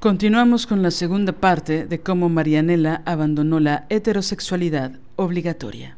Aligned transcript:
Continuamos 0.00 0.68
con 0.68 0.80
la 0.80 0.92
segunda 0.92 1.32
parte 1.32 1.84
de 1.84 1.98
cómo 1.98 2.28
Marianela 2.28 3.02
abandonó 3.04 3.58
la 3.58 3.86
heterosexualidad 3.88 4.92
obligatoria. 5.16 5.96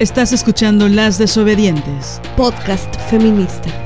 Estás 0.00 0.34
escuchando 0.34 0.90
Las 0.90 1.16
Desobedientes, 1.16 2.20
podcast 2.36 2.94
feminista. 3.08 3.85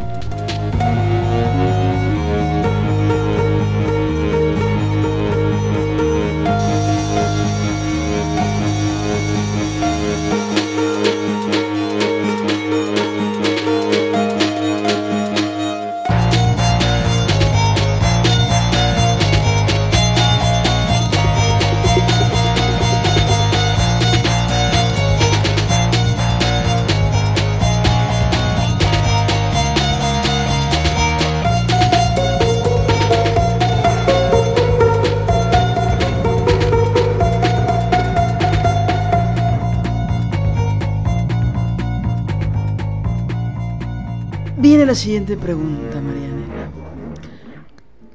La 44.91 44.95
siguiente 44.95 45.37
pregunta, 45.37 46.01
Marianela. 46.01 46.69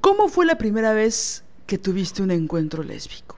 ¿Cómo 0.03 0.29
fue 0.29 0.45
la 0.45 0.59
primera 0.59 0.93
vez 0.93 1.43
que 1.65 1.79
tuviste 1.79 2.23
un 2.23 2.31
encuentro 2.31 2.83
lésbico? 2.83 3.37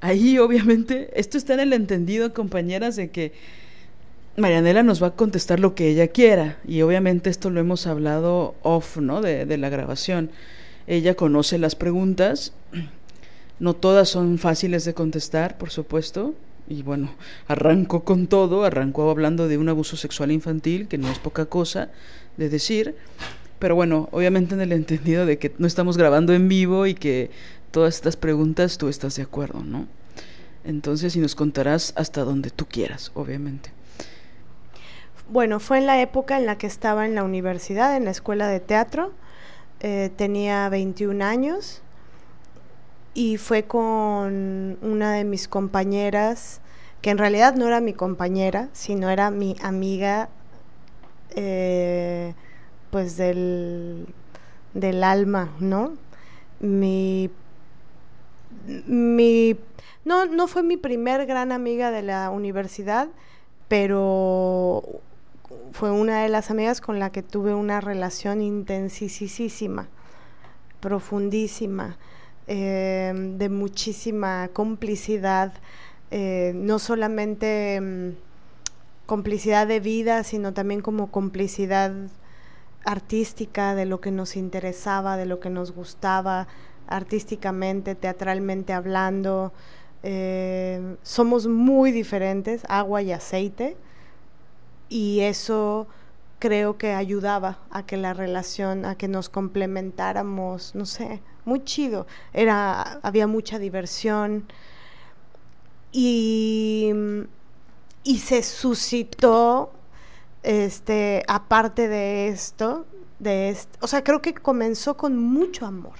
Ahí, 0.00 0.38
obviamente, 0.38 1.10
esto 1.18 1.38
está 1.38 1.54
en 1.54 1.60
el 1.60 1.72
entendido, 1.72 2.32
compañeras, 2.32 2.94
de 2.94 3.10
que 3.10 3.32
Marianela 4.36 4.84
nos 4.84 5.02
va 5.02 5.08
a 5.08 5.16
contestar 5.16 5.58
lo 5.58 5.74
que 5.74 5.88
ella 5.88 6.06
quiera. 6.06 6.60
Y 6.68 6.82
obviamente 6.82 7.30
esto 7.30 7.50
lo 7.50 7.58
hemos 7.58 7.88
hablado 7.88 8.54
off, 8.62 8.98
¿no? 8.98 9.22
De, 9.22 9.46
de 9.46 9.58
la 9.58 9.70
grabación. 9.70 10.30
Ella 10.86 11.16
conoce 11.16 11.58
las 11.58 11.74
preguntas. 11.74 12.52
No 13.58 13.74
todas 13.74 14.08
son 14.08 14.38
fáciles 14.38 14.84
de 14.84 14.94
contestar, 14.94 15.58
por 15.58 15.70
supuesto 15.70 16.32
y 16.68 16.82
bueno, 16.82 17.10
arrancó 17.48 18.04
con 18.04 18.26
todo, 18.26 18.64
arrancó 18.64 19.10
hablando 19.10 19.48
de 19.48 19.58
un 19.58 19.68
abuso 19.68 19.96
sexual 19.96 20.30
infantil, 20.30 20.88
que 20.88 20.98
no 20.98 21.10
es 21.10 21.18
poca 21.18 21.46
cosa 21.46 21.90
de 22.36 22.48
decir, 22.48 22.96
pero 23.58 23.74
bueno, 23.74 24.08
obviamente 24.12 24.54
en 24.54 24.60
el 24.60 24.72
entendido 24.72 25.26
de 25.26 25.38
que 25.38 25.52
no 25.58 25.66
estamos 25.66 25.96
grabando 25.96 26.32
en 26.32 26.48
vivo 26.48 26.86
y 26.86 26.94
que 26.94 27.30
todas 27.70 27.94
estas 27.96 28.16
preguntas 28.16 28.78
tú 28.78 28.88
estás 28.88 29.16
de 29.16 29.22
acuerdo, 29.22 29.62
¿no? 29.62 29.86
Entonces, 30.64 31.12
si 31.12 31.20
nos 31.20 31.34
contarás 31.34 31.92
hasta 31.96 32.24
donde 32.24 32.50
tú 32.50 32.66
quieras, 32.66 33.12
obviamente. 33.14 33.70
Bueno, 35.28 35.60
fue 35.60 35.78
en 35.78 35.86
la 35.86 36.00
época 36.00 36.38
en 36.38 36.46
la 36.46 36.56
que 36.56 36.66
estaba 36.66 37.06
en 37.06 37.14
la 37.14 37.24
universidad, 37.24 37.96
en 37.96 38.04
la 38.04 38.10
escuela 38.10 38.48
de 38.48 38.60
teatro. 38.60 39.12
Eh, 39.80 40.10
tenía 40.16 40.68
21 40.68 41.24
años 41.24 41.82
y 43.14 43.36
fue 43.36 43.64
con 43.64 44.78
una 44.82 45.12
de 45.12 45.24
mis 45.24 45.48
compañeras, 45.48 46.60
que 47.04 47.10
en 47.10 47.18
realidad 47.18 47.54
no 47.54 47.66
era 47.66 47.82
mi 47.82 47.92
compañera, 47.92 48.70
sino 48.72 49.10
era 49.10 49.30
mi 49.30 49.56
amiga, 49.60 50.30
eh, 51.36 52.32
pues 52.90 53.18
del, 53.18 54.06
del 54.72 55.04
alma, 55.04 55.52
¿no? 55.60 55.98
Mi, 56.60 57.28
mi, 58.86 59.54
no, 60.06 60.24
no 60.24 60.46
fue 60.46 60.62
mi 60.62 60.78
primer 60.78 61.26
gran 61.26 61.52
amiga 61.52 61.90
de 61.90 62.00
la 62.00 62.30
universidad, 62.30 63.08
pero 63.68 64.82
fue 65.72 65.90
una 65.90 66.22
de 66.22 66.30
las 66.30 66.50
amigas 66.50 66.80
con 66.80 66.98
la 66.98 67.12
que 67.12 67.22
tuve 67.22 67.52
una 67.52 67.82
relación 67.82 68.40
intensísima, 68.40 69.88
profundísima. 70.80 71.98
Em, 72.46 73.38
de 73.38 73.48
muchísima 73.48 74.50
complicidad, 74.52 75.54
eh, 76.16 76.52
no 76.54 76.78
solamente 76.78 77.74
em, 77.74 78.14
complicidad 79.04 79.66
de 79.66 79.80
vida, 79.80 80.22
sino 80.22 80.54
también 80.54 80.80
como 80.80 81.10
complicidad 81.10 81.92
artística 82.84 83.74
de 83.74 83.84
lo 83.84 84.00
que 84.00 84.12
nos 84.12 84.36
interesaba, 84.36 85.16
de 85.16 85.26
lo 85.26 85.40
que 85.40 85.50
nos 85.50 85.72
gustaba 85.72 86.46
artísticamente, 86.86 87.96
teatralmente 87.96 88.72
hablando. 88.72 89.52
Em, 90.04 90.98
somos 91.02 91.48
muy 91.48 91.90
diferentes, 91.90 92.62
agua 92.68 93.02
y 93.02 93.10
aceite, 93.10 93.76
y 94.88 95.18
eso 95.22 95.88
creo 96.38 96.78
que 96.78 96.92
ayudaba 96.92 97.58
a 97.70 97.86
que 97.86 97.96
la 97.96 98.14
relación, 98.14 98.84
a 98.84 98.94
que 98.94 99.08
nos 99.08 99.28
complementáramos, 99.28 100.76
no 100.76 100.86
sé, 100.86 101.22
muy 101.44 101.64
chido. 101.64 102.06
Era, 102.32 103.00
había 103.02 103.26
mucha 103.26 103.58
diversión 103.58 104.44
y, 105.96 106.92
y 108.02 108.18
se 108.18 108.42
suscitó, 108.42 109.70
este, 110.42 111.22
aparte 111.28 111.86
de 111.86 112.26
esto, 112.26 112.84
de 113.20 113.56
o 113.80 113.86
sea, 113.86 114.02
creo 114.02 114.20
que 114.20 114.34
comenzó 114.34 114.96
con 114.96 115.16
mucho 115.16 115.64
amor. 115.64 115.94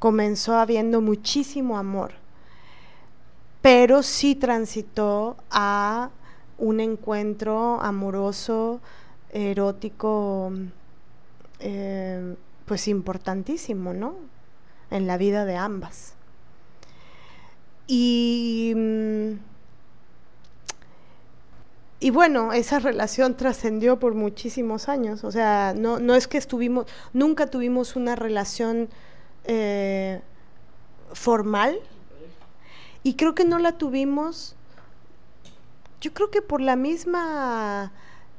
Comenzó 0.00 0.56
habiendo 0.56 1.02
muchísimo 1.02 1.76
amor, 1.76 2.12
pero 3.60 4.02
sí 4.02 4.34
transitó 4.34 5.36
a 5.50 6.08
un 6.56 6.80
encuentro 6.80 7.78
amoroso, 7.82 8.80
erótico, 9.32 10.50
eh, 11.60 12.36
pues 12.64 12.88
importantísimo, 12.88 13.92
¿no? 13.92 14.14
En 14.90 15.06
la 15.06 15.18
vida 15.18 15.44
de 15.44 15.56
ambas. 15.56 16.14
Y, 17.86 18.74
y 22.00 22.10
bueno, 22.10 22.52
esa 22.52 22.78
relación 22.78 23.36
trascendió 23.36 23.98
por 23.98 24.14
muchísimos 24.14 24.88
años. 24.88 25.24
O 25.24 25.30
sea, 25.30 25.74
no, 25.76 25.98
no 25.98 26.14
es 26.14 26.28
que 26.28 26.38
estuvimos, 26.38 26.86
nunca 27.12 27.46
tuvimos 27.46 27.96
una 27.96 28.16
relación 28.16 28.88
eh, 29.44 30.20
formal. 31.12 31.78
Y 33.02 33.14
creo 33.14 33.34
que 33.34 33.44
no 33.44 33.58
la 33.58 33.72
tuvimos, 33.78 34.54
yo 36.00 36.12
creo 36.12 36.30
que 36.30 36.42
por 36.42 36.60
la 36.60 36.76
misma, 36.76 37.92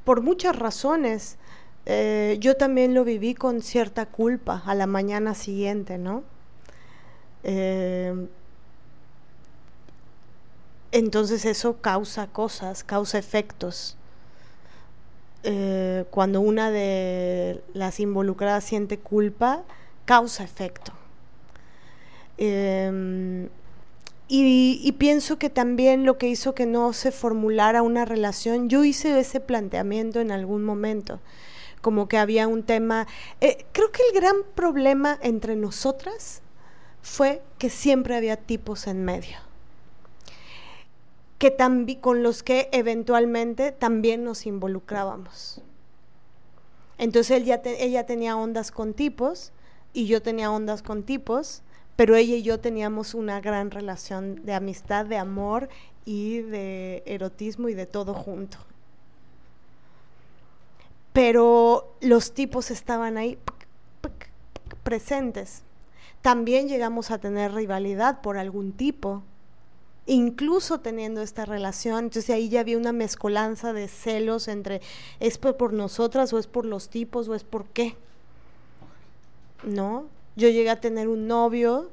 por 0.04 0.22
muchas 0.22 0.56
razones. 0.56 1.38
Eh, 1.86 2.38
yo 2.40 2.56
también 2.56 2.94
lo 2.94 3.04
viví 3.04 3.34
con 3.34 3.60
cierta 3.60 4.06
culpa 4.06 4.62
a 4.64 4.74
la 4.74 4.86
mañana 4.86 5.34
siguiente, 5.34 5.98
¿no? 5.98 6.22
Eh, 7.42 8.26
entonces 10.94 11.44
eso 11.44 11.80
causa 11.80 12.28
cosas, 12.28 12.84
causa 12.84 13.18
efectos. 13.18 13.96
Eh, 15.42 16.04
cuando 16.10 16.40
una 16.40 16.70
de 16.70 17.60
las 17.74 17.98
involucradas 17.98 18.62
siente 18.62 18.98
culpa, 18.98 19.64
causa 20.04 20.44
efecto. 20.44 20.92
Em, 22.38 23.48
y, 24.28 24.92
pienso 24.92 25.36
que 25.38 25.50
también 25.50 26.04
lo 26.04 26.16
que 26.16 26.28
hizo 26.28 26.54
que 26.54 26.64
no 26.64 26.92
se 26.92 27.10
formulara 27.10 27.82
una 27.82 28.04
relación, 28.04 28.68
yo 28.68 28.84
hice 28.84 29.18
ese 29.18 29.40
planteamiento 29.40 30.20
en 30.20 30.30
algún 30.30 30.64
momento 30.64 31.20
como 31.80 32.08
que 32.08 32.18
había 32.18 32.48
un 32.48 32.62
tema. 32.62 33.06
Eh, 33.40 33.66
creo 33.72 33.90
que 33.92 34.00
el 34.08 34.14
gran 34.14 34.36
problema 34.54 35.18
entre 35.22 35.56
nosotras 35.56 36.40
fue 37.02 37.42
que 37.58 37.68
siempre 37.68 38.16
había 38.16 38.36
tipos 38.36 38.86
en 38.86 39.04
medio, 39.04 39.36
con 42.00 42.22
los 42.22 42.42
que 42.42 42.68
eventualmente 42.72 43.72
también 43.72 44.24
nos 44.24 44.46
involucrábamos. 44.46 45.60
Entonces 46.98 47.42
ella 47.44 48.06
tenía 48.06 48.36
ondas 48.36 48.70
con 48.70 48.94
tipos 48.94 49.52
y 49.92 50.06
yo 50.06 50.22
tenía 50.22 50.50
ondas 50.50 50.82
con 50.82 51.02
tipos, 51.02 51.62
pero 51.96 52.16
ella 52.16 52.36
y 52.36 52.42
yo 52.42 52.60
teníamos 52.60 53.14
una 53.14 53.40
gran 53.40 53.70
relación 53.70 54.44
de 54.44 54.54
amistad, 54.54 55.06
de 55.06 55.16
amor 55.16 55.68
y 56.04 56.38
de 56.38 57.02
erotismo 57.06 57.68
y 57.68 57.74
de 57.74 57.86
todo 57.86 58.14
junto. 58.14 58.58
Pero 61.12 61.94
los 62.00 62.32
tipos 62.34 62.70
estaban 62.70 63.16
ahí 63.16 63.38
presentes. 64.82 65.62
También 66.22 66.68
llegamos 66.68 67.10
a 67.10 67.18
tener 67.18 67.52
rivalidad 67.52 68.20
por 68.20 68.38
algún 68.38 68.72
tipo, 68.72 69.22
incluso 70.06 70.80
teniendo 70.80 71.22
esta 71.22 71.44
relación. 71.44 72.04
Entonces 72.04 72.30
ahí 72.30 72.48
ya 72.48 72.60
había 72.60 72.78
una 72.78 72.92
mezcolanza 72.92 73.72
de 73.72 73.88
celos 73.88 74.48
entre 74.48 74.80
es 75.20 75.38
por 75.38 75.72
nosotras 75.72 76.32
o 76.32 76.38
es 76.38 76.46
por 76.46 76.64
los 76.64 76.88
tipos 76.88 77.28
o 77.28 77.34
es 77.34 77.44
por 77.44 77.66
qué. 77.66 77.96
¿No? 79.62 80.06
Yo 80.36 80.48
llegué 80.48 80.70
a 80.70 80.80
tener 80.80 81.08
un 81.08 81.26
novio 81.26 81.90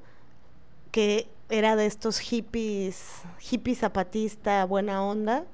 que 0.92 1.28
era 1.50 1.76
de 1.76 1.86
estos 1.86 2.20
hippies, 2.20 3.22
hippie 3.50 3.76
zapatista, 3.76 4.66
buena 4.66 5.04
onda, 5.04 5.46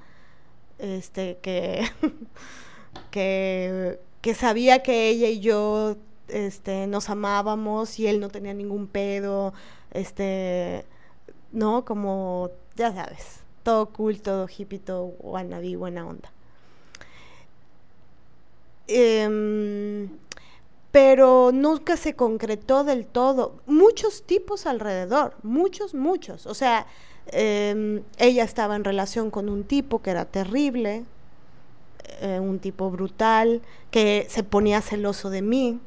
este, 0.79 1.37
que, 1.41 1.87
que, 3.11 3.99
que 4.21 4.35
sabía 4.35 4.83
que 4.83 5.09
ella 5.09 5.27
y 5.27 5.39
yo 5.39 5.97
este, 6.27 6.87
nos 6.87 7.09
amábamos 7.09 7.99
y 7.99 8.07
él 8.07 8.19
no 8.19 8.29
tenía 8.29 8.53
ningún 8.53 8.87
pedo, 8.87 9.53
este, 9.91 10.85
¿no? 11.57 11.83
Como, 11.85 12.51
ya 12.75 12.93
sabes, 12.93 13.41
todo 13.63 13.87
cool, 13.87 14.21
todo 14.21 14.47
hippie, 14.47 14.79
todo 14.79 15.15
wannabe, 15.19 15.75
buena 15.75 16.05
onda. 16.05 16.31
Em, 18.87 20.07
pero 20.91 21.51
nunca 21.51 21.97
se 21.97 22.13
concretó 22.13 22.83
del 22.83 23.05
todo. 23.07 23.55
Muchos 23.65 24.23
tipos 24.23 24.67
alrededor, 24.67 25.33
muchos, 25.41 25.95
muchos. 25.95 26.45
O 26.45 26.53
sea, 26.53 26.85
em, 27.27 28.03
ella 28.19 28.43
estaba 28.43 28.75
en 28.75 28.83
relación 28.83 29.31
con 29.31 29.49
un 29.49 29.63
tipo 29.63 30.01
que 30.01 30.11
era 30.11 30.25
terrible, 30.25 31.05
eh, 32.21 32.39
un 32.39 32.59
tipo 32.59 32.91
brutal, 32.91 33.61
que 33.89 34.27
se 34.29 34.43
ponía 34.43 34.81
celoso 34.81 35.31
de 35.31 35.41
mí. 35.41 35.79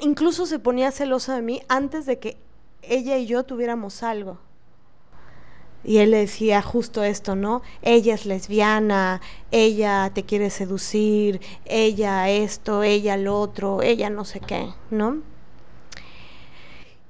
Incluso 0.00 0.46
se 0.46 0.58
ponía 0.58 0.92
celoso 0.92 1.32
de 1.32 1.42
mí 1.42 1.62
antes 1.68 2.06
de 2.06 2.18
que 2.18 2.38
ella 2.82 3.18
y 3.18 3.26
yo 3.26 3.44
tuviéramos 3.44 4.02
algo. 4.02 4.38
Y 5.84 5.98
él 5.98 6.10
le 6.10 6.18
decía 6.18 6.60
justo 6.60 7.04
esto, 7.04 7.36
¿no? 7.36 7.62
Ella 7.82 8.14
es 8.14 8.26
lesbiana, 8.26 9.20
ella 9.50 10.10
te 10.12 10.24
quiere 10.24 10.50
seducir, 10.50 11.40
ella 11.64 12.28
esto, 12.28 12.82
ella 12.82 13.16
lo 13.16 13.40
otro, 13.40 13.82
ella 13.82 14.10
no 14.10 14.24
sé 14.24 14.40
qué, 14.40 14.68
¿no? 14.90 15.22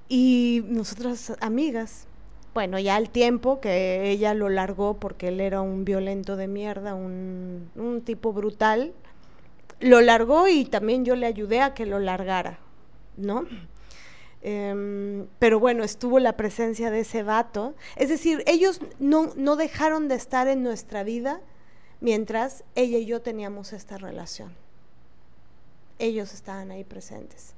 Y 0.09 0.63
nosotras 0.67 1.33
amigas, 1.41 2.07
bueno, 2.55 2.79
ya 2.79 2.99
el 2.99 3.09
tiempo 3.11 3.61
que 3.61 4.11
ella 4.11 4.35
lo 4.35 4.49
largó 4.49 4.95
porque 4.95 5.29
él 5.29 5.41
era 5.41 5.61
un 5.61 5.85
violento 5.85 6.37
de 6.37 6.47
mierda, 6.47 6.95
un 6.95 8.03
tipo 8.05 8.33
brutal, 8.33 8.93
lo 9.81 10.01
largó 10.01 10.49
y 10.49 10.65
también 10.65 11.05
yo 11.05 11.17
le 11.17 11.27
ayudé 11.27 11.61
a 11.61 11.75
que 11.75 11.87
lo 11.87 11.99
largara, 11.99 12.59
¿no? 13.17 13.47
Em, 14.43 15.27
pero 15.39 15.59
bueno, 15.59 15.83
estuvo 15.83 16.19
la 16.19 16.37
presencia 16.37 16.91
de 16.91 17.01
ese 17.01 17.23
vato. 17.23 17.75
Es 17.97 18.09
decir, 18.09 18.43
ellos 18.47 18.81
no, 18.99 19.33
no 19.37 19.57
dejaron 19.57 20.09
de 20.09 20.15
estar 20.15 20.49
en 20.49 20.63
nuestra 20.63 21.03
vida 21.03 21.41
mientras 22.01 22.65
ella 22.75 22.99
y 22.99 23.07
yo 23.07 23.21
teníamos 23.21 23.73
esta 23.73 23.99
relación. 23.99 24.55
Ellos 25.99 26.33
estaban 26.33 26.71
ahí 26.71 26.85
presentes. 26.85 27.55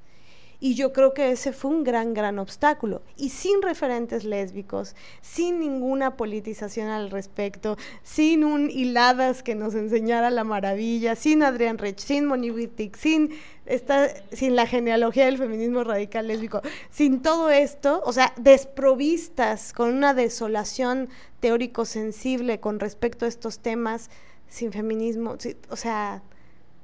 Y 0.63 0.75
yo 0.75 0.93
creo 0.93 1.15
que 1.15 1.31
ese 1.31 1.53
fue 1.53 1.71
un 1.71 1.83
gran, 1.83 2.13
gran 2.13 2.37
obstáculo. 2.37 3.01
Y 3.17 3.29
sin 3.29 3.63
referentes 3.63 4.23
lésbicos, 4.23 4.95
sin 5.19 5.59
ninguna 5.59 6.15
politización 6.15 6.87
al 6.87 7.09
respecto, 7.09 7.77
sin 8.03 8.43
un 8.43 8.69
hiladas 8.69 9.41
que 9.41 9.55
nos 9.55 9.73
enseñara 9.73 10.29
la 10.29 10.43
maravilla, 10.43 11.15
sin 11.15 11.41
Adrián 11.41 11.79
Rech, 11.79 11.97
sin 11.97 12.25
Moni 12.25 12.51
Wittig, 12.51 12.95
sin, 12.95 13.31
esta, 13.65 14.09
sin 14.31 14.55
la 14.55 14.67
genealogía 14.67 15.25
del 15.25 15.39
feminismo 15.39 15.83
radical 15.83 16.27
lésbico, 16.27 16.61
sin 16.91 17.23
todo 17.23 17.49
esto, 17.49 18.03
o 18.05 18.13
sea, 18.13 18.31
desprovistas, 18.37 19.73
con 19.73 19.91
una 19.91 20.13
desolación 20.13 21.09
teórico 21.39 21.85
sensible 21.85 22.59
con 22.59 22.79
respecto 22.79 23.25
a 23.25 23.29
estos 23.29 23.57
temas, 23.57 24.11
sin 24.47 24.71
feminismo, 24.71 25.37
o 25.69 25.75
sea, 25.75 26.21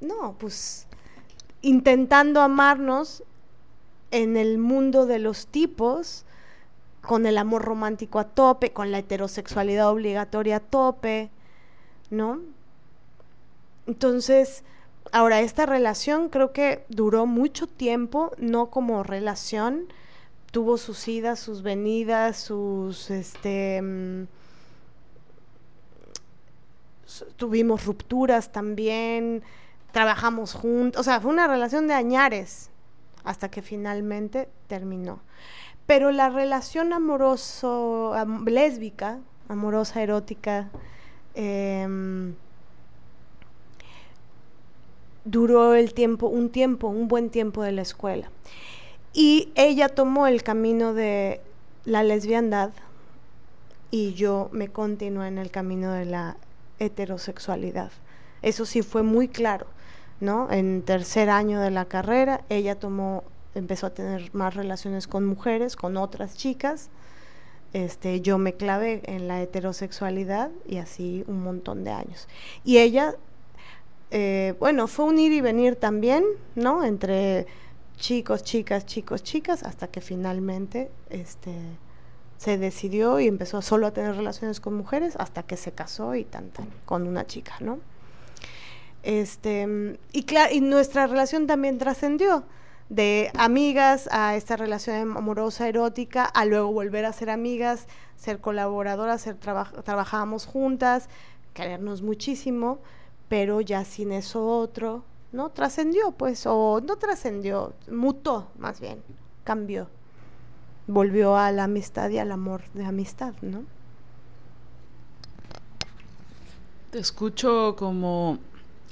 no, 0.01 0.35
pues 0.39 0.87
intentando 1.61 2.41
amarnos 2.41 3.23
en 4.11 4.37
el 4.37 4.57
mundo 4.57 5.05
de 5.05 5.19
los 5.19 5.47
tipos, 5.47 6.25
con 7.01 7.25
el 7.25 7.37
amor 7.37 7.63
romántico 7.63 8.19
a 8.19 8.25
tope, 8.25 8.73
con 8.73 8.91
la 8.91 8.99
heterosexualidad 8.99 9.89
obligatoria 9.89 10.57
a 10.57 10.59
tope, 10.59 11.29
¿no? 12.09 12.41
Entonces, 13.87 14.63
ahora, 15.11 15.39
esta 15.39 15.65
relación 15.65 16.29
creo 16.29 16.51
que 16.51 16.85
duró 16.89 17.25
mucho 17.25 17.67
tiempo, 17.67 18.31
no 18.37 18.69
como 18.69 19.03
relación, 19.03 19.87
tuvo 20.51 20.77
sus 20.77 21.07
idas, 21.07 21.39
sus 21.39 21.61
venidas, 21.61 22.37
sus, 22.37 23.09
este, 23.09 23.81
mm, 23.81 24.27
tuvimos 27.37 27.85
rupturas 27.85 28.51
también, 28.51 29.43
trabajamos 29.91 30.53
juntos, 30.53 30.99
o 30.99 31.03
sea, 31.03 31.21
fue 31.21 31.31
una 31.31 31.47
relación 31.47 31.87
de 31.87 31.93
añares, 31.93 32.69
hasta 33.27 33.49
que 33.49 33.61
finalmente 33.61 34.47
terminó. 34.67 35.19
Pero 35.85 36.11
la 36.11 36.29
relación 36.29 36.93
amoroso, 36.93 38.13
lésbica, 38.45 39.19
amorosa, 39.49 40.01
erótica, 40.01 40.69
em, 41.35 42.35
duró 45.25 45.75
el 45.75 45.93
tiempo, 45.93 46.27
un 46.27 46.49
tiempo, 46.49 46.87
un 46.87 47.09
buen 47.09 47.29
tiempo 47.29 47.63
de 47.63 47.73
la 47.73 47.81
escuela. 47.81 48.31
Y 49.13 49.51
ella 49.55 49.89
tomó 49.89 50.27
el 50.27 50.41
camino 50.41 50.93
de 50.93 51.41
la 51.83 52.03
lesbiandad 52.03 52.71
y 53.91 54.13
yo 54.13 54.49
me 54.53 54.69
continué 54.69 55.27
en 55.27 55.37
el 55.37 55.51
camino 55.51 55.91
de 55.91 56.05
la 56.05 56.37
heterosexualidad. 56.79 57.91
Eso 58.41 58.65
sí 58.65 58.83
fue 58.83 59.03
muy 59.03 59.27
claro. 59.27 59.67
¿No? 60.19 60.51
En 60.51 60.81
tercer 60.81 61.29
año 61.29 61.59
de 61.59 61.71
la 61.71 61.85
carrera, 61.85 62.41
ella 62.49 62.75
tomó, 62.75 63.23
empezó 63.55 63.87
a 63.87 63.89
tener 63.91 64.33
más 64.33 64.55
relaciones 64.55 65.07
con 65.07 65.25
mujeres, 65.25 65.75
con 65.75 65.97
otras 65.97 66.37
chicas. 66.37 66.89
Este, 67.73 68.21
yo 68.21 68.37
me 68.37 68.53
clavé 68.53 69.01
en 69.05 69.27
la 69.27 69.41
heterosexualidad 69.41 70.51
y 70.67 70.77
así 70.77 71.23
un 71.27 71.43
montón 71.43 71.83
de 71.83 71.91
años. 71.91 72.27
Y 72.63 72.77
ella, 72.77 73.15
eh, 74.11 74.55
bueno, 74.59 74.87
fue 74.87 75.05
un 75.05 75.19
ir 75.19 75.33
y 75.33 75.41
venir 75.41 75.75
también, 75.75 76.23
¿no? 76.55 76.83
Entre 76.83 77.45
chicos, 77.97 78.43
chicas, 78.43 78.85
chicos, 78.85 79.23
chicas, 79.23 79.63
hasta 79.63 79.87
que 79.87 80.01
finalmente 80.01 80.89
este, 81.09 81.53
se 82.37 82.57
decidió 82.57 83.19
y 83.19 83.27
empezó 83.27 83.61
solo 83.61 83.87
a 83.87 83.91
tener 83.91 84.15
relaciones 84.15 84.59
con 84.59 84.75
mujeres 84.75 85.15
hasta 85.17 85.43
que 85.43 85.57
se 85.57 85.71
casó 85.71 86.15
y 86.15 86.23
tan, 86.23 86.51
con 86.85 87.07
una 87.07 87.25
chica, 87.25 87.55
¿no? 87.59 87.79
Este, 89.03 89.97
y, 90.11 90.25
y 90.51 90.61
nuestra 90.61 91.07
relación 91.07 91.47
también 91.47 91.77
trascendió 91.77 92.43
de 92.89 93.31
amigas 93.37 94.07
a 94.11 94.35
esta 94.35 94.55
relación 94.55 95.17
amorosa, 95.17 95.67
erótica, 95.67 96.25
a 96.25 96.45
luego 96.45 96.71
volver 96.71 97.05
a 97.05 97.13
ser 97.13 97.29
amigas, 97.29 97.87
ser 98.15 98.39
colaboradoras, 98.39 99.21
ser 99.21 99.35
trabajábamos 99.35 100.45
juntas, 100.45 101.09
querernos 101.53 102.01
muchísimo, 102.01 102.79
pero 103.27 103.61
ya 103.61 103.83
sin 103.83 104.11
eso 104.11 104.45
otro, 104.45 105.03
¿no? 105.31 105.49
Trascendió, 105.49 106.11
pues, 106.11 106.45
o 106.45 106.81
no 106.81 106.95
trascendió, 106.97 107.73
mutó 107.91 108.47
más 108.57 108.79
bien, 108.79 109.03
cambió, 109.43 109.89
volvió 110.87 111.35
a 111.35 111.51
la 111.51 111.65
amistad 111.65 112.09
y 112.09 112.19
al 112.19 112.31
amor 112.31 112.61
de 112.73 112.85
amistad, 112.85 113.33
¿no? 113.41 113.63
Te 116.91 116.99
escucho 116.99 117.75
como 117.77 118.39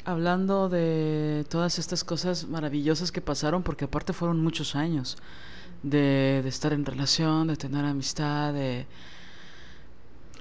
hablando 0.06 0.70
de 0.70 1.46
todas 1.50 1.80
estas 1.80 2.04
cosas 2.04 2.48
maravillosas 2.48 3.12
que 3.12 3.22
pasaron, 3.22 3.64
porque 3.64 3.86
aparte 3.86 4.14
fueron 4.14 4.40
muchos 4.40 4.76
años 4.76 5.18
de, 5.84 6.44
estar 6.46 6.74
en 6.74 6.86
relación, 6.86 7.48
de 7.48 7.58
tener 7.58 7.84
amistad, 7.84 8.54
de... 8.54 8.86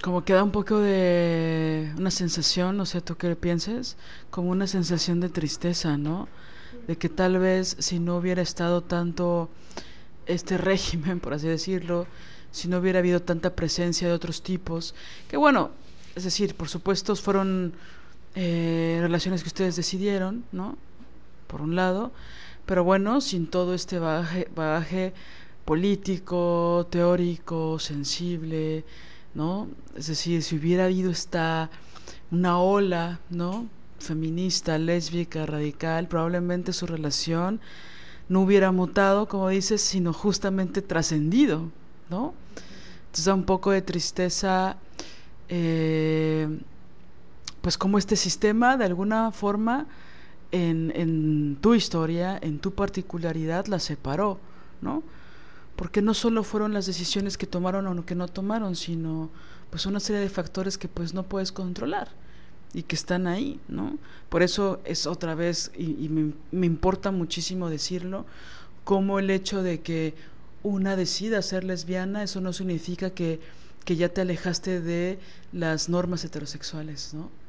Como 0.03 0.23
queda 0.23 0.43
un 0.43 0.51
poco 0.51 0.79
de 0.79 1.91
una 1.97 2.11
sensación, 2.11 2.77
no 2.77 2.85
sé 2.85 3.01
tú 3.01 3.15
qué 3.15 3.35
pienses, 3.35 3.97
como 4.29 4.51
una 4.51 4.67
sensación 4.67 5.19
de 5.19 5.29
tristeza, 5.29 5.97
¿no? 5.97 6.27
De 6.87 6.95
que 6.97 7.09
tal 7.09 7.39
vez 7.39 7.75
si 7.79 7.99
no 7.99 8.17
hubiera 8.17 8.43
estado 8.43 8.81
tanto 8.81 9.49
este 10.27 10.57
régimen, 10.59 11.19
por 11.19 11.33
así 11.33 11.47
decirlo, 11.47 12.05
si 12.51 12.67
no 12.67 12.77
hubiera 12.77 12.99
habido 12.99 13.21
tanta 13.21 13.55
presencia 13.55 14.07
de 14.07 14.13
otros 14.13 14.43
tipos, 14.43 14.93
que 15.27 15.37
bueno, 15.37 15.71
es 16.15 16.23
decir, 16.23 16.55
por 16.55 16.69
supuesto 16.69 17.15
fueron 17.15 17.73
eh, 18.35 18.99
relaciones 19.01 19.41
que 19.41 19.47
ustedes 19.47 19.75
decidieron, 19.75 20.43
¿no? 20.51 20.77
Por 21.47 21.61
un 21.61 21.75
lado, 21.75 22.11
pero 22.65 22.83
bueno, 22.83 23.21
sin 23.21 23.47
todo 23.47 23.73
este 23.73 23.99
bagaje, 23.99 25.13
político, 25.65 26.87
teórico, 26.89 27.79
sensible, 27.79 28.83
¿no? 29.33 29.67
Es 29.95 30.07
decir, 30.07 30.43
si 30.43 30.55
hubiera 30.57 30.85
habido 30.85 31.11
esta 31.11 31.69
una 32.31 32.59
ola, 32.59 33.19
¿no? 33.29 33.67
feminista, 34.05 34.77
lésbica, 34.77 35.45
radical, 35.45 36.07
probablemente 36.07 36.73
su 36.73 36.85
relación 36.85 37.59
no 38.29 38.41
hubiera 38.41 38.71
mutado, 38.71 39.27
como 39.27 39.49
dices, 39.49 39.81
sino 39.81 40.13
justamente 40.13 40.81
trascendido, 40.81 41.69
¿no? 42.09 42.33
Entonces 43.05 43.25
da 43.25 43.33
un 43.33 43.43
poco 43.43 43.71
de 43.71 43.81
tristeza, 43.81 44.77
eh, 45.49 46.47
pues 47.65 47.79
como 47.79 47.97
este 47.97 48.15
sistema 48.15 48.77
de 48.77 48.85
alguna 48.85 49.31
forma 49.31 49.87
en, 50.51 51.57
tu 51.61 51.73
historia, 51.73 52.37
en 52.39 52.59
tu 52.59 52.75
particularidad, 52.75 53.65
la 53.65 53.79
separó, 53.79 54.39
¿no? 54.83 55.01
Porque 55.75 56.03
no 56.03 56.13
solo 56.13 56.43
fueron 56.43 56.75
las 56.75 56.85
decisiones 56.85 57.39
que 57.39 57.47
tomaron 57.47 57.87
o 57.87 58.05
que 58.05 58.13
no 58.13 58.27
tomaron, 58.27 58.75
sino 58.75 59.31
pues 59.71 59.87
una 59.87 59.99
serie 59.99 60.21
de 60.21 60.29
factores 60.29 60.77
que 60.77 60.87
pues 60.87 61.15
no 61.15 61.23
puedes 61.23 61.51
controlar 61.51 62.09
y 62.71 62.83
que 62.83 62.95
están 62.95 63.25
ahí, 63.25 63.59
¿no? 63.67 63.97
Por 64.29 64.43
eso 64.43 64.79
es 64.85 65.07
otra 65.07 65.33
vez, 65.33 65.71
y, 65.75 66.07
me, 66.09 66.33
me, 66.51 66.67
importa 66.67 67.09
muchísimo 67.09 67.71
decirlo, 67.71 68.27
como 68.83 69.17
el 69.17 69.31
hecho 69.31 69.63
de 69.63 69.81
que 69.81 70.13
una 70.61 70.95
decida 70.95 71.41
ser 71.41 71.63
lesbiana, 71.63 72.21
eso 72.21 72.41
no 72.41 72.53
significa 72.53 73.09
que, 73.09 73.39
que 73.85 73.95
ya 73.95 74.09
te 74.09 74.21
alejaste 74.21 74.81
de 74.81 75.17
las 75.51 75.89
normas 75.89 76.23
heterosexuales, 76.23 77.15
¿no? 77.15 77.43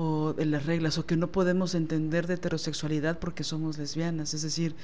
O 0.00 0.32
de 0.32 0.46
las 0.46 0.64
reglas, 0.64 0.96
o 0.96 1.06
que 1.06 1.16
no 1.16 1.32
podemos 1.32 1.74
entender 1.74 2.28
de 2.28 2.34
heterosexualidad 2.34 3.18
porque 3.18 3.42
somos 3.42 3.78
lesbianas. 3.78 4.32
Es 4.32 4.42
decir, 4.42 4.76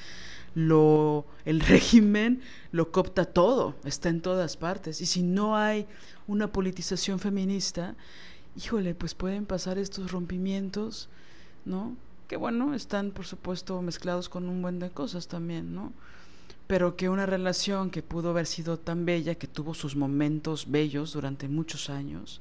lo, 0.57 1.25
el 1.45 1.61
régimen 1.75 2.43
lo 2.73 2.91
copta 2.91 3.25
todo, 3.25 3.77
está 3.85 4.09
en 4.09 4.21
todas 4.21 4.57
partes. 4.57 5.01
Y 5.01 5.07
si 5.07 5.23
no 5.23 5.57
hay 5.57 5.87
una 6.27 6.49
politización 6.51 7.21
feminista, 7.21 7.95
híjole, 8.57 8.97
pues 8.97 9.15
pueden 9.15 9.47
pasar 9.47 9.79
estos 9.79 10.11
rompimientos, 10.11 11.09
¿no? 11.65 11.97
Que 12.27 12.37
bueno, 12.37 12.75
están 12.75 13.13
por 13.13 13.25
supuesto 13.25 13.81
mezclados 13.83 14.29
con 14.29 14.49
un 14.49 14.63
buen 14.63 14.81
de 14.81 14.91
cosas 14.91 15.29
también, 15.29 15.77
¿no? 15.77 15.93
Pero 16.67 16.97
que 16.97 17.09
una 17.09 17.25
relación 17.25 17.91
que 17.91 18.03
pudo 18.03 18.31
haber 18.31 18.47
sido 18.47 18.81
tan 18.81 19.05
bella, 19.05 19.37
que 19.37 19.47
tuvo 19.47 19.75
sus 19.75 19.95
momentos 19.95 20.69
bellos 20.69 21.13
durante 21.13 21.47
muchos 21.47 21.89
años, 21.89 22.41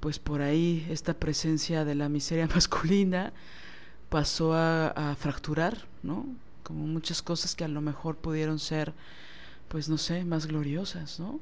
pues 0.00 0.18
por 0.18 0.42
ahí 0.42 0.86
esta 0.90 1.14
presencia 1.14 1.84
de 1.84 1.94
la 1.94 2.08
miseria 2.08 2.46
masculina 2.54 3.32
pasó 4.08 4.54
a, 4.54 4.88
a 4.88 5.14
fracturar, 5.14 5.86
¿no? 6.02 6.26
Como 6.64 6.86
muchas 6.86 7.22
cosas 7.22 7.54
que 7.54 7.64
a 7.64 7.68
lo 7.68 7.80
mejor 7.80 8.16
pudieron 8.16 8.58
ser, 8.58 8.92
pues 9.68 9.88
no 9.88 9.98
sé, 9.98 10.24
más 10.24 10.46
gloriosas, 10.46 11.20
¿no? 11.20 11.40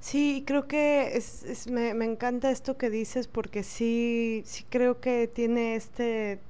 Sí, 0.00 0.44
creo 0.46 0.68
que 0.68 1.16
es, 1.16 1.66
me, 1.68 1.92
me, 1.92 2.04
encanta 2.04 2.50
esto 2.50 2.78
que 2.78 2.88
dices 2.88 3.26
porque 3.26 3.62
sí, 3.64 4.42
sí 4.46 4.64
creo 4.68 5.00
que 5.00 5.26
tiene 5.26 5.74
este 5.74 6.40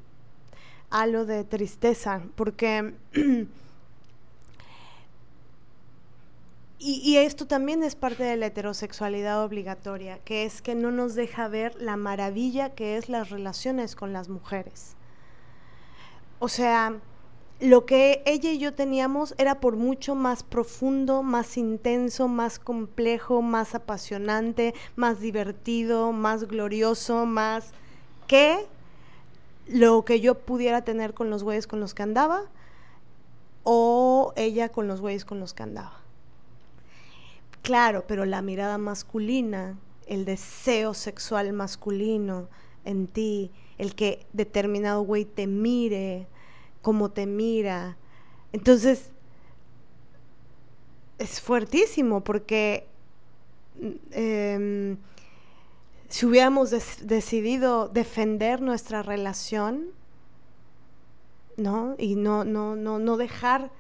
halo 0.91 1.25
de 1.25 1.45
tristeza, 1.45 2.23
porque... 2.37 2.95
y, 6.78 7.00
y, 7.04 7.16
esto 7.16 7.47
también 7.47 7.82
es 7.82 7.97
parte 7.97 8.23
de 8.23 8.37
la 8.37 8.47
heterosexualidad 8.47 9.44
obligatoria, 9.44 10.18
que 10.20 10.44
es 10.44 10.62
que 10.62 10.75
no 10.75 10.90
nos 10.90 11.14
deja 11.14 11.49
ver 11.49 11.75
la 11.80 11.97
maravilla 11.97 12.70
que 12.70 12.97
es 12.97 13.08
las 13.08 13.30
relaciones 13.30 13.97
con 13.97 14.12
las 14.12 14.28
mujeres. 14.28 14.97
O 16.38 16.49
sea, 16.49 17.00
lo 17.61 17.87
que 17.87 18.23
ella 18.25 18.52
y 18.52 18.58
yo 18.58 18.73
teníamos 18.75 19.35
era 19.37 19.58
por 19.58 19.75
mucho 19.75 20.14
más 20.14 20.44
profundo, 20.44 21.25
más 21.25 21.56
intenso, 21.56 22.28
más 22.28 22.61
complejo, 22.61 23.42
más 23.42 23.75
apasionante, 23.75 24.75
más 24.94 25.18
divertido, 25.18 26.12
más 26.12 26.44
glorioso, 26.44 27.26
más 27.26 27.73
que 28.28 28.64
lo 29.66 30.04
que 30.04 30.20
yo 30.20 30.37
pudiera 30.38 30.82
tener 30.82 31.14
con 31.14 31.30
los 31.30 31.42
güeyes 31.42 31.66
con 31.66 31.80
los 31.80 31.94
que 31.94 32.04
andaba 32.04 32.42
o 33.64 34.32
ella 34.37 34.68
con 34.68 34.87
los 34.87 35.00
güeyes 35.00 35.25
con 35.25 35.40
los 35.40 35.52
que 35.52 35.64
andaba. 35.64 36.00
Claro, 37.62 38.05
pero 38.07 38.25
la 38.25 38.43
mirada 38.43 38.79
masculina, 38.79 39.79
el 40.07 40.25
deseo 40.25 40.95
sexual 40.95 41.53
masculino 41.53 42.49
en 42.85 43.07
ti, 43.07 43.50
el 43.77 43.95
que 43.95 44.27
determinado 44.33 45.03
güey 45.03 45.25
te 45.25 45.47
mire, 45.47 46.27
cómo 46.83 47.11
te 47.11 47.27
mira. 47.27 47.97
Entonces, 48.53 49.11
es 51.19 51.41
fuertísimo 51.41 52.23
porque 52.23 52.87
em, 54.12 54.97
si 56.09 56.27
hubiéramos 56.27 56.71
decidido 56.71 57.88
defender 57.88 58.62
nuestra 58.62 59.03
relación, 59.03 59.88
¿no? 61.57 61.97
Y 61.99 62.15
no, 62.15 62.45
no, 62.45 62.77
no, 62.77 62.99
no 62.99 63.17
dejar 63.17 63.71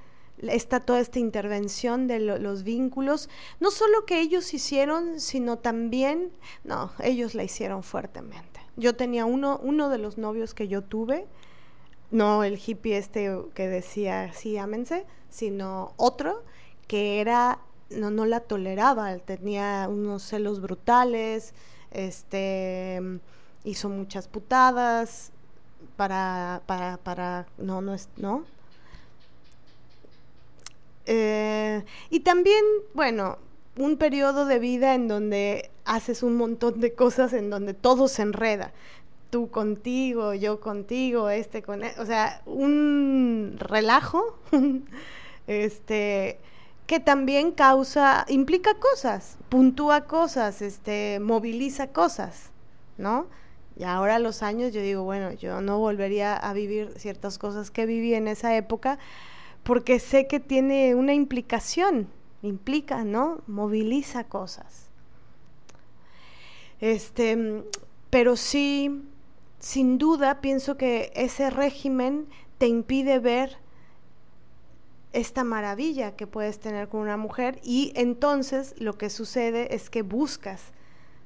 esta, 0.42 0.80
toda 0.80 1.00
esta 1.00 1.18
intervención 1.18 2.06
de 2.06 2.20
los 2.20 2.62
vínculos, 2.62 3.28
no 3.60 3.70
solo 3.70 4.06
que 4.06 4.20
ellos 4.20 4.54
hicieron, 4.54 5.20
sino 5.20 5.58
también, 5.58 6.32
no, 6.64 6.92
ellos 7.00 7.34
la 7.34 7.44
hicieron 7.44 7.82
fuertemente. 7.82 8.60
Yo 8.76 8.94
tenía 8.94 9.24
uno, 9.26 9.58
uno 9.62 9.88
de 9.88 9.98
los 9.98 10.18
novios 10.18 10.54
que 10.54 10.68
yo 10.68 10.82
tuve, 10.82 11.26
no 12.10 12.44
el 12.44 12.58
hippie 12.58 12.96
este 12.96 13.36
que 13.54 13.68
decía 13.68 14.32
sí, 14.32 14.56
ámense, 14.56 15.04
sino 15.28 15.92
otro 15.96 16.42
que 16.86 17.20
era, 17.20 17.58
no, 17.90 18.10
no 18.10 18.24
la 18.24 18.40
toleraba, 18.40 19.16
tenía 19.18 19.88
unos 19.90 20.22
celos 20.22 20.60
brutales, 20.60 21.54
este 21.90 23.20
hizo 23.64 23.88
muchas 23.88 24.28
putadas 24.28 25.32
para, 25.96 26.62
para, 26.66 26.96
para, 26.98 27.46
no, 27.58 27.80
no 27.80 27.94
es, 27.94 28.08
no. 28.16 28.44
Eh, 31.10 31.84
y 32.10 32.20
también, 32.20 32.62
bueno, 32.92 33.38
un 33.78 33.96
periodo 33.96 34.44
de 34.44 34.58
vida 34.58 34.94
en 34.94 35.08
donde 35.08 35.70
haces 35.86 36.22
un 36.22 36.36
montón 36.36 36.80
de 36.80 36.92
cosas 36.92 37.32
en 37.32 37.48
donde 37.48 37.72
todo 37.72 38.08
se 38.08 38.22
enreda 38.22 38.72
tú 39.30 39.50
contigo, 39.50 40.34
yo 40.34 40.60
contigo, 40.60 41.30
este 41.30 41.62
con 41.62 41.84
e, 41.84 41.94
o 41.98 42.06
sea, 42.06 42.42
un 42.46 43.56
relajo, 43.58 44.38
este, 45.46 46.38
que 46.86 47.00
también 47.00 47.52
causa, 47.52 48.24
implica 48.28 48.74
cosas, 48.74 49.36
puntúa 49.48 50.04
cosas, 50.04 50.62
este, 50.62 51.20
moviliza 51.20 51.88
cosas, 51.88 52.50
¿no? 52.96 53.26
Y 53.76 53.84
ahora 53.84 54.18
los 54.18 54.42
años 54.42 54.72
yo 54.72 54.80
digo, 54.80 55.04
bueno, 55.04 55.32
yo 55.32 55.60
no 55.60 55.78
volvería 55.78 56.34
a 56.34 56.52
vivir 56.52 56.92
ciertas 56.96 57.38
cosas 57.38 57.70
que 57.70 57.86
viví 57.86 58.14
en 58.14 58.26
esa 58.26 58.56
época, 58.56 58.98
porque 59.68 60.00
sé 60.00 60.26
que 60.26 60.40
tiene 60.40 60.94
una 60.94 61.12
implicación, 61.12 62.08
implica, 62.40 63.04
¿no? 63.04 63.42
Moviliza 63.46 64.24
cosas. 64.24 64.86
Este, 66.80 67.64
pero 68.08 68.36
sí 68.36 69.02
sin 69.58 69.98
duda 69.98 70.40
pienso 70.40 70.78
que 70.78 71.12
ese 71.14 71.50
régimen 71.50 72.28
te 72.56 72.66
impide 72.66 73.18
ver 73.18 73.58
esta 75.12 75.44
maravilla 75.44 76.16
que 76.16 76.26
puedes 76.26 76.60
tener 76.60 76.88
con 76.88 77.02
una 77.02 77.18
mujer 77.18 77.60
y 77.62 77.92
entonces 77.94 78.74
lo 78.78 78.96
que 78.96 79.10
sucede 79.10 79.74
es 79.74 79.90
que 79.90 80.00
buscas, 80.00 80.62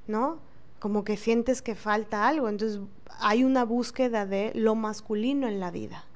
¿no? 0.08 0.40
Como 0.80 1.04
que 1.04 1.16
sientes 1.16 1.62
que 1.62 1.76
falta 1.76 2.26
algo, 2.26 2.48
entonces 2.48 2.80
hay 3.20 3.44
una 3.44 3.64
búsqueda 3.64 4.26
de 4.26 4.50
lo 4.56 4.74
masculino 4.74 5.46
en 5.46 5.60
la 5.60 5.70
vida. 5.70 6.06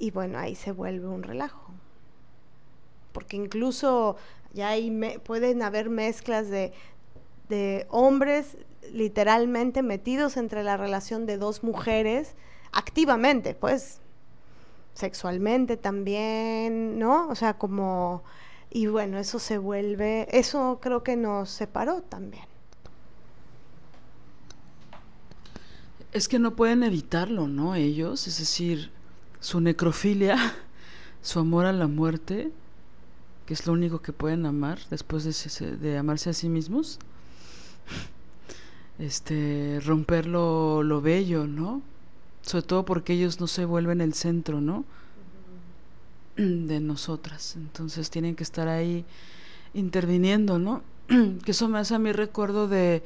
Y 0.00 0.10
bueno, 0.12 0.38
ahí 0.38 0.54
se 0.54 0.72
vuelve 0.72 1.06
un 1.06 1.22
relajo. 1.22 1.72
Porque 3.12 3.36
incluso 3.36 4.16
ya 4.54 4.70
hay 4.70 4.90
pueden 5.24 5.62
haber 5.62 5.90
mezclas 5.90 6.48
de, 6.48 6.72
de 7.50 7.86
hombres 7.90 8.56
literalmente 8.92 9.82
metidos 9.82 10.38
entre 10.38 10.64
la 10.64 10.78
relación 10.78 11.26
de 11.26 11.36
dos 11.36 11.62
mujeres 11.62 12.34
activamente, 12.72 13.54
pues 13.54 14.00
sexualmente 14.94 15.76
también, 15.76 16.98
¿no? 16.98 17.28
O 17.28 17.34
sea, 17.34 17.58
como 17.58 18.22
y 18.70 18.86
bueno, 18.86 19.18
eso 19.18 19.38
se 19.38 19.58
vuelve, 19.58 20.28
eso 20.30 20.78
creo 20.80 21.02
que 21.02 21.16
nos 21.16 21.50
separó 21.50 22.00
también. 22.02 22.44
Es 26.12 26.26
que 26.26 26.38
no 26.38 26.56
pueden 26.56 26.84
evitarlo, 26.84 27.48
¿no? 27.48 27.74
Ellos, 27.74 28.26
es 28.26 28.38
decir, 28.38 28.90
su 29.40 29.60
necrofilia, 29.60 30.36
su 31.22 31.38
amor 31.40 31.66
a 31.66 31.72
la 31.72 31.86
muerte, 31.86 32.52
que 33.46 33.54
es 33.54 33.66
lo 33.66 33.72
único 33.72 34.00
que 34.00 34.12
pueden 34.12 34.46
amar 34.46 34.78
después 34.90 35.24
de, 35.24 35.76
de 35.76 35.98
amarse 35.98 36.30
a 36.30 36.32
sí 36.32 36.48
mismos 36.48 36.98
este, 39.00 39.80
romper 39.84 40.26
lo, 40.26 41.00
bello, 41.00 41.46
¿no? 41.46 41.82
Sobre 42.42 42.62
todo 42.62 42.84
porque 42.84 43.14
ellos 43.14 43.40
no 43.40 43.46
se 43.46 43.64
vuelven 43.64 44.00
el 44.00 44.14
centro, 44.14 44.60
¿no? 44.60 44.84
de 46.36 46.80
nosotras. 46.80 47.56
Entonces 47.56 48.10
tienen 48.10 48.36
que 48.36 48.44
estar 48.44 48.68
ahí 48.68 49.04
interviniendo, 49.72 50.58
¿no? 50.58 50.82
que 51.44 51.50
eso 51.50 51.68
me 51.68 51.78
hace 51.78 51.94
a 51.94 51.98
mí 51.98 52.12
recuerdo 52.12 52.68
de, 52.68 53.02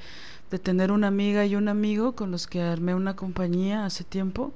de 0.50 0.58
tener 0.58 0.90
una 0.90 1.06
amiga 1.06 1.46
y 1.46 1.54
un 1.54 1.68
amigo 1.68 2.12
con 2.12 2.30
los 2.30 2.46
que 2.46 2.60
armé 2.60 2.94
una 2.94 3.14
compañía 3.14 3.86
hace 3.86 4.02
tiempo. 4.02 4.52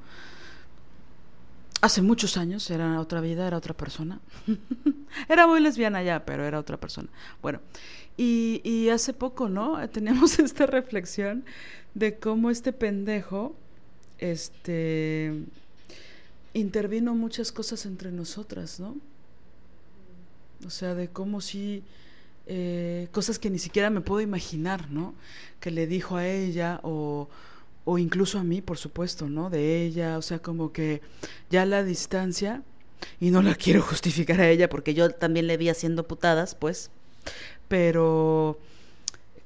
Hace 1.81 2.03
muchos 2.03 2.37
años, 2.37 2.71
era 2.71 3.01
otra 3.01 3.21
vida, 3.21 3.47
era 3.47 3.57
otra 3.57 3.75
persona. 3.75 4.21
era 5.29 5.47
muy 5.47 5.61
lesbiana 5.61 6.03
ya, 6.03 6.25
pero 6.25 6.45
era 6.45 6.59
otra 6.59 6.77
persona. 6.79 7.09
Bueno, 7.41 7.61
y, 8.17 8.61
y 8.65 8.89
hace 8.89 9.13
poco, 9.13 9.49
¿no? 9.49 9.89
Teníamos 9.91 10.39
esta 10.39 10.67
reflexión 10.67 11.45
de 11.95 12.19
cómo 12.19 12.51
este 12.51 12.73
pendejo, 12.73 13.55
este, 14.19 15.45
intervino 16.53 17.15
muchas 17.15 17.53
cosas 17.53 17.87
entre 17.87 18.11
nosotras, 18.11 18.81
¿no? 18.81 18.97
O 20.67 20.71
sea, 20.71 20.95
de 20.95 21.09
cómo 21.09 21.41
si 21.41 21.85
eh, 22.47 23.09
cosas 23.13 23.39
que 23.39 23.51
ni 23.51 23.59
siquiera 23.59 23.91
me 23.91 24.01
puedo 24.01 24.21
imaginar, 24.21 24.91
¿no? 24.91 25.15
Que 25.61 25.71
le 25.71 25.87
dijo 25.87 26.17
a 26.17 26.27
ella 26.27 26.81
o, 26.83 27.29
o 27.91 27.97
incluso 27.97 28.39
a 28.39 28.45
mí, 28.45 28.61
por 28.61 28.77
supuesto, 28.77 29.31
¿no? 29.31 29.49
De 29.49 29.83
ella, 29.83 30.19
o 30.19 30.23
sea, 30.23 30.41
como 30.41 30.73
que 30.73 31.01
ya 31.49 31.65
la 31.65 31.83
distancia, 31.83 32.63
y 33.19 33.31
no 33.31 33.41
la 33.41 33.55
quiero 33.63 33.81
justificar 33.81 34.43
a 34.43 34.51
ella 34.51 34.69
porque 34.69 34.93
yo 34.93 35.09
también 35.09 35.47
le 35.47 35.57
vi 35.57 35.71
haciendo 35.71 36.07
putadas, 36.07 36.55
pues, 36.55 36.91
pero 37.67 38.59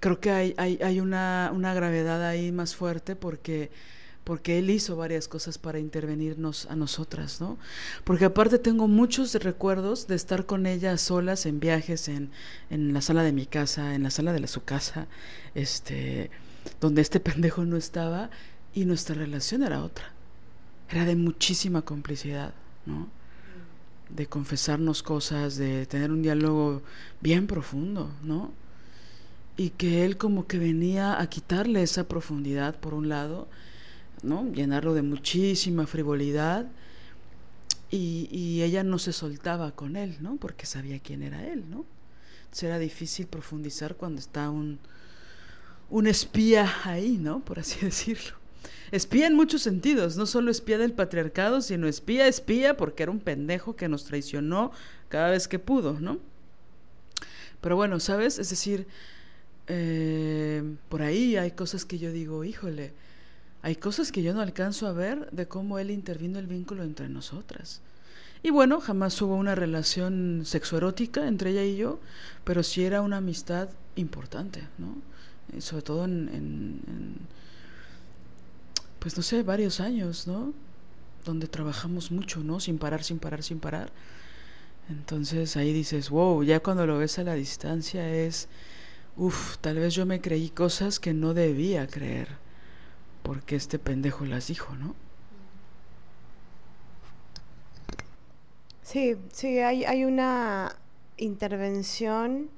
creo 0.01 0.19
que 0.19 0.33
hay, 0.33 0.55
hay, 0.59 0.99
una, 0.99 1.53
una 1.55 1.73
gravedad 1.73 2.27
ahí 2.27 2.51
más 2.51 2.75
fuerte 2.75 3.15
porque 3.15 3.71
porque 4.25 4.59
él 4.59 4.71
hizo 4.71 4.95
varias 4.95 5.27
cosas 5.27 5.59
para 5.59 5.81
intervenirnos 5.81 6.67
a 6.67 6.77
nosotras, 6.77 7.41
¿no? 7.41 7.59
Porque 8.05 8.25
aparte 8.25 8.59
tengo 8.59 8.87
muchos 8.87 9.35
recuerdos 9.35 10.07
de 10.07 10.15
estar 10.15 10.47
con 10.47 10.67
ella 10.67 10.97
solas 10.97 11.45
en 11.45 11.59
viajes, 11.59 12.07
en, 12.07 12.31
en 12.71 12.93
la 12.93 13.01
sala 13.01 13.25
de 13.25 13.33
mi 13.33 13.47
casa, 13.47 13.97
en 13.97 14.05
la 14.05 14.11
sala 14.11 14.33
de 14.33 14.47
su 14.47 14.63
casa, 14.63 15.09
este, 15.57 16.31
donde 16.83 17.01
este 17.01 17.21
pendejo 17.21 17.65
no 17.65 17.77
estaba 17.77 18.29
y 18.75 18.85
nuestra 18.87 19.15
relación 19.15 19.63
era 19.63 19.85
otra. 19.85 20.11
Era 20.91 21.05
de 21.05 21.15
muchísima 21.15 21.83
complicidad, 21.83 22.53
¿no? 22.87 23.09
De 24.11 24.27
confesarnos 24.27 25.05
cosas, 25.05 25.57
de 25.57 25.87
tener 25.87 26.11
un 26.11 26.23
diálogo 26.23 26.83
bien 27.21 27.47
profundo, 27.47 28.11
¿no? 28.25 28.53
Y 29.57 29.71
que 29.71 30.05
él 30.05 30.17
como 30.17 30.49
que 30.49 30.59
venía 30.59 31.21
a 31.21 31.27
quitarle 31.29 31.85
esa 31.85 32.09
profundidad 32.09 32.81
por 32.81 32.95
un 32.95 33.09
lado 33.09 33.49
¿no? 34.23 34.51
Llenarlo 34.53 34.95
de 34.95 35.03
muchísima 35.03 35.87
frivolidad. 35.87 36.67
Y, 37.91 38.29
y, 38.31 38.63
ella 38.63 38.85
no 38.85 38.99
se 38.99 39.13
soltaba 39.13 39.73
con 39.73 39.97
él, 39.97 40.17
¿no? 40.21 40.37
Porque 40.37 40.65
sabía 40.65 40.99
quién 41.01 41.23
era 41.23 41.47
él, 41.47 41.69
¿no? 41.69 41.85
Entonces 42.45 42.63
era 42.65 42.79
difícil 42.79 43.27
profundizar 43.27 43.97
cuando 43.97 44.21
está 44.21 44.49
un, 44.49 44.79
un 45.93 46.07
espía 46.07 46.73
ahí, 46.85 47.19
¿no? 47.19 47.41
Por 47.41 47.61
así 47.61 47.79
decirlo. 47.85 48.35
Espía 48.91 49.27
en 49.27 49.35
muchos 49.35 49.63
sentidos, 49.63 50.17
no 50.17 50.27
solo 50.27 50.51
espía 50.51 50.77
del 50.77 50.93
patriarcado, 50.93 51.61
sino 51.61 51.87
espía, 51.87 52.27
espía, 52.27 52.77
porque 52.77 53.05
era 53.05 53.13
un 53.13 53.21
pendejo 53.21 53.77
que 53.77 53.89
nos 53.89 54.05
traicionó 54.05 54.73
cada 55.09 55.31
vez 55.31 55.49
que 55.49 55.59
pudo, 55.59 55.99
¿no? 56.01 56.19
Pero 57.61 57.77
bueno, 57.77 58.01
¿sabes? 58.01 58.39
Es 58.39 58.51
decir, 58.51 58.87
eh, 59.69 60.63
por 60.89 61.03
ahí 61.03 61.37
hay 61.37 61.53
cosas 61.53 61.85
que 61.85 61.99
yo 61.99 62.11
digo, 62.11 62.45
híjole, 62.45 62.93
hay 63.63 63.77
cosas 63.77 64.13
que 64.13 64.23
yo 64.23 64.35
no 64.35 64.41
alcanzo 64.41 64.87
a 64.87 64.93
ver 64.93 65.31
de 65.31 65.47
cómo 65.47 65.79
él 65.79 65.91
intervino 65.91 66.39
el 66.39 66.47
vínculo 66.47 66.83
entre 66.83 67.09
nosotras. 67.09 67.81
Y 68.43 68.51
bueno, 68.51 68.81
jamás 68.81 69.21
hubo 69.23 69.37
una 69.37 69.55
relación 69.55 70.43
sexoerótica 70.45 71.29
entre 71.29 71.51
ella 71.51 71.65
y 71.65 71.77
yo, 71.77 72.01
pero 72.45 72.63
sí 72.63 72.85
era 72.85 73.01
una 73.01 73.19
amistad 73.19 73.69
importante, 73.95 74.67
¿no? 74.79 75.12
Sobre 75.59 75.83
todo 75.83 76.05
en, 76.05 76.29
en, 76.33 77.19
pues 78.99 79.17
no 79.17 79.23
sé, 79.23 79.43
varios 79.43 79.81
años, 79.81 80.27
¿no? 80.27 80.53
Donde 81.25 81.47
trabajamos 81.47 82.11
mucho, 82.11 82.41
¿no? 82.41 82.61
Sin 82.61 82.79
parar, 82.79 83.05
sin 83.05 83.19
parar, 83.19 83.43
sin 83.43 83.61
parar. 83.61 83.91
Entonces 84.89 85.57
ahí 85.57 85.73
dices, 85.73 86.11
wow, 86.11 86.43
ya 86.43 86.61
cuando 86.61 86.87
lo 86.87 86.99
ves 86.99 87.19
a 87.19 87.25
la 87.25 87.35
distancia 87.35 88.09
es, 88.09 88.49
uff, 89.17 89.59
tal 89.59 89.77
vez 89.77 89.95
yo 89.95 90.07
me 90.07 90.21
creí 90.21 90.51
cosas 90.51 90.99
que 90.99 91.15
no 91.15 91.35
debía 91.35 91.87
creer 91.87 92.43
porque 93.23 93.57
este 93.57 93.79
pendejo 93.79 94.25
las 94.25 94.49
dijo, 94.49 94.75
¿no? 94.77 94.95
Sí, 98.83 99.17
sí, 99.33 99.59
hay, 99.61 99.85
hay 99.85 100.05
una 100.05 100.77
intervención 101.17 102.51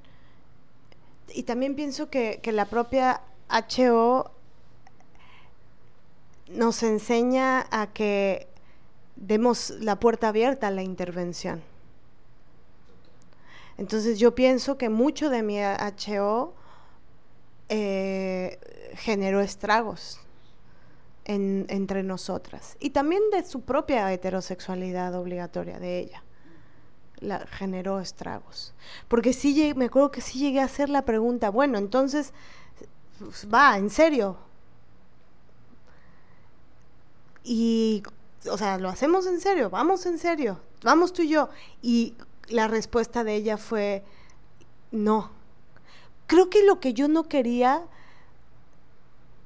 y 1.33 1.43
también 1.43 1.75
pienso 1.75 2.09
que, 2.09 2.39
que 2.41 2.51
la 2.51 2.65
propia 2.65 3.21
HO 3.49 4.31
nos 6.49 6.83
enseña 6.83 7.67
a 7.71 7.91
que 7.93 8.47
demos 9.15 9.71
la 9.79 9.99
puerta 9.99 10.29
abierta 10.29 10.67
a 10.67 10.71
la 10.71 10.83
intervención. 10.83 11.63
Entonces 13.77 14.19
yo 14.19 14.35
pienso 14.35 14.77
que 14.77 14.89
mucho 14.89 15.29
de 15.29 15.43
mi 15.43 15.59
HO 15.59 16.53
eh, 17.69 18.59
generó 18.95 19.41
estragos 19.41 20.19
entre 21.25 22.03
nosotras. 22.03 22.77
Y 22.79 22.91
también 22.91 23.21
de 23.31 23.43
su 23.43 23.61
propia 23.61 24.13
heterosexualidad 24.13 25.15
obligatoria 25.15 25.79
de 25.79 25.99
ella. 25.99 26.23
La, 27.19 27.39
generó 27.47 27.99
estragos. 27.99 28.73
Porque 29.07 29.33
sí, 29.33 29.73
me 29.75 29.85
acuerdo 29.85 30.11
que 30.11 30.21
sí 30.21 30.39
llegué 30.39 30.59
a 30.59 30.65
hacer 30.65 30.89
la 30.89 31.03
pregunta, 31.03 31.49
bueno, 31.49 31.77
entonces, 31.77 32.33
va, 33.53 33.77
en 33.77 33.89
serio. 33.89 34.37
Y, 37.43 38.03
o 38.49 38.57
sea, 38.57 38.77
lo 38.77 38.89
hacemos 38.89 39.27
en 39.27 39.39
serio, 39.39 39.69
vamos 39.69 40.05
en 40.05 40.17
serio, 40.17 40.59
vamos 40.83 41.13
tú 41.13 41.21
y 41.21 41.29
yo. 41.29 41.49
Y 41.81 42.15
la 42.49 42.67
respuesta 42.67 43.23
de 43.23 43.35
ella 43.35 43.57
fue, 43.57 44.03
no. 44.91 45.31
Creo 46.27 46.49
que 46.49 46.63
lo 46.63 46.79
que 46.79 46.93
yo 46.93 47.07
no 47.07 47.27
quería, 47.29 47.83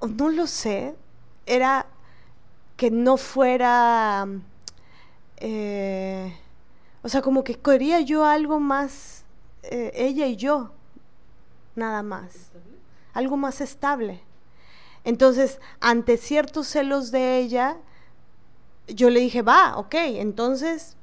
no 0.02 0.30
lo 0.30 0.48
sé, 0.48 0.96
era 1.46 1.88
que 2.78 2.92
no 2.92 3.18
fuera, 3.18 4.26
eh, 5.38 6.38
o 7.02 7.10
sea, 7.10 7.22
como 7.22 7.44
que 7.44 7.56
quería 7.56 8.02
yo 8.02 8.26
algo 8.26 8.60
más, 8.60 9.24
eh, 9.64 9.92
ella 9.96 10.28
y 10.28 10.36
yo, 10.36 10.72
nada 11.76 12.04
más, 12.04 12.52
algo 13.14 13.38
más 13.38 13.62
estable. 13.62 14.22
Entonces, 15.04 15.60
ante 15.80 16.18
ciertos 16.18 16.68
celos 16.68 17.12
de 17.12 17.40
ella, 17.40 17.78
yo 18.88 19.10
le 19.10 19.22
dije, 19.22 19.42
va, 19.42 19.78
ok, 19.78 19.96
entonces 19.96 20.98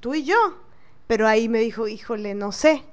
tú 0.00 0.14
y 0.14 0.24
yo. 0.24 0.36
Pero 1.06 1.26
ahí 1.26 1.48
me 1.48 1.60
dijo, 1.60 1.88
híjole, 1.88 2.34
no 2.34 2.52
sé. 2.52 2.84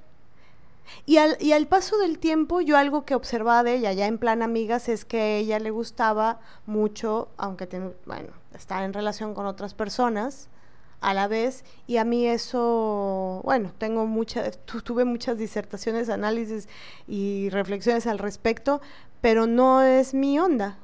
Y 1.04 1.16
al, 1.18 1.36
y 1.40 1.52
al 1.52 1.66
paso 1.66 1.98
del 1.98 2.18
tiempo, 2.18 2.60
yo 2.60 2.78
algo 2.78 3.04
que 3.04 3.14
observaba 3.14 3.62
de 3.64 3.74
ella, 3.74 3.92
ya 3.92 4.06
en 4.06 4.18
plan 4.18 4.40
amigas, 4.40 4.88
es 4.88 5.04
que 5.04 5.38
ella 5.38 5.58
le 5.58 5.70
gustaba 5.70 6.40
mucho, 6.64 7.28
aunque, 7.36 7.66
bueno, 8.06 8.30
estar 8.54 8.84
en 8.84 8.92
relación 8.92 9.34
con 9.34 9.46
otras 9.46 9.74
personas 9.74 10.48
a 11.06 11.14
la 11.14 11.28
vez, 11.28 11.64
y 11.86 11.98
a 11.98 12.04
mí 12.04 12.26
eso, 12.26 13.40
bueno, 13.44 13.70
tengo 13.78 14.06
muchas, 14.06 14.58
tuve 14.82 15.04
muchas 15.04 15.38
disertaciones, 15.38 16.08
análisis 16.08 16.68
y 17.06 17.48
reflexiones 17.50 18.08
al 18.08 18.18
respecto, 18.18 18.80
pero 19.20 19.46
no 19.46 19.82
es 19.82 20.14
mi 20.14 20.40
onda. 20.40 20.78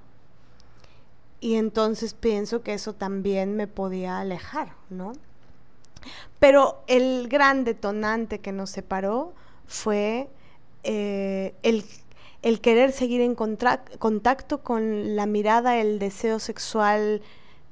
Y 1.41 1.57
entonces 1.57 2.15
pienso 2.15 2.63
que 2.63 2.73
eso 2.73 2.93
también 2.93 3.57
me 3.57 3.67
podía 3.67 4.21
alejar, 4.21 4.75
¿no? 4.91 5.15
Pero 6.39 6.85
el 6.87 7.27
gran 7.27 7.65
detonante 7.65 8.39
que 8.39 8.53
nos 8.53 8.71
separó 8.71 9.33
fue 9.67 10.29
eh, 10.85 11.53
el, 11.65 12.61
querer 12.61 12.93
seguir 12.93 13.23
en 13.23 13.35
contacto 13.35 14.63
con 14.63 15.17
la 15.17 15.27
mirada, 15.27 15.79
el 15.79 15.99
deseo 15.99 16.39
sexual, 16.39 17.23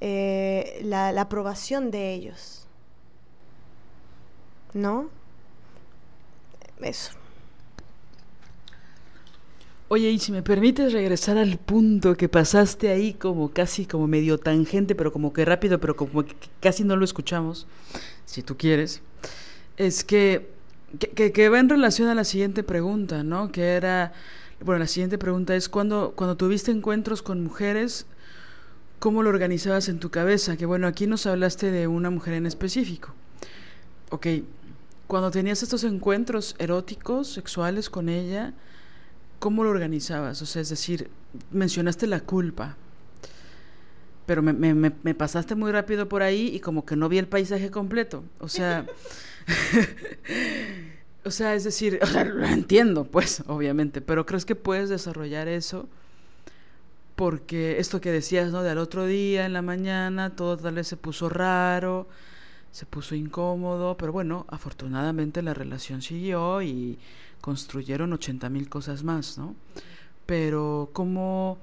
eh, 0.01 0.81
la, 0.85 1.09
aprobación 1.21 1.91
de 1.91 2.15
ellos. 2.15 2.67
¿No? 4.73 5.11
Eso. 6.81 7.13
Oye, 9.89 10.11
y 10.11 10.19
si 10.21 10.31
me 10.31 10.43
permites 10.43 10.93
regresar 10.93 11.37
al 11.37 11.59
punto 11.59 12.17
que 12.17 12.29
pasaste 12.29 12.91
ahí 12.91 13.13
como 13.13 13.53
casi 13.53 13.87
como 13.87 14.07
medio 14.07 14.39
tangente, 14.39 14.95
pero 14.95 15.13
como 15.13 15.33
que 15.33 15.45
rápido, 15.45 15.81
pero 15.81 15.97
como 15.97 16.25
que 16.25 16.37
casi 16.61 16.85
no 16.85 16.95
lo 16.97 17.05
escuchamos, 17.05 17.67
si 18.25 18.43
tú 18.43 18.57
quieres, 18.57 19.03
es 19.77 20.05
que 20.05 20.61
que, 20.99 21.33
que, 21.33 21.49
va 21.49 21.61
en 21.61 21.69
relación 21.69 22.09
a 22.09 22.15
la 22.15 22.25
siguiente 22.25 22.63
pregunta, 22.63 23.23
¿no? 23.23 23.53
Que 23.53 23.75
era, 23.75 24.13
bueno, 24.61 24.81
la 24.81 24.87
siguiente 24.87 25.19
pregunta 25.19 25.55
es, 25.55 25.69
cuando, 25.69 26.15
cuando 26.17 26.37
tuviste 26.37 26.71
encuentros 26.71 27.23
con 27.23 27.43
mujeres, 27.43 28.07
¿cómo 29.01 29.25
lo 29.25 29.31
organizabas 29.31 29.89
en 29.89 29.99
tu 29.99 30.11
cabeza? 30.11 30.57
Que 30.57 30.67
bueno, 30.67 30.87
aquí 30.87 31.09
nos 31.09 31.27
hablaste 31.27 31.73
de 31.73 31.89
una 31.89 32.11
mujer 32.11 32.35
en 32.35 32.47
específico. 32.47 33.13
ok, 34.11 34.27
cuando 35.09 35.33
tenías 35.33 35.65
estos 35.65 35.83
encuentros 35.83 36.55
eróticos, 36.61 37.33
sexuales 37.33 37.91
con 37.91 38.09
ella, 38.09 38.55
¿cómo 39.41 39.65
lo 39.65 39.71
organizabas? 39.71 40.41
O 40.41 40.47
sea, 40.47 40.63
es 40.63 40.69
decir, 40.69 41.11
mencionaste 41.51 42.07
la 42.07 42.21
culpa, 42.21 42.77
pero 44.27 44.43
me, 44.43 44.53
me, 44.53 44.75
me, 44.75 45.15
pasaste 45.15 45.57
muy 45.57 45.73
rápido 45.73 46.09
por 46.09 46.23
ahí 46.23 46.55
y 46.55 46.61
como 46.61 46.85
que 46.85 46.95
no 46.95 47.09
vi 47.09 47.19
el 47.19 47.27
paisaje 47.27 47.73
completo. 47.73 48.23
O 48.39 48.49
sea, 48.49 48.87
o 51.25 51.33
sea, 51.33 51.55
es 51.57 51.65
decir, 51.65 51.99
o 52.03 52.07
sea, 52.07 52.25
lo 52.25 52.47
entiendo, 52.47 53.05
pues, 53.05 53.43
obviamente, 53.49 54.01
pero 54.01 54.27
¿crees 54.27 54.45
que 54.45 54.55
puedes 54.55 54.89
desarrollar 54.89 55.49
eso? 55.49 55.89
Porque 57.21 57.79
esto 57.79 58.01
que 58.01 58.11
decías, 58.11 58.51
¿no? 58.51 58.63
De 58.63 58.71
al 58.71 58.79
otro 58.79 59.05
día, 59.05 59.45
en 59.45 59.53
la 59.53 59.61
mañana, 59.61 60.35
todo 60.35 60.57
tal 60.57 60.77
vez 60.77 60.89
se 60.89 60.97
puso 60.97 61.29
raro, 61.29 62.09
se 62.71 62.87
puso 62.87 63.15
incómodo, 63.15 63.95
pero 63.99 64.11
bueno, 64.11 64.47
afortunadamente 64.49 65.43
la 65.43 65.53
relación 65.53 66.01
siguió 66.01 66.63
y 66.63 66.99
construyeron 67.43 68.15
80 68.15 68.49
mil 68.49 68.71
cosas 68.71 69.05
más, 69.05 69.37
¿no? 69.37 69.55
Pero 70.25 70.89
como, 70.95 71.59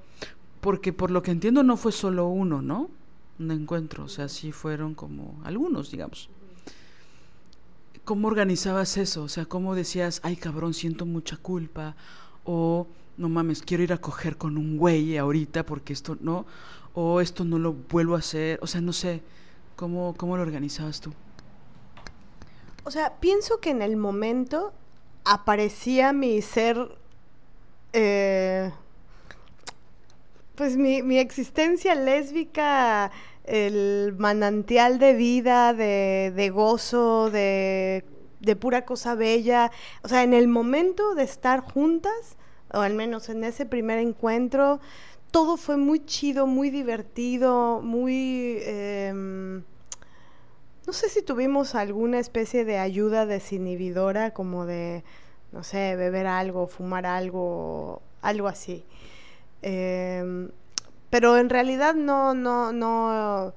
porque 0.60 0.92
por 0.92 1.10
lo 1.10 1.24
que 1.24 1.32
entiendo 1.32 1.64
no 1.64 1.76
fue 1.76 1.90
solo 1.90 2.28
uno, 2.28 2.62
¿no? 2.62 2.88
Un 3.40 3.50
encuentro, 3.50 4.04
o 4.04 4.08
sea, 4.08 4.28
sí 4.28 4.52
fueron 4.52 4.94
como 4.94 5.40
algunos, 5.42 5.90
digamos. 5.90 6.28
¿Cómo 8.04 8.28
organizabas 8.28 8.96
eso? 8.96 9.24
O 9.24 9.28
sea, 9.28 9.44
¿cómo 9.44 9.74
decías, 9.74 10.20
ay 10.22 10.36
cabrón, 10.36 10.72
siento 10.72 11.04
mucha 11.04 11.36
culpa? 11.36 11.96
O, 12.44 12.86
no 13.18 13.28
mames, 13.28 13.62
quiero 13.62 13.82
ir 13.82 13.92
a 13.92 13.98
coger 13.98 14.36
con 14.36 14.56
un 14.56 14.78
güey 14.78 15.18
ahorita 15.18 15.66
porque 15.66 15.92
esto 15.92 16.16
no, 16.20 16.46
o 16.94 17.20
esto 17.20 17.44
no 17.44 17.58
lo 17.58 17.72
vuelvo 17.74 18.14
a 18.14 18.20
hacer, 18.20 18.58
o 18.62 18.66
sea, 18.66 18.80
no 18.80 18.92
sé, 18.92 19.22
¿cómo, 19.76 20.14
cómo 20.16 20.36
lo 20.36 20.42
organizabas 20.42 21.00
tú? 21.00 21.12
O 22.84 22.90
sea, 22.90 23.16
pienso 23.20 23.60
que 23.60 23.70
en 23.70 23.82
el 23.82 23.96
momento 23.96 24.72
aparecía 25.24 26.12
mi 26.12 26.40
ser, 26.40 26.78
eh, 27.92 28.70
pues 30.54 30.76
mi, 30.76 31.18
existencia 31.18 31.94
lésbica, 31.94 33.10
el 33.44 34.14
manantial 34.16 34.98
de 34.98 35.12
vida, 35.14 35.74
de, 35.74 36.50
gozo, 36.54 37.30
de, 37.30 38.04
de, 38.40 38.56
pura 38.56 38.84
cosa 38.84 39.14
bella. 39.14 39.70
O 40.02 40.08
sea, 40.08 40.22
en 40.22 40.32
el 40.32 40.48
momento 40.48 41.14
de 41.14 41.24
estar 41.24 41.60
juntas, 41.60 42.38
o 42.72 42.80
al 42.80 42.94
menos 42.94 43.28
en 43.28 43.44
ese 43.44 43.66
primer 43.66 43.98
encuentro, 43.98 44.80
todo 45.30 45.56
fue 45.56 45.76
muy 45.76 46.04
chido, 46.04 46.46
muy 46.46 46.70
divertido, 46.70 47.80
muy... 47.82 48.58
Em, 48.62 49.62
no 50.86 50.92
sé 50.94 51.10
si 51.10 51.22
tuvimos 51.22 51.74
alguna 51.74 52.18
especie 52.18 52.64
de 52.64 52.78
ayuda 52.78 53.26
desinhibidora, 53.26 54.32
como 54.32 54.64
de, 54.64 55.04
no 55.52 55.62
sé, 55.62 55.96
beber 55.96 56.26
algo, 56.26 56.66
fumar 56.66 57.04
algo, 57.04 58.00
algo 58.22 58.48
así. 58.48 58.84
Em, 59.60 60.50
pero 61.10 61.36
en 61.36 61.50
realidad 61.50 61.94
no, 61.94 62.34
no, 62.34 62.72
no 62.72 63.52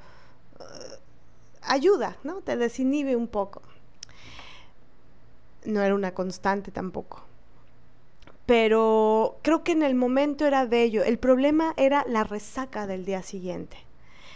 eh, 0.59 0.63
ayuda, 1.61 2.17
¿no? 2.23 2.41
Te 2.41 2.57
desinhibe 2.57 3.15
un 3.15 3.27
poco. 3.27 3.61
No 5.65 5.81
era 5.81 5.95
una 5.95 6.13
constante 6.13 6.71
tampoco. 6.71 7.30
Pero 8.51 9.37
creo 9.43 9.63
que 9.63 9.71
en 9.71 9.81
el 9.81 9.95
momento 9.95 10.45
era 10.45 10.65
bello. 10.65 11.05
El 11.05 11.17
problema 11.17 11.73
era 11.77 12.03
la 12.05 12.25
resaca 12.25 12.85
del 12.85 13.05
día 13.05 13.23
siguiente 13.23 13.77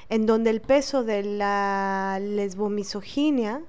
en 0.07 0.25
donde 0.25 0.51
el 0.51 0.61
peso 0.61 1.03
de 1.03 1.21
la 1.21 2.17
lesbomisoginia 2.21 3.61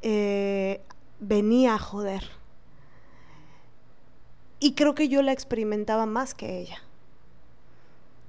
eh, 0.00 0.80
venía 1.18 1.74
a 1.74 1.78
joder. 1.78 2.24
Y 4.60 4.72
creo 4.72 4.94
que 4.94 5.08
yo 5.08 5.20
la 5.20 5.32
experimentaba 5.32 6.06
más 6.06 6.32
que 6.32 6.58
ella. 6.58 6.78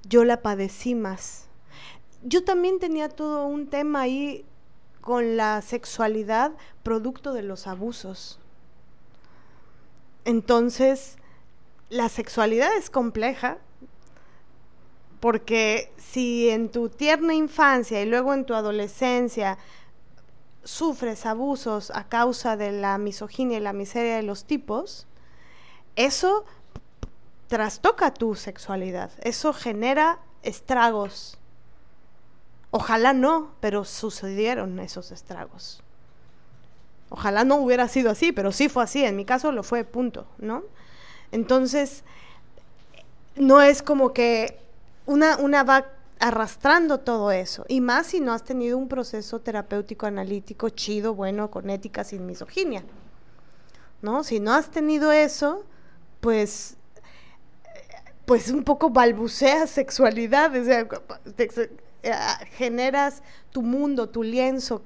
Yo 0.04 0.26
la 0.26 0.42
padecí 0.42 0.96
más. 0.96 1.48
Yo 2.24 2.44
también 2.44 2.78
tenía 2.80 3.08
todo 3.08 3.46
un 3.46 3.68
tema 3.68 4.02
ahí 4.02 4.44
con 5.00 5.38
la 5.38 5.62
sexualidad 5.62 6.52
producto 6.84 7.32
de 7.32 7.44
los 7.44 7.68
abusos. 7.68 8.38
Entonces, 10.26 11.18
la 11.92 12.08
sexualidad 12.08 12.74
es 12.78 12.90
compleja, 12.90 13.58
porque 15.20 15.92
si 15.98 16.50
en 16.50 16.70
tu 16.70 16.88
tierna 16.88 17.34
infancia 17.34 18.02
y 18.02 18.06
luego 18.06 18.34
en 18.34 18.46
tu 18.46 18.56
adolescencia 18.56 19.58
sufres 20.64 21.26
abusos 21.26 21.92
a 21.92 22.08
causa 22.08 22.56
de 22.56 22.72
la 22.72 22.98
misoginia 22.98 23.58
y 23.58 23.62
la 23.62 23.74
miseria 23.74 24.16
de 24.16 24.24
los 24.24 24.46
tipos, 24.46 25.06
eso 25.98 26.46
trastoca 27.48 28.14
tu 28.14 28.36
sexualidad, 28.36 29.12
eso 29.22 29.52
genera 29.52 30.20
estragos. 30.44 31.38
Ojalá 32.72 33.12
no, 33.12 33.52
pero 33.60 33.84
sucedieron 33.84 34.80
esos 34.80 35.12
estragos. 35.12 35.84
Ojalá 37.10 37.44
no 37.44 37.58
hubiera 37.58 37.90
sido 37.90 38.10
así, 38.12 38.32
pero 38.32 38.54
sí 38.54 38.70
fue 38.70 38.84
así, 38.84 39.04
en 39.04 39.18
mi 39.18 39.26
caso 39.26 39.52
lo 39.52 39.64
fue, 39.64 39.84
punto, 39.84 40.26
¿no? 40.38 40.64
Entonces, 41.32 42.04
no 43.36 43.62
es 43.62 43.82
como 43.82 44.14
que 44.14 44.60
una, 45.06 45.38
una 45.38 45.64
va 45.64 45.88
arrastrando 46.20 47.00
todo 47.00 47.32
eso. 47.32 47.66
Y 47.68 47.82
más 47.82 48.08
si 48.08 48.20
no 48.20 48.34
has 48.34 48.44
tenido 48.44 48.78
un 48.78 48.88
proceso 48.88 49.40
terapéutico 49.40 50.06
analítico 50.06 50.70
chido, 50.70 51.16
bueno, 51.16 51.50
con 51.50 51.70
ética 51.70 52.04
sin 52.04 52.26
misoginia. 52.26 52.84
¿No? 54.02 54.24
Si 54.24 54.40
no 54.40 54.54
has 54.54 54.70
tenido 54.72 55.12
eso, 55.12 55.64
pues 56.20 56.78
pues 58.26 58.50
un 58.50 58.64
poco 58.64 58.90
balbuceas 58.90 59.70
sexualidad, 59.70 60.56
o 60.56 60.64
sea, 60.64 60.88
eh, 62.04 62.14
generas 62.52 63.24
tu 63.52 63.62
mundo, 63.62 64.08
tu 64.08 64.24
lienzo, 64.24 64.84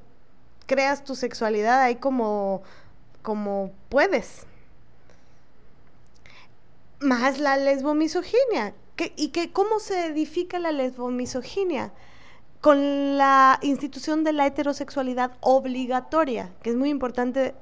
creas 0.66 1.04
tu 1.04 1.16
sexualidad 1.16 1.80
ahí 1.82 1.98
como, 1.98 2.64
como 3.22 3.72
puedes. 3.90 4.48
Más 7.00 7.40
la 7.40 7.58
lesbomisoginia, 7.58 8.74
¿Y 9.18 9.30
que, 9.30 9.52
cómo 9.52 9.80
se 9.80 10.06
edifica 10.06 10.60
la 10.60 10.72
lesbomisoginia? 10.72 11.92
Con 12.62 13.18
la 13.18 13.60
institución 13.62 14.24
de 14.24 14.34
la 14.34 14.48
heterosexualidad 14.48 15.34
obligatoria, 15.42 16.54
que 16.64 16.72
es 16.72 16.76
muy 16.76 16.90
importante 16.90 17.54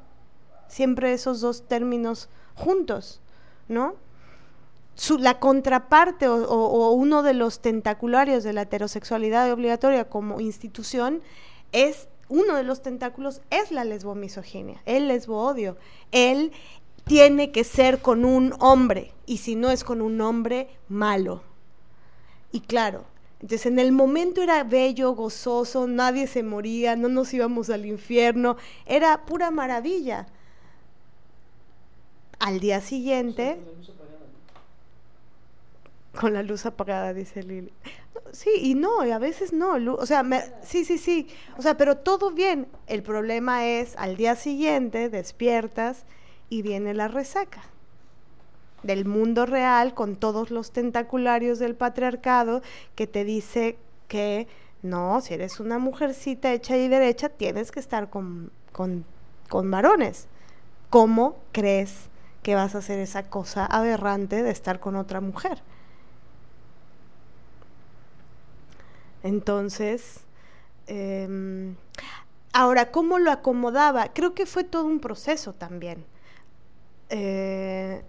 siempre 0.68 1.14
esos 1.14 1.42
dos 1.42 1.68
términos 1.68 2.30
juntos, 2.56 3.20
¿no? 3.68 3.96
la 5.20 5.40
contraparte 5.40 6.28
o, 6.28 6.92
uno 6.92 7.24
de 7.24 7.34
los 7.34 7.62
tentacularios 7.62 8.44
de 8.44 8.54
la 8.54 8.62
heterosexualidad 8.62 9.52
obligatoria 9.52 10.08
como 10.08 10.40
institución 10.40 11.24
es 11.72 12.08
uno 12.30 12.56
de 12.56 12.64
los 12.64 12.84
tentáculos 12.84 13.42
es 13.50 13.72
la 13.72 13.86
lesbomisoginia, 13.86 14.82
el 14.86 15.08
lesboodio, 15.08 15.78
el 16.12 16.52
tiene 17.06 17.52
que 17.52 17.64
ser 17.64 18.00
con 18.00 18.26
un 18.26 18.54
hombre, 18.60 19.12
y 19.26 19.38
si 19.38 19.56
no 19.56 19.70
es 19.70 19.84
con 19.84 20.02
un 20.02 20.20
hombre, 20.22 20.70
malo. 20.88 21.42
Y 22.52 22.62
claro, 22.62 23.06
entonces 23.42 23.66
en 23.66 23.80
el 23.80 23.92
momento 23.92 24.42
era 24.42 24.64
bello, 24.64 25.12
gozoso, 25.12 25.88
nadie 25.88 26.28
se 26.28 26.44
moría, 26.44 26.96
no 26.96 27.10
nos 27.10 27.34
íbamos 27.34 27.70
al 27.70 27.86
infierno, 27.86 28.58
era 28.86 29.26
pura 29.26 29.52
maravilla. 29.52 30.28
Al 32.40 32.60
día 32.60 32.82
siguiente... 32.82 33.60
Con 36.20 36.34
la 36.34 36.44
luz 36.44 36.66
apagada, 36.68 37.12
dice 37.14 37.42
Lili. 37.42 37.74
Sí, 38.32 38.52
y 38.60 38.76
no, 38.76 39.06
y 39.06 39.12
a 39.12 39.18
veces 39.18 39.52
no. 39.52 39.74
O 39.96 40.06
sea, 40.06 40.24
sí, 40.64 40.86
sí, 40.86 40.98
sí. 40.98 41.28
O 41.58 41.62
sea, 41.62 41.76
pero 41.76 41.98
todo 41.98 42.32
bien. 42.32 42.68
El 42.86 43.02
problema 43.02 43.66
es, 43.66 43.96
al 43.98 44.16
día 44.16 44.36
siguiente 44.36 45.10
despiertas 45.10 46.06
y 46.54 46.62
viene 46.62 46.94
la 46.94 47.08
resaca 47.08 47.64
del 48.84 49.06
mundo 49.06 49.48
real 49.48 49.96
con 49.96 50.16
todos 50.16 50.52
los 50.52 50.72
tentacularios 50.72 51.58
del 51.58 51.74
patriarcado 51.74 52.62
que 52.94 53.08
te 53.08 53.24
dice 53.26 53.76
que 54.08 54.48
no, 54.84 55.20
si 55.22 55.34
eres 55.34 55.60
una 55.60 55.80
mujercita 55.80 56.54
hecha 56.54 56.78
y 56.78 56.88
derecha, 56.88 57.30
tienes 57.30 57.72
que 57.72 57.80
estar 57.80 58.12
con, 58.12 58.52
con, 58.72 59.04
con 59.50 59.72
varones. 59.72 60.28
¿Cómo 60.92 61.38
crees 61.54 62.10
que 62.44 62.54
vas 62.54 62.76
a 62.76 62.80
hacer 62.80 63.00
esa 63.00 63.24
cosa 63.32 63.66
aberrante 63.66 64.44
de 64.44 64.52
estar 64.52 64.80
con 64.80 64.96
otra 64.96 65.22
mujer? 65.22 65.64
Entonces, 69.24 70.20
em, 70.86 71.76
ahora, 72.52 72.92
¿cómo 72.92 73.18
lo 73.18 73.32
acomodaba? 73.32 74.10
Creo 74.14 74.36
que 74.36 74.46
fue 74.46 74.64
todo 74.64 74.86
un 74.86 75.00
proceso 75.00 75.54
también. 75.54 76.13
Eh, 77.16 78.02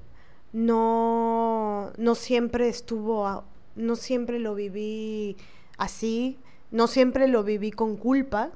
no, 0.55 1.93
no 1.99 2.15
siempre 2.15 2.69
estuvo, 2.69 3.45
no 3.77 3.97
siempre 3.97 4.39
lo 4.39 4.55
viví 4.55 5.37
así, 5.77 6.39
no 6.71 6.87
siempre 6.87 7.29
lo 7.29 7.45
viví 7.45 7.71
con 7.71 7.97
culpa. 7.99 8.51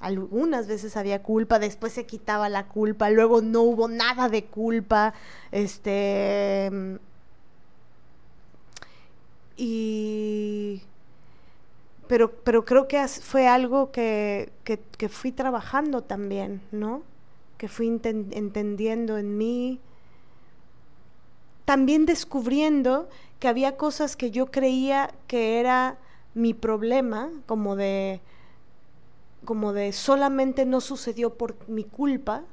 Algunas 0.00 0.66
veces 0.66 0.96
había 0.96 1.22
culpa, 1.22 1.60
después 1.60 1.92
se 1.92 2.04
quitaba 2.04 2.48
la 2.48 2.66
culpa, 2.66 3.10
luego 3.10 3.42
no 3.42 3.62
hubo 3.62 3.86
nada 3.86 4.28
de 4.28 4.44
culpa, 4.46 5.14
este 5.52 6.98
y 9.56 10.82
pero, 12.08 12.32
pero 12.42 12.64
creo 12.64 12.88
que 12.88 13.06
fue 13.06 13.46
algo 13.46 13.92
que, 13.92 14.50
que, 14.64 15.08
fui 15.08 15.30
trabajando 15.30 16.02
también, 16.02 16.60
¿no? 16.72 17.02
Que 17.60 17.68
fui 17.68 17.88
entendiendo 17.88 19.18
en 19.18 19.36
mí, 19.36 19.80
también 21.66 22.06
descubriendo 22.06 23.10
que 23.38 23.48
había 23.48 23.76
cosas 23.76 24.16
que 24.16 24.30
yo 24.30 24.50
creía 24.50 25.10
que 25.26 25.60
era 25.60 25.98
mi 26.32 26.54
problema, 26.54 27.28
como 27.44 27.76
de, 27.76 28.22
como 29.44 29.74
de 29.74 29.92
solamente 29.92 30.64
no 30.64 30.80
sucedió 30.80 31.34
por 31.34 31.68
mi 31.68 31.84
culpa, 31.84 32.44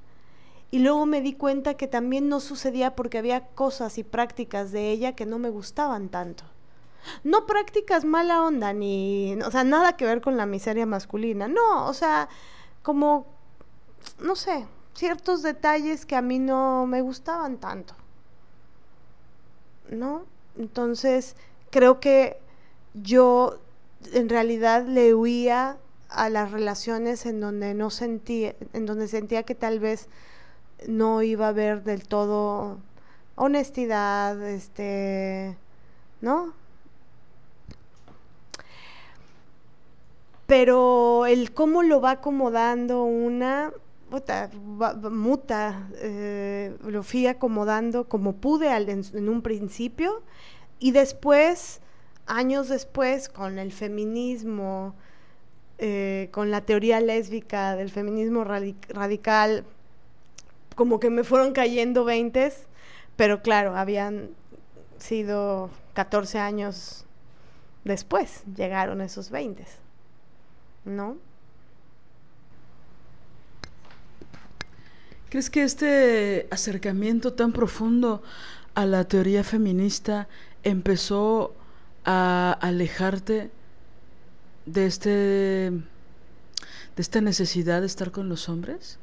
y 0.71 0.79
luego 0.79 1.05
me 1.05 1.21
di 1.21 1.31
cuenta 1.31 1.75
que 1.75 1.87
también 1.87 2.27
no 2.27 2.41
sucedía 2.41 2.93
porque 2.93 3.17
había 3.17 3.47
cosas 3.47 3.97
y 3.97 4.03
prácticas 4.03 4.73
de 4.73 4.91
ella 4.91 5.15
que 5.15 5.25
no 5.25 5.39
me 5.39 5.49
gustaban 5.49 6.09
tanto. 6.09 6.43
No 7.23 7.45
prácticas 7.45 8.03
mala 8.03 8.43
onda, 8.43 8.73
ni, 8.73 9.39
o 9.41 9.51
sea, 9.51 9.63
nada 9.63 9.95
que 9.95 10.03
ver 10.03 10.19
con 10.19 10.35
la 10.35 10.45
miseria 10.45 10.85
masculina, 10.85 11.47
no, 11.47 11.87
o 11.87 11.93
sea, 11.93 12.27
como, 12.83 13.25
no 14.19 14.35
sé, 14.35 14.67
ciertos 14.97 15.43
detalles 15.43 16.05
que 16.05 16.17
a 16.17 16.21
mí 16.21 16.39
no 16.39 16.85
me 16.87 17.01
gustaban 17.01 17.57
tanto. 17.57 17.95
¿no? 19.89 20.25
Entonces, 20.57 21.35
creo 21.69 21.99
que 21.99 22.37
yo 22.93 23.59
en 24.13 24.29
realidad 24.29 24.85
le 24.85 25.13
huía 25.13 25.77
a 26.09 26.29
las 26.29 26.51
relaciones 26.51 27.25
en 27.25 27.39
donde 27.39 27.73
no 27.73 27.89
sentía, 27.89 28.55
en 28.73 28.85
donde 28.85 29.07
sentía 29.07 29.43
que 29.43 29.55
tal 29.55 29.79
vez 29.79 30.07
no 30.87 31.21
iba 31.21 31.47
a 31.47 31.49
haber 31.49 31.83
del 31.83 32.07
todo 32.07 32.77
honestidad, 33.35 34.41
este, 34.47 35.57
¿no? 36.21 36.53
Pero 40.45 41.25
el 41.25 41.53
cómo 41.53 41.83
lo 41.83 41.99
va 41.99 42.11
acomodando 42.11 43.03
una, 43.03 43.73
muta, 44.09 45.89
eh, 45.95 46.75
lo 46.85 47.03
fui 47.03 47.27
acomodando 47.27 48.07
como 48.07 48.33
pude 48.33 48.69
en, 48.69 49.29
un 49.29 49.41
principio 49.41 50.23
y 50.79 50.91
después, 50.91 51.81
años 52.25 52.69
después, 52.69 53.29
con 53.29 53.59
el 53.59 53.71
feminismo, 53.71 54.95
eh, 55.77 56.29
con 56.31 56.51
la 56.51 56.61
teoría 56.61 56.99
lésbica 57.01 57.75
del 57.75 57.89
feminismo 57.89 58.43
radical, 58.43 59.65
como 60.75 60.99
que 60.99 61.09
me 61.09 61.23
fueron 61.23 61.53
cayendo 61.53 62.05
veintes, 62.05 62.67
pero 63.15 63.41
claro, 63.41 63.75
habían 63.75 64.29
sido 64.99 65.69
14 65.93 66.39
años 66.39 67.05
después, 67.83 68.43
llegaron 68.55 69.01
esos 69.01 69.31
veintes, 69.31 69.79
¿no? 70.85 71.17
¿Crees 75.29 75.49
que 75.49 75.63
este 75.63 76.47
acercamiento 76.51 77.33
tan 77.33 77.51
profundo 77.51 78.23
a 78.75 78.85
la 78.85 79.03
teoría 79.03 79.43
feminista 79.43 80.27
empezó 80.63 81.53
a 82.05 82.57
alejarte 82.61 83.51
de 84.65 84.85
este 84.85 85.71
de 86.97 87.01
esta 87.01 87.19
necesidad 87.21 87.81
de 87.81 87.87
estar 87.87 88.11
con 88.11 88.29
los 88.29 88.47
hombres? 88.47 88.99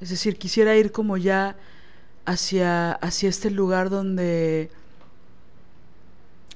Es 0.00 0.10
decir, 0.10 0.36
quisiera 0.36 0.76
ir 0.76 0.90
como 0.92 1.16
ya 1.16 1.56
hacia, 2.26 2.92
hacia 2.92 3.28
este 3.28 3.50
lugar 3.50 3.88
donde 3.88 4.70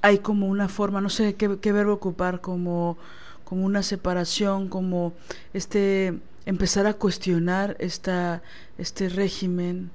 hay 0.01 0.19
como 0.19 0.47
una 0.47 0.67
forma, 0.67 1.01
no 1.01 1.09
sé 1.09 1.35
qué, 1.35 1.71
verbo 1.71 1.93
ocupar, 1.93 2.41
como, 2.41 2.97
como 3.43 3.65
una 3.65 3.83
separación, 3.83 4.67
como 4.69 5.13
este 5.53 6.19
empezar 6.45 6.87
a 6.87 6.93
cuestionar 6.93 7.75
esta, 7.79 8.41
este 8.77 9.09
régimen 9.09 9.91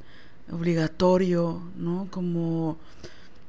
obligatorio, 0.50 1.62
¿no? 1.76 2.08
Como, 2.10 2.78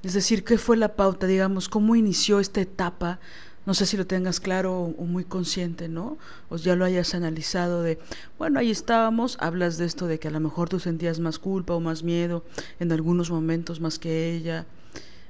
es 0.03 0.13
decir, 0.13 0.43
¿qué 0.43 0.57
fue 0.57 0.77
la 0.77 0.95
pauta, 0.95 1.27
digamos, 1.27 1.69
cómo 1.69 1.95
inició 1.95 2.39
esta 2.39 2.61
etapa? 2.61 3.19
No 3.65 3.73
sé 3.73 3.85
si 3.85 3.97
lo 3.97 4.07
tengas 4.07 4.39
claro 4.39 4.81
o, 4.97 5.05
muy 5.05 5.25
consciente, 5.25 5.89
¿no? 5.89 6.17
O 6.49 6.57
ya 6.57 6.75
lo 6.75 6.85
hayas 6.85 7.13
analizado 7.13 7.83
de, 7.83 7.99
bueno, 8.37 8.59
ahí 8.59 8.71
estábamos, 8.71 9.37
hablas 9.39 9.77
de 9.77 9.85
esto 9.85 10.07
de 10.07 10.19
que 10.19 10.27
a 10.27 10.31
lo 10.31 10.39
mejor 10.39 10.69
tú 10.69 10.79
sentías 10.79 11.19
más 11.19 11.39
culpa 11.39 11.73
o 11.73 11.79
más 11.79 12.03
miedo 12.03 12.43
en 12.79 12.91
algunos 12.91 13.29
momentos 13.29 13.79
más 13.79 13.99
que 13.99 14.33
ella. 14.33 14.65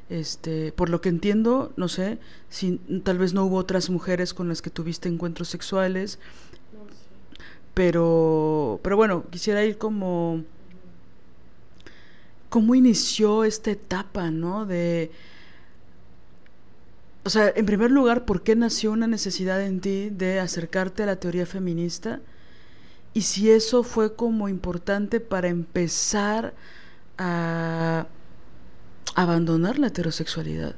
Este, 0.10 0.72
por 0.72 0.90
lo 0.90 1.02
que 1.02 1.10
entiendo, 1.10 1.72
no 1.76 1.88
sé, 1.88 2.18
si 2.50 2.78
tal 3.04 3.20
vez 3.20 3.34
no 3.34 3.46
hubo 3.46 3.58
otras 3.58 3.92
mujeres 3.92 4.34
con 4.34 4.50
las 4.50 4.64
que 4.64 4.72
tuviste 4.72 5.08
encuentros 5.08 5.50
sexuales, 5.50 6.18
pero, 7.80 8.82
pero 8.84 8.98
bueno, 8.98 9.24
quisiera 9.30 9.64
ir 9.64 9.78
como... 9.78 10.44
¿Cómo 12.50 12.76
inició 12.76 13.46
esta 13.46 13.72
etapa, 13.72 14.32
no? 14.32 14.66
De... 14.66 15.12
O 17.24 17.30
sea, 17.30 17.54
en 17.56 17.66
primer 17.66 17.90
lugar, 17.90 18.26
¿por 18.26 18.44
qué 18.44 18.58
nació 18.58 18.92
una 18.92 19.08
necesidad 19.08 19.62
en 19.62 19.80
ti 19.80 20.10
de 20.10 20.42
acercarte 20.42 21.04
a 21.04 21.06
la 21.06 21.22
teoría 21.22 21.46
feminista? 21.46 22.20
Y 23.14 23.22
si 23.22 23.50
eso 23.50 23.84
fue 23.84 24.14
como 24.14 24.50
importante 24.50 25.22
para 25.22 25.48
empezar 25.48 26.54
a 27.18 28.08
abandonar 29.16 29.80
la 29.80 29.88
heterosexualidad. 29.88 30.76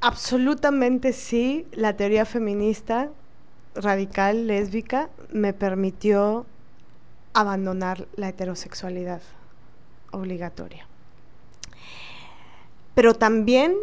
Absolutamente 0.00 1.12
sí, 1.12 1.66
la 1.72 1.96
teoría 1.96 2.24
feminista 2.24 3.10
radical, 3.74 4.46
lésbica, 4.46 5.08
me 5.32 5.52
permitió 5.52 6.46
abandonar 7.34 8.06
la 8.14 8.28
heterosexualidad 8.28 9.20
obligatoria. 10.12 10.86
Pero 12.94 13.14
también, 13.14 13.74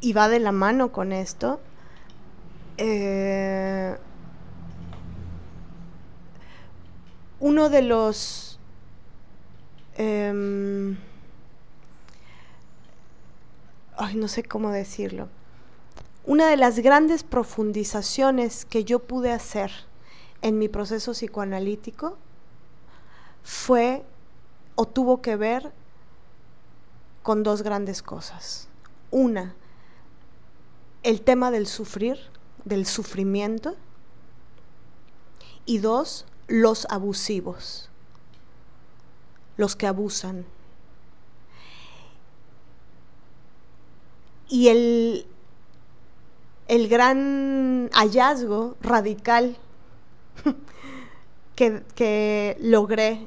y 0.00 0.14
va 0.14 0.28
de 0.28 0.40
la 0.40 0.52
mano 0.52 0.90
con 0.90 1.12
esto, 1.12 1.60
eh, 2.78 3.96
uno 7.40 7.68
de 7.68 7.82
los... 7.82 8.58
Em, 9.96 10.96
ay, 13.96 14.16
no 14.16 14.28
sé 14.28 14.42
cómo 14.42 14.70
decirlo, 14.70 15.28
una 16.24 16.48
de 16.48 16.56
las 16.56 16.78
grandes 16.78 17.22
profundizaciones 17.22 18.64
que 18.64 18.84
yo 18.84 19.00
pude 19.00 19.32
hacer 19.32 19.70
en 20.42 20.58
mi 20.58 20.68
proceso 20.68 21.12
psicoanalítico 21.12 22.16
fue 23.42 24.04
o 24.74 24.86
tuvo 24.86 25.20
que 25.20 25.36
ver 25.36 25.72
con 27.22 27.42
dos 27.42 27.62
grandes 27.62 28.02
cosas. 28.02 28.68
Una, 29.10 29.54
el 31.02 31.22
tema 31.22 31.50
del 31.50 31.66
sufrir, 31.66 32.18
del 32.64 32.86
sufrimiento. 32.86 33.76
Y 35.66 35.78
dos, 35.78 36.26
los 36.46 36.86
abusivos, 36.90 37.88
los 39.56 39.76
que 39.76 39.86
abusan, 39.86 40.44
Y 44.54 44.68
el, 44.68 45.26
el 46.68 46.86
gran 46.86 47.90
hallazgo 47.92 48.76
radical 48.82 49.56
que, 51.56 52.56
logré 52.60 53.26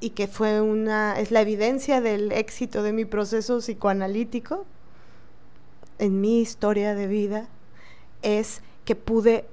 y 0.00 0.10
que 0.10 0.28
fue 0.28 0.62
una, 0.62 1.20
es 1.20 1.30
la 1.30 1.42
evidencia 1.42 2.00
del 2.00 2.32
éxito 2.32 2.82
de 2.82 2.94
mi 2.94 3.04
proceso 3.04 3.58
psicoanalítico 3.58 4.64
en 5.98 6.22
mi 6.22 6.40
historia 6.40 6.94
de 6.94 7.06
vida, 7.06 7.48
es 8.22 8.62
que 8.86 8.96
pude 8.96 9.44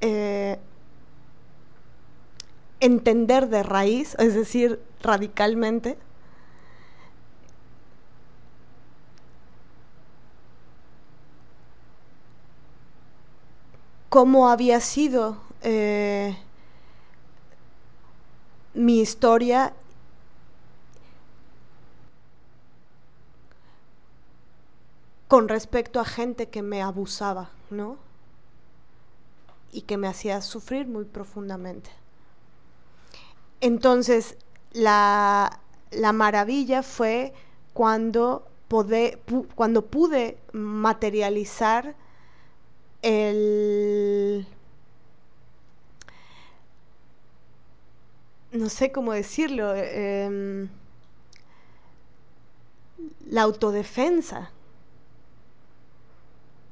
eh, 0.00 0.56
entender 2.80 3.50
de 3.50 3.64
raíz, 3.64 4.16
es 4.18 4.34
decir, 4.34 4.80
radicalmente, 5.02 5.98
cómo 14.08 14.48
había 14.48 14.80
sido 14.80 15.38
eh, 15.62 16.36
mi 18.74 19.00
historia 19.00 19.74
con 25.26 25.48
respecto 25.48 26.00
a 26.00 26.04
gente 26.04 26.48
que 26.48 26.62
me 26.62 26.82
abusaba, 26.82 27.50
¿no? 27.70 27.98
Y 29.72 29.82
que 29.82 29.98
me 29.98 30.08
hacía 30.08 30.40
sufrir 30.40 30.88
muy 30.88 31.04
profundamente. 31.04 31.90
Entonces, 33.60 34.38
la, 34.72 35.60
maravilla 36.14 36.82
fue 36.82 37.34
cuando 37.74 38.46
pude 38.68 40.38
materializar 40.52 41.94
el... 43.02 44.46
no 48.52 48.68
sé 48.68 48.92
cómo 48.92 49.12
decirlo, 49.12 49.74
em, 49.74 50.68
la 53.26 53.42
autodefensa, 53.42 54.50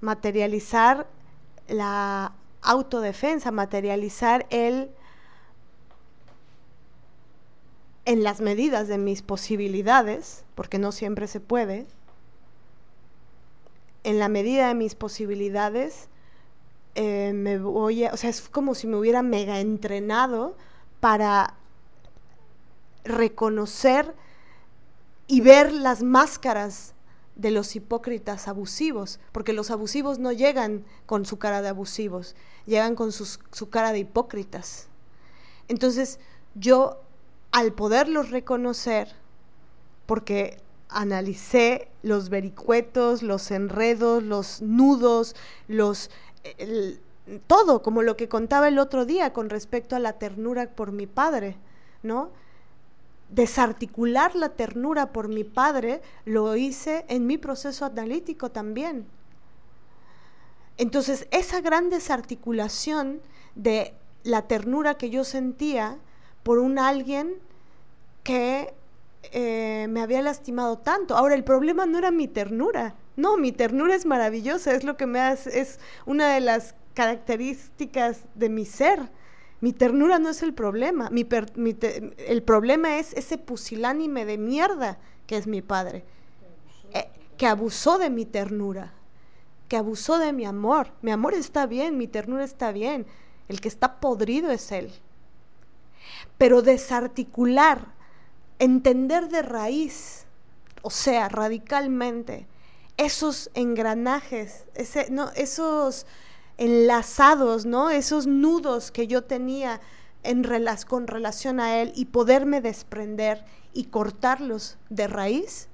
materializar 0.01 1.07
la 1.69 2.33
autodefensa, 2.63 3.51
materializar 3.51 4.47
el 4.51 4.91
en 8.05 8.23
las 8.23 8.41
medidas 8.41 8.87
de 8.87 8.99
mis 8.99 9.23
posibilidades, 9.23 10.45
porque 10.55 10.79
no 10.79 10.93
siempre 10.93 11.27
se 11.27 11.41
puede, 11.41 11.87
en 14.05 14.21
la 14.21 14.29
medida 14.29 14.69
de 14.69 14.75
mis 14.75 14.95
posibilidades, 14.95 16.09
eh, 16.97 17.33
me 17.35 17.59
voy 17.59 18.05
a, 18.05 18.15
o 18.15 18.17
sea, 18.17 18.31
es 18.31 18.49
como 18.49 18.75
si 18.75 18.87
me 18.87 18.97
hubiera 18.97 19.23
mega 19.23 19.61
entrenado 19.61 20.57
para 20.99 21.55
reconocer 23.05 24.15
y 25.27 25.43
ver 25.43 25.73
las 25.73 26.03
máscaras 26.03 26.95
de 27.35 27.51
los 27.51 27.77
hipócritas 27.77 28.49
abusivos, 28.49 29.21
porque 29.33 29.53
los 29.53 29.71
abusivos 29.71 30.19
no 30.19 30.33
llegan 30.33 30.87
con 31.05 31.27
su 31.27 31.39
cara 31.39 31.61
de 31.61 31.69
abusivos, 31.69 32.35
llegan 32.65 32.95
con 32.95 33.13
su 33.13 33.69
cara 33.71 33.93
de 33.93 33.99
hipócritas. 33.99 34.89
Entonces, 35.69 36.19
yo, 36.55 37.03
al 37.53 37.75
poderlos 37.75 38.31
reconocer, 38.31 39.15
porque 40.07 40.63
analicé 40.89 41.89
los 42.03 42.29
vericuetos, 42.29 43.23
los 43.23 43.51
enredos, 43.51 44.23
los 44.23 44.63
nudos, 44.63 45.35
los 45.69 46.11
todo, 47.47 47.83
como 47.83 48.03
lo 48.03 48.17
que 48.17 48.29
contaba 48.29 48.69
el 48.69 48.79
otro 48.79 49.05
día 49.05 49.33
con 49.33 49.51
respecto 49.51 49.97
a 49.97 50.01
la 50.01 50.15
ternura 50.15 50.71
por 50.71 50.93
mi 50.93 51.07
padre, 51.07 51.57
¿no? 52.03 52.31
desarticular 53.29 54.37
la 54.37 54.51
ternura 54.51 55.13
por 55.13 55.29
mi 55.29 55.45
padre, 55.45 56.01
lo 56.25 56.57
hice 56.57 57.05
en 57.09 57.27
mi 57.27 57.39
proceso 57.39 57.85
analítico 57.85 58.51
también. 58.51 59.07
Entonces, 60.79 61.27
esa 61.31 61.61
gran 61.61 61.91
desarticulación 61.91 63.21
de 63.55 63.95
la 64.23 64.43
ternura 64.43 64.95
que 64.95 65.11
yo 65.11 65.25
sentía 65.25 65.99
por 66.43 66.59
un 66.59 66.79
alguien 66.79 67.35
que 68.23 68.75
eh, 69.33 69.87
me 69.89 70.03
había 70.03 70.23
lastimado 70.23 70.79
tanto. 70.79 71.17
Ahora, 71.17 71.35
el 71.35 71.45
problema 71.45 71.87
no 71.87 71.99
era 71.99 72.11
mi 72.11 72.29
ternura. 72.29 72.95
No, 73.17 73.37
mi 73.37 73.53
ternura 73.53 73.95
es 73.95 74.07
maravillosa, 74.07 74.75
es 74.75 74.85
lo 74.85 74.97
que 74.97 75.07
me 75.07 75.21
hace, 75.21 75.61
es 75.61 75.81
una 76.05 76.35
de 76.35 76.41
las 76.41 76.75
características 76.95 78.21
de 78.35 78.49
mi 78.49 78.65
ser 78.67 79.11
mi 79.61 79.73
ternura 79.73 80.19
no 80.19 80.29
es 80.29 80.43
el 80.43 80.53
problema, 80.53 81.11
el 81.11 82.43
problema 82.43 82.99
es 82.99 83.15
ese 83.15 83.39
pusilánime 83.39 84.27
de 84.27 84.37
mierda 84.37 84.99
que 85.27 85.37
es 85.37 85.47
mi 85.47 85.63
padre, 85.63 86.05
eh, 86.93 87.09
que 87.39 87.47
abusó 87.47 87.99
de 87.99 88.11
mi 88.11 88.27
ternura, 88.27 88.93
que 89.69 89.79
abusó 89.79 90.19
de 90.19 90.33
mi 90.33 90.45
amor. 90.45 90.93
Mi 91.01 91.11
amor 91.11 91.33
está 91.33 91.67
bien, 91.67 91.97
mi 91.97 92.07
ternura 92.07 92.45
está 92.45 92.71
bien, 92.71 93.07
el 93.49 93.61
que 93.61 93.69
está 93.69 93.99
podrido 93.99 94.51
es 94.51 94.71
él. 94.73 94.93
Pero 96.37 96.61
desarticular, 96.61 97.95
entender 98.59 99.29
de 99.29 99.41
raíz, 99.41 100.27
o 100.83 100.91
sea, 100.91 101.31
radicalmente, 101.31 102.47
esos 102.97 103.51
engranajes, 103.55 104.65
ese, 104.75 105.11
no, 105.11 105.31
esos 105.33 106.07
enlazados, 106.57 107.67
¿no? 107.67 107.91
Esos 107.91 108.27
nudos 108.27 108.91
que 108.91 109.07
yo 109.07 109.25
tenía 109.25 109.81
en 110.23 110.45
con 110.89 111.07
relación 111.07 111.61
a 111.61 111.81
él 111.81 111.93
y 111.95 112.07
poderme 112.07 112.61
desprender 112.61 113.45
y 113.73 113.85
cortarlos 113.85 114.77
de 114.91 115.07
raíz, 115.07 115.69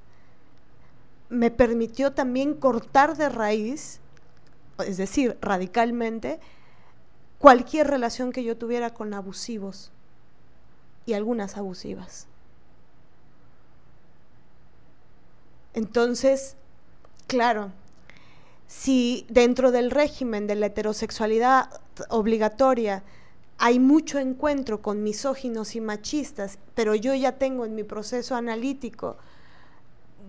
me 1.31 1.51
permitió 1.51 2.13
también 2.13 2.55
cortar 2.55 3.17
de 3.17 3.31
raíz, 3.31 4.01
es 4.87 4.99
decir, 4.99 5.39
radicalmente, 5.41 6.39
cualquier 7.39 7.87
relación 7.87 8.33
que 8.33 8.45
yo 8.45 8.59
tuviera 8.59 8.93
con 8.93 9.15
abusivos 9.15 9.91
y 11.07 11.15
algunas 11.15 11.57
abusivas. 11.57 12.27
Entonces, 15.73 16.57
claro, 17.33 17.73
si 18.66 19.25
dentro 19.31 19.73
del 19.73 19.90
régimen 19.90 20.47
de 20.47 20.55
la 20.55 20.66
heterosexualidad 20.66 21.71
obligatoria 22.11 23.05
hay 23.57 23.79
mucho 23.79 24.18
encuentro 24.18 24.83
con 24.83 25.03
misóginos 25.03 25.75
y 25.75 25.81
machistas, 25.81 26.59
pero 26.75 26.95
yo 26.95 27.14
ya 27.14 27.33
tengo 27.38 27.64
en 27.64 27.75
mi 27.75 27.85
proceso 27.85 28.35
analítico 28.35 29.16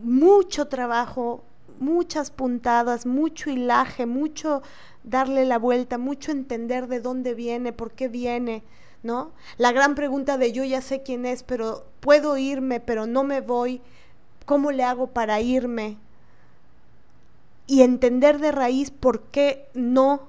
mucho 0.01 0.69
trabajo, 0.69 1.43
muchas 1.77 2.31
puntadas, 2.31 3.05
mucho 3.05 3.49
hilaje, 3.49 4.05
mucho 4.05 4.61
darle 5.03 5.43
la 5.43 5.59
vuelta, 5.59 5.97
mucho 5.97 6.31
entender 6.31 6.87
de 6.87 7.01
dónde 7.01 7.33
viene, 7.33 7.73
por 7.73 7.91
qué 7.91 8.07
viene, 8.07 8.63
¿no? 9.03 9.33
La 9.57 9.73
gran 9.73 9.93
pregunta 9.93 10.37
de 10.37 10.53
yo 10.53 10.63
ya 10.63 10.79
sé 10.79 11.03
quién 11.03 11.25
es, 11.25 11.43
pero 11.43 11.85
puedo 11.99 12.37
irme, 12.37 12.79
pero 12.79 13.07
no 13.07 13.25
me 13.25 13.41
voy, 13.41 13.81
¿cómo 14.45 14.71
le 14.71 14.83
hago 14.83 15.07
para 15.07 15.41
irme? 15.41 15.97
Y 17.73 17.81
entender 17.81 18.37
de 18.37 18.51
raíz 18.51 18.91
por 18.91 19.23
qué 19.31 19.67
no, 19.73 20.27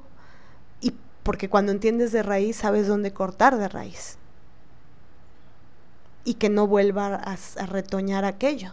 y 0.81 0.95
porque 1.23 1.51
cuando 1.51 1.73
entiendes 1.73 2.11
de 2.11 2.23
raíz 2.23 2.57
sabes 2.57 2.89
dónde 2.89 3.13
cortar 3.13 3.59
de 3.59 3.69
raíz. 3.69 4.17
Y 6.25 6.35
que 6.37 6.49
no 6.49 6.67
vuelva 6.67 7.17
a, 7.17 7.37
a 7.37 7.67
retoñar 7.67 8.25
aquello, 8.25 8.73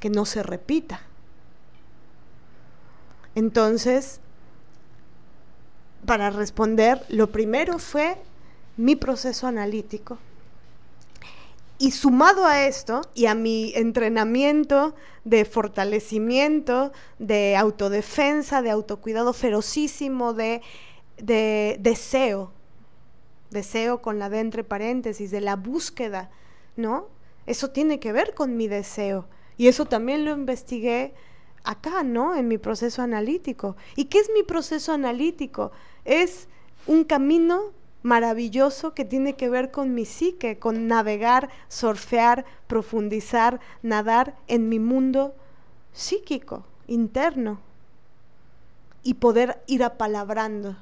que 0.00 0.10
no 0.10 0.24
se 0.24 0.42
repita. 0.42 1.02
Entonces, 3.36 4.18
para 6.04 6.30
responder, 6.30 7.06
lo 7.10 7.30
primero 7.30 7.78
fue 7.78 8.16
mi 8.76 8.96
proceso 8.96 9.46
analítico 9.46 10.18
y 11.78 11.92
sumado 11.92 12.44
a 12.44 12.66
esto 12.66 13.02
y 13.14 13.26
a 13.26 13.34
mi 13.34 13.72
entrenamiento 13.76 14.94
de 15.24 15.44
fortalecimiento, 15.44 16.92
de 17.18 17.56
autodefensa, 17.56 18.62
de 18.62 18.70
autocuidado 18.70 19.32
ferocísimo, 19.32 20.34
de, 20.34 20.60
deseo, 21.18 22.52
deseo 23.50 24.02
con 24.02 24.18
la 24.18 24.28
de 24.28 24.40
entre 24.40 24.64
paréntesis, 24.64 25.30
de 25.30 25.40
la 25.40 25.54
búsqueda, 25.54 26.30
¿no? 26.76 27.06
Eso 27.46 27.70
tiene 27.70 28.00
que 28.00 28.12
ver 28.12 28.34
con 28.34 28.56
mi 28.56 28.66
deseo. 28.66 29.28
Y 29.56 29.68
eso 29.68 29.84
también 29.84 30.24
lo 30.24 30.32
investigué 30.32 31.14
acá, 31.64 32.02
¿no? 32.02 32.34
En 32.34 32.48
mi 32.48 32.58
proceso 32.58 33.02
analítico. 33.02 33.76
¿Y 33.94 34.06
qué 34.06 34.18
es 34.18 34.30
mi 34.34 34.42
proceso 34.42 34.92
analítico? 34.92 35.70
Es 36.04 36.48
un 36.86 37.04
camino 37.04 37.72
maravilloso 38.02 38.94
que 38.94 39.04
tiene 39.04 39.34
que 39.34 39.48
ver 39.48 39.70
con 39.70 39.94
mi 39.94 40.04
psique, 40.04 40.58
con 40.58 40.86
navegar, 40.86 41.48
surfear, 41.68 42.44
profundizar, 42.66 43.60
nadar 43.82 44.36
en 44.46 44.68
mi 44.68 44.78
mundo 44.78 45.34
psíquico, 45.92 46.64
interno, 46.86 47.60
y 49.02 49.14
poder 49.14 49.62
ir 49.66 49.84
apalabrando, 49.84 50.76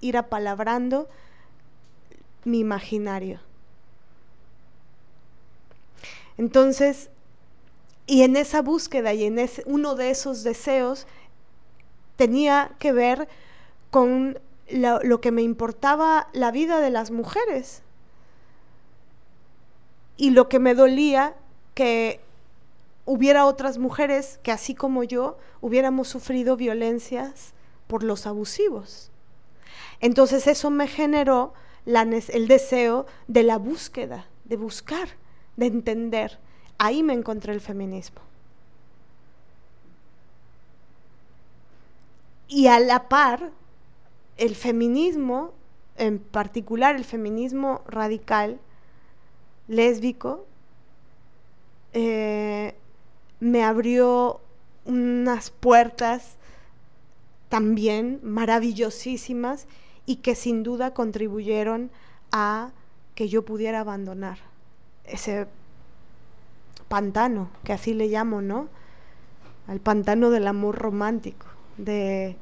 ir 0.00 0.16
apalabrando 0.16 1.08
mi 2.44 2.60
imaginario. 2.60 3.40
Entonces, 6.36 7.10
y 8.06 8.22
en 8.22 8.36
esa 8.36 8.62
búsqueda 8.62 9.12
y 9.12 9.24
en 9.24 9.38
ese, 9.38 9.62
uno 9.66 9.96
de 9.96 10.10
esos 10.10 10.44
deseos 10.44 11.06
tenía 12.16 12.70
que 12.78 12.92
ver 12.92 13.28
con 13.90 14.38
lo, 14.70 15.20
que 15.20 15.32
me 15.32 15.42
importaba 15.42 16.28
la 16.32 16.50
vida 16.50 16.80
de 16.80 16.90
las 16.90 17.10
mujeres. 17.10 17.82
Y 20.16 20.30
lo 20.30 20.48
que 20.48 20.58
me 20.58 20.74
dolía 20.74 21.34
que 21.74 22.20
hubiera 23.04 23.46
otras 23.46 23.78
mujeres 23.78 24.40
que 24.42 24.52
así 24.52 24.74
como 24.74 25.04
yo 25.04 25.38
hubiéramos 25.60 26.08
sufrido 26.08 26.56
violencias 26.56 27.52
por 27.86 28.02
los 28.02 28.26
abusivos. 28.26 29.10
Entonces 30.00 30.46
eso 30.46 30.70
me 30.70 30.88
generó 30.88 31.54
el 31.86 32.48
deseo 32.48 33.06
de 33.28 33.42
la 33.42 33.58
búsqueda, 33.58 34.26
de 34.44 34.56
buscar, 34.56 35.08
de 35.56 35.66
entender. 35.66 36.38
Ahí 36.76 37.02
me 37.02 37.14
encontré 37.14 37.52
el 37.52 37.60
feminismo. 37.60 38.28
y 42.48 42.66
a 42.66 42.80
la 42.80 43.08
par, 43.08 43.52
el 44.38 44.54
feminismo, 44.54 45.52
en 45.96 46.18
particular 46.18 46.96
el 46.96 47.04
feminismo 47.04 47.82
radical, 47.86 48.58
lésbico, 49.66 50.46
eh, 51.92 52.74
me 53.40 53.64
abrió 53.64 54.40
unas 54.84 55.50
puertas 55.50 56.36
también 57.48 58.20
maravillosísimas 58.22 59.66
y 60.06 60.16
que 60.16 60.34
sin 60.34 60.62
duda 60.62 60.94
contribuyeron 60.94 61.90
a 62.32 62.70
que 63.14 63.28
yo 63.28 63.44
pudiera 63.44 63.80
abandonar 63.80 64.38
ese 65.04 65.46
pantano, 66.88 67.50
que 67.64 67.72
así 67.72 67.92
le 67.94 68.08
llamo, 68.08 68.40
¿no? 68.40 68.68
Al 69.66 69.80
pantano 69.80 70.30
del 70.30 70.46
amor 70.46 70.76
romántico, 70.76 71.46
de, 71.76 72.36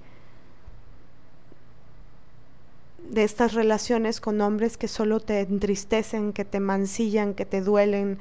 de 3.11 3.25
estas 3.25 3.55
relaciones 3.55 4.21
con 4.21 4.41
hombres 4.41 4.77
que 4.77 4.89
solo 4.89 5.21
te 5.21 5.41
entristecen, 5.41 6.33
que 6.33 6.45
te 6.45 6.61
mancillan, 6.61 7.35
que 7.35 7.45
te 7.45 7.61
duelen, 7.61 8.19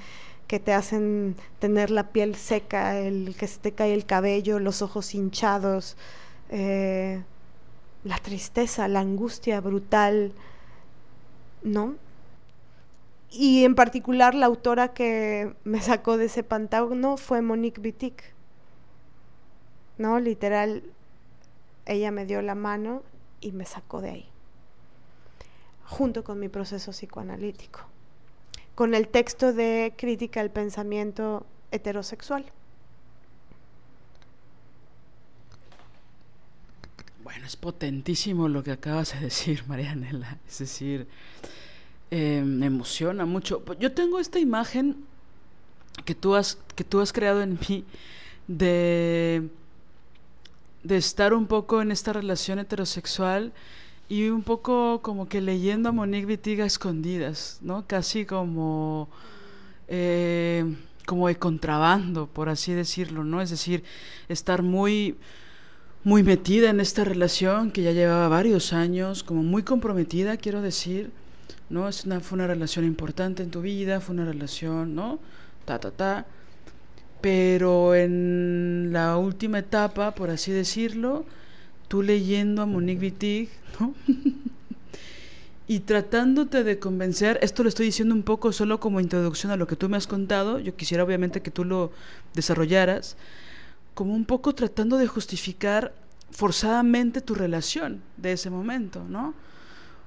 que 0.47 0.59
te 0.59 0.73
hacen 0.73 1.35
tener 1.59 1.89
la 1.91 2.09
piel 2.09 2.35
seca, 2.35 2.97
el 2.97 3.35
que 3.37 3.47
se 3.47 3.59
te 3.59 3.71
cae 3.71 3.93
el 3.93 4.05
cabello, 4.05 4.59
los 4.59 4.81
ojos 4.81 5.15
hinchados, 5.15 5.97
eh, 6.49 7.23
la 8.03 8.17
tristeza, 8.19 8.87
la 8.87 8.99
angustia 8.99 9.59
brutal, 9.61 10.31
¿no? 11.63 11.95
Y 13.31 13.65
en 13.65 13.75
particular 13.75 14.35
la 14.35 14.45
autora 14.45 14.93
que 14.93 15.53
me 15.63 15.81
sacó 15.81 16.17
de 16.17 16.25
ese 16.25 16.43
pantano 16.43 17.17
fue 17.17 17.41
Monique 17.41 17.81
Wittig, 17.81 18.15
¿no? 19.97 20.19
Literal, 20.19 20.83
ella 21.85 22.11
me 22.11 22.25
dio 22.25 22.41
la 22.41 22.55
mano 22.55 23.01
y 23.41 23.51
me 23.51 23.65
sacó 23.65 24.01
de 24.01 24.11
ahí, 24.11 24.29
junto 25.85 26.23
con 26.23 26.39
mi 26.39 26.49
proceso 26.49 26.91
psicoanalítico 26.91 27.95
con 28.75 28.93
el 28.93 29.07
texto 29.07 29.53
de 29.53 29.93
crítica 29.97 30.41
al 30.41 30.51
pensamiento 30.51 31.45
heterosexual. 31.71 32.45
Bueno, 37.23 37.47
es 37.47 37.55
potentísimo 37.55 38.47
lo 38.49 38.63
que 38.63 38.71
acabas 38.71 39.13
de 39.13 39.21
decir, 39.21 39.63
Marianela. 39.67 40.37
Es 40.47 40.59
decir, 40.59 41.07
eh, 42.11 42.43
me 42.45 42.67
emociona 42.67 43.25
mucho. 43.25 43.63
Yo 43.79 43.93
tengo 43.93 44.19
esta 44.19 44.39
imagen 44.39 45.05
que 46.03 46.13
tú 46.13 46.35
has, 46.35 46.57
que 46.75 46.83
tú 46.83 46.99
has 46.99 47.13
creado 47.13 47.41
en 47.41 47.57
mí 47.67 47.85
de, 48.47 49.49
de 50.83 50.97
estar 50.97 51.33
un 51.33 51.47
poco 51.47 51.81
en 51.81 51.91
esta 51.91 52.11
relación 52.11 52.59
heterosexual 52.59 53.53
y 54.07 54.29
un 54.29 54.43
poco 54.43 55.01
como 55.01 55.27
que 55.27 55.41
leyendo 55.41 55.89
a 55.89 55.91
Monique 55.91 56.25
Vitiga 56.25 56.65
escondidas, 56.65 57.59
¿no? 57.61 57.85
Casi 57.87 58.25
como, 58.25 59.09
eh, 59.87 60.75
como 61.05 61.27
de 61.27 61.37
contrabando, 61.37 62.27
por 62.27 62.49
así 62.49 62.73
decirlo, 62.73 63.23
¿no? 63.23 63.41
Es 63.41 63.49
decir, 63.49 63.83
estar 64.29 64.61
muy, 64.61 65.15
muy 66.03 66.21
metida 66.21 66.69
en 66.69 66.79
esta 66.79 67.03
relación 67.03 67.71
que 67.71 67.81
ya 67.81 67.91
llevaba 67.91 68.27
varios 68.27 68.73
años, 68.73 69.23
como 69.23 69.41
muy 69.41 69.63
comprometida, 69.63 70.37
quiero 70.37 70.61
decir, 70.61 71.11
¿no? 71.69 71.89
Es 71.89 72.05
una, 72.05 72.19
fue 72.19 72.35
una 72.37 72.47
relación 72.47 72.85
importante 72.85 73.41
en 73.41 73.49
tu 73.49 73.61
vida, 73.61 74.01
fue 74.01 74.13
una 74.13 74.25
relación, 74.25 74.93
¿no? 74.93 75.19
Ta, 75.65 75.79
ta, 75.79 75.89
ta. 75.91 76.25
Pero 77.21 77.95
en 77.95 78.89
la 78.93 79.17
última 79.17 79.59
etapa, 79.59 80.13
por 80.13 80.29
así 80.29 80.51
decirlo, 80.51 81.25
leyendo 82.01 82.61
a 82.61 82.65
Monique 82.65 83.01
Wittig, 83.01 83.49
y 85.67 85.79
tratándote 85.79 86.63
de 86.63 86.79
convencer, 86.79 87.39
esto 87.41 87.63
lo 87.63 87.69
estoy 87.69 87.87
diciendo 87.87 88.13
un 88.13 88.23
poco 88.23 88.51
solo 88.51 88.79
como 88.79 88.99
introducción 88.99 89.51
a 89.51 89.57
lo 89.57 89.67
que 89.67 89.75
tú 89.75 89.89
me 89.89 89.97
has 89.97 90.07
contado, 90.07 90.59
yo 90.59 90.75
quisiera 90.75 91.03
obviamente 91.03 91.41
que 91.41 91.51
tú 91.51 91.65
lo 91.65 91.91
desarrollaras, 92.33 93.17
como 93.93 94.13
un 94.13 94.25
poco 94.25 94.53
tratando 94.53 94.97
de 94.97 95.07
justificar 95.07 95.93
forzadamente 96.31 97.21
tu 97.21 97.33
relación 97.33 98.01
de 98.17 98.33
ese 98.33 98.49
momento, 98.49 99.03
¿no? 99.09 99.33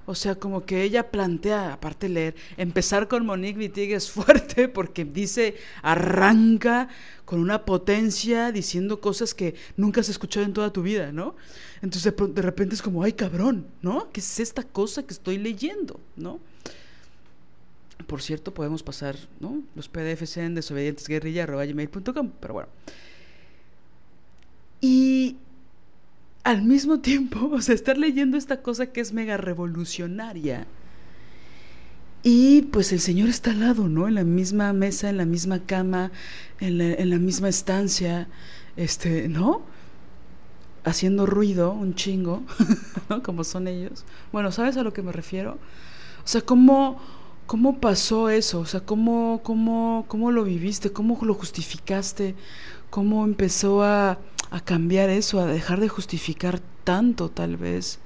O 0.09 0.15
sea, 0.15 0.37
como 0.37 0.65
que 0.65 0.85
ella 0.85 1.11
plantea, 1.11 1.75
aparte 1.75 2.09
de 2.09 2.15
leer, 2.15 2.35
empezar 2.57 3.09
con 3.09 3.27
Monique 3.27 3.59
Wittig 3.59 3.93
es 3.93 4.11
fuerte 4.11 4.67
porque 4.69 5.05
dice, 5.05 5.57
arranca 5.83 6.89
con 7.27 7.41
una 7.41 7.67
potencia 7.67 8.51
diciendo 8.51 9.03
cosas 9.03 9.35
que 9.35 9.55
nunca 9.77 10.01
has 10.01 10.09
escuchado 10.09 10.47
en 10.47 10.55
toda 10.55 10.73
tu 10.73 10.81
vida, 10.81 11.13
¿no? 11.13 11.37
Entonces 11.83 12.15
de, 12.17 12.41
repente 12.41 12.75
es 12.75 12.81
como, 12.81 13.03
ay 13.03 13.13
cabrón, 13.13 13.67
¿no? 13.83 14.11
¿Qué 14.11 14.21
es 14.21 14.41
esta 14.41 14.63
cosa 14.63 15.03
que 15.03 15.13
estoy 15.13 15.37
leyendo, 15.37 16.01
¿no? 16.17 16.41
Por 18.07 18.23
cierto, 18.23 18.55
podemos 18.55 18.83
pasar 18.83 19.15
¿no? 19.41 19.61
los 19.75 19.91
PDFs 19.91 20.39
en 20.39 20.55
desobedientesguerrilla.com, 20.55 22.31
pero 22.41 22.55
bueno. 22.55 22.71
Y 24.81 25.37
al 26.49 26.63
mismo 26.63 27.01
tiempo, 27.01 27.51
o 27.53 27.61
sea, 27.61 27.75
estar 27.75 27.99
leyendo 27.99 28.39
esta 28.39 28.63
cosa 28.63 28.87
que 28.87 29.03
es 29.03 29.13
mega 29.13 29.37
revolucionaria. 29.37 30.67
Y 32.23 32.63
pues 32.63 32.91
el 32.93 33.01
Señor 33.01 33.29
está 33.29 33.51
al 33.51 33.61
lado, 33.61 33.89
¿no? 33.89 34.09
En 34.09 34.15
la 34.15 34.25
misma 34.25 34.73
mesa, 34.73 35.11
en 35.11 35.19
la 35.19 35.27
misma 35.27 35.61
cama, 35.61 36.11
en 36.59 36.79
la, 36.79 36.85
en 36.95 37.11
la 37.11 37.19
misma 37.19 37.51
estancia, 37.51 38.29
este, 38.77 39.29
¿no? 39.29 39.61
Haciendo 40.85 41.27
ruido, 41.27 41.73
un 41.73 41.95
chingo, 41.95 42.43
¿no? 43.11 43.23
Como 43.23 43.45
son 43.45 43.69
ellos. 43.69 44.07
Bueno, 44.33 44.51
¿sabes 44.51 44.79
a 44.79 44.83
lo 44.83 44.95
que 44.95 45.03
me 45.03 45.13
refiero? 45.13 45.59
O 46.25 46.29
sea, 46.29 46.41
¿cómo, 46.41 46.99
cómo 47.47 47.79
pasó 47.79 48.31
eso? 48.31 48.61
O 48.61 48.67
sea, 48.67 48.81
¿cómo, 48.81 49.43
cómo, 49.45 50.07
cómo 50.09 50.33
lo 50.33 50.45
viviste? 50.45 50.93
¿Cómo 50.93 51.19
lo 51.23 51.35
justificaste? 51.35 52.35
¿Cómo 52.91 53.25
empezó 53.25 53.83
a 53.83 54.19
a 54.51 54.61
cambiar 54.61 55.11
eso, 55.11 55.41
a 55.41 55.47
dejar 55.47 55.81
de 55.81 55.89
justificar 55.89 56.61
tanto 56.85 57.31
tal 57.31 57.57
vez. 57.57 57.99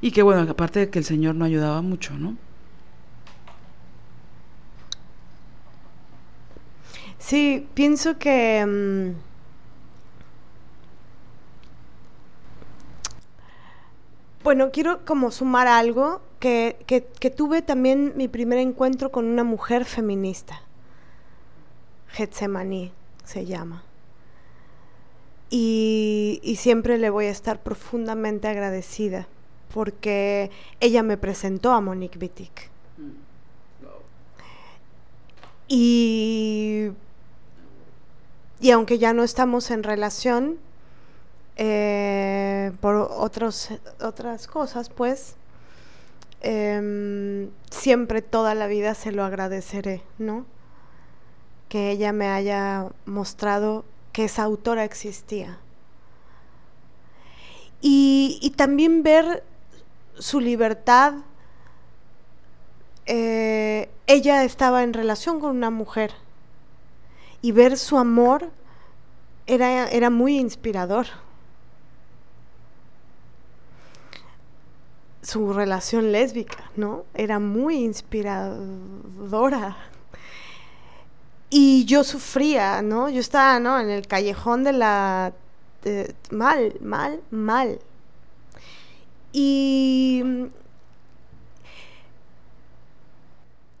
Y 0.00 0.10
que 0.10 0.22
bueno, 0.22 0.50
aparte 0.50 0.80
de 0.80 0.90
que 0.90 0.98
el 0.98 1.04
Señor 1.04 1.34
no 1.34 1.44
ayudaba 1.44 1.82
mucho, 1.82 2.14
¿no? 2.14 2.36
Sí, 7.18 7.68
pienso 7.74 8.18
que... 8.18 8.66
Mm, 8.66 9.14
bueno, 14.42 14.72
quiero 14.72 15.04
como 15.04 15.30
sumar 15.30 15.68
algo, 15.68 16.20
que, 16.40 16.76
que, 16.86 17.04
que, 17.04 17.30
tuve 17.30 17.62
también 17.62 18.12
mi 18.16 18.26
primer 18.26 18.58
encuentro 18.58 19.12
con 19.12 19.26
una 19.26 19.44
mujer 19.44 19.84
feminista. 19.84 20.62
Getsemaní 22.08 22.90
se 23.24 23.46
llama. 23.46 23.84
Y, 25.54 26.56
siempre 26.58 26.96
le 26.96 27.10
voy 27.10 27.26
a 27.26 27.30
estar 27.30 27.62
profundamente 27.62 28.48
agradecida 28.48 29.28
porque 29.74 30.50
ella 30.80 31.02
me 31.02 31.18
presentó 31.18 31.72
a 31.72 31.80
Monique 31.82 32.18
Wittig. 32.18 32.50
Y, 35.68 36.92
y 38.60 38.70
aunque 38.70 38.98
ya 38.98 39.12
no 39.12 39.24
estamos 39.24 39.70
en 39.70 39.82
relación 39.82 40.58
eh, 41.56 42.72
por 42.80 42.94
otros, 42.94 43.68
otras 44.00 44.46
cosas, 44.46 44.88
pues 44.88 45.36
em, 46.40 47.50
siempre 47.70 48.22
toda 48.22 48.54
la 48.54 48.68
vida 48.68 48.94
se 48.94 49.12
lo 49.12 49.22
agradeceré, 49.22 50.02
¿no? 50.16 50.46
Que 51.68 51.90
ella 51.90 52.12
me 52.12 52.28
haya 52.28 52.88
mostrado 53.04 53.84
que 54.12 54.24
esa 54.24 54.42
autora 54.42 54.84
existía. 54.84 55.58
Y, 57.80 58.52
también 58.56 59.02
ver 59.02 59.42
su 60.18 60.38
libertad. 60.40 61.14
Eh, 63.06 63.90
ella 64.06 64.44
estaba 64.44 64.84
en 64.84 64.92
relación 64.92 65.40
con 65.40 65.56
una 65.56 65.70
mujer 65.70 66.12
y 67.40 67.50
ver 67.50 67.76
su 67.76 67.98
amor 67.98 68.50
era, 69.48 69.88
era 69.88 70.10
muy 70.10 70.38
inspirador. 70.38 71.06
Su 75.22 75.52
relación 75.52 76.12
lésbica, 76.12 76.70
¿no? 76.76 77.04
Era 77.14 77.40
muy 77.40 77.76
inspiradora. 77.84 79.76
Y 81.54 81.84
yo 81.84 82.02
sufría, 82.02 82.80
¿no? 82.80 83.10
Yo 83.10 83.20
estaba, 83.20 83.60
¿no? 83.60 83.78
En 83.78 83.90
el 83.90 84.06
callejón 84.06 84.64
de 84.64 84.72
la... 84.72 85.34
mal, 86.30 86.74
mal, 86.80 87.20
mal. 87.30 87.78
Y... 89.32 90.22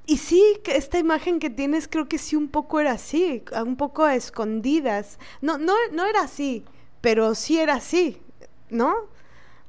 Y 0.04 0.18
sí, 0.18 0.44
esta 0.66 0.98
imagen 0.98 1.38
que 1.38 1.48
tienes 1.48 1.88
creo 1.88 2.08
que 2.08 2.18
sí 2.18 2.36
un 2.36 2.48
poco 2.48 2.78
era 2.78 2.92
así, 2.92 3.42
un 3.64 3.76
poco 3.76 4.06
escondidas. 4.06 5.18
No, 5.40 5.56
no, 5.56 5.72
no 5.92 6.04
era 6.04 6.20
así, 6.24 6.66
pero 7.00 7.34
sí 7.34 7.58
era 7.58 7.76
así, 7.76 8.20
¿no? 8.68 8.94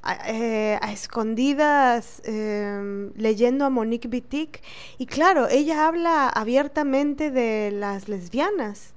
A, 0.06 0.18
eh, 0.30 0.78
escondidas 0.92 2.20
em, 2.24 3.10
leyendo 3.16 3.64
a 3.64 3.70
Monique 3.70 4.06
Wittig 4.06 4.60
y 4.98 5.06
claro, 5.06 5.48
ella 5.48 5.88
habla 5.88 6.28
abiertamente 6.28 7.30
de 7.30 7.70
las 7.70 8.06
lesbianas. 8.08 8.92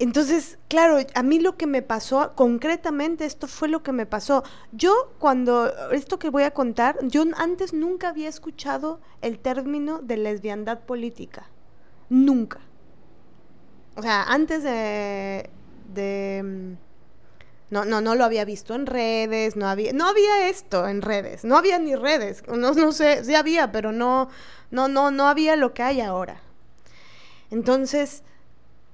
Entonces, 0.00 0.58
claro, 0.68 0.96
a 1.14 1.22
mí 1.22 1.38
lo 1.38 1.58
que 1.58 1.66
me 1.66 1.82
pasó, 1.82 2.32
concretamente 2.34 3.26
esto 3.26 3.46
fue 3.46 3.68
lo 3.68 3.82
que 3.82 3.92
me 3.92 4.06
pasó. 4.06 4.42
Yo 4.72 5.12
cuando, 5.18 5.70
esto 5.92 6.18
que 6.18 6.30
voy 6.30 6.44
a 6.44 6.52
contar, 6.52 6.96
yo 7.02 7.22
antes 7.36 7.74
nunca 7.74 8.08
había 8.08 8.30
escuchado 8.30 8.98
el 9.20 9.38
término 9.38 9.98
de 9.98 10.16
lesbiandad 10.16 10.80
política. 10.80 11.50
Nunca. 12.08 12.60
O 13.94 14.02
sea, 14.02 14.22
antes 14.22 14.62
de, 14.62 15.50
mm, 16.42 16.89
no, 17.70 17.84
no, 17.84 18.00
no 18.00 18.14
lo 18.14 18.24
había 18.24 18.44
visto 18.44 18.74
en 18.74 18.86
redes, 18.86 19.56
no 19.56 19.68
había, 19.68 19.92
no 19.92 20.08
había 20.08 20.48
esto 20.48 20.88
en 20.88 21.02
redes, 21.02 21.44
no 21.44 21.56
había 21.56 21.78
ni 21.78 21.94
redes, 21.94 22.42
no, 22.48 22.72
no 22.72 22.92
sé, 22.92 23.24
sí 23.24 23.34
había, 23.34 23.72
pero 23.72 23.92
no, 23.92 24.28
no, 24.70 24.88
no, 24.88 25.10
no 25.10 25.28
había 25.28 25.56
lo 25.56 25.72
que 25.72 25.82
hay 25.82 26.00
ahora. 26.00 26.40
Entonces, 27.50 28.22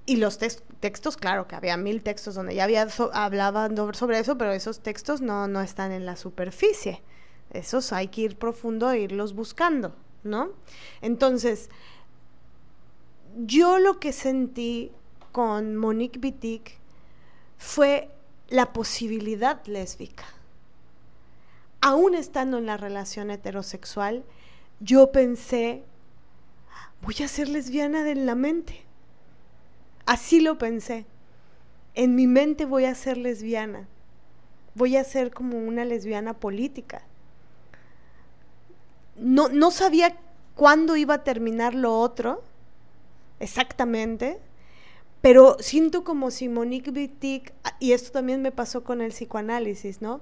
y 0.05 0.17
los 0.17 0.39
textos, 0.39 1.17
claro, 1.17 1.49
que 1.49 1.57
había 1.57 1.77
mil 1.77 2.03
textos 2.03 2.35
donde 2.35 2.55
ya 2.55 2.65
había 2.65 2.87
hablaban 3.13 3.77
sobre 3.95 4.19
eso, 4.19 4.39
pero 4.39 4.53
esos 4.53 4.81
textos 4.81 5.21
no, 5.21 5.49
no 5.49 5.61
están 5.61 5.91
en 5.91 6.07
la 6.07 6.17
superficie. 6.17 7.03
Esos 7.51 7.93
hay 7.93 8.09
que 8.09 8.23
ir 8.23 8.39
profundo 8.39 8.91
e 8.91 9.01
irlos 9.01 9.35
buscando, 9.35 9.95
¿no? 10.23 10.51
Entonces, 11.01 11.71
yo 13.37 13.79
lo 13.79 13.99
que 14.01 14.13
sentí 14.13 14.93
con 15.33 15.77
Monique 15.77 16.19
Wittig 16.23 16.79
fue 17.59 18.11
la 18.49 18.73
posibilidad 18.73 19.65
lésbica. 19.67 20.25
Aún 21.81 22.15
estando 22.15 22.59
en 22.59 22.67
la 22.67 22.77
relación 22.77 23.31
heterosexual, 23.31 24.25
yo 24.81 25.13
pensé, 25.13 25.83
voy 27.03 27.17
a 27.25 27.29
ser 27.29 27.49
lesbiana 27.49 28.03
de 28.03 28.15
la 28.15 28.35
mente. 28.35 28.83
Así 30.05 30.41
lo 30.41 30.59
pensé. 30.59 31.07
En 31.95 32.15
mi 32.15 32.27
mente 32.27 32.65
voy 32.65 32.85
a 32.85 32.95
ser 32.95 33.17
lesbiana. 33.17 33.89
Voy 34.75 34.97
a 34.97 35.05
ser 35.05 35.33
como 35.33 35.59
una 35.59 35.85
lesbiana 35.85 36.35
política. 36.35 37.03
No, 39.17 39.49
no 39.49 39.71
sabía 39.71 40.17
cuándo 40.55 40.97
iba 40.97 41.15
a 41.15 41.25
terminar 41.25 41.75
lo 41.75 41.99
otro, 41.99 42.43
exactamente, 43.41 44.41
pero 45.21 45.57
siento 45.61 46.05
como 46.05 46.31
si 46.31 46.49
Monique 46.49 46.91
Wittig, 46.91 47.53
y 47.81 47.93
esto 47.93 48.13
también 48.13 48.43
me 48.43 48.53
pasó 48.53 48.85
con 48.85 49.01
el 49.01 49.11
psicoanálisis, 49.11 50.03
¿no? 50.03 50.21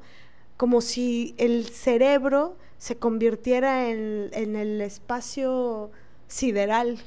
Como 0.57 0.81
si 0.81 1.35
el 1.37 1.67
cerebro 1.67 2.57
se 2.79 2.97
convirtiera 2.97 3.91
en, 3.91 4.31
en 4.33 4.57
el 4.57 4.81
espacio 4.81 5.91
sideral, 6.27 6.99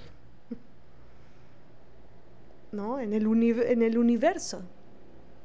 ¿no? 2.72 3.00
En 3.00 3.14
el, 3.14 3.26
en 3.26 3.82
el 3.82 3.98
universo, 3.98 4.62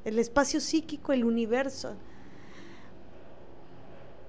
el 0.04 0.18
espacio 0.18 0.60
psíquico, 0.60 1.12
el 1.12 1.24
universo. 1.24 1.94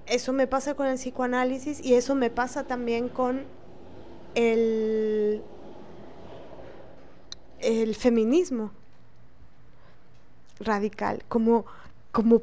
Eso 0.06 0.32
me 0.32 0.46
pasa 0.46 0.74
con 0.74 0.86
el 0.86 0.96
psicoanálisis 0.96 1.84
y 1.84 1.94
eso 1.94 2.14
me 2.14 2.30
pasa 2.30 2.64
también 2.64 3.08
con 3.08 3.44
el 4.34 5.42
el 7.64 7.94
feminismo 7.94 8.70
radical, 10.60 11.24
como, 11.28 11.66
como 12.12 12.42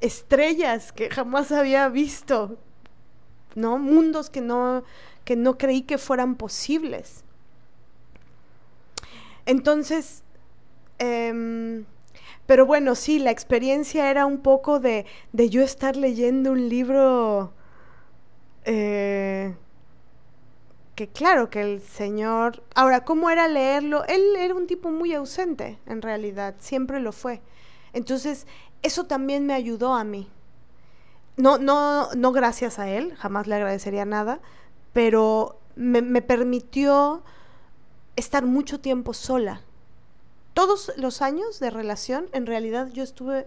estrellas 0.00 0.92
que 0.92 1.10
jamás 1.10 1.52
había 1.52 1.88
visto, 1.88 2.58
¿no? 3.54 3.78
Mundos 3.78 4.30
que 4.30 4.40
no, 4.40 4.84
que 5.24 5.36
no 5.36 5.58
creí 5.58 5.82
que 5.82 5.98
fueran 5.98 6.34
posibles. 6.34 7.24
Entonces, 9.46 10.22
em, 10.98 11.84
pero 12.46 12.66
bueno, 12.66 12.94
sí, 12.94 13.18
la 13.18 13.30
experiencia 13.30 14.10
era 14.10 14.26
un 14.26 14.38
poco 14.38 14.80
de, 14.80 15.06
de 15.32 15.48
yo 15.50 15.62
estar 15.62 15.96
leyendo 15.96 16.52
un 16.52 16.68
libro 16.68 17.52
eh, 18.64 19.54
claro 21.08 21.50
que 21.50 21.60
el 21.60 21.80
señor... 21.80 22.62
Ahora, 22.74 23.04
¿cómo 23.04 23.30
era 23.30 23.48
leerlo? 23.48 24.04
Él 24.04 24.36
era 24.36 24.54
un 24.54 24.66
tipo 24.66 24.90
muy 24.90 25.14
ausente, 25.14 25.78
en 25.86 26.02
realidad, 26.02 26.54
siempre 26.58 27.00
lo 27.00 27.12
fue. 27.12 27.40
Entonces, 27.92 28.46
eso 28.82 29.04
también 29.04 29.46
me 29.46 29.54
ayudó 29.54 29.94
a 29.94 30.04
mí. 30.04 30.28
No, 31.36 31.58
no, 31.58 32.12
no 32.14 32.32
gracias 32.32 32.78
a 32.78 32.88
él, 32.90 33.14
jamás 33.16 33.46
le 33.46 33.54
agradecería 33.54 34.04
nada, 34.04 34.40
pero 34.92 35.58
me 35.74 36.20
permitió 36.20 37.22
estar 38.16 38.44
mucho 38.44 38.80
tiempo 38.80 39.14
sola. 39.14 39.62
Todos 40.52 40.92
los 40.96 41.22
años 41.22 41.58
de 41.60 41.70
relación, 41.70 42.26
en 42.32 42.46
realidad 42.46 42.88
yo 42.92 43.02
estuve 43.02 43.46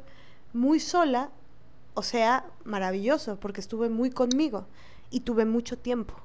muy 0.54 0.80
sola, 0.80 1.30
o 1.94 2.02
sea, 2.02 2.46
maravilloso, 2.64 3.40
porque 3.40 3.62
estuve 3.62 3.90
muy 3.90 4.10
conmigo 4.10 4.66
y 5.12 5.20
tuve 5.20 5.46
mucho 5.46 5.78
tiempo 5.78 6.25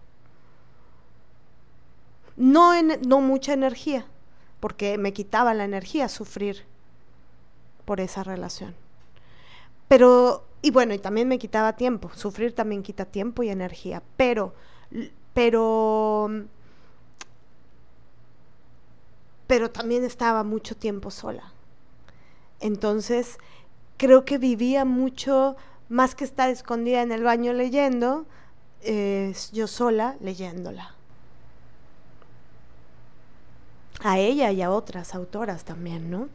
no, 2.41 2.73
no 2.83 3.21
mucha 3.21 3.53
energía, 3.53 4.07
porque 4.61 4.97
me 4.97 5.13
quitaba 5.13 5.53
la 5.53 5.65
energía 5.65 6.09
sufrir 6.09 6.65
por 7.85 8.01
esa 8.01 8.25
relación. 8.25 8.75
Pero, 9.89 10.47
y 10.63 10.71
bueno, 10.71 10.95
y 10.95 10.99
también 10.99 11.29
me 11.29 11.39
quitaba 11.39 11.77
tiempo, 11.77 12.11
sufrir 12.15 12.55
también 12.55 12.83
quita 12.83 13.05
tiempo 13.05 13.43
y 13.43 13.51
energía, 13.51 14.03
pero, 14.17 14.55
pero, 15.35 16.31
pero 19.47 19.71
también 19.71 20.05
estaba 20.05 20.43
mucho 20.43 20.75
tiempo 20.75 21.11
sola. 21.11 21.53
Entonces, 22.59 23.37
creo 23.99 24.25
que 24.25 24.39
vivía 24.39 24.87
mucho, 24.87 25.57
más 25.91 26.15
que 26.15 26.25
estar 26.25 26.49
escondida 26.49 27.03
en 27.03 27.13
el 27.13 27.23
baño 27.23 27.53
leyendo, 27.53 28.25
yo 29.53 29.67
sola 29.67 30.17
leyéndola 30.21 30.95
a 34.03 34.19
ella 34.19 34.53
y 34.53 34.63
a 34.63 34.71
otras 34.71 35.15
autoras 35.15 35.65
también, 35.65 36.11
¿no? 36.11 36.29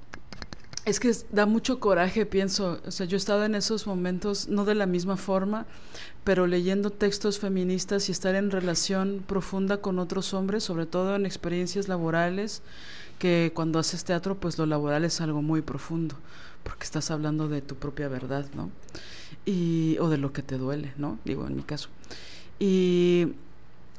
Es 0.85 0.99
que 0.99 1.11
da 1.31 1.47
mucho 1.47 1.79
coraje, 1.79 2.27
pienso. 2.27 2.79
O 2.85 2.91
sea, 2.91 3.07
yo 3.07 3.17
he 3.17 3.17
estado 3.17 3.43
en 3.43 3.55
esos 3.55 3.87
momentos, 3.87 4.47
no 4.49 4.65
de 4.65 4.75
la 4.75 4.85
misma 4.85 5.17
forma, 5.17 5.65
pero 6.23 6.45
leyendo 6.45 6.91
textos 6.91 7.39
feministas 7.39 8.07
y 8.07 8.11
estar 8.11 8.35
en 8.35 8.51
relación 8.51 9.23
profunda 9.25 9.77
con 9.77 9.97
otros 9.97 10.35
hombres, 10.35 10.63
sobre 10.63 10.85
todo 10.85 11.15
en 11.15 11.25
experiencias 11.25 11.87
laborales, 11.87 12.61
que 13.17 13.51
cuando 13.55 13.79
haces 13.79 14.03
teatro, 14.03 14.35
pues 14.35 14.59
lo 14.59 14.67
laboral 14.67 15.05
es 15.05 15.21
algo 15.21 15.41
muy 15.41 15.61
profundo, 15.61 16.15
porque 16.63 16.83
estás 16.83 17.09
hablando 17.09 17.47
de 17.47 17.63
tu 17.63 17.75
propia 17.75 18.07
verdad, 18.07 18.45
¿no? 18.53 18.69
Y, 19.43 19.97
o 19.99 20.09
de 20.09 20.19
lo 20.19 20.33
que 20.33 20.43
te 20.43 20.59
duele, 20.59 20.93
¿no? 20.97 21.17
Digo, 21.25 21.47
en 21.47 21.55
mi 21.55 21.63
caso. 21.63 21.89
Y 22.59 23.33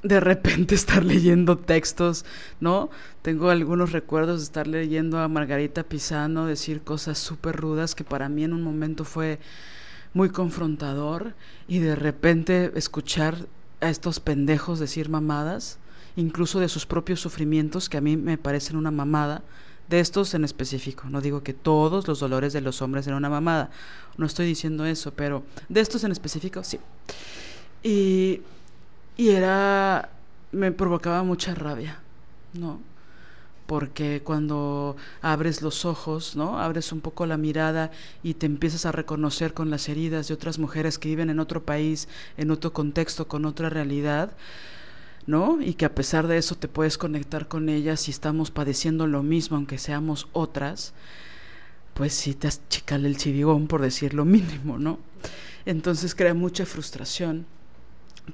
de 0.03 0.21
repente 0.21 0.75
estar 0.77 1.05
leyendo 1.05 1.59
textos, 1.59 2.25
¿no? 2.61 2.91
Tengo 3.23 3.51
algunos 3.51 3.93
recuerdos 3.93 4.39
de 4.39 4.45
estar 4.45 4.67
leyendo 4.67 5.19
a 5.19 5.29
Margarita 5.29 5.83
Pisano 5.83 6.47
decir 6.47 6.83
cosas 6.83 7.19
súper 7.19 7.57
rudas 7.57 7.95
que 7.95 8.05
para 8.05 8.29
mí 8.29 8.45
en 8.45 8.53
un 8.53 8.63
momento 8.63 9.05
fue 9.05 9.39
muy 10.15 10.31
confrontador 10.31 11.35
y 11.69 11.79
de 11.81 11.95
repente 11.95 12.73
escuchar 12.75 13.47
a 13.81 13.91
estos 13.91 14.21
pendejos 14.21 14.79
decir 14.79 15.09
mamadas, 15.09 15.79
incluso 16.17 16.61
de 16.61 16.69
sus 16.69 16.87
propios 16.87 17.21
sufrimientos 17.21 17.89
que 17.89 17.99
a 17.99 18.01
mí 18.01 18.17
me 18.17 18.39
parecen 18.39 18.77
una 18.77 18.91
mamada, 18.91 19.43
de 19.89 20.01
estos 20.01 20.35
en 20.35 20.45
específico. 20.45 21.09
No 21.09 21.21
digo 21.21 21.43
que 21.43 21.53
todos 21.53 22.09
los 22.09 22.21
dolores 22.21 22.53
de 22.53 22.61
los 22.61 22.83
hombres 22.83 23.07
eran 23.07 23.19
una 23.19 23.31
mamada, 23.31 23.71
no 24.17 24.27
estoy 24.27 24.47
diciendo 24.47 24.85
eso, 24.85 25.13
pero 25.13 25.45
de 25.69 25.81
estos 25.81 26.05
en 26.05 26.13
específico 26.13 26.65
sí. 26.65 26.79
Y 27.83 28.41
y 29.17 29.31
era, 29.31 30.11
me 30.53 30.73
provocaba 30.73 31.23
mucha 31.23 31.55
rabia, 31.55 31.99
¿no? 32.53 32.81
Porque 33.67 34.23
cuando 34.23 34.97
abres 35.23 35.63
los 35.63 35.85
ojos, 35.85 36.37
¿no? 36.37 36.61
Abres 36.61 36.93
un 36.93 37.01
poco 37.01 37.27
la 37.27 37.37
mirada 37.37 37.91
y 38.23 38.35
te 38.35 38.47
empiezas 38.47 38.87
a 38.87 38.93
reconocer 38.93 39.55
con 39.55 39.71
las 39.71 39.89
heridas 39.89 40.29
de 40.29 40.35
otras 40.35 40.59
mujeres 40.59 40.99
que 40.99 41.09
viven 41.09 41.31
en 41.31 41.41
otro 41.41 41.65
país, 41.65 42.09
en 42.37 42.51
otro 42.51 42.73
contexto, 42.73 43.27
con 43.27 43.45
otra 43.45 43.69
realidad, 43.71 44.37
¿no? 45.27 45.61
Y 45.61 45.75
que 45.75 45.87
a 45.87 45.95
pesar 45.95 46.29
de 46.29 46.39
eso 46.39 46.55
te 46.55 46.69
puedes 46.69 46.99
conectar 46.99 47.49
con 47.49 47.69
ellas 47.69 48.07
y 48.07 48.13
estamos 48.13 48.51
padeciendo 48.51 49.07
lo 49.07 49.23
mismo, 49.23 49.57
aunque 49.57 49.79
seamos 49.79 50.29
otras, 50.33 50.93
pues 51.95 52.13
sí 52.13 52.35
te 52.35 52.47
has 52.47 52.61
chicale 52.69 53.09
el 53.09 53.17
chivigón, 53.17 53.67
por 53.67 53.81
decir 53.81 54.15
lo 54.15 54.25
mínimo, 54.25 54.79
¿no? 54.79 54.99
Entonces 55.65 56.15
crea 56.15 56.35
mucha 56.35 56.67
frustración 56.67 57.47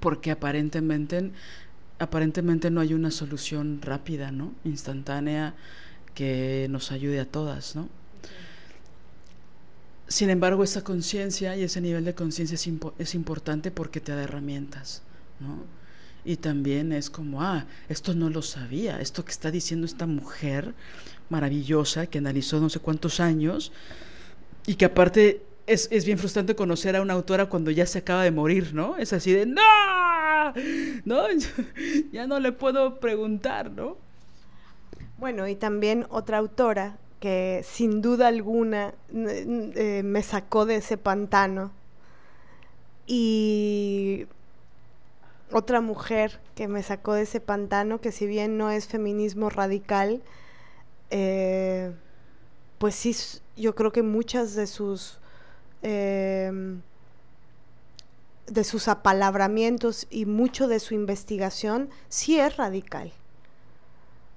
porque 0.01 0.31
aparentemente, 0.31 1.31
aparentemente 1.99 2.71
no 2.71 2.81
hay 2.81 2.95
una 2.95 3.11
solución 3.11 3.81
rápida, 3.83 4.33
¿no? 4.33 4.53
Instantánea 4.65 5.55
que 6.15 6.67
nos 6.71 6.93
ayude 6.93 7.21
a 7.21 7.25
todas, 7.25 7.77
¿no? 7.77 7.89
sin 10.13 10.29
embargo, 10.29 10.63
esa 10.63 10.85
conciencia 10.85 11.57
y 11.57 11.63
ese 11.63 11.81
nivel 11.81 12.05
de 12.05 12.15
conciencia 12.15 12.55
es, 12.55 12.69
es, 12.99 13.15
importante 13.15 13.71
porque 13.71 13.99
te 14.01 14.13
da 14.13 14.23
herramientas, 14.23 15.03
¿no? 15.41 15.65
Y 16.25 16.37
también 16.37 16.93
es 16.93 17.09
como, 17.09 17.43
ah, 17.43 17.65
esto 17.89 18.15
no 18.15 18.29
lo 18.29 18.43
sabía, 18.43 19.01
esto 19.01 19.25
que 19.25 19.33
está 19.33 19.51
diciendo 19.51 19.87
esta 19.87 20.07
mujer 20.07 20.75
maravillosa 21.31 22.07
que 22.07 22.19
analizó 22.19 22.61
no 22.61 22.69
sé 22.69 22.79
cuántos 22.79 23.21
años 23.21 23.73
y 24.67 24.75
que 24.75 24.85
aparte 24.85 25.43
es, 25.67 25.89
es, 25.91 26.05
bien 26.05 26.19
frustrante 26.19 26.55
conocer 26.57 26.97
a 26.97 27.03
una 27.03 27.15
autora 27.15 27.47
cuando 27.47 27.71
ya 27.71 27.87
se 27.87 27.99
acaba 27.99 28.25
de 28.25 28.31
morir, 28.31 28.75
¿no? 28.75 28.97
Es 28.99 29.13
así 29.13 29.33
de, 29.33 29.47
no, 29.47 30.53
¿no? 31.05 31.23
ya 32.13 32.27
no 32.27 32.41
le 32.41 32.53
puedo 32.53 32.99
preguntar, 33.01 33.71
¿no? 33.71 33.97
Bueno, 35.19 35.47
y 35.47 35.55
también 35.55 36.07
otra 36.11 36.39
autora 36.39 36.99
que 37.21 37.65
sin 37.65 38.03
duda 38.03 38.27
alguna 38.27 38.95
eh, 39.15 40.03
me 40.05 40.23
sacó 40.25 40.67
de 40.67 40.77
ese 40.77 40.97
pantano. 40.97 41.71
Y 43.07 44.27
otra 45.53 45.81
mujer 45.81 46.41
que 46.57 46.67
me 46.67 46.83
sacó 46.83 47.15
de 47.15 47.23
ese 47.23 47.41
pantano, 47.41 48.01
que 48.01 48.11
si 48.11 48.27
bien 48.27 48.59
no 48.59 48.71
es 48.71 48.89
feminismo 48.89 49.51
radical, 49.51 50.23
eh, 51.11 51.93
pues 52.79 52.97
sí, 52.97 53.15
yo 53.57 53.77
creo 53.77 53.93
que 53.93 54.03
muchas 54.03 54.57
de 54.57 54.67
sus 54.67 55.21
em, 55.83 56.81
de 58.47 58.65
sus 58.65 58.89
apalabramientos 58.89 60.07
y 60.11 60.27
mucho 60.27 60.69
de 60.69 60.81
su 60.81 60.95
investigación 60.95 61.91
sí 62.09 62.39
es 62.39 62.57
radical. 62.57 63.13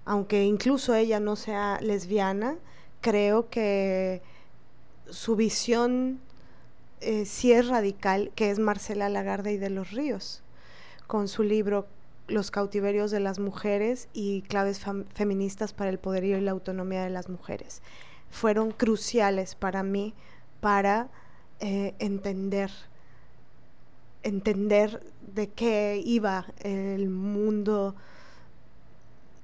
Aunque 0.05 0.43
incluso 0.43 0.93
ella 0.93 1.19
no 1.19 1.35
sea 1.35 1.79
lesbiana, 1.81 2.55
creo 3.01 3.49
que 3.49 4.21
su 5.09 5.35
visión 5.35 6.19
eh, 7.01 7.25
sí 7.25 7.51
es 7.51 7.67
radical, 7.67 8.31
que 8.35 8.49
es 8.51 8.59
Marcela 8.59 9.09
Lagarde 9.09 9.53
y 9.53 9.57
de 9.57 9.69
los 9.69 9.91
Ríos, 9.91 10.41
con 11.07 11.27
su 11.27 11.43
libro 11.43 11.87
Los 12.27 12.49
cautiverios 12.49 13.11
de 13.11 13.19
las 13.19 13.37
mujeres 13.37 14.07
y 14.13 14.41
claves 14.43 14.81
feministas 15.13 15.73
para 15.73 15.89
el 15.89 15.99
poderío 15.99 16.37
y 16.37 16.41
la 16.41 16.51
autonomía 16.51 17.03
de 17.03 17.11
las 17.11 17.29
mujeres. 17.29 17.81
Fueron 18.31 18.71
cruciales 18.71 19.53
para 19.55 19.83
mí 19.83 20.13
para 20.61 21.09
eh, 21.59 21.95
entender 21.99 22.71
entender 24.25 25.05
de 25.21 25.49
qué 25.51 26.01
iba 26.03 26.47
el 26.63 27.09
mundo 27.09 27.95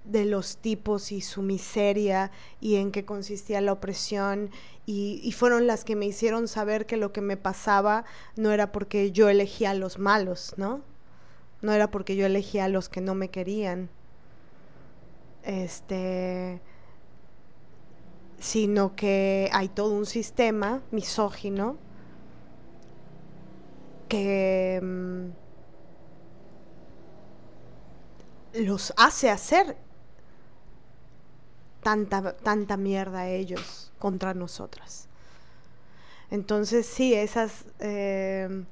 de 0.03 0.26
los 0.26 0.57
tipos 0.57 1.12
y 1.12 1.22
su 1.22 1.43
miseria 1.43 2.32
y 2.59 2.78
en 2.78 2.91
qué 2.91 3.05
consistía 3.05 3.62
la 3.62 3.74
opresión 3.74 4.49
y, 4.88 5.32
fueron 5.38 5.68
las 5.68 5.86
que 5.86 5.95
me 5.95 6.07
hicieron 6.07 6.47
saber 6.47 6.86
que 6.88 6.97
lo 6.97 7.14
que 7.14 7.22
me 7.22 7.38
pasaba 7.38 8.03
no 8.36 8.51
era 8.51 8.72
porque 8.72 9.12
yo 9.12 9.30
elegía 9.30 9.70
a 9.70 9.76
los 9.76 9.99
malos, 9.99 10.55
¿no? 10.57 10.82
No 11.62 11.72
era 11.72 11.91
porque 11.91 12.16
yo 12.16 12.26
elegía 12.26 12.66
a 12.66 12.68
los 12.68 12.89
que 12.89 12.99
no 12.99 13.14
me 13.14 13.30
querían. 13.30 13.89
Este 15.43 16.59
sino 18.39 18.95
que 18.95 19.49
hay 19.53 19.70
todo 19.70 19.93
un 19.93 20.07
sistema 20.07 20.82
misógino 20.89 21.78
que 24.12 24.78
mm, 24.84 25.30
los 28.66 28.93
hace 28.97 29.30
hacer 29.30 29.78
tanta, 31.82 32.36
tanta 32.36 32.76
mierda 32.76 33.30
ellos 33.30 33.93
contra 33.99 34.34
nosotras. 34.34 35.07
Entonces 36.30 36.86
sí, 36.86 37.14
esas... 37.14 37.64
Eh, 37.80 38.66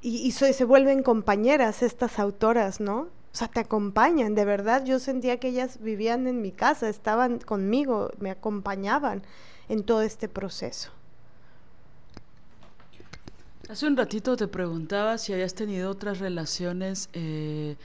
y, 0.00 0.30
se 0.30 0.64
vuelven 0.64 1.02
compañeras 1.02 1.82
estas 1.82 2.20
autoras, 2.20 2.80
¿no? 2.80 3.00
O 3.00 3.34
sea, 3.34 3.48
te 3.48 3.58
acompañan, 3.58 4.36
de 4.36 4.44
verdad. 4.44 4.84
Yo 4.84 5.00
sentía 5.00 5.40
que 5.40 5.48
ellas 5.48 5.80
vivían 5.80 6.28
en 6.28 6.40
mi 6.40 6.52
casa, 6.52 6.88
estaban 6.88 7.40
conmigo, 7.40 8.10
me 8.20 8.30
acompañaban 8.30 9.22
en 9.68 9.82
todo 9.82 10.02
este 10.02 10.28
proceso. 10.28 10.92
Hace 13.72 13.86
un 13.86 13.96
ratito 13.96 14.36
te 14.36 14.48
preguntaba 14.48 15.16
si 15.16 15.32
habías 15.32 15.54
tenido 15.54 15.90
otras 15.90 16.18
relaciones 16.18 17.08
eh, 17.14 17.76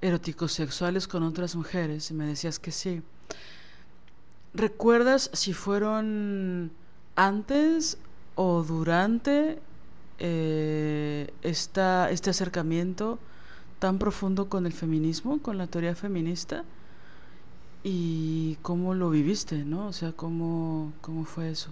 erótico-sexuales 0.00 1.06
con 1.06 1.22
otras 1.22 1.54
mujeres 1.54 2.10
y 2.10 2.14
me 2.14 2.26
decías 2.26 2.58
que 2.58 2.72
sí. 2.72 3.00
¿Recuerdas 4.54 5.30
si 5.34 5.52
fueron 5.52 6.72
antes 7.14 7.96
o 8.34 8.64
durante 8.64 9.60
eh, 10.18 11.32
esta, 11.42 12.10
este 12.10 12.30
acercamiento 12.30 13.20
tan 13.78 14.00
profundo 14.00 14.48
con 14.48 14.66
el 14.66 14.72
feminismo, 14.72 15.40
con 15.40 15.58
la 15.58 15.68
teoría 15.68 15.94
feminista? 15.94 16.64
¿Y 17.84 18.56
cómo 18.62 18.94
lo 18.94 19.10
viviste, 19.10 19.64
no? 19.64 19.86
O 19.86 19.92
sea, 19.92 20.10
¿cómo, 20.10 20.92
cómo 21.02 21.24
fue 21.24 21.50
eso? 21.52 21.70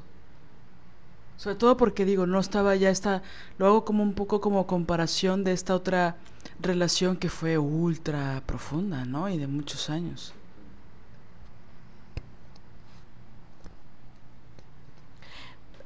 Sobre 1.37 1.57
todo 1.57 1.77
porque 1.77 2.05
digo, 2.05 2.27
no 2.27 2.39
estaba 2.39 2.77
ya 2.77 2.91
esta, 2.91 3.23
lo 3.59 3.67
hago 3.67 3.85
como 3.85 4.03
un 4.03 4.15
poco 4.15 4.41
como 4.41 4.67
comparación 4.67 5.45
de 5.45 5.53
esta 5.53 5.75
otra 5.75 6.17
relación 6.61 7.17
que 7.17 7.29
fue 7.29 7.59
ultra 7.59 8.43
profunda, 8.47 9.05
¿no? 9.05 9.29
Y 9.29 9.39
de 9.39 9.47
muchos 9.47 9.91
años. 9.91 10.35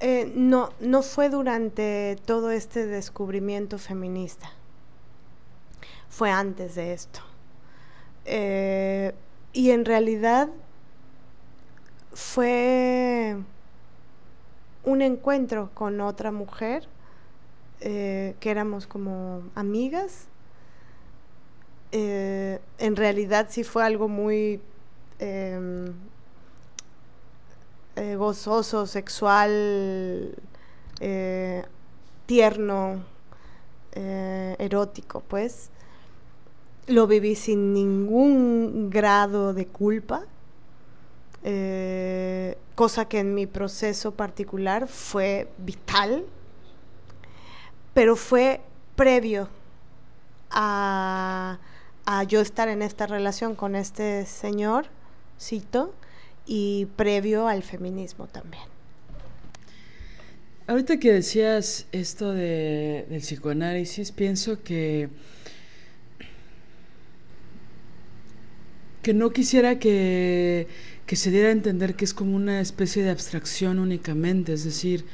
Eh, 0.00 0.32
no, 0.36 0.70
no 0.80 1.02
fue 1.02 1.28
durante 1.28 2.16
todo 2.24 2.52
este 2.52 2.86
descubrimiento 2.86 3.78
feminista, 3.78 4.48
fue 6.08 6.30
antes 6.30 6.76
de 6.76 6.92
esto. 6.92 7.20
Eh, 8.24 9.12
y 9.52 9.70
en 9.70 9.84
realidad 9.84 10.50
fue 12.12 13.38
un 14.84 15.02
encuentro 15.02 15.70
con 15.74 16.00
otra 16.00 16.32
mujer, 16.32 16.88
eh, 17.80 18.34
que 18.40 18.50
éramos 18.50 18.86
como 18.86 19.42
amigas. 19.54 20.26
en 21.90 22.96
realidad 22.96 23.46
sí 23.48 23.64
fue 23.64 23.82
algo 23.82 24.08
muy 24.08 24.60
em, 25.18 25.94
eh, 28.00 28.14
gozoso, 28.14 28.86
sexual, 28.86 30.32
eh, 31.00 31.64
tierno, 32.26 33.02
eh, 33.92 34.54
erótico, 34.60 35.20
pues. 35.26 35.70
Lo 36.86 37.08
viví 37.08 37.34
sin 37.34 37.72
ningún 37.72 38.88
grado 38.88 39.52
de 39.52 39.66
culpa, 39.66 40.26
cosa 42.74 43.08
que 43.08 43.20
en 43.20 43.34
mi 43.34 43.46
proceso 43.46 44.12
particular 44.12 44.88
fue 44.88 45.48
vital, 45.58 46.24
pero 47.94 48.16
fue 48.16 48.60
previo 48.96 49.48
a, 50.50 51.58
a 52.06 52.24
yo 52.24 52.40
estar 52.40 52.68
en 52.68 52.82
esta 52.82 53.06
relación 53.06 53.54
con 53.54 53.74
este 53.74 54.26
señor, 54.26 54.86
cito, 55.40 55.94
y 56.46 56.86
previo 56.96 57.46
al 57.46 57.62
feminismo 57.62 58.26
también. 58.26 58.64
Ahorita 60.66 60.98
que 60.98 61.12
decías 61.12 61.86
esto 61.92 62.32
de, 62.32 63.06
del 63.08 63.20
psicoanálisis, 63.20 64.12
pienso 64.12 64.62
que, 64.62 65.08
que 69.02 69.14
no 69.14 69.30
quisiera 69.30 69.78
que, 69.78 70.66
que 71.08 71.16
se 71.16 71.32
diera 71.32 71.48
a 71.48 71.52
entender 71.52 71.96
que 71.96 72.04
es 72.04 72.14
como 72.14 72.36
una 72.36 72.60
especie 72.60 73.02
de 73.02 73.10
abstracción 73.10 73.80
únicamente, 73.80 74.52
es 74.52 74.62
decir, 74.62 75.04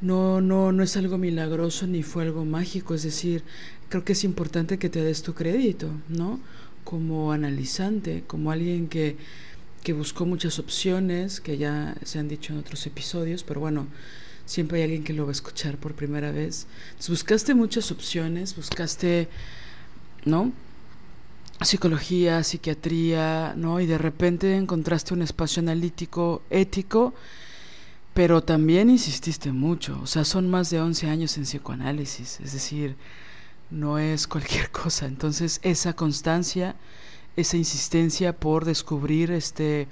no, 0.00 0.40
no, 0.40 0.72
no 0.72 0.82
es 0.82 0.96
algo 0.96 1.16
milagroso 1.18 1.86
ni 1.86 2.02
fue 2.02 2.24
algo 2.24 2.44
mágico, 2.44 2.94
es 2.94 3.04
decir, 3.04 3.44
creo 3.88 4.04
que 4.04 4.14
es 4.14 4.24
importante 4.24 4.78
que 4.78 4.88
te 4.88 5.02
des 5.02 5.22
tu 5.22 5.34
crédito, 5.34 5.88
¿no? 6.08 6.40
Como 6.82 7.30
analizante, 7.30 8.24
como 8.26 8.50
alguien 8.50 8.88
que 8.88 9.16
que 9.82 9.92
buscó 9.92 10.26
muchas 10.26 10.58
opciones, 10.58 11.40
que 11.40 11.56
ya 11.56 11.96
se 12.04 12.18
han 12.18 12.28
dicho 12.28 12.52
en 12.52 12.58
otros 12.58 12.86
episodios, 12.86 13.44
pero 13.44 13.60
bueno, 13.60 13.86
siempre 14.44 14.78
hay 14.78 14.84
alguien 14.84 15.04
que 15.04 15.12
lo 15.12 15.24
va 15.24 15.30
a 15.30 15.32
escuchar 15.32 15.78
por 15.78 15.94
primera 15.94 16.30
vez. 16.32 16.66
buscaste 17.08 17.54
muchas 17.54 17.90
opciones, 17.90 18.56
buscaste, 18.56 19.28
¿no? 20.24 20.52
Psicología, 21.62 22.42
psiquiatría, 22.42 23.54
¿no? 23.56 23.80
Y 23.80 23.86
de 23.86 23.98
repente 23.98 24.56
encontraste 24.56 25.14
un 25.14 25.22
espacio 25.22 25.60
analítico, 25.60 26.42
ético, 26.48 27.12
pero 28.14 28.42
también 28.42 28.88
insististe 28.90 29.52
mucho. 29.52 30.00
O 30.02 30.06
sea, 30.06 30.24
son 30.24 30.50
más 30.50 30.70
de 30.70 30.80
11 30.80 31.08
años 31.08 31.36
en 31.36 31.44
psicoanálisis, 31.44 32.40
es 32.40 32.52
decir, 32.52 32.96
no 33.70 33.98
es 33.98 34.26
cualquier 34.26 34.70
cosa. 34.72 35.06
Entonces, 35.06 35.60
esa 35.62 35.92
constancia 35.92 36.76
esa 37.36 37.56
insistencia 37.56 38.34
por 38.34 38.64
descubrir 38.64 39.30
este, 39.30 39.88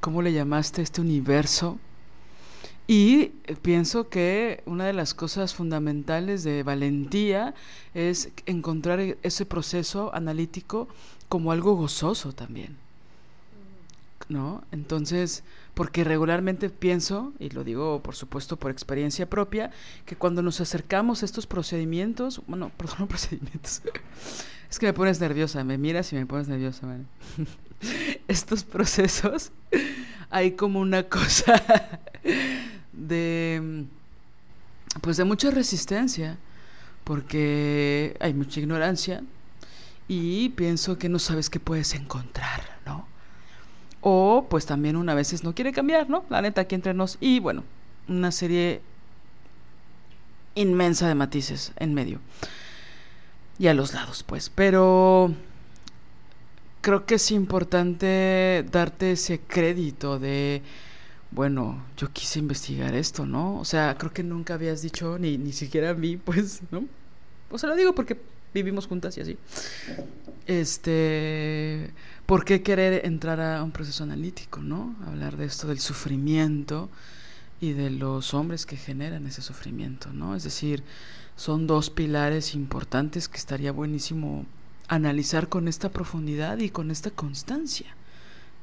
¿cómo 0.00 0.22
le 0.22 0.32
llamaste? 0.32 0.82
Este 0.82 1.00
universo 1.00 1.78
Y 2.90 3.26
pienso 3.60 4.08
que 4.08 4.62
una 4.64 4.86
de 4.86 4.94
las 4.94 5.12
cosas 5.12 5.54
fundamentales 5.54 6.42
de 6.42 6.62
valentía 6.62 7.54
es 7.92 8.30
encontrar 8.46 8.98
ese 9.22 9.44
proceso 9.44 10.10
analítico 10.14 10.88
como 11.28 11.52
algo 11.52 11.74
gozoso 11.76 12.32
también. 12.32 12.78
¿No? 14.30 14.64
Entonces, 14.72 15.44
porque 15.74 16.02
regularmente 16.02 16.70
pienso, 16.70 17.34
y 17.38 17.50
lo 17.50 17.62
digo 17.62 18.02
por 18.02 18.14
supuesto 18.14 18.56
por 18.56 18.70
experiencia 18.70 19.28
propia, 19.28 19.70
que 20.06 20.16
cuando 20.16 20.40
nos 20.42 20.62
acercamos 20.62 21.22
a 21.22 21.26
estos 21.26 21.46
procedimientos, 21.46 22.40
bueno, 22.46 22.72
perdón, 22.78 23.06
procedimientos, 23.06 23.82
es 24.70 24.78
que 24.78 24.86
me 24.86 24.94
pones 24.94 25.20
nerviosa, 25.20 25.62
me 25.62 25.76
miras 25.76 26.10
y 26.14 26.16
me 26.16 26.24
pones 26.24 26.48
nerviosa, 26.48 26.86
man. 26.86 27.06
estos 28.28 28.64
procesos, 28.64 29.52
hay 30.30 30.52
como 30.52 30.80
una 30.80 31.02
cosa 31.02 31.62
de, 32.98 33.84
pues 35.00 35.16
de 35.16 35.24
mucha 35.24 35.50
resistencia, 35.50 36.38
porque 37.04 38.16
hay 38.20 38.34
mucha 38.34 38.60
ignorancia 38.60 39.22
y 40.08 40.50
pienso 40.50 40.98
que 40.98 41.08
no 41.08 41.18
sabes 41.18 41.50
qué 41.50 41.60
puedes 41.60 41.94
encontrar, 41.94 42.62
¿no? 42.84 43.06
O 44.00 44.46
pues 44.48 44.66
también 44.66 44.96
una 44.96 45.14
veces 45.14 45.44
no 45.44 45.54
quiere 45.54 45.72
cambiar, 45.72 46.08
¿no? 46.10 46.24
La 46.30 46.42
neta 46.42 46.62
aquí 46.62 46.74
entre 46.74 46.94
nos. 46.94 47.18
Y 47.20 47.40
bueno, 47.40 47.64
una 48.08 48.32
serie 48.32 48.80
inmensa 50.54 51.08
de 51.08 51.14
matices 51.14 51.72
en 51.76 51.94
medio. 51.94 52.20
Y 53.58 53.66
a 53.66 53.74
los 53.74 53.92
lados, 53.92 54.22
pues. 54.22 54.50
Pero 54.50 55.34
creo 56.80 57.06
que 57.06 57.16
es 57.16 57.30
importante 57.30 58.64
darte 58.70 59.12
ese 59.12 59.40
crédito 59.40 60.18
de, 60.18 60.62
bueno, 61.30 61.84
yo 61.96 62.10
quise 62.12 62.38
investigar 62.38 62.94
esto, 62.94 63.26
¿no? 63.26 63.58
O 63.58 63.64
sea, 63.64 63.96
creo 63.98 64.12
que 64.12 64.22
nunca 64.22 64.54
habías 64.54 64.82
dicho, 64.82 65.18
ni, 65.18 65.36
ni 65.38 65.52
siquiera 65.52 65.90
a 65.90 65.94
mí, 65.94 66.16
pues, 66.24 66.60
¿no? 66.70 66.84
O 67.50 67.58
sea, 67.58 67.70
lo 67.70 67.76
digo 67.76 67.94
porque 67.94 68.18
vivimos 68.54 68.86
juntas 68.86 69.16
y 69.18 69.20
así. 69.20 69.36
Este, 70.46 71.90
¿por 72.26 72.44
qué 72.44 72.62
querer 72.62 73.04
entrar 73.04 73.40
a 73.40 73.62
un 73.62 73.70
proceso 73.70 74.04
analítico, 74.04 74.60
no? 74.60 74.96
Hablar 75.06 75.36
de 75.36 75.44
esto 75.44 75.68
del 75.68 75.78
sufrimiento 75.78 76.88
y 77.60 77.72
de 77.72 77.90
los 77.90 78.34
hombres 78.34 78.64
que 78.64 78.76
generan 78.76 79.26
ese 79.26 79.42
sufrimiento, 79.42 80.12
¿no? 80.12 80.34
Es 80.34 80.44
decir, 80.44 80.82
son 81.36 81.66
dos 81.66 81.90
pilares 81.90 82.54
importantes 82.54 83.28
que 83.28 83.36
estaría 83.36 83.72
buenísimo 83.72 84.46
analizar 84.88 85.48
con 85.48 85.68
esta 85.68 85.90
profundidad 85.90 86.58
y 86.58 86.70
con 86.70 86.90
esta 86.90 87.10
constancia, 87.10 87.94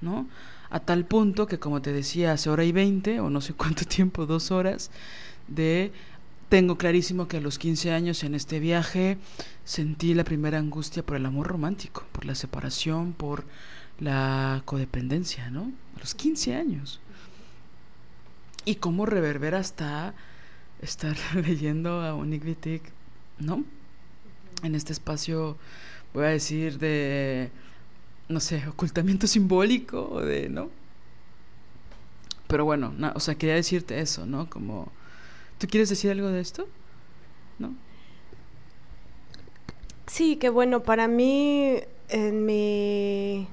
¿no? 0.02 0.28
A 0.76 0.82
tal 0.82 1.06
punto 1.06 1.48
que, 1.48 1.58
como 1.58 1.82
te 1.82 1.94
decía, 1.94 2.34
hace 2.34 2.50
hora 2.50 2.66
y 2.66 2.74
veinte, 2.74 3.22
o 3.22 3.30
no 3.30 3.40
sé 3.40 3.54
cuánto 3.62 3.86
tiempo, 3.86 4.26
dos 4.26 4.52
horas, 4.52 4.92
de 5.48 5.94
tengo 6.50 6.78
clarísimo 6.78 7.30
que 7.30 7.38
a 7.38 7.40
los 7.42 7.58
15 7.58 7.94
años 7.94 8.26
en 8.26 8.36
este 8.36 8.60
viaje 8.60 9.18
sentí 9.64 10.14
la 10.14 10.26
primera 10.26 10.58
angustia 10.58 11.02
por 11.02 11.16
el 11.16 11.26
amor 11.26 11.48
romántico, 11.48 12.04
por 12.12 12.26
la 12.26 12.36
separación, 12.36 13.14
por 13.14 13.46
la 14.02 14.64
codependencia, 14.66 15.50
¿no? 15.50 15.72
A 15.96 16.02
los 16.02 16.14
15 16.14 16.56
años. 16.56 17.00
Y 18.66 18.76
cómo 18.76 19.06
reverbera 19.06 19.60
hasta 19.60 20.14
estar 20.82 21.16
leyendo 21.36 22.02
a 22.02 22.16
Wittig, 22.16 22.82
¿no? 23.40 23.64
En 24.62 24.76
este 24.76 24.92
espacio, 24.92 25.58
voy 26.14 26.26
a 26.26 26.30
decir, 26.32 26.80
de, 26.80 27.50
no 28.30 28.40
sé, 28.40 28.68
ocultamiento 28.68 29.28
simbólico, 29.28 30.10
o 30.12 30.22
de, 30.22 30.50
¿no? 30.50 30.70
Pero 32.48 32.66
bueno, 32.66 32.94
o 33.16 33.20
sea, 33.20 33.36
quería 33.36 33.56
decirte 33.56 34.00
eso, 34.00 34.26
¿no? 34.26 34.50
Como 34.50 34.92
¿Tú 35.58 35.68
quieres 35.68 35.90
decir 35.90 36.12
algo 36.12 36.28
de 36.28 36.42
esto? 36.42 36.68
¿No? 37.60 37.74
Sí, 40.08 40.36
que 40.36 40.50
bueno, 40.50 40.84
para 40.84 41.08
mí 41.08 41.80
en 42.10 42.46
mi 42.46 43.48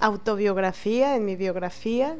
autobiografía, 0.00 1.16
en 1.16 1.26
mi 1.26 1.36
biografía, 1.36 2.16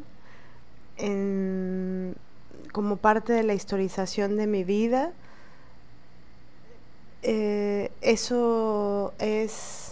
como 2.73 2.97
parte 2.99 3.33
de 3.33 3.43
la 3.43 3.55
historización 3.55 4.37
de 4.37 4.47
mi 4.47 4.65
vida, 4.65 5.13
eh, 7.23 7.91
eso 8.03 9.15
es 9.19 9.90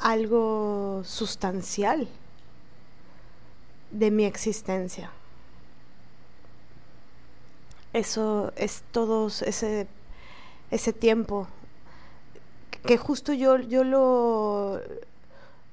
algo 0.00 1.02
sustancial 1.04 2.08
de 3.90 4.10
mi 4.10 4.24
existencia 4.24 5.10
eso 7.92 8.52
es 8.56 8.82
todo 8.92 9.26
ese, 9.26 9.88
ese 10.70 10.92
tiempo 10.92 11.48
que 12.84 12.96
justo 12.96 13.32
yo, 13.32 13.58
yo 13.58 13.84
lo, 13.84 14.80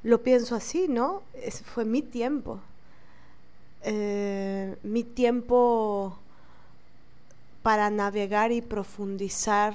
lo 0.04 0.24
pienso 0.24 0.56
así, 0.56 0.88
¿no? 0.88 1.22
Fue 1.64 1.86
mi 1.86 2.02
tiempo. 2.02 2.60
Eh, 3.84 4.76
mi 4.84 5.04
tiempo 5.04 6.18
para 7.64 7.90
navegar 7.90 8.52
y 8.52 8.62
profundizar 8.62 9.74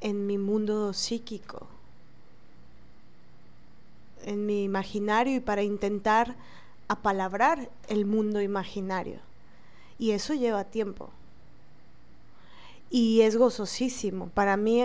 en 0.00 0.26
mi 0.26 0.38
mundo 0.38 0.92
psíquico, 0.92 1.66
en 4.26 4.44
mi 4.44 4.64
imaginario 4.64 5.36
y 5.36 5.40
para 5.40 5.62
intentar 5.62 6.36
apalabrar 6.88 7.70
el 7.88 8.04
mundo 8.04 8.42
imaginario. 8.42 9.20
Y 9.98 10.10
eso 10.10 10.34
lleva 10.34 10.64
tiempo 10.64 11.10
y 12.90 13.22
es 13.22 13.36
gozosísimo. 13.36 14.28
Para 14.28 14.56
mí 14.56 14.84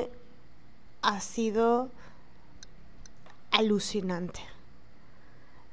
ha 1.01 1.19
sido 1.19 1.89
alucinante 3.51 4.41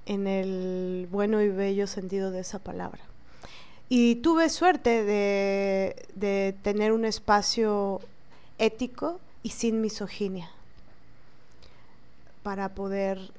en 0.07 0.27
el 0.27 1.07
bueno 1.11 1.43
y 1.43 1.49
bello 1.49 1.87
sentido 1.87 2.31
de 2.31 2.41
esa 2.41 2.59
palabra. 2.59 3.01
Y 3.89 4.17
tuve 4.17 4.51
suerte 4.51 5.05
de, 5.05 6.55
tener 6.63 6.93
un 6.93 7.05
espacio 7.05 8.01
ético 8.59 9.21
y 9.43 9.51
sin 9.51 9.81
misoginia 9.81 10.51
para 12.43 12.71
poder 12.71 13.31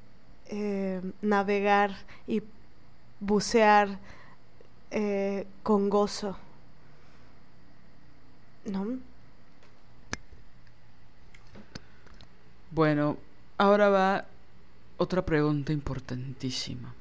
eh, 0.50 1.00
navegar 1.22 1.96
y 2.26 2.42
bucear 3.20 3.98
eh, 4.90 5.46
con 5.62 5.88
gozo 5.88 6.36
no. 8.64 8.98
Bueno, 12.70 13.18
ahora 13.58 13.88
va 13.88 14.26
otra 14.96 15.24
pregunta 15.24 15.72
importantísima. 15.72 16.94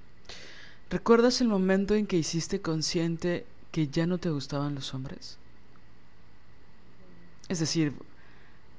¿Recuerdas 0.89 1.41
el 1.41 1.47
momento 1.47 1.93
en 1.93 2.07
que 2.07 2.17
hiciste 2.17 2.61
consciente 2.61 3.45
que 3.71 3.87
ya 3.87 4.07
no 4.07 4.17
te 4.17 4.29
gustaban 4.29 4.73
los 4.73 4.93
hombres? 4.93 5.37
Es 7.49 7.59
decir, 7.59 7.93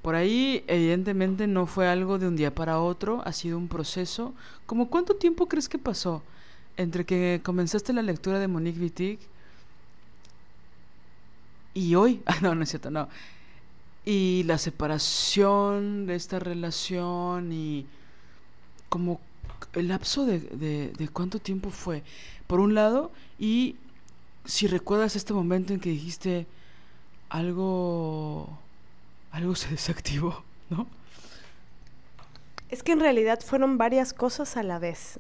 por 0.02 0.14
ahí 0.14 0.64
evidentemente 0.66 1.46
no 1.46 1.66
fue 1.66 1.88
algo 1.88 2.18
de 2.18 2.28
un 2.28 2.36
día 2.36 2.54
para 2.54 2.80
otro, 2.80 3.22
ha 3.24 3.32
sido 3.32 3.58
un 3.58 3.68
proceso. 3.68 4.34
¿Cómo 4.66 4.88
cuánto 4.88 5.16
tiempo 5.16 5.48
crees 5.48 5.68
que 5.68 5.78
pasó 5.78 6.22
entre 6.76 7.04
que 7.04 7.40
comenzaste 7.42 7.92
la 7.92 8.02
lectura 8.02 8.38
de 8.38 8.48
Monique 8.48 8.80
Wittig 8.80 9.18
y 11.74 11.94
hoy, 11.94 12.22
ah, 12.26 12.36
no, 12.42 12.54
no 12.54 12.62
es 12.62 12.70
cierto, 12.70 12.90
no. 12.90 13.08
Y 14.04 14.42
la 14.44 14.58
separación 14.58 16.06
de 16.06 16.14
esta 16.14 16.38
relación 16.38 17.52
y 17.52 17.86
como 18.88 19.20
el 19.74 19.88
lapso 19.88 20.24
de, 20.24 20.40
de, 20.40 21.08
cuánto 21.08 21.38
tiempo 21.38 21.70
fue, 21.70 22.02
por 22.46 22.60
un 22.60 22.74
lado, 22.74 23.12
y 23.38 23.76
si 24.44 24.66
recuerdas 24.66 25.16
este 25.16 25.32
momento 25.32 25.72
en 25.72 25.80
que 25.80 25.90
dijiste 25.90 26.46
algo, 27.28 28.58
algo 29.30 29.54
se 29.54 29.68
desactivó, 29.68 30.42
¿no? 30.68 30.86
Es 32.68 32.82
que 32.82 32.92
en 32.92 33.00
realidad 33.00 33.40
fueron 33.40 33.78
varias 33.78 34.12
cosas 34.12 34.56
a 34.56 34.62
la 34.62 34.78
vez. 34.78 35.18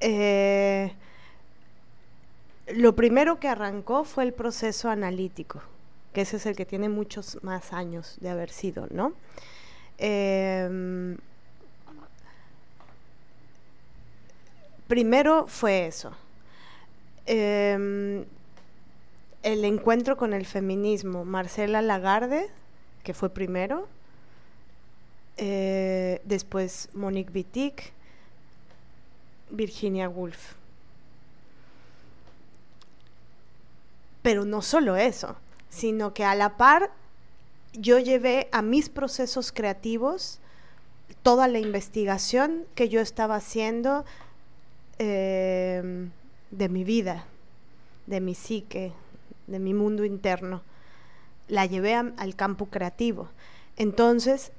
Eh, 0.00 0.92
lo 2.68 2.94
primero 2.94 3.40
que 3.40 3.48
arrancó 3.48 4.04
fue 4.04 4.24
el 4.24 4.32
proceso 4.32 4.90
analítico, 4.90 5.60
que 6.12 6.20
ese 6.20 6.36
es 6.36 6.46
el 6.46 6.54
que 6.54 6.66
tiene 6.66 6.88
muchos 6.88 7.42
más 7.42 7.72
años 7.72 8.16
de 8.20 8.30
haber 8.30 8.50
sido, 8.50 8.86
¿no? 8.90 9.12
Em, 9.98 11.16
primero 14.86 15.46
fue 15.48 15.86
eso. 15.86 16.12
Em, 17.26 18.24
el 19.42 19.64
encuentro 19.64 20.16
con 20.16 20.32
el 20.32 20.46
feminismo. 20.46 21.24
Marcela 21.24 21.82
Lagarde, 21.82 22.48
que 23.08 23.14
fue 23.14 23.30
primero. 23.30 23.88
Eh, 25.38 26.20
después 26.26 26.90
Monique 26.92 27.32
Wittig, 27.32 27.72
Virginia 29.48 30.10
Woolf. 30.10 30.56
Pero 34.20 34.44
no 34.44 34.60
solo 34.60 34.96
eso, 34.96 35.36
sino 35.70 36.12
que 36.12 36.22
a 36.22 36.34
la 36.34 36.58
par 36.58 36.90
yo 37.72 37.98
llevé 37.98 38.50
a 38.52 38.60
mis 38.60 38.90
procesos 38.90 39.52
creativos 39.52 40.38
toda 41.22 41.48
la 41.48 41.60
investigación 41.60 42.66
que 42.74 42.90
yo 42.90 43.00
estaba 43.00 43.36
haciendo 43.36 44.04
eh, 44.98 46.10
de 46.50 46.68
mi 46.68 46.84
vida, 46.84 47.24
de 48.06 48.20
mi 48.20 48.34
psique, 48.34 48.92
de 49.46 49.58
mi 49.58 49.72
mundo 49.72 50.04
interno. 50.04 50.60
La 51.48 51.66
llevé 51.66 51.94
al 51.94 52.34
campo 52.36 52.66
creativo. 52.66 53.28
Entonces, 53.76 54.52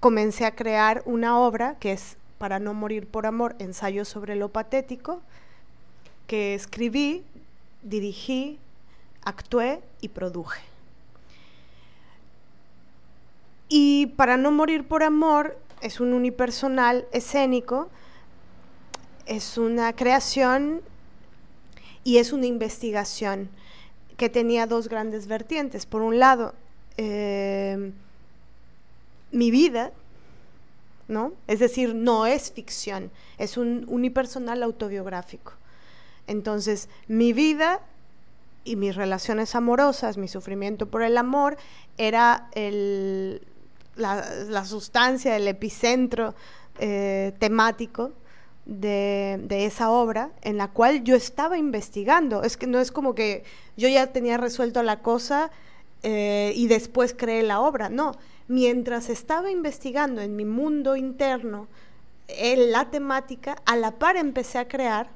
comencé 0.00 0.46
a 0.46 0.54
crear 0.54 1.02
una 1.04 1.38
obra 1.38 1.76
que 1.78 1.92
es 1.92 2.16
Para 2.38 2.58
no 2.58 2.72
morir 2.72 3.06
por 3.06 3.26
amor, 3.26 3.54
ensayo 3.58 4.06
sobre 4.06 4.34
lo 4.34 4.48
patético, 4.48 5.20
que 6.26 6.54
escribí, 6.54 7.22
dirigí, 7.82 8.58
actué 9.22 9.82
y 10.00 10.08
produje. 10.08 10.60
Y 13.68 14.06
Para 14.16 14.38
no 14.38 14.52
morir 14.52 14.88
por 14.88 15.02
amor 15.02 15.58
es 15.82 16.00
un 16.00 16.14
unipersonal 16.14 17.06
escénico, 17.12 17.88
es 19.26 19.58
una 19.58 19.94
creación 19.94 20.82
y 22.04 22.18
es 22.18 22.32
una 22.32 22.46
investigación 22.46 23.50
que 24.20 24.28
tenía 24.28 24.66
dos 24.66 24.90
grandes 24.90 25.26
vertientes. 25.26 25.86
Por 25.86 26.02
un 26.02 26.18
lado, 26.18 26.52
eh, 26.98 27.90
mi 29.32 29.50
vida, 29.50 29.92
¿no? 31.08 31.32
Es 31.46 31.58
decir, 31.58 31.94
no 31.94 32.26
es 32.26 32.52
ficción, 32.52 33.10
es 33.38 33.56
un 33.56 33.86
unipersonal 33.88 34.62
autobiográfico. 34.62 35.54
Entonces, 36.26 36.90
mi 37.08 37.32
vida 37.32 37.80
y 38.62 38.76
mis 38.76 38.94
relaciones 38.94 39.54
amorosas, 39.54 40.18
mi 40.18 40.28
sufrimiento 40.28 40.84
por 40.84 41.02
el 41.02 41.16
amor, 41.16 41.56
era 41.96 42.50
el, 42.52 43.40
la, 43.96 44.66
sustancia, 44.66 45.34
el 45.34 45.48
epicentro 45.48 46.34
eh, 46.78 47.32
temático 47.38 48.12
de, 48.70 49.66
esa 49.66 49.90
obra 49.90 50.30
en 50.42 50.56
la 50.56 50.68
cual 50.68 51.02
yo 51.02 51.16
estaba 51.16 51.58
investigando. 51.58 52.42
Es 52.42 52.56
que 52.56 52.66
no 52.66 52.80
es 52.80 52.92
como 52.92 53.14
que 53.14 53.44
yo 53.76 53.88
ya 53.88 54.06
tenía 54.12 54.36
resuelto 54.36 54.82
la 54.82 55.00
cosa 55.00 55.50
eh, 56.02 56.52
y 56.54 56.68
después 56.68 57.14
creé 57.16 57.42
la 57.42 57.60
obra, 57.60 57.90
no. 57.90 58.12
Mientras 58.48 59.10
estaba 59.10 59.50
investigando 59.50 60.22
en 60.22 60.36
mi 60.36 60.44
mundo 60.44 60.96
interno 60.96 61.68
en 62.28 62.70
la 62.70 62.90
temática, 62.90 63.56
a 63.66 63.76
la 63.76 63.92
par 63.92 64.16
empecé 64.16 64.58
a 64.58 64.68
crear 64.68 65.08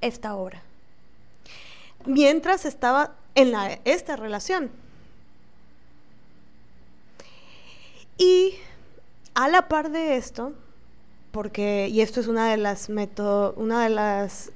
esta 0.00 0.34
obra. 0.34 0.62
Mientras 2.04 2.64
estaba 2.64 3.14
en 3.36 3.54
esta 3.84 4.16
relación. 4.16 4.70
Y 8.18 8.54
a 9.34 9.48
la 9.48 9.68
par 9.68 9.90
de 9.90 10.16
esto, 10.16 10.52
porque, 11.36 11.88
y 11.92 12.00
esto 12.00 12.20
es 12.20 12.28
una 12.28 12.50
de 12.50 12.56
las, 12.56 12.88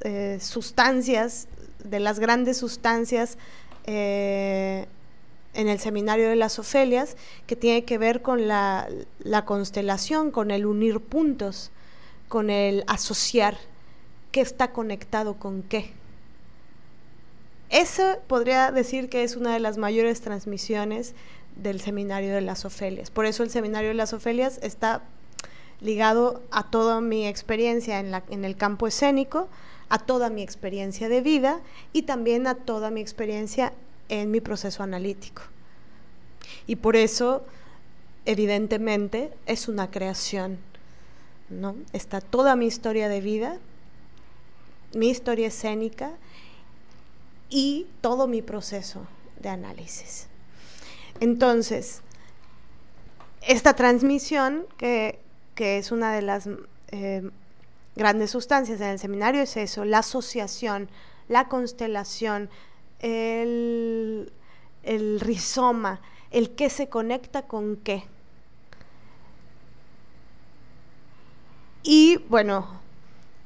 eh, 0.00 0.38
sustancias, 0.40 1.46
de 1.84 2.00
las 2.00 2.18
grandes 2.18 2.56
sustancias 2.56 3.36
eh, 3.84 4.86
en 5.52 5.68
el 5.68 5.78
seminario 5.78 6.30
de 6.30 6.36
las 6.36 6.58
Ofelias, 6.58 7.18
que 7.46 7.54
tiene 7.54 7.84
que 7.84 7.98
ver 7.98 8.22
con 8.22 8.48
la, 8.48 8.88
la 9.18 9.44
constelación, 9.44 10.30
con 10.30 10.50
el 10.50 10.64
unir 10.64 11.00
puntos, 11.00 11.70
con 12.28 12.48
el 12.48 12.82
asociar 12.86 13.58
qué 14.32 14.40
está 14.40 14.72
conectado 14.72 15.34
con 15.34 15.62
qué. 15.62 15.90
Eso 17.68 18.20
podría 18.26 18.72
decir 18.72 19.10
que 19.10 19.22
es 19.22 19.36
una 19.36 19.52
de 19.52 19.60
las 19.60 19.76
mayores 19.76 20.22
transmisiones 20.22 21.12
del 21.56 21.78
seminario 21.78 22.34
de 22.34 22.40
las 22.40 22.64
Ofelias. 22.64 23.10
Por 23.10 23.26
eso 23.26 23.42
el 23.42 23.50
seminario 23.50 23.90
de 23.90 23.96
las 23.96 24.14
Ofelias 24.14 24.58
está 24.62 25.02
ligado 25.80 26.42
a 26.50 26.70
toda 26.70 27.00
mi 27.00 27.26
experiencia 27.26 28.00
en, 28.00 28.14
en 28.28 28.44
el 28.44 28.56
campo 28.56 28.86
escénico, 28.86 29.48
a 29.88 29.98
toda 29.98 30.30
mi 30.30 30.42
experiencia 30.42 31.08
de 31.08 31.20
vida 31.20 31.60
y 31.92 32.02
también 32.02 32.46
a 32.46 32.54
toda 32.54 32.90
mi 32.90 33.00
experiencia 33.00 33.72
en 34.08 34.30
mi 34.30 34.40
proceso 34.40 34.82
analítico. 34.82 35.42
Y 36.66 36.76
por 36.76 36.96
eso, 36.96 37.44
evidentemente, 38.24 39.32
es 39.46 39.68
una 39.68 39.90
creación. 39.90 40.58
¿no? 41.48 41.74
Está 41.92 42.20
toda 42.20 42.56
mi 42.56 42.66
historia 42.66 43.08
de 43.08 43.20
vida, 43.20 43.58
mi 44.94 45.10
historia 45.10 45.48
escénica 45.48 46.12
y 47.48 47.86
todo 48.00 48.26
mi 48.26 48.42
proceso 48.42 49.06
de 49.40 49.48
análisis. 49.48 50.28
Entonces, 51.18 52.02
esta 53.42 53.74
transmisión, 53.74 54.66
que, 54.76 55.18
es 55.60 55.92
una 55.92 56.12
de 56.12 56.22
las 56.22 56.48
eh, 56.88 57.30
grandes 57.96 58.30
sustancias 58.30 58.80
en 58.80 58.88
el 58.88 58.98
seminario, 58.98 59.42
es 59.42 59.56
eso, 59.56 59.84
la 59.84 59.98
asociación, 59.98 60.88
la 61.28 61.48
constelación, 61.48 62.50
el, 63.00 64.32
rizoma, 65.20 66.00
el 66.30 66.50
qué 66.54 66.70
se 66.70 66.88
conecta 66.88 67.42
con 67.42 67.76
qué. 67.76 68.04
Y 71.82 72.18
bueno, 72.28 72.68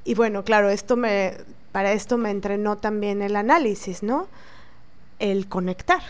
y 0.05 0.15
bueno, 0.15 0.45
claro, 0.45 0.71
esto 0.71 0.97
me, 0.97 1.37
para 1.73 1.93
esto 1.93 2.19
me 2.19 2.31
entrenó 2.31 2.77
también 2.77 3.23
el 3.23 3.37
análisis, 3.37 4.03
¿no? 4.03 4.29
El 5.19 5.49
conectar 5.49 6.03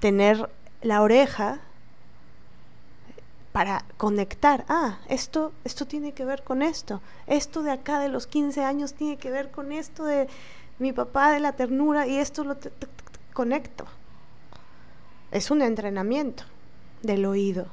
tener 0.00 0.48
la 0.82 1.02
oreja 1.02 1.60
para 3.56 3.86
conectar. 3.96 4.66
Ah, 4.68 4.98
esto, 5.08 5.50
esto 5.64 5.86
tiene 5.86 6.12
que 6.12 6.26
ver 6.26 6.42
con 6.42 6.60
esto. 6.60 7.00
Esto 7.26 7.62
de 7.62 7.70
acá 7.70 8.00
de 8.00 8.10
los 8.10 8.26
15 8.26 8.62
años 8.62 8.92
tiene 8.92 9.16
que 9.16 9.30
ver 9.30 9.50
con 9.50 9.72
esto 9.72 10.04
de 10.04 10.28
mi 10.78 10.92
papá 10.92 11.32
de 11.32 11.40
la 11.40 11.52
ternura 11.52 12.06
y 12.06 12.18
esto 12.18 12.44
lo 12.44 12.58
conecto. 13.32 13.86
Es 15.30 15.50
un 15.50 15.62
entrenamiento 15.62 16.44
del 17.00 17.24
oído. 17.24 17.68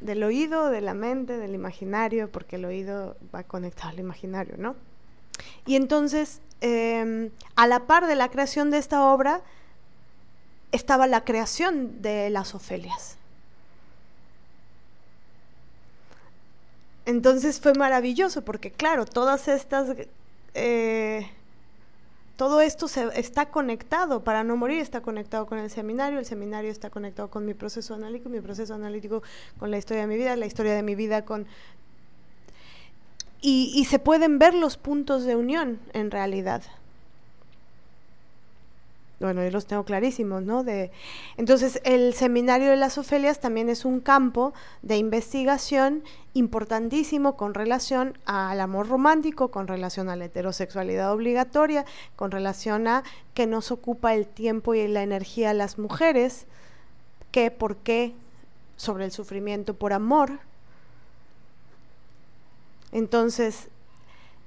Del 0.00 0.24
oído, 0.24 0.68
de 0.68 0.82
la 0.82 0.92
mente, 0.92 1.38
del 1.38 1.54
imaginario, 1.54 2.30
porque 2.30 2.56
el 2.56 2.66
oído 2.66 3.16
va 3.34 3.44
conectado 3.44 3.88
al 3.88 4.00
imaginario, 4.00 4.56
¿no? 4.58 4.76
Y 5.64 5.76
entonces 5.76 6.42
Em, 6.66 7.28
a 7.56 7.66
la 7.66 7.80
par 7.80 8.06
de 8.06 8.14
la 8.14 8.30
creación 8.30 8.70
de 8.70 8.78
esta 8.78 9.12
obra 9.12 9.42
estaba 10.74 11.06
la 11.06 11.24
creación 11.24 12.02
de 12.02 12.30
las 12.30 12.54
Ofelias. 12.54 13.16
Entonces 17.06 17.60
fue 17.60 17.74
maravilloso 17.74 18.42
porque, 18.42 18.70
claro, 18.70 19.04
todas 19.04 19.48
estas... 19.48 19.96
Eh, 20.54 21.28
todo 22.36 22.60
esto 22.60 22.88
se, 22.88 23.08
está 23.18 23.46
conectado, 23.46 24.24
para 24.24 24.42
no 24.42 24.56
morir 24.56 24.80
está 24.80 25.00
conectado 25.00 25.46
con 25.46 25.58
el 25.58 25.70
seminario, 25.70 26.18
el 26.18 26.26
seminario 26.26 26.70
está 26.70 26.90
conectado 26.90 27.30
con 27.30 27.46
mi 27.46 27.54
proceso 27.54 27.94
analítico, 27.94 28.28
mi 28.28 28.40
proceso 28.40 28.74
analítico 28.74 29.22
con 29.56 29.70
la 29.70 29.78
historia 29.78 30.02
de 30.02 30.08
mi 30.08 30.16
vida, 30.16 30.34
la 30.34 30.46
historia 30.46 30.74
de 30.74 30.82
mi 30.82 30.96
vida 30.96 31.24
con 31.24 31.46
y, 33.46 33.84
se 33.84 33.98
pueden 33.98 34.38
ver 34.38 34.54
los 34.54 34.78
puntos 34.78 35.24
de 35.24 35.36
unión 35.36 35.78
en 35.92 36.10
realidad. 36.10 36.62
Bueno, 39.24 39.42
yo 39.42 39.50
los 39.50 39.64
tengo 39.64 39.84
clarísimos, 39.84 40.42
¿no? 40.42 40.64
De, 40.64 40.90
entonces, 41.38 41.80
el 41.84 42.12
seminario 42.12 42.68
de 42.68 42.76
las 42.76 42.98
Ofelias 42.98 43.40
también 43.40 43.70
es 43.70 43.86
un 43.86 44.00
campo 44.00 44.52
de 44.82 44.98
investigación 44.98 46.04
importantísimo 46.34 47.34
con 47.34 47.54
relación 47.54 48.18
al 48.26 48.60
amor 48.60 48.86
romántico, 48.88 49.50
con 49.50 49.66
relación 49.66 50.10
a 50.10 50.16
la 50.16 50.26
heterosexualidad 50.26 51.10
obligatoria, 51.10 51.86
con 52.16 52.32
relación 52.32 52.86
a 52.86 53.02
que 53.32 53.46
nos 53.46 53.70
ocupa 53.70 54.12
el 54.12 54.26
tiempo 54.26 54.74
y 54.74 54.86
la 54.88 55.02
energía 55.02 55.50
a 55.50 55.54
las 55.54 55.78
mujeres, 55.78 56.44
qué, 57.30 57.50
por 57.50 57.76
qué, 57.76 58.12
sobre 58.76 59.06
el 59.06 59.10
sufrimiento 59.10 59.72
por 59.72 59.94
amor, 59.94 60.38
entonces, 62.92 63.68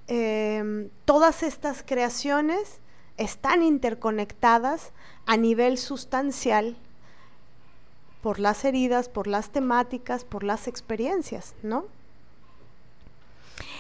em, 0.07 0.89
todas 1.05 1.41
estas 1.41 1.81
creaciones 1.81 2.79
están 3.17 3.63
interconectadas 3.63 4.91
a 5.25 5.37
nivel 5.37 5.77
sustancial 5.77 6.77
por 8.21 8.39
las 8.39 8.65
heridas, 8.65 9.09
por 9.09 9.27
las 9.27 9.49
temáticas, 9.49 10.23
por 10.23 10.43
las 10.43 10.67
experiencias, 10.67 11.53
¿no? 11.63 11.85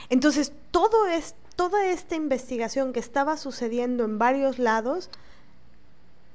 Entonces, 0.09 0.53
todo 0.71 1.07
es, 1.07 1.35
toda 1.55 1.85
esta 1.87 2.15
investigación 2.15 2.93
que 2.93 2.99
estaba 2.99 3.37
sucediendo 3.37 4.05
en 4.05 4.17
varios 4.17 4.57
lados, 4.57 5.09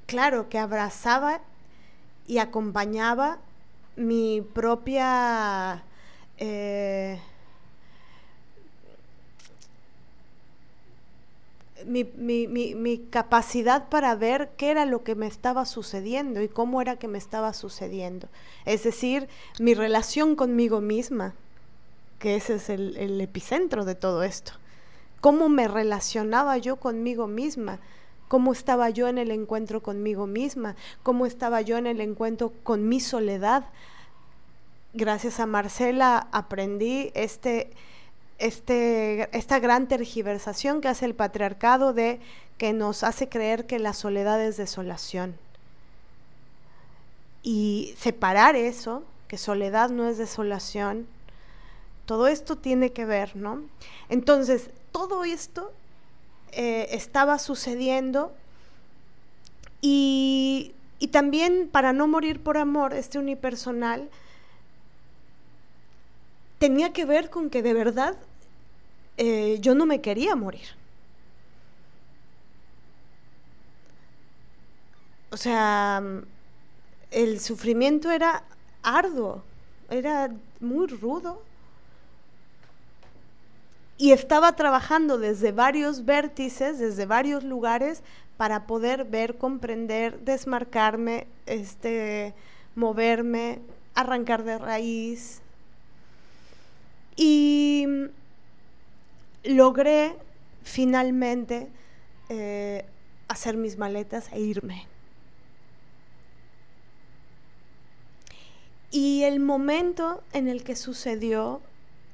claro 0.07 0.49
que 0.49 0.59
abrazaba 0.59 1.41
y 2.27 2.39
acompañaba 2.39 3.39
mi 3.97 4.43
propia 4.43 5.83
eh, 6.39 7.21
mi, 11.87 12.05
mi, 12.05 12.47
mi, 12.47 12.99
capacidad 12.99 13.89
para 13.89 14.15
ver 14.15 14.51
qué 14.57 14.71
era 14.71 14.85
lo 14.85 15.05
que 15.05 15.15
me 15.15 15.27
estaba 15.27 15.65
sucediendo 15.65 16.43
y 16.43 16.49
cómo 16.49 16.81
era 16.81 16.97
que 16.97 17.09
me 17.09 17.19
estaba 17.19 17.53
sucediendo. 17.53 18.29
Es 18.65 18.85
decir, 18.85 19.29
mi 19.59 19.75
relación 19.75 20.37
conmigo 20.37 20.81
misma, 20.81 21.35
que 22.19 22.37
ese 22.37 22.55
es 22.55 22.69
el, 22.69 22.97
el 22.97 23.21
epicentro 23.21 23.85
de 23.85 23.95
todo 23.95 24.23
esto. 24.23 24.53
Cómo 25.21 25.49
me 25.49 25.69
relacionaba 25.69 26.59
yo 26.59 26.77
conmigo 26.77 27.27
misma, 27.27 27.81
cómo 28.29 28.53
estaba 28.53 28.91
yo 28.91 29.09
en 29.09 29.19
el 29.19 29.31
encuentro 29.31 29.83
conmigo 29.83 30.27
misma, 30.27 30.75
cómo 31.03 31.27
estaba 31.27 31.61
yo 31.61 31.77
en 31.77 31.87
el 31.87 32.01
encuentro 32.01 32.53
con 32.63 32.89
mi 32.89 32.99
soledad. 32.99 33.67
Gracias 34.95 35.41
a 35.41 35.47
Marcela 35.47 36.29
aprendí 36.33 37.11
este 37.15 37.71
este, 38.43 39.29
esta 39.37 39.61
gran 39.61 39.87
tergiversación 39.87 40.81
que 40.81 40.89
hace 40.89 41.05
el 41.05 41.15
patriarcado 41.15 41.93
de 41.93 42.19
que 42.59 42.73
nos 42.73 43.05
hace 43.05 43.29
creer 43.29 43.67
que 43.67 43.79
la 43.79 43.93
soledad 43.93 44.43
es 44.43 44.57
desolación. 44.57 45.37
Y 47.45 47.95
separar 47.97 48.57
eso, 48.57 49.05
que 49.29 49.39
soledad 49.39 49.91
no 49.91 50.09
es 50.09 50.19
desolación, 50.19 51.07
todo 52.05 52.27
esto 52.27 52.57
tiene 52.57 52.91
que 52.91 53.05
ver, 53.05 53.37
¿no? 53.37 53.63
Entonces, 54.09 54.71
todo 54.91 55.23
esto 55.23 55.71
eh, 56.51 56.89
estaba 56.91 57.39
sucediendo 57.39 58.33
y, 59.81 60.73
y 60.99 61.09
también 61.09 61.69
para 61.71 61.93
no 61.93 62.09
morir 62.09 62.43
por 62.43 62.59
amor, 62.59 62.93
este 62.93 63.21
unipersonal, 63.21 64.11
tenía 66.59 66.93
que 66.93 67.05
ver 67.05 67.31
con 67.31 67.49
que 67.49 67.63
de 67.63 67.75
verdad 67.75 68.17
eh, 69.17 69.59
yo 69.61 69.75
no 69.75 69.87
me 69.87 70.01
quería 70.01 70.37
morir. 70.37 70.67
O 75.31 75.37
sea, 75.37 76.03
el 77.11 77.41
sufrimiento 77.41 78.11
era 78.11 78.45
arduo, 78.83 79.43
era 79.91 80.31
muy 80.61 80.87
rudo. 80.87 81.43
Y 83.97 84.13
estaba 84.13 84.57
trabajando 84.57 85.17
desde 85.19 85.53
varios 85.53 86.05
vértices, 86.05 86.79
desde 86.79 87.07
varios 87.07 87.45
lugares, 87.45 88.03
para 88.37 88.67
poder 88.67 89.05
ver, 89.05 89.39
comprender, 89.39 90.19
desmarcarme, 90.21 91.27
este, 91.47 92.35
moverme, 92.75 93.61
arrancar 93.95 94.43
de 94.43 94.59
raíz. 94.59 95.41
Y 97.15 97.87
logré 99.45 100.17
finalmente 100.63 101.69
eh, 102.29 102.85
hacer 103.29 103.57
mis 103.57 103.79
maletas 103.79 104.31
e 104.33 104.41
irme. 104.41 104.87
Y 108.91 109.23
el 109.25 109.41
momento 109.41 110.23
en 110.33 110.49
el 110.49 110.63
que 110.65 110.77
sucedió, 110.77 111.63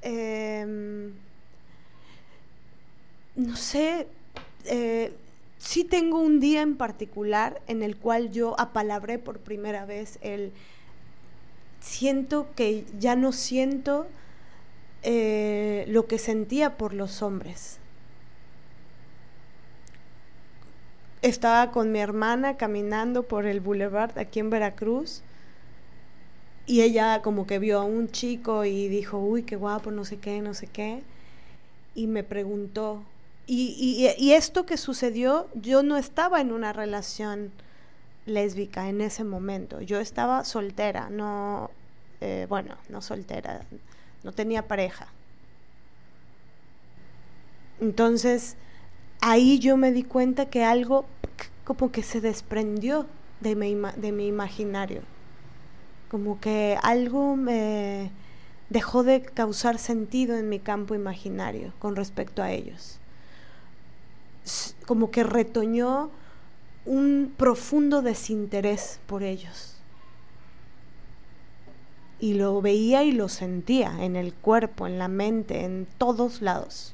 em, 0.01 1.11
no 3.35 3.55
sé, 3.57 4.07
eh, 4.65 5.13
sí 5.57 5.83
tengo 5.83 6.19
un 6.19 6.39
día 6.39 6.61
en 6.61 6.77
particular 6.77 7.61
en 7.67 7.83
el 7.83 7.97
cual 7.97 8.31
yo 8.31 8.57
apalabré 8.59 9.19
por 9.19 9.39
primera 9.39 9.85
vez 9.85 10.19
el 10.21 10.53
siento 11.81 12.47
que 12.55 12.85
ya 12.97 13.15
no 13.15 13.33
siento 13.33 14.07
eh, 15.03 15.85
lo 15.87 16.07
que 16.07 16.17
sentía 16.17 16.77
por 16.77 16.93
los 16.93 17.21
hombres. 17.21 17.79
Estaba 21.21 21.71
con 21.71 21.91
mi 21.91 21.99
hermana 21.99 22.57
caminando 22.57 23.23
por 23.23 23.45
el 23.45 23.59
boulevard 23.59 24.17
aquí 24.17 24.39
en 24.39 24.49
Veracruz 24.49 25.21
y 26.69 26.81
ella 26.81 27.23
como 27.23 27.47
que 27.47 27.57
vio 27.57 27.79
a 27.79 27.83
un 27.83 28.11
chico 28.11 28.63
y 28.63 28.87
dijo, 28.89 29.17
uy, 29.17 29.41
qué 29.41 29.55
guapo, 29.55 29.89
no 29.89 30.05
sé 30.05 30.19
qué, 30.19 30.39
no 30.39 30.53
sé 30.53 30.67
qué, 30.67 31.01
y 31.95 32.05
me 32.05 32.23
preguntó. 32.23 33.01
Y, 33.47 34.31
esto 34.33 34.67
que 34.67 34.77
sucedió, 34.77 35.47
yo 35.55 35.81
no 35.81 35.97
estaba 35.97 36.39
en 36.39 36.51
una 36.51 36.71
relación 36.71 37.51
lésbica 38.27 38.87
en 38.87 39.01
ese 39.01 39.23
momento, 39.23 39.81
yo 39.81 39.99
estaba 39.99 40.45
soltera, 40.45 41.09
no, 41.09 41.71
eh, 42.21 42.45
bueno, 42.47 42.75
no 42.89 43.01
soltera, 43.01 43.65
no 44.23 44.31
tenía 44.31 44.67
pareja. 44.67 45.07
Entonces, 47.79 48.55
ahí 49.21 49.59
yo 49.59 49.77
me 49.77 49.91
di 49.91 50.03
cuenta 50.03 50.49
que 50.49 50.63
algo 50.63 51.05
como 51.63 51.91
que 51.91 52.03
se 52.03 52.19
desprendió 52.19 53.05
de 53.39 53.55
mi, 53.55 53.75
de 53.95 54.11
mi 54.11 54.27
imaginario. 54.27 55.01
Como 56.09 56.39
que 56.39 56.77
algo 56.81 57.35
me 57.35 58.11
dejó 58.69 59.03
de 59.03 59.21
causar 59.21 59.77
sentido 59.77 60.37
en 60.37 60.49
mi 60.49 60.59
campo 60.59 60.95
imaginario 60.95 61.73
con 61.79 61.95
respecto 61.95 62.41
a 62.41 62.51
ellos. 62.51 62.99
Como 64.85 65.11
que 65.11 65.23
retoñó 65.23 66.09
un 66.85 67.33
profundo 67.37 68.01
desinterés 68.01 68.99
por 69.05 69.21
ellos 69.21 69.68
y 72.19 72.33
lo 72.33 72.61
veía 72.61 73.03
y 73.03 73.11
lo 73.11 73.29
sentía 73.29 74.03
en 74.03 74.15
el 74.15 74.33
cuerpo, 74.33 74.87
en 74.87 74.99
la 74.99 75.07
mente, 75.07 75.63
en 75.63 75.87
todos 75.97 76.41
lados. 76.41 76.93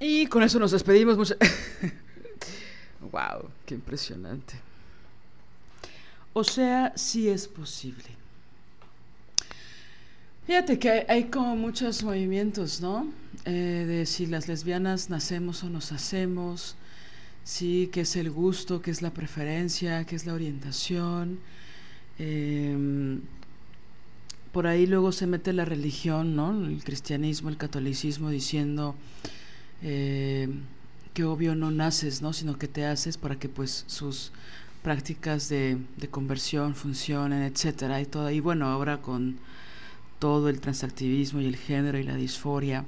Y 0.00 0.26
con 0.26 0.42
eso 0.42 0.58
nos 0.58 0.70
despedimos. 0.70 1.36
wow, 3.00 3.50
qué 3.66 3.74
impresionante. 3.74 4.54
O 6.32 6.44
sea, 6.44 6.92
sí 6.96 7.28
es 7.28 7.48
posible. 7.48 8.16
Fíjate 10.46 10.78
que 10.78 11.04
hay, 11.08 11.24
como 11.24 11.56
muchos 11.56 12.02
movimientos, 12.02 12.80
¿no? 12.80 13.06
Eh, 13.44 13.84
de 13.86 14.06
si 14.06 14.26
las 14.26 14.48
lesbianas 14.48 15.10
nacemos 15.10 15.62
o 15.62 15.68
nos 15.68 15.92
hacemos, 15.92 16.76
sí, 17.48 17.88
qué 17.90 18.02
es 18.02 18.14
el 18.16 18.30
gusto, 18.30 18.82
qué 18.82 18.90
es 18.90 19.00
la 19.00 19.10
preferencia, 19.10 20.04
qué 20.04 20.16
es 20.16 20.26
la 20.26 20.34
orientación. 20.34 21.38
Em, 22.18 23.22
por 24.52 24.66
ahí 24.66 24.86
luego 24.86 25.12
se 25.12 25.26
mete 25.26 25.54
la 25.54 25.64
religión, 25.64 26.36
¿no? 26.36 26.50
El 26.66 26.84
cristianismo, 26.84 27.48
el 27.48 27.56
catolicismo, 27.56 28.28
diciendo 28.28 28.94
eh, 29.82 30.48
que 31.14 31.24
obvio 31.24 31.54
no 31.54 31.70
naces, 31.70 32.20
¿no? 32.20 32.34
Sino 32.34 32.58
que 32.58 32.68
te 32.68 32.84
haces 32.84 33.16
para 33.16 33.38
que 33.38 33.48
pues 33.48 33.84
sus 33.86 34.30
prácticas 34.82 35.48
de, 35.48 35.78
de 35.96 36.08
conversión 36.08 36.74
funcionen, 36.74 37.42
etcétera, 37.42 38.00
y 38.02 38.06
todo. 38.06 38.30
Y 38.30 38.40
bueno, 38.40 38.66
ahora 38.66 39.00
con 39.00 39.38
todo 40.18 40.50
el 40.50 40.60
transactivismo 40.60 41.40
y 41.40 41.46
el 41.46 41.56
género 41.56 41.98
y 41.98 42.02
la 42.02 42.16
disforia. 42.16 42.84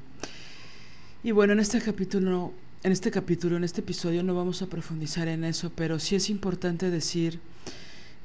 Y 1.23 1.31
bueno, 1.33 1.55
en 1.55 1.61
este 1.61 1.81
capítulo 1.81 2.53
en 2.83 2.93
este 2.93 3.11
capítulo, 3.11 3.57
en 3.57 3.65
este 3.65 3.83
episodio, 3.83 4.23
no 4.23 4.35
vamos 4.35 4.63
a 4.63 4.67
profundizar 4.67 5.29
en 5.29 5.45
eso, 5.45 5.71
pero 5.75 5.99
sí 5.99 6.15
es 6.17 6.31
importante 6.31 6.91
decir 6.91 7.39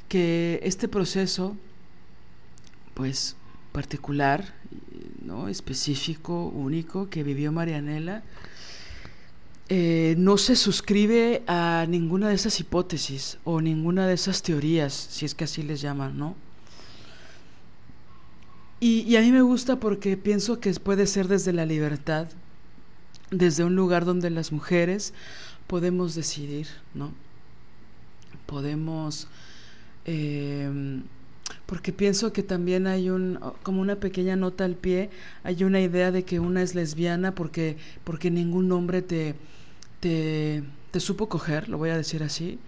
que 0.07 0.61
este 0.63 0.87
proceso, 0.87 1.57
pues 2.93 3.35
particular, 3.73 4.53
¿no? 5.21 5.49
específico, 5.49 6.47
único, 6.47 7.09
que 7.09 7.23
vivió 7.23 7.51
Marianela, 7.51 8.23
eh, 9.67 10.15
no 10.17 10.37
se 10.37 10.55
suscribe 10.55 11.43
a 11.47 11.85
ninguna 11.89 12.29
de 12.29 12.35
esas 12.35 12.57
hipótesis 12.59 13.39
o 13.43 13.59
ninguna 13.59 14.07
de 14.07 14.13
esas 14.13 14.41
teorías, 14.41 14.93
si 14.93 15.25
es 15.25 15.35
que 15.35 15.43
así 15.43 15.63
les 15.63 15.81
llaman, 15.81 16.17
¿no? 16.17 16.35
Y, 18.79 19.01
y 19.01 19.17
a 19.17 19.21
mí 19.21 19.31
me 19.31 19.41
gusta 19.41 19.79
porque 19.79 20.15
pienso 20.15 20.59
que 20.59 20.71
puede 20.75 21.07
ser 21.07 21.27
desde 21.27 21.51
la 21.51 21.65
libertad, 21.65 22.27
desde 23.31 23.63
un 23.63 23.75
lugar 23.75 24.05
donde 24.05 24.29
las 24.29 24.51
mujeres 24.51 25.13
podemos 25.67 26.15
decidir, 26.15 26.67
¿no? 26.93 27.11
Podemos, 28.45 29.27
em, 30.05 31.03
porque 31.65 31.91
pienso 31.91 32.33
que 32.33 32.43
también 32.43 32.87
hay 32.87 33.09
un, 33.09 33.39
como 33.63 33.81
una 33.81 33.95
pequeña 33.95 34.35
nota 34.35 34.65
al 34.65 34.75
pie, 34.75 35.09
hay 35.43 35.63
una 35.63 35.81
idea 35.81 36.11
de 36.11 36.23
que 36.23 36.39
una 36.39 36.61
es 36.61 36.75
lesbiana 36.75 37.33
porque, 37.33 37.77
porque 38.03 38.29
ningún 38.29 38.71
hombre 38.71 39.01
te, 39.01 39.35
te, 39.99 40.63
te 40.91 40.99
supo 40.99 41.27
coger, 41.27 41.69
lo 41.69 41.77
voy 41.77 41.89
a 41.89 41.97
decir 41.97 42.23
así, 42.23 42.59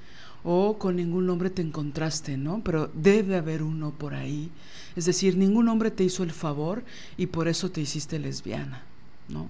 o 0.44 0.78
con 0.78 0.96
ningún 0.96 1.30
hombre 1.30 1.50
te 1.50 1.62
encontraste, 1.62 2.38
¿no? 2.38 2.62
Pero 2.64 2.90
debe 2.94 3.36
haber 3.36 3.62
uno 3.62 3.92
por 3.92 4.14
ahí. 4.14 4.50
Es 4.96 5.06
decir, 5.06 5.36
ningún 5.38 5.68
hombre 5.68 5.92
te 5.92 6.04
hizo 6.04 6.24
el 6.24 6.32
favor 6.32 6.84
y 7.18 7.28
por 7.28 7.48
eso 7.48 7.70
te 7.70 7.82
hiciste 7.82 8.18
lesbiana, 8.18 8.84
¿no? 9.28 9.50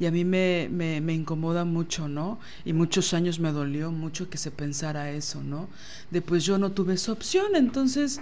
Y 0.00 0.06
a 0.06 0.10
mí 0.10 0.24
me, 0.24 0.68
me, 0.70 1.12
incomoda 1.12 1.66
mucho, 1.66 2.08
¿no? 2.08 2.40
Y 2.64 2.72
muchos 2.72 3.12
años 3.12 3.38
me 3.38 3.52
dolió 3.52 3.92
mucho 3.92 4.30
que 4.30 4.38
se 4.38 4.50
pensara 4.50 5.10
eso, 5.10 5.44
¿no? 5.44 5.68
De 6.10 6.22
pues 6.22 6.42
yo 6.44 6.56
no 6.56 6.72
tuve 6.72 6.94
esa 6.94 7.12
opción, 7.12 7.54
entonces, 7.54 8.18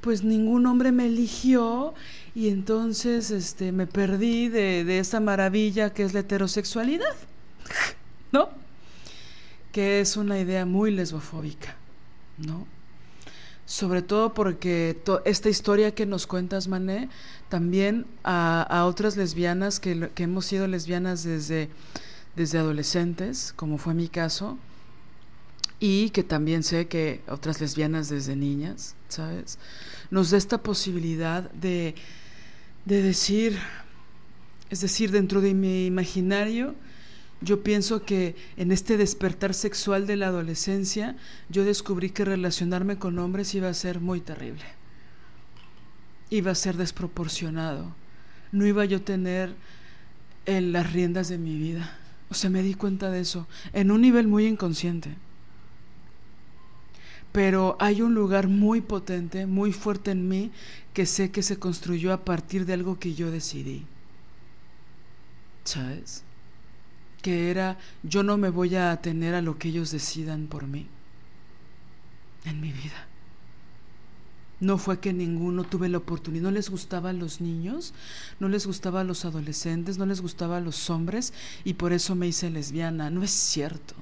pues 0.00 0.24
ningún 0.24 0.64
hombre 0.64 0.92
me 0.92 1.06
eligió 1.06 1.92
y 2.34 2.48
entonces 2.48 3.30
este, 3.30 3.70
me 3.70 3.86
perdí 3.86 4.48
de, 4.48 4.84
de 4.84 4.98
esa 4.98 5.20
maravilla 5.20 5.92
que 5.92 6.04
es 6.04 6.14
la 6.14 6.20
heterosexualidad, 6.20 7.14
¿no? 8.32 8.48
Que 9.72 10.00
es 10.00 10.16
una 10.16 10.40
idea 10.40 10.64
muy 10.64 10.90
lesbofóbica, 10.90 11.76
¿no? 12.38 12.66
Sobre 13.66 14.02
todo 14.02 14.34
porque 14.34 15.02
esta 15.24 15.48
historia 15.48 15.94
que 15.94 16.04
nos 16.04 16.26
cuentas, 16.26 16.68
Mané, 16.68 17.08
también 17.48 18.06
a, 18.22 18.84
otras 18.86 19.16
lesbianas 19.16 19.80
que, 19.80 20.10
que, 20.14 20.24
hemos 20.24 20.44
sido 20.44 20.66
lesbianas 20.66 21.24
desde, 21.24 21.70
desde 22.36 22.58
adolescentes, 22.58 23.54
como 23.56 23.78
fue 23.78 23.94
mi 23.94 24.08
caso, 24.08 24.58
y 25.80 26.10
que 26.10 26.22
también 26.22 26.62
sé 26.62 26.88
que 26.88 27.22
otras 27.28 27.60
lesbianas 27.60 28.08
desde 28.08 28.36
niñas, 28.36 28.94
¿sabes? 29.08 29.58
Nos 30.10 30.30
da 30.30 30.38
esta 30.38 30.58
posibilidad 30.58 31.50
de, 31.52 31.94
de 32.84 33.02
decir, 33.02 33.58
es 34.70 34.80
decir, 34.80 35.10
dentro 35.10 35.40
de 35.40 35.54
mi 35.54 35.86
imaginario, 35.86 36.74
yo 37.44 37.62
pienso 37.62 38.04
que 38.04 38.34
en 38.56 38.72
este 38.72 38.96
despertar 38.96 39.52
sexual 39.54 40.06
de 40.06 40.16
la 40.16 40.28
adolescencia, 40.28 41.16
yo 41.50 41.64
descubrí 41.64 42.10
que 42.10 42.24
relacionarme 42.24 42.96
con 42.96 43.18
hombres 43.18 43.54
iba 43.54 43.68
a 43.68 43.74
ser 43.74 44.00
muy 44.00 44.20
terrible. 44.20 44.64
Iba 46.30 46.52
a 46.52 46.54
ser 46.54 46.76
desproporcionado. 46.76 47.94
No 48.50 48.66
iba 48.66 48.84
yo 48.86 48.96
a 48.96 49.04
tener 49.04 49.54
en 50.46 50.72
las 50.72 50.92
riendas 50.92 51.28
de 51.28 51.38
mi 51.38 51.58
vida. 51.58 51.98
O 52.30 52.34
sea, 52.34 52.48
me 52.48 52.62
di 52.62 52.74
cuenta 52.74 53.10
de 53.10 53.20
eso 53.20 53.46
en 53.72 53.90
un 53.90 54.00
nivel 54.00 54.26
muy 54.26 54.46
inconsciente. 54.46 55.14
Pero 57.30 57.76
hay 57.78 58.00
un 58.00 58.14
lugar 58.14 58.48
muy 58.48 58.80
potente, 58.80 59.44
muy 59.46 59.72
fuerte 59.72 60.12
en 60.12 60.28
mí, 60.28 60.50
que 60.94 61.04
sé 61.04 61.30
que 61.30 61.42
se 61.42 61.58
construyó 61.58 62.12
a 62.12 62.24
partir 62.24 62.64
de 62.64 62.72
algo 62.72 62.98
que 62.98 63.14
yo 63.14 63.30
decidí. 63.30 63.84
¿Sabes? 65.64 66.23
Que 67.24 67.50
era 67.50 67.78
yo 68.02 68.22
no 68.22 68.36
me 68.36 68.50
voy 68.50 68.76
a 68.76 68.92
atener 68.92 69.34
a 69.34 69.40
lo 69.40 69.56
que 69.56 69.68
ellos 69.68 69.90
decidan 69.90 70.46
por 70.46 70.66
mí 70.66 70.86
en 72.44 72.60
mi 72.60 72.70
vida. 72.70 73.08
No 74.60 74.76
fue 74.76 75.00
que 75.00 75.14
ninguno 75.14 75.64
tuve 75.64 75.88
la 75.88 75.96
oportunidad, 75.96 76.42
no 76.42 76.50
les 76.50 76.68
gustaba 76.68 77.08
a 77.08 77.12
los 77.14 77.40
niños, 77.40 77.94
no 78.40 78.48
les 78.50 78.66
gustaba 78.66 79.00
a 79.00 79.04
los 79.04 79.24
adolescentes, 79.24 79.96
no 79.96 80.04
les 80.04 80.20
gustaba 80.20 80.58
a 80.58 80.60
los 80.60 80.90
hombres 80.90 81.32
y 81.64 81.74
por 81.74 81.94
eso 81.94 82.14
me 82.14 82.26
hice 82.26 82.50
lesbiana. 82.50 83.08
No 83.08 83.22
es 83.22 83.30
cierto. 83.30 83.94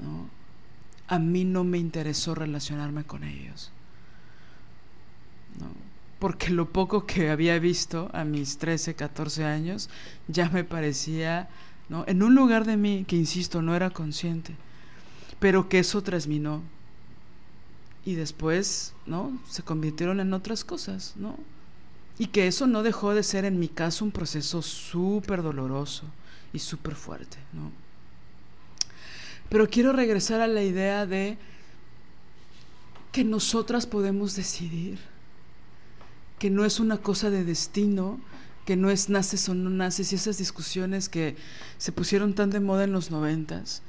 ¿no? 0.00 0.30
A 1.08 1.18
mí 1.18 1.44
no 1.44 1.64
me 1.64 1.78
interesó 1.78 2.36
relacionarme 2.36 3.02
con 3.02 3.24
ellos. 3.24 3.72
¿no? 5.58 5.66
Porque 6.20 6.50
lo 6.50 6.72
poco 6.72 7.06
que 7.06 7.30
había 7.30 7.58
visto 7.58 8.08
a 8.14 8.22
mis 8.22 8.58
13, 8.58 8.94
14 8.94 9.44
años 9.46 9.90
ya 10.28 10.48
me 10.48 10.62
parecía 10.62 11.48
¿no? 11.88 12.04
En 12.06 12.22
un 12.22 12.34
lugar 12.34 12.64
de 12.64 12.76
mí 12.76 13.04
que, 13.06 13.16
insisto, 13.16 13.62
no 13.62 13.74
era 13.74 13.90
consciente, 13.90 14.54
pero 15.38 15.68
que 15.68 15.78
eso 15.78 16.02
trasminó. 16.02 16.62
Y 18.06 18.14
después, 18.14 18.94
¿no? 19.06 19.38
Se 19.48 19.62
convirtieron 19.62 20.20
en 20.20 20.34
otras 20.34 20.64
cosas, 20.64 21.14
¿no? 21.16 21.38
Y 22.18 22.26
que 22.26 22.46
eso 22.46 22.66
no 22.66 22.82
dejó 22.82 23.14
de 23.14 23.22
ser, 23.22 23.44
en 23.44 23.58
mi 23.58 23.68
caso, 23.68 24.04
un 24.04 24.12
proceso 24.12 24.62
súper 24.62 25.42
doloroso 25.42 26.04
y 26.52 26.58
súper 26.58 26.94
fuerte, 26.94 27.38
¿no? 27.52 27.70
Pero 29.48 29.68
quiero 29.68 29.92
regresar 29.92 30.40
a 30.40 30.46
la 30.46 30.62
idea 30.62 31.06
de 31.06 31.38
que 33.12 33.24
nosotras 33.24 33.86
podemos 33.86 34.34
decidir, 34.34 34.98
que 36.38 36.50
no 36.50 36.64
es 36.64 36.80
una 36.80 36.98
cosa 36.98 37.30
de 37.30 37.44
destino, 37.44 38.18
que 38.64 38.76
no 38.76 38.90
es 38.90 39.08
naces 39.08 39.48
o 39.48 39.54
no 39.54 39.70
naces 39.70 40.12
y 40.12 40.16
esas 40.16 40.38
discusiones 40.38 41.08
que 41.08 41.36
se 41.78 41.92
pusieron 41.92 42.34
tan 42.34 42.50
de 42.50 42.60
moda 42.60 42.84
en 42.84 42.92
los 42.92 43.10
noventas 43.10 43.82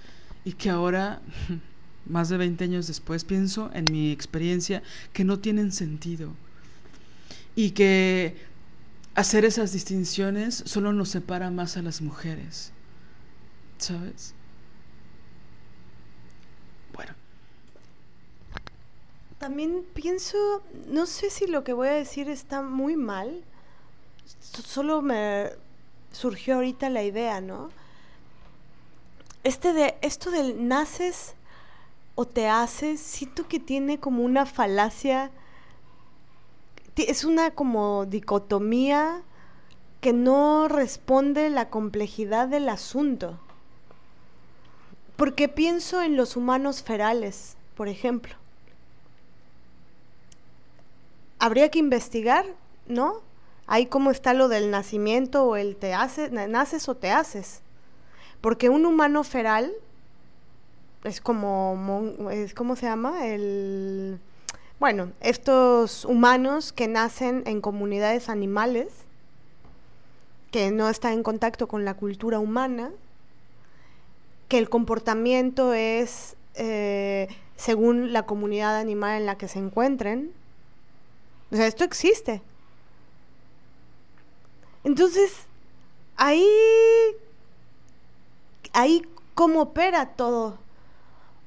y 0.43 0.53
que 0.53 0.69
ahora, 0.69 1.21
más 2.05 2.29
de 2.29 2.37
20 2.37 2.63
años 2.63 2.87
después, 2.87 3.23
pienso 3.23 3.71
en 3.73 3.85
mi 3.91 4.11
experiencia 4.11 4.83
que 5.13 5.23
no 5.23 5.39
tienen 5.39 5.71
sentido 5.71 6.33
y 7.55 7.71
que 7.71 8.35
hacer 9.15 9.45
esas 9.45 9.71
distinciones 9.71 10.63
solo 10.65 10.91
nos 10.91 11.09
separa 11.09 11.49
más 11.49 11.77
a 11.77 11.81
las 11.81 12.01
mujeres, 12.01 12.71
¿sabes? 13.77 14.33
Bueno. 16.93 17.13
También 19.39 19.85
pienso, 19.93 20.37
no 20.87 21.05
sé 21.05 21.29
si 21.29 21.47
lo 21.47 21.63
que 21.63 21.73
voy 21.73 21.87
a 21.87 21.93
decir 21.93 22.29
está 22.29 22.61
muy 22.61 22.97
mal, 22.97 23.43
solo 24.25 25.01
me 25.01 25.51
surgió 26.11 26.55
ahorita 26.55 26.89
la 26.89 27.03
idea, 27.03 27.41
¿no? 27.41 27.69
Este 29.43 29.73
de, 29.73 29.95
esto 30.01 30.31
del 30.31 30.67
naces 30.67 31.35
o 32.15 32.25
te 32.25 32.47
haces, 32.47 32.99
siento 32.99 33.47
que 33.47 33.59
tiene 33.59 33.99
como 33.99 34.23
una 34.23 34.45
falacia, 34.45 35.31
es 36.95 37.25
una 37.25 37.51
como 37.51 38.05
dicotomía 38.05 39.21
que 39.99 40.13
no 40.13 40.67
responde 40.67 41.49
la 41.49 41.69
complejidad 41.69 42.47
del 42.47 42.69
asunto. 42.69 43.39
Porque 45.17 45.47
pienso 45.47 46.01
en 46.01 46.15
los 46.15 46.35
humanos 46.35 46.83
ferales, 46.83 47.57
por 47.75 47.87
ejemplo. 47.87 48.35
Habría 51.39 51.69
que 51.69 51.79
investigar, 51.79 52.45
¿no? 52.87 53.24
Ahí 53.67 53.87
como 53.87 54.11
está 54.11 54.33
lo 54.33 54.47
del 54.47 54.69
nacimiento 54.69 55.45
o 55.45 55.55
el 55.55 55.75
te 55.75 55.93
haces, 55.93 56.31
naces 56.31 56.87
o 56.87 56.95
te 56.95 57.11
haces. 57.11 57.61
Porque 58.41 58.69
un 58.69 58.85
humano 58.85 59.23
feral 59.23 59.73
es 61.03 61.21
como, 61.21 62.29
es, 62.31 62.53
¿cómo 62.53 62.75
se 62.75 62.85
llama? 62.85 63.25
El, 63.27 64.19
bueno, 64.79 65.11
estos 65.21 66.05
humanos 66.05 66.73
que 66.73 66.87
nacen 66.87 67.43
en 67.45 67.61
comunidades 67.61 68.29
animales, 68.29 68.89
que 70.51 70.71
no 70.71 70.89
están 70.89 71.13
en 71.13 71.23
contacto 71.23 71.67
con 71.67 71.85
la 71.85 71.95
cultura 71.95 72.39
humana, 72.39 72.91
que 74.47 74.57
el 74.57 74.69
comportamiento 74.69 75.73
es 75.73 76.35
eh, 76.55 77.27
según 77.55 78.13
la 78.13 78.23
comunidad 78.23 78.77
animal 78.77 79.19
en 79.19 79.25
la 79.25 79.37
que 79.37 79.47
se 79.47 79.59
encuentren. 79.59 80.31
O 81.51 81.55
sea, 81.55 81.67
esto 81.67 81.83
existe. 81.83 82.41
Entonces, 84.85 85.33
ahí, 86.15 86.47
ahí 88.71 89.01
cómo 89.33 89.61
opera 89.63 90.13
todo. 90.15 90.59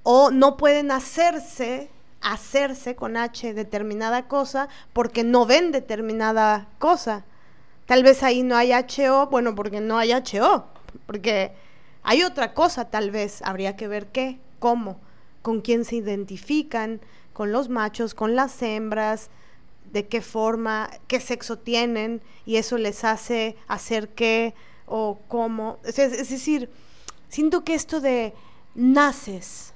O 0.03 0.31
no 0.31 0.57
pueden 0.57 0.91
hacerse, 0.91 1.89
hacerse 2.21 2.97
con 2.97 3.17
H 3.17 3.55
determinada 3.55 4.27
cosa 4.27 4.69
porque 4.93 5.23
no 5.23 5.47
ven 5.47 5.71
determinada 5.71 6.69
cosa. 6.79 7.25
Tal 7.87 8.03
vez 8.03 8.23
ahí 8.23 8.43
no 8.43 8.57
hay 8.57 8.73
HO, 8.73 9.29
bueno, 9.29 9.55
porque 9.55 9.81
no 9.81 9.99
hay 9.99 10.13
HO, 10.13 10.67
porque 11.07 11.53
hay 12.03 12.25
otra 12.25 12.55
cosa 12.55 12.91
tal 12.91 13.11
vez, 13.13 13.41
habría 13.43 13.77
que 13.77 13.87
ver 13.87 14.09
qué, 14.09 14.41
cómo, 14.59 14.99
con 15.43 15.61
quién 15.61 15.85
se 15.85 15.97
identifican, 15.97 17.01
con 17.33 17.53
los 17.53 17.69
machos, 17.69 18.15
con 18.15 18.35
las 18.35 18.61
hembras, 18.63 19.31
de 19.93 20.07
qué 20.07 20.21
forma, 20.21 20.91
qué 21.07 21.21
sexo 21.21 21.59
tienen 21.59 22.21
y 22.47 22.57
eso 22.57 22.79
les 22.79 23.05
hace 23.05 23.57
hacer 23.69 24.11
qué 24.11 24.55
o 24.87 25.19
cómo. 25.29 25.79
Es, 25.85 25.97
decir, 25.97 26.71
siento 27.29 27.65
que 27.65 27.75
esto 27.75 28.01
de 28.01 28.35
naces, 28.75 29.73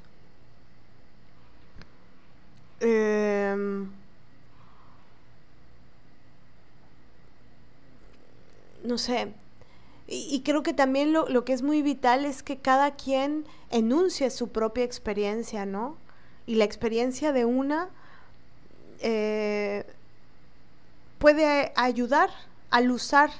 em, 2.80 3.90
no 8.84 8.98
sé, 8.98 9.32
y, 10.08 10.42
creo 10.42 10.62
que 10.62 10.74
también 10.74 11.12
lo, 11.12 11.28
lo, 11.28 11.44
que 11.44 11.54
es 11.54 11.62
muy 11.62 11.80
vital 11.80 12.26
es 12.26 12.42
que 12.42 12.58
cada 12.58 12.96
quien 12.96 13.46
enuncie 13.70 14.30
su 14.30 14.48
propia 14.48 14.84
experiencia, 14.84 15.64
¿no? 15.64 15.96
Y 16.44 16.56
la 16.56 16.64
experiencia 16.64 17.32
de 17.32 17.46
una 17.46 17.88
eh, 19.02 19.84
puede 21.22 21.72
ayudar 21.76 22.30
al 22.70 22.90
usar 22.90 23.30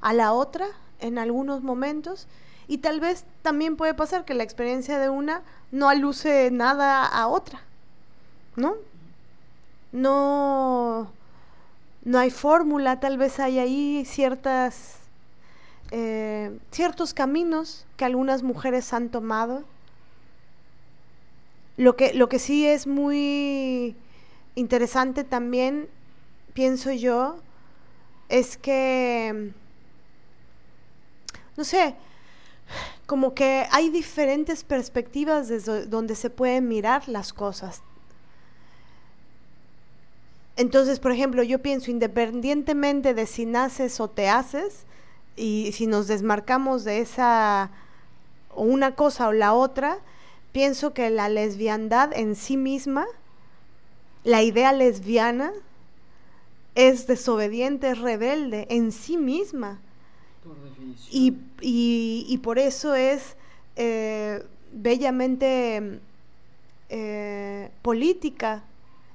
a 0.00 0.14
la 0.14 0.32
otra 0.32 0.66
en 0.98 1.18
algunos 1.18 1.62
momentos 1.62 2.26
y 2.68 2.78
tal 2.78 3.00
vez 3.00 3.26
también 3.42 3.76
puede 3.76 3.92
pasar 3.92 4.24
que 4.24 4.32
la 4.32 4.44
experiencia 4.44 4.98
de 4.98 5.10
una 5.10 5.42
no 5.70 5.90
aluce 5.90 6.50
nada 6.50 7.04
a 7.04 7.26
otra, 7.28 7.60
¿no? 8.56 8.76
No, 9.92 11.12
no 12.02 12.18
hay 12.18 12.30
fórmula, 12.30 12.98
tal 12.98 13.18
vez 13.18 13.38
hay 13.40 13.58
ahí 13.58 14.06
ciertas, 14.06 14.96
eh, 15.90 16.58
ciertos 16.70 17.12
caminos 17.12 17.84
que 17.98 18.06
algunas 18.06 18.42
mujeres 18.42 18.94
han 18.94 19.10
tomado. 19.10 19.64
Lo 21.76 21.94
que, 21.94 22.14
lo 22.14 22.30
que 22.30 22.38
sí 22.38 22.66
es 22.66 22.86
muy 22.86 23.94
interesante 24.54 25.24
también, 25.24 25.90
pienso 26.58 26.90
yo, 26.90 27.36
es 28.28 28.56
que, 28.56 29.52
no 31.56 31.62
sé, 31.62 31.94
como 33.06 33.32
que 33.32 33.68
hay 33.70 33.90
diferentes 33.90 34.64
perspectivas 34.64 35.46
desde 35.46 35.86
donde 35.86 36.16
se 36.16 36.30
pueden 36.30 36.66
mirar 36.66 37.08
las 37.08 37.32
cosas. 37.32 37.82
Entonces, 40.56 40.98
por 40.98 41.12
ejemplo, 41.12 41.44
yo 41.44 41.60
pienso, 41.60 41.92
independientemente 41.92 43.14
de 43.14 43.26
si 43.26 43.46
naces 43.46 44.00
o 44.00 44.08
te 44.08 44.28
haces, 44.28 44.84
y 45.36 45.70
si 45.70 45.86
nos 45.86 46.08
desmarcamos 46.08 46.82
de 46.82 46.98
esa, 47.02 47.70
o 48.52 48.62
una 48.64 48.96
cosa 48.96 49.28
o 49.28 49.32
la 49.32 49.52
otra, 49.52 49.98
pienso 50.50 50.92
que 50.92 51.08
la 51.10 51.28
lesbiandad 51.28 52.12
en 52.12 52.34
sí 52.34 52.56
misma, 52.56 53.06
la 54.24 54.42
idea 54.42 54.72
lesbiana, 54.72 55.52
es 56.78 57.08
desobediente, 57.08 57.90
es 57.90 57.98
rebelde 57.98 58.68
en 58.70 58.92
sí 58.92 59.16
misma. 59.16 59.80
Y, 61.10 61.34
y, 61.60 62.38
por 62.38 62.60
eso 62.60 62.94
es 62.94 63.34
eh, 63.74 64.44
bellamente 64.72 65.98
eh, 66.88 67.70
política, 67.82 68.62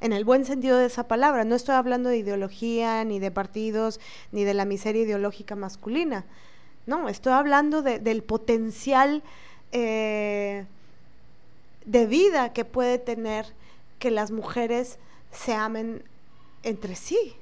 en 0.02 0.11
el 0.11 0.26
buen 0.26 0.44
sentido 0.44 0.77
de 0.77 0.88
esa 0.88 1.07
palabra. 1.07 1.45
No 1.45 1.56
estoy 1.56 1.76
hablando 1.76 2.10
de 2.10 2.18
ideología, 2.18 3.06
ni 3.06 3.19
de 3.19 3.31
partidos, 3.31 4.02
ni 4.34 4.44
de 4.44 4.53
la 4.53 4.65
miseria 4.65 5.03
ideológica 5.03 5.56
masculina. 5.56 6.26
No, 6.85 7.07
estoy 7.07 7.31
hablando 7.31 7.81
del 7.81 8.23
potencial 8.23 9.23
eh, 9.72 10.65
de 11.85 12.07
vida 12.07 12.52
que 12.52 12.65
puede 12.65 12.98
tener 12.98 13.45
que 13.99 14.11
las 14.11 14.31
mujeres 14.31 14.99
se 15.31 15.53
amen 15.53 16.03
entre 16.64 16.98
sí 16.98 17.38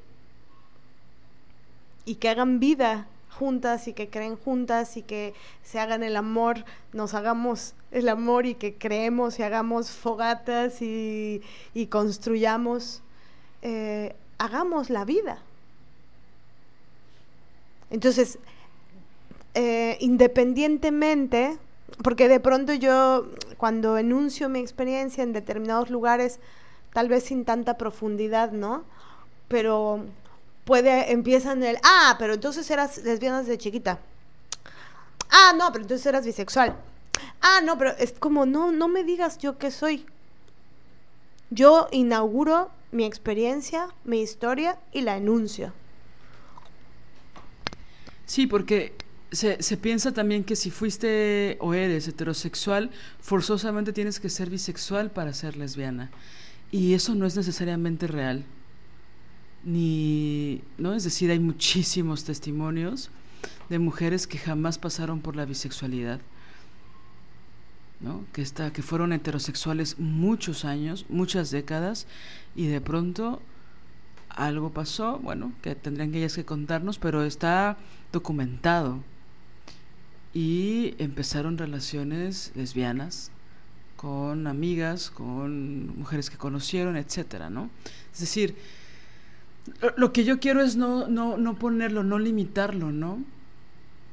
y 2.06 2.16
que 2.16 2.30
hagan 2.30 2.60
vida 2.60 3.08
juntas 3.30 3.88
y 3.88 3.94
que 3.94 4.10
creen 4.10 4.36
juntas 4.36 4.98
y 4.98 5.02
que 5.02 5.34
se 5.64 5.80
hagan 5.80 6.04
el 6.04 6.16
amor, 6.16 6.64
nos 6.94 7.14
hagamos 7.14 7.74
el 7.92 8.10
amor 8.10 8.46
y 8.46 8.56
que 8.56 8.76
creemos 8.76 9.40
y 9.40 9.44
hagamos 9.44 9.90
fogatas 9.90 10.82
y, 10.82 11.42
construyamos, 11.90 13.02
eh, 13.62 14.16
hagamos 14.38 14.90
la 14.90 15.06
vida. 15.06 15.40
Entonces, 17.90 18.38
eh, 19.54 19.98
independientemente, 20.00 21.58
porque 22.04 22.28
de 22.28 22.40
pronto 22.40 22.74
yo 22.74 23.28
cuando 23.58 23.98
enuncio 23.98 24.50
mi 24.50 24.60
experiencia 24.60 25.24
en 25.24 25.34
determinados 25.34 25.90
lugares, 25.90 26.40
tal 26.94 27.10
vez 27.10 27.26
sin 27.26 27.44
tanta 27.44 27.78
profundidad, 27.78 28.52
¿no? 28.52 28.84
Pero 29.48 30.06
puede, 30.66 31.12
empiezan 31.12 31.64
el, 31.64 31.78
ah, 31.84 32.16
pero 32.20 32.34
entonces 32.34 32.70
eras 32.70 32.98
lesbiana 33.04 33.40
desde 33.40 33.58
chiquita. 33.58 34.00
Ah, 35.30 35.54
no, 35.58 35.72
pero 35.72 35.84
entonces 35.84 36.06
eras 36.06 36.26
bisexual. 36.26 36.76
Ah, 37.42 37.62
no, 37.64 37.78
pero 37.78 37.92
es 37.98 38.14
como, 38.14 38.46
no, 38.46 38.72
no 38.72 38.88
me 38.88 39.04
digas 39.04 39.38
yo 39.38 39.58
qué 39.58 39.72
soy. 39.72 40.06
Yo 41.50 41.88
inauguro 41.92 42.70
mi 42.92 43.06
experiencia, 43.06 43.88
mi 44.04 44.22
historia 44.22 44.78
y 44.92 45.02
la 45.02 45.18
enuncio. 45.18 45.74
Sí, 48.26 48.48
porque 48.48 48.94
se, 49.32 49.62
se, 49.62 49.78
piensa 49.78 50.14
también 50.14 50.44
que 50.44 50.56
si 50.56 50.72
fuiste 50.72 51.58
o 51.60 51.74
eres 51.74 52.08
heterosexual, 52.08 52.92
forzosamente 53.20 53.92
tienes 53.92 54.20
que 54.20 54.30
ser 54.30 54.50
bisexual 54.50 55.12
para 55.12 55.34
ser 55.34 55.58
lesbiana. 55.58 56.12
Y 56.72 56.94
eso 56.94 57.16
no 57.16 57.26
es 57.26 57.36
necesariamente 57.36 58.08
real 58.08 58.46
ni, 59.64 60.62
¿no? 60.78 60.94
Es 60.94 61.04
decir, 61.04 61.32
hay 61.32 61.40
muchísimos 61.40 62.24
testimonios 62.24 63.10
de 63.70 63.80
mujeres 63.80 64.28
que 64.28 64.38
jamás 64.38 64.78
pasaron 64.78 65.22
por 65.22 65.36
la 65.36 65.46
bisexualidad, 65.46 66.20
¿no? 68.00 68.26
Que, 68.34 68.42
está, 68.42 68.74
que 68.74 68.82
fueron 68.82 69.14
heterosexuales 69.14 70.00
muchos 70.00 70.66
años, 70.66 71.06
muchas 71.10 71.52
décadas, 71.52 72.08
y 72.56 72.68
de 72.68 72.82
pronto 72.82 73.42
algo 74.30 74.72
pasó, 74.72 75.20
bueno, 75.20 75.54
que 75.62 75.76
tendrían 75.76 76.12
que 76.12 76.20
ellas 76.20 76.36
que 76.36 76.46
contarnos, 76.46 76.98
pero 76.98 77.24
está 77.24 77.78
documentado. 78.12 79.00
Y 80.34 80.96
empezaron 80.98 81.58
relaciones 81.58 82.54
lesbianas 82.56 83.32
con 83.98 84.48
amigas, 84.48 85.12
con 85.12 85.98
mujeres 85.98 86.30
que 86.30 86.38
conocieron, 86.38 86.96
etcétera, 86.96 87.50
¿no? 87.50 87.70
Es 88.14 88.22
decir, 88.22 88.56
lo 89.98 90.12
que 90.14 90.24
yo 90.24 90.40
quiero 90.40 90.62
es 90.62 90.76
no, 90.76 91.08
no, 91.08 91.38
no 91.38 91.56
ponerlo, 91.56 92.04
no 92.04 92.20
limitarlo, 92.20 92.92
¿no? 92.92 93.24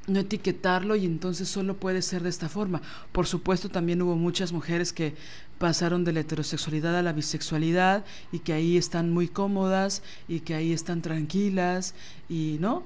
no 0.08 0.20
etiquetarlo 0.20 0.96
y 0.96 1.04
entonces 1.04 1.48
solo 1.48 1.76
puede 1.76 2.02
ser 2.02 2.22
de 2.22 2.30
esta 2.30 2.48
forma. 2.48 2.80
Por 3.12 3.26
supuesto, 3.26 3.68
también 3.68 4.02
hubo 4.02 4.16
muchas 4.16 4.52
mujeres 4.52 4.92
que 4.92 5.14
pasaron 5.58 6.04
de 6.04 6.12
la 6.12 6.20
heterosexualidad 6.20 6.96
a 6.96 7.02
la 7.02 7.12
bisexualidad 7.12 8.04
y 8.32 8.40
que 8.40 8.52
ahí 8.52 8.76
están 8.76 9.10
muy 9.10 9.28
cómodas 9.28 10.02
y 10.26 10.40
que 10.40 10.54
ahí 10.54 10.72
están 10.72 11.02
tranquilas 11.02 11.94
y 12.28 12.56
no. 12.60 12.84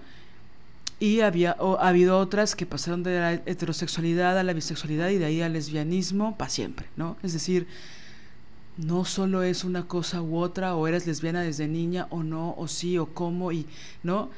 Y 0.98 1.20
había 1.20 1.56
ha 1.58 1.88
habido 1.88 2.18
otras 2.18 2.54
que 2.54 2.66
pasaron 2.66 3.02
de 3.02 3.18
la 3.18 3.32
heterosexualidad 3.32 4.38
a 4.38 4.42
la 4.42 4.52
bisexualidad 4.52 5.08
y 5.08 5.18
de 5.18 5.24
ahí 5.24 5.42
al 5.42 5.52
lesbianismo 5.52 6.36
para 6.36 6.50
siempre, 6.50 6.86
¿no? 6.96 7.16
Es 7.22 7.32
decir, 7.32 7.66
no 8.76 9.04
solo 9.04 9.42
es 9.42 9.64
una 9.64 9.86
cosa 9.86 10.22
u 10.22 10.38
otra, 10.38 10.74
o 10.74 10.86
eres 10.88 11.06
lesbiana 11.06 11.42
desde 11.42 11.68
niña, 11.68 12.06
o 12.10 12.22
no, 12.22 12.54
o 12.56 12.68
sí, 12.68 12.98
o 12.98 13.06
cómo, 13.06 13.52
y 13.52 13.66
no. 14.02 14.30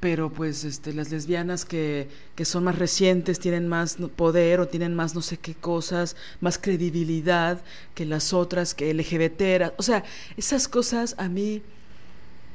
Pero 0.00 0.30
pues 0.30 0.64
este, 0.64 0.92
las 0.92 1.10
lesbianas 1.10 1.64
que, 1.64 2.08
que 2.34 2.44
son 2.44 2.64
más 2.64 2.78
recientes 2.78 3.40
tienen 3.40 3.68
más 3.68 3.96
poder 4.16 4.60
o 4.60 4.68
tienen 4.68 4.94
más 4.94 5.14
no 5.14 5.22
sé 5.22 5.38
qué 5.38 5.54
cosas, 5.54 6.14
más 6.42 6.58
credibilidad 6.58 7.62
que 7.94 8.04
las 8.04 8.34
otras, 8.34 8.74
que 8.74 8.92
LGBT. 8.92 9.72
O 9.78 9.82
sea, 9.82 10.04
esas 10.36 10.68
cosas 10.68 11.14
a 11.16 11.28
mí 11.28 11.62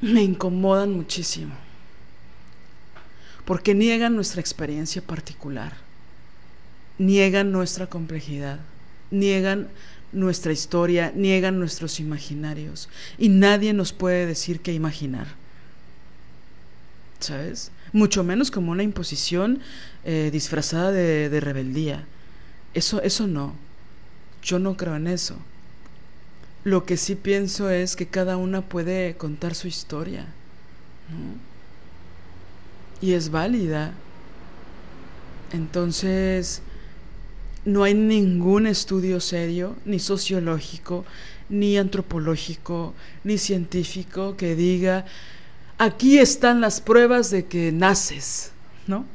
me 0.02 0.22
incomodan 0.22 0.94
muchísimo. 0.94 1.56
Porque 3.45 3.73
niegan 3.73 4.15
nuestra 4.15 4.41
experiencia 4.41 5.02
particular, 5.02 5.73
niegan 6.99 7.52
nuestra 7.52 7.88
complejidad, 7.88 8.60
niegan 9.10 9.69
nuestra 10.11 10.52
historia, 10.52 11.11
niegan 11.15 11.60
nuestros 11.60 11.99
imaginarios 11.99 12.90
y 13.18 13.30
nadie 13.30 13.73
nos 13.73 13.94
puede 13.94 14.26
decir 14.26 14.61
qué 14.61 14.73
imaginar. 14.73 15.27
¿Sabes? 17.19 17.72
Mucho 17.91 18.23
menos 18.23 18.49
como 18.49 18.72
una 18.72 18.84
imposición 18.84 19.60
eh, 20.06 20.30
disfrazada 20.31 20.91
de, 20.91 21.30
de, 21.30 21.40
rebeldía. 21.40 22.06
Eso, 22.73 23.02
eso 23.02 23.27
no. 23.27 23.53
Yo 24.41 24.57
no 24.60 24.77
creo 24.77 24.95
en 24.95 25.07
eso. 25.07 25.36
Lo 26.64 26.86
que 26.86 26.98
sí 26.98 27.15
pienso 27.15 27.69
es 27.69 27.95
que 27.95 28.07
cada 28.07 28.38
una 28.38 28.61
puede 28.61 29.15
contar 29.15 29.56
su 29.56 29.68
historia. 29.68 30.27
Y 33.02 33.14
es 33.14 33.31
válida. 33.31 33.94
Entonces, 35.52 36.61
no 37.65 37.84
hay 37.84 37.94
ningún 37.94 38.68
estudio 38.68 39.19
serio, 39.19 39.76
ni 39.86 39.99
sociológico, 39.99 41.06
ni 41.49 41.77
antropológico, 41.77 42.94
ni 43.23 43.38
científico 43.38 44.38
que 44.38 44.56
diga, 44.56 45.06
aquí 45.77 46.19
están 46.19 46.61
las 46.61 46.81
pruebas 46.81 47.31
de 47.31 47.45
que 47.45 47.72
naces, 47.72 48.52
¿no? 48.88 49.06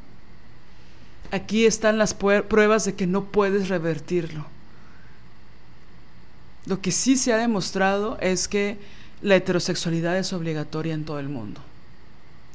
Aquí 1.31 1.67
están 1.67 1.99
las 1.99 2.15
pruebas 2.15 2.85
de 2.85 2.95
que 2.95 3.07
no 3.07 3.25
puedes 3.25 3.69
revertirlo. 3.69 4.47
Lo 6.67 6.81
que 6.81 6.93
sí 6.93 7.17
se 7.17 7.33
ha 7.33 7.37
demostrado 7.37 8.19
es 8.21 8.49
que 8.49 8.79
la 9.21 9.37
heterosexualidad 9.37 10.17
es 10.19 10.33
obligatoria 10.33 10.95
en 10.95 11.05
todo 11.05 11.19
el 11.19 11.29
mundo 11.29 11.61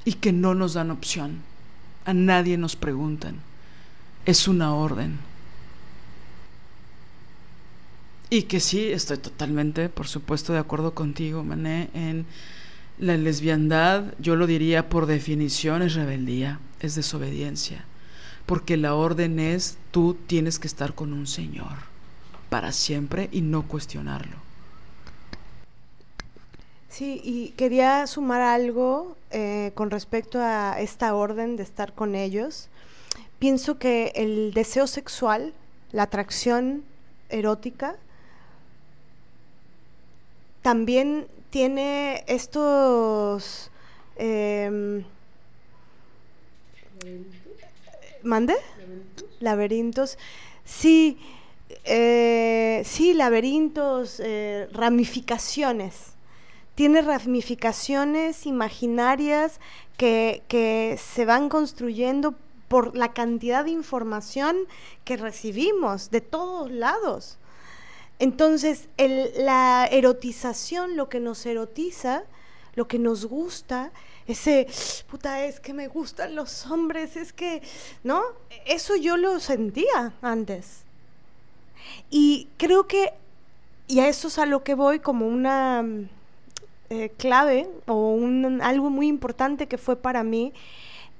y 0.05 0.13
que 0.13 0.31
no 0.31 0.55
nos 0.55 0.73
dan 0.73 0.91
opción. 0.91 1.41
A 2.05 2.13
nadie 2.13 2.57
nos 2.57 2.75
preguntan. 2.75 3.39
Es 4.25 4.47
una 4.47 4.73
orden. 4.73 5.19
Y 8.29 8.43
que 8.43 8.59
sí, 8.59 8.91
estoy 8.91 9.17
totalmente, 9.17 9.89
por 9.89 10.07
supuesto, 10.07 10.53
de 10.53 10.59
acuerdo 10.59 10.93
contigo, 10.93 11.43
Mané, 11.43 11.89
en 11.95 12.27
la 12.99 13.17
lesbiandad, 13.17 14.13
yo 14.19 14.35
lo 14.35 14.45
diría 14.45 14.87
por 14.87 15.07
definición, 15.07 15.81
es 15.81 15.95
rebeldía, 15.95 16.59
es 16.79 16.93
desobediencia. 16.93 17.85
Porque 18.45 18.77
la 18.77 18.93
orden 18.93 19.39
es, 19.39 19.77
tú 19.91 20.15
tienes 20.27 20.59
que 20.59 20.67
estar 20.67 20.93
con 20.93 21.13
un 21.13 21.25
Señor 21.25 21.89
para 22.49 22.71
siempre 22.71 23.29
y 23.31 23.41
no 23.41 23.67
cuestionarlo. 23.67 24.35
Sí, 26.89 27.21
y 27.23 27.49
quería 27.51 28.05
sumar 28.07 28.41
algo 28.41 29.15
eh, 29.31 29.71
con 29.75 29.89
respecto 29.89 30.39
a 30.41 30.79
esta 30.79 31.15
orden 31.15 31.55
de 31.55 31.63
estar 31.63 31.93
con 31.93 32.15
ellos. 32.15 32.67
Pienso 33.39 33.79
que 33.79 34.11
el 34.15 34.53
deseo 34.53 34.85
sexual, 34.85 35.53
la 35.91 36.03
atracción 36.03 36.83
erótica, 37.29 37.95
también 40.61 41.27
tiene 41.49 42.23
estos... 42.27 43.71
Em, 44.15 45.03
¿Mande? 48.23 48.55
¿Laberintos? 49.39 50.17
Sí, 50.65 51.17
eh, 51.85 52.83
sí, 52.85 53.13
laberintos, 53.13 54.19
eh, 54.19 54.67
ramificaciones. 54.73 56.13
Tiene 56.75 57.01
ramificaciones 57.01 58.45
imaginarias 58.45 59.59
que, 59.97 60.43
que 60.47 60.99
se 61.01 61.25
van 61.25 61.49
construyendo 61.49 62.35
por 62.67 62.95
la 62.95 63.13
cantidad 63.13 63.65
de 63.65 63.71
información 63.71 64.57
que 65.03 65.17
recibimos 65.17 66.11
de 66.11 66.21
todos 66.21 66.69
lados. 66.71 67.37
Entonces, 68.19 68.89
la 68.97 69.87
erotización, 69.89 70.97
lo 70.97 71.07
que 71.07 71.21
nos 71.21 71.45
erotiza, 71.45 72.23
lo 72.75 72.87
que 72.87 72.99
nos 72.99 73.25
gusta, 73.25 73.91
ese, 74.27 74.67
puta, 75.09 75.45
es 75.45 75.59
que 75.59 75.73
me 75.73 75.87
gustan 75.87 76.35
los 76.35 76.67
hombres, 76.67 77.15
es 77.15 77.33
que, 77.33 77.63
¿no? 78.03 78.21
Eso 78.65 78.95
yo 78.95 79.17
lo 79.17 79.39
sentía 79.39 80.13
antes. 80.21 80.83
Y 82.11 82.47
creo 82.57 82.87
que, 82.87 83.13
y 83.87 84.01
a 84.01 84.07
eso 84.07 84.27
es 84.27 84.37
a 84.37 84.45
lo 84.45 84.63
que 84.63 84.75
voy 84.75 84.99
como 84.99 85.27
una 85.27 85.83
eh, 86.89 87.11
clave 87.17 87.69
o 87.87 88.11
un, 88.11 88.61
algo 88.61 88.89
muy 88.89 89.07
importante 89.07 89.67
que 89.67 89.77
fue 89.77 89.95
para 89.95 90.23
mí, 90.23 90.53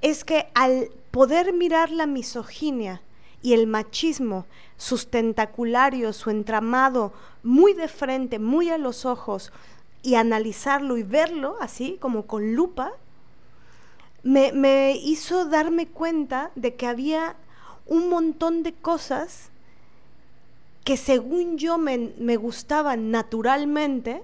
es 0.02 0.24
que 0.24 0.48
al 0.54 0.90
poder 1.12 1.54
mirar 1.54 1.92
la 1.92 2.06
misoginia 2.06 3.02
y 3.42 3.54
el 3.54 3.68
machismo, 3.68 4.46
sus 4.80 5.12
tentacularios, 5.12 6.16
su 6.16 6.30
entramado, 6.30 7.12
muy 7.44 7.74
de 7.74 7.90
frente, 7.90 8.40
muy 8.40 8.70
a 8.70 8.78
los 8.78 9.06
ojos, 9.06 9.52
y 10.02 10.16
analizarlo 10.16 10.98
y 10.98 11.04
verlo 11.04 11.58
así, 11.60 11.98
como 12.00 12.26
con 12.26 12.56
lupa, 12.56 12.94
me, 14.24 14.54
me 14.54 14.96
hizo 14.96 15.46
darme 15.46 15.86
cuenta 15.88 16.52
de 16.56 16.76
que 16.76 16.88
había 16.88 17.36
un 17.86 18.08
montón 18.10 18.64
de 18.64 18.72
cosas 18.72 19.50
que 20.86 20.96
según 20.96 21.58
yo 21.58 21.78
me, 21.78 22.14
me 22.18 22.38
gustaban 22.38 23.12
naturalmente 23.12 24.24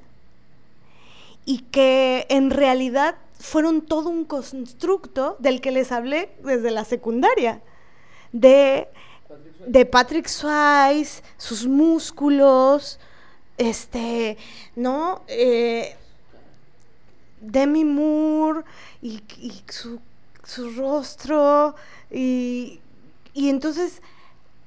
y 1.43 1.59
que 1.63 2.27
en 2.29 2.49
realidad 2.49 3.15
fueron 3.37 3.81
todo 3.81 4.09
un 4.09 4.23
constructo 4.23 5.35
del 5.39 5.59
que 5.59 5.71
les 5.71 5.91
hablé 5.91 6.29
desde 6.43 6.71
la 6.71 6.85
secundaria, 6.85 7.61
de, 8.31 8.87
de 9.65 9.85
Patrick 9.85 10.27
Swayze, 10.27 11.23
sus 11.37 11.65
músculos, 11.65 12.99
este, 13.57 14.37
¿no? 14.75 15.23
Eh, 15.27 15.95
Demi 17.41 17.85
Moore 17.85 18.63
y, 19.01 19.21
su, 19.69 19.99
su, 20.43 20.71
rostro 20.71 21.75
y, 22.11 22.79
y 23.33 23.49
entonces 23.49 24.01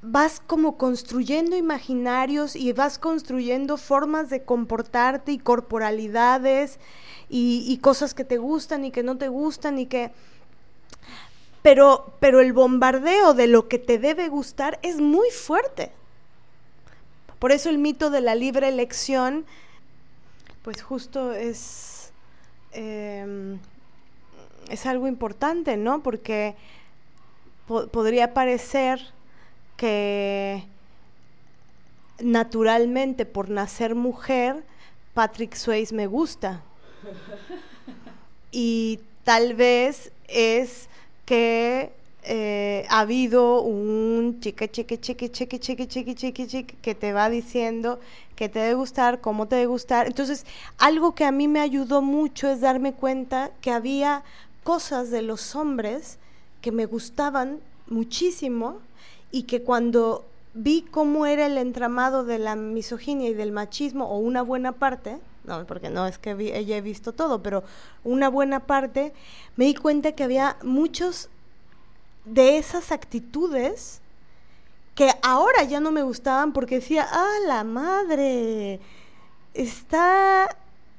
vas 0.03 0.41
como 0.47 0.77
construyendo 0.77 1.57
imaginarios 1.57 2.55
y 2.55 2.73
vas 2.73 2.99
construyendo 2.99 3.77
formas 3.77 4.31
de 4.31 4.43
comportarte 4.43 5.33
y 5.33 5.39
corporalidades 5.39 6.79
y, 7.29 7.77
cosas 7.83 8.15
que 8.15 8.25
te 8.25 8.39
gustan 8.39 8.85
y 8.85 8.91
que 8.91 9.03
no 9.03 9.17
te 9.17 9.29
gustan 9.29 9.79
y 9.79 9.87
que... 9.87 10.11
Pero, 11.63 12.13
pero 12.21 12.41
el 12.41 12.53
bombardeo 12.53 13.35
de 13.35 13.47
lo 13.47 13.69
que 13.69 13.79
te 13.79 13.99
debe 13.99 14.29
gustar 14.29 14.79
es 14.83 15.01
muy 15.01 15.31
fuerte. 15.31 15.93
Por 17.39 17.53
eso 17.53 17.71
el 17.71 17.79
mito 17.79 18.11
de 18.11 18.21
la 18.21 18.35
libre 18.35 18.69
elección, 18.69 19.45
pues 20.63 20.83
justo 20.83 21.33
es, 21.33 22.13
em, 22.73 23.59
es 24.69 24.87
algo 24.87 25.07
importante, 25.07 25.77
¿no? 25.77 26.03
Porque 26.03 26.57
podría 27.67 28.35
parecer 28.35 29.01
que 29.77 30.65
naturalmente 32.19 33.27
por 33.27 33.51
nacer 33.51 33.95
mujer, 33.95 34.65
Patrick 35.15 35.55
Swayze 35.55 35.95
me 35.95 36.07
gusta. 36.07 36.63
Y 38.51 39.01
tal 39.25 39.53
vez 39.53 40.11
es 40.27 40.89
que 41.29 41.93
eh, 42.23 42.87
ha 42.89 43.01
habido 43.01 43.61
un 43.61 44.41
chique, 44.41 44.71
chique, 44.71 44.99
chique, 44.99 45.31
chique, 45.31 45.61
chique, 45.61 45.87
chique, 45.87 46.15
chique, 46.15 46.47
chique, 46.47 46.77
que 46.81 46.95
te 46.95 47.13
va 47.13 47.29
diciendo 47.29 48.01
que 48.35 48.49
te 48.49 48.61
debe 48.61 48.73
gustar, 48.73 49.21
cómo 49.21 49.47
te 49.47 49.57
debe 49.57 49.67
gustar. 49.67 50.07
Entonces, 50.07 50.47
algo 50.79 51.15
que 51.15 51.27
a 51.27 51.31
mí 51.31 51.47
me 51.47 51.61
ayudó 51.61 52.01
mucho 52.01 52.49
es 52.49 52.63
darme 52.63 52.95
cuenta 52.95 53.51
que 53.61 53.71
había 53.71 54.23
cosas 54.65 55.11
de 55.11 55.21
los 55.21 55.55
hombres 55.55 56.17
que 56.63 56.73
me 56.73 56.87
gustaban 56.87 57.61
muchísimo 57.89 58.79
y 59.31 59.43
que 59.43 59.61
cuando 59.61 60.25
vi 60.55 60.81
cómo 60.81 61.27
era 61.27 61.45
el 61.45 61.59
entramado 61.59 62.25
de 62.25 62.39
la 62.39 62.57
misoginia 62.57 63.29
y 63.29 63.35
del 63.35 63.53
machismo, 63.53 64.07
o 64.07 64.17
una 64.17 64.41
buena 64.41 64.73
parte, 64.73 65.19
no, 65.49 65.66
porque 65.66 65.91
no 65.91 66.07
es 66.07 66.19
que 66.19 66.31
ella 66.33 66.77
he 66.77 66.81
visto 66.81 67.12
todo, 67.12 67.43
pero 67.43 67.65
una 68.05 68.29
buena 68.29 68.61
parte, 68.61 69.12
me 69.57 69.65
di 69.65 69.75
cuenta 69.75 70.12
que 70.12 70.23
había 70.23 70.57
muchos 70.62 71.29
de 72.25 72.59
esas 72.59 72.93
actitudes 72.93 74.01
que 74.95 75.11
ahora 75.23 75.65
ya 75.65 75.81
no 75.81 75.91
me 75.91 76.03
gustaban 76.03 76.53
porque 76.53 76.77
decía, 76.77 77.07
ah, 77.11 77.39
la 77.47 77.65
madre, 77.65 78.81
está 79.55 80.57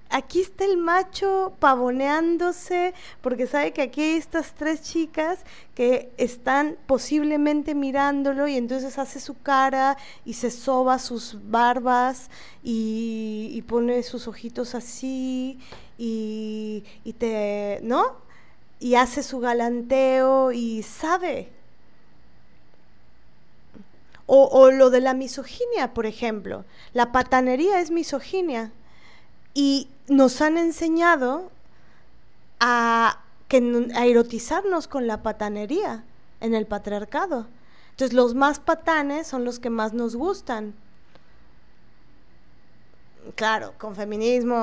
aquí 0.10 0.42
está 0.42 0.66
el 0.66 0.78
macho 0.78 1.54
pavoneándose 1.60 2.94
porque 3.22 3.48
sabe 3.48 3.72
que 3.72 3.84
aquí 3.84 4.02
hay 4.02 4.18
estas 4.18 4.54
tres 4.56 4.82
chicas 4.82 5.40
que 5.76 6.12
están 6.18 6.78
posiblemente 6.88 7.76
mirándolo 7.76 8.48
y 8.48 8.58
entonces 8.58 8.98
hace 8.98 9.20
su 9.20 9.40
cara 9.42 9.98
y 10.26 10.34
se 10.34 10.52
soba 10.52 11.00
sus 11.00 11.38
barbas 11.50 12.30
y, 12.64 13.64
pone 13.68 14.02
sus 14.02 14.28
ojitos 14.28 14.74
así 14.74 15.60
y, 15.98 16.84
y 17.04 17.14
te, 17.14 17.80
¿no? 17.84 18.16
Y 18.80 18.96
hace 18.96 19.22
su 19.22 19.40
galanteo 19.40 20.52
y 20.52 20.82
sabe. 20.82 21.50
O, 24.26 24.46
o 24.46 24.72
lo 24.72 24.90
de 24.90 25.02
la 25.02 25.14
misoginia, 25.14 25.94
por 25.94 26.06
ejemplo. 26.08 26.66
La 26.94 27.12
patanería 27.12 27.80
es 27.80 27.92
misoginia 27.92 28.72
y 29.60 29.90
nos 30.08 30.40
han 30.40 30.58
enseñado 30.58 31.52
a, 32.62 33.20
erotizarnos 33.50 34.88
con 34.88 35.06
la 35.06 35.22
patanería 35.22 36.06
en 36.40 36.56
el 36.56 36.66
patriarcado. 36.66 37.46
Entonces 37.90 38.14
los 38.14 38.36
más 38.36 38.62
patanes 38.62 39.28
son 39.28 39.44
los 39.44 39.60
que 39.60 39.70
más 39.70 39.92
nos 39.92 40.16
gustan. 40.16 40.74
Claro, 43.36 43.74
con 43.78 43.98
feminismo, 43.98 44.56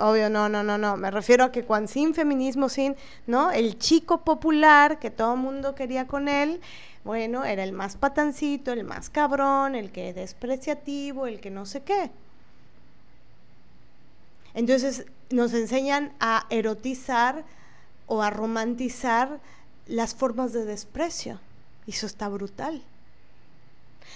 obvio, 0.00 0.28
no, 0.28 0.48
no, 0.48 0.64
no, 0.64 0.76
no. 0.76 0.96
Me 0.96 1.12
refiero 1.12 1.44
a 1.44 1.52
que 1.52 1.62
cuando 1.62 1.86
sin 1.86 2.12
feminismo, 2.12 2.68
sin, 2.68 2.96
¿no? 3.28 3.52
El 3.52 3.78
chico 3.78 4.24
popular 4.24 4.98
que 4.98 5.12
todo 5.12 5.34
el 5.34 5.40
mundo 5.40 5.76
quería 5.76 6.08
con 6.08 6.26
él, 6.26 6.60
bueno, 7.04 7.44
era 7.44 7.62
el 7.62 7.72
más 7.72 7.96
patancito, 7.96 8.72
el 8.72 8.82
más 8.82 9.08
cabrón, 9.08 9.76
el 9.76 9.92
que 9.92 10.12
despreciativo, 10.12 11.28
el 11.28 11.38
que 11.40 11.50
no 11.52 11.64
sé 11.64 11.84
qué. 11.84 12.10
Entonces 14.54 15.06
nos 15.30 15.54
enseñan 15.54 16.12
a 16.20 16.46
erotizar 16.50 17.44
o 18.06 18.22
a 18.22 18.30
romantizar 18.30 19.40
las 19.86 20.14
formas 20.14 20.52
de 20.52 20.64
desprecio. 20.64 21.40
Y 21.86 21.92
eso 21.92 22.06
está 22.06 22.28
brutal. 22.28 22.82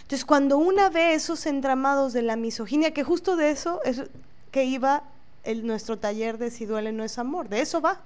Entonces 0.03 0.25
cuando 0.25 0.59
una 0.59 0.91
ve 0.91 1.15
esos 1.15 1.47
entramados 1.47 2.13
de 2.13 2.23
la 2.23 2.37
misoginia, 2.37 2.93
que 2.93 3.05
justo 3.05 3.37
de 3.37 3.51
eso 3.51 3.81
es 3.85 4.03
que 4.51 4.65
iba 4.65 5.05
el, 5.45 5.67
nuestro 5.67 5.99
taller 5.99 6.39
de 6.39 6.51
Si 6.51 6.67
duele 6.67 6.93
no 6.93 7.05
es 7.05 7.19
amor, 7.19 7.49
de 7.49 7.61
eso 7.61 7.81
va. 7.81 8.01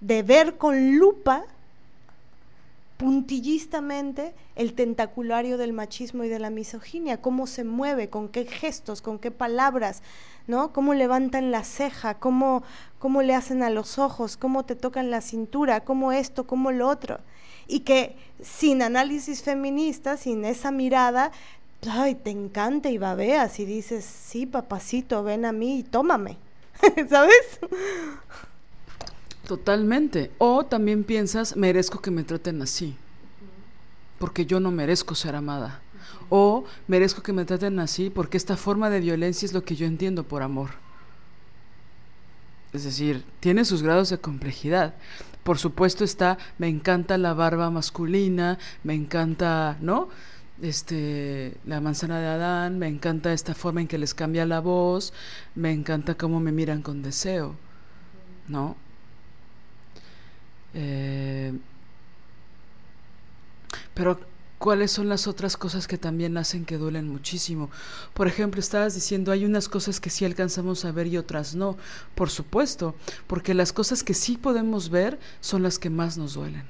De 0.00 0.22
ver 0.22 0.56
con 0.56 0.96
lupa 0.96 1.44
puntillistamente 2.96 4.34
el 4.56 4.74
tentaculario 4.74 5.56
del 5.56 5.72
machismo 5.72 6.24
y 6.24 6.28
de 6.28 6.40
la 6.40 6.50
misoginia, 6.50 7.22
cómo 7.22 7.46
se 7.46 7.64
mueve, 7.64 8.10
con 8.10 8.28
qué 8.28 8.44
gestos, 8.44 9.02
con 9.02 9.18
qué 9.18 9.30
palabras, 9.30 10.02
¿no? 10.48 10.72
Cómo 10.72 10.94
levantan 10.94 11.52
la 11.52 11.62
ceja, 11.62 12.14
cómo, 12.14 12.64
cómo 12.98 13.22
le 13.22 13.34
hacen 13.34 13.62
a 13.62 13.70
los 13.70 13.98
ojos, 13.98 14.36
cómo 14.36 14.64
te 14.64 14.74
tocan 14.74 15.10
la 15.10 15.20
cintura, 15.20 15.84
cómo 15.84 16.10
esto, 16.10 16.46
cómo 16.46 16.72
lo 16.72 16.88
otro. 16.88 17.20
Y 17.68 17.80
que 17.80 18.16
sin 18.42 18.82
análisis 18.82 19.42
feminista, 19.42 20.16
sin 20.16 20.44
esa 20.46 20.72
mirada, 20.72 21.30
ay, 21.88 22.14
te 22.14 22.30
encanta 22.30 22.88
y 22.88 22.98
babeas 22.98 23.60
y 23.60 23.66
dices, 23.66 24.04
sí, 24.04 24.46
papacito, 24.46 25.22
ven 25.22 25.44
a 25.44 25.52
mí 25.52 25.80
y 25.80 25.82
tómame, 25.82 26.38
¿sabes? 27.08 27.60
Totalmente. 29.46 30.30
O 30.38 30.64
también 30.64 31.04
piensas, 31.04 31.56
merezco 31.56 32.00
que 32.00 32.10
me 32.10 32.24
traten 32.24 32.62
así, 32.62 32.96
porque 34.18 34.46
yo 34.46 34.60
no 34.60 34.70
merezco 34.70 35.14
ser 35.14 35.36
amada. 35.36 35.82
O 36.30 36.64
merezco 36.86 37.22
que 37.22 37.32
me 37.32 37.44
traten 37.44 37.78
así 37.78 38.10
porque 38.10 38.36
esta 38.36 38.56
forma 38.56 38.90
de 38.90 39.00
violencia 39.00 39.46
es 39.46 39.52
lo 39.52 39.64
que 39.64 39.76
yo 39.76 39.86
entiendo 39.86 40.24
por 40.24 40.42
amor. 40.42 40.70
Es 42.72 42.84
decir, 42.84 43.24
tiene 43.40 43.64
sus 43.64 43.82
grados 43.82 44.10
de 44.10 44.18
complejidad. 44.18 44.94
Por 45.42 45.58
supuesto 45.58 46.04
está, 46.04 46.36
me 46.58 46.68
encanta 46.68 47.16
la 47.16 47.32
barba 47.32 47.70
masculina, 47.70 48.58
me 48.84 48.94
encanta, 48.94 49.78
¿no? 49.80 50.08
Este, 50.60 51.56
la 51.64 51.80
manzana 51.80 52.20
de 52.20 52.26
Adán, 52.26 52.78
me 52.78 52.88
encanta 52.88 53.32
esta 53.32 53.54
forma 53.54 53.80
en 53.80 53.88
que 53.88 53.96
les 53.96 54.12
cambia 54.12 54.44
la 54.44 54.60
voz, 54.60 55.14
me 55.54 55.72
encanta 55.72 56.16
cómo 56.16 56.40
me 56.40 56.52
miran 56.52 56.82
con 56.82 57.02
deseo, 57.02 57.54
¿no? 58.48 58.76
Eh, 60.74 61.52
pero 63.94 64.20
¿cuáles 64.58 64.90
son 64.90 65.08
las 65.08 65.26
otras 65.26 65.56
cosas 65.56 65.86
que 65.86 65.98
también 65.98 66.36
hacen 66.36 66.64
que 66.64 66.78
duelen 66.78 67.08
muchísimo? 67.08 67.70
Por 68.14 68.28
ejemplo, 68.28 68.60
estabas 68.60 68.94
diciendo, 68.94 69.32
hay 69.32 69.44
unas 69.44 69.68
cosas 69.68 70.00
que 70.00 70.10
sí 70.10 70.24
alcanzamos 70.24 70.84
a 70.84 70.92
ver 70.92 71.06
y 71.06 71.16
otras 71.16 71.54
no. 71.54 71.76
Por 72.14 72.30
supuesto, 72.30 72.94
porque 73.26 73.54
las 73.54 73.72
cosas 73.72 74.02
que 74.02 74.14
sí 74.14 74.36
podemos 74.36 74.90
ver 74.90 75.18
son 75.40 75.62
las 75.62 75.78
que 75.78 75.90
más 75.90 76.18
nos 76.18 76.34
duelen. 76.34 76.64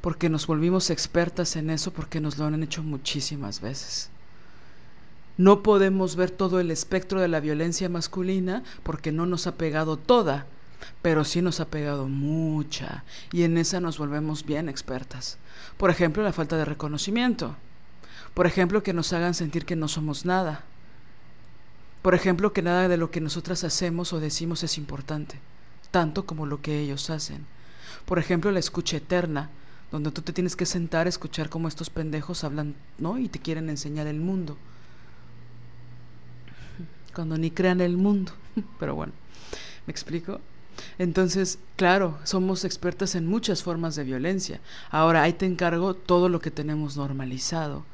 Porque 0.00 0.28
nos 0.28 0.46
volvimos 0.46 0.90
expertas 0.90 1.56
en 1.56 1.70
eso, 1.70 1.92
porque 1.92 2.20
nos 2.20 2.38
lo 2.38 2.46
han 2.46 2.62
hecho 2.62 2.82
muchísimas 2.82 3.60
veces. 3.60 4.10
No 5.36 5.62
podemos 5.62 6.16
ver 6.16 6.30
todo 6.30 6.60
el 6.60 6.70
espectro 6.70 7.20
de 7.20 7.28
la 7.28 7.40
violencia 7.40 7.88
masculina 7.88 8.64
porque 8.82 9.12
no 9.12 9.26
nos 9.26 9.46
ha 9.46 9.56
pegado 9.56 9.96
toda 9.96 10.46
pero 11.02 11.24
sí 11.24 11.42
nos 11.42 11.60
ha 11.60 11.66
pegado 11.66 12.08
mucha 12.08 13.04
y 13.32 13.42
en 13.42 13.58
esa 13.58 13.80
nos 13.80 13.98
volvemos 13.98 14.44
bien 14.44 14.68
expertas. 14.68 15.38
Por 15.76 15.90
ejemplo, 15.90 16.22
la 16.22 16.32
falta 16.32 16.56
de 16.56 16.64
reconocimiento. 16.64 17.56
Por 18.34 18.46
ejemplo, 18.46 18.82
que 18.82 18.92
nos 18.92 19.12
hagan 19.12 19.34
sentir 19.34 19.64
que 19.64 19.76
no 19.76 19.88
somos 19.88 20.24
nada. 20.24 20.64
Por 22.02 22.14
ejemplo, 22.14 22.52
que 22.52 22.62
nada 22.62 22.88
de 22.88 22.96
lo 22.96 23.10
que 23.10 23.20
nosotras 23.20 23.64
hacemos 23.64 24.12
o 24.12 24.20
decimos 24.20 24.62
es 24.62 24.78
importante, 24.78 25.38
tanto 25.90 26.26
como 26.26 26.46
lo 26.46 26.62
que 26.62 26.78
ellos 26.78 27.10
hacen. 27.10 27.44
Por 28.06 28.18
ejemplo, 28.18 28.50
la 28.50 28.60
escucha 28.60 28.96
eterna, 28.96 29.50
donde 29.90 30.10
tú 30.10 30.22
te 30.22 30.32
tienes 30.32 30.54
que 30.54 30.66
sentar 30.66 31.06
a 31.06 31.08
escuchar 31.08 31.48
cómo 31.48 31.68
estos 31.68 31.90
pendejos 31.90 32.44
hablan, 32.44 32.74
¿no? 32.98 33.18
Y 33.18 33.28
te 33.28 33.38
quieren 33.40 33.68
enseñar 33.68 34.06
el 34.06 34.20
mundo. 34.20 34.56
Cuando 37.14 37.36
ni 37.36 37.50
crean 37.50 37.80
el 37.80 37.96
mundo. 37.96 38.32
Pero 38.78 38.94
bueno, 38.94 39.12
¿me 39.86 39.90
explico? 39.90 40.40
Entonces, 40.98 41.58
claro, 41.76 42.18
somos 42.24 42.64
expertas 42.64 43.14
en 43.14 43.26
muchas 43.26 43.62
formas 43.62 43.96
de 43.96 44.04
violencia. 44.04 44.60
Ahora, 44.90 45.22
ahí 45.22 45.32
te 45.32 45.46
encargo 45.46 45.94
todo 45.94 46.28
lo 46.28 46.40
que 46.40 46.50
tenemos 46.50 46.96
normalizado. 46.96 47.84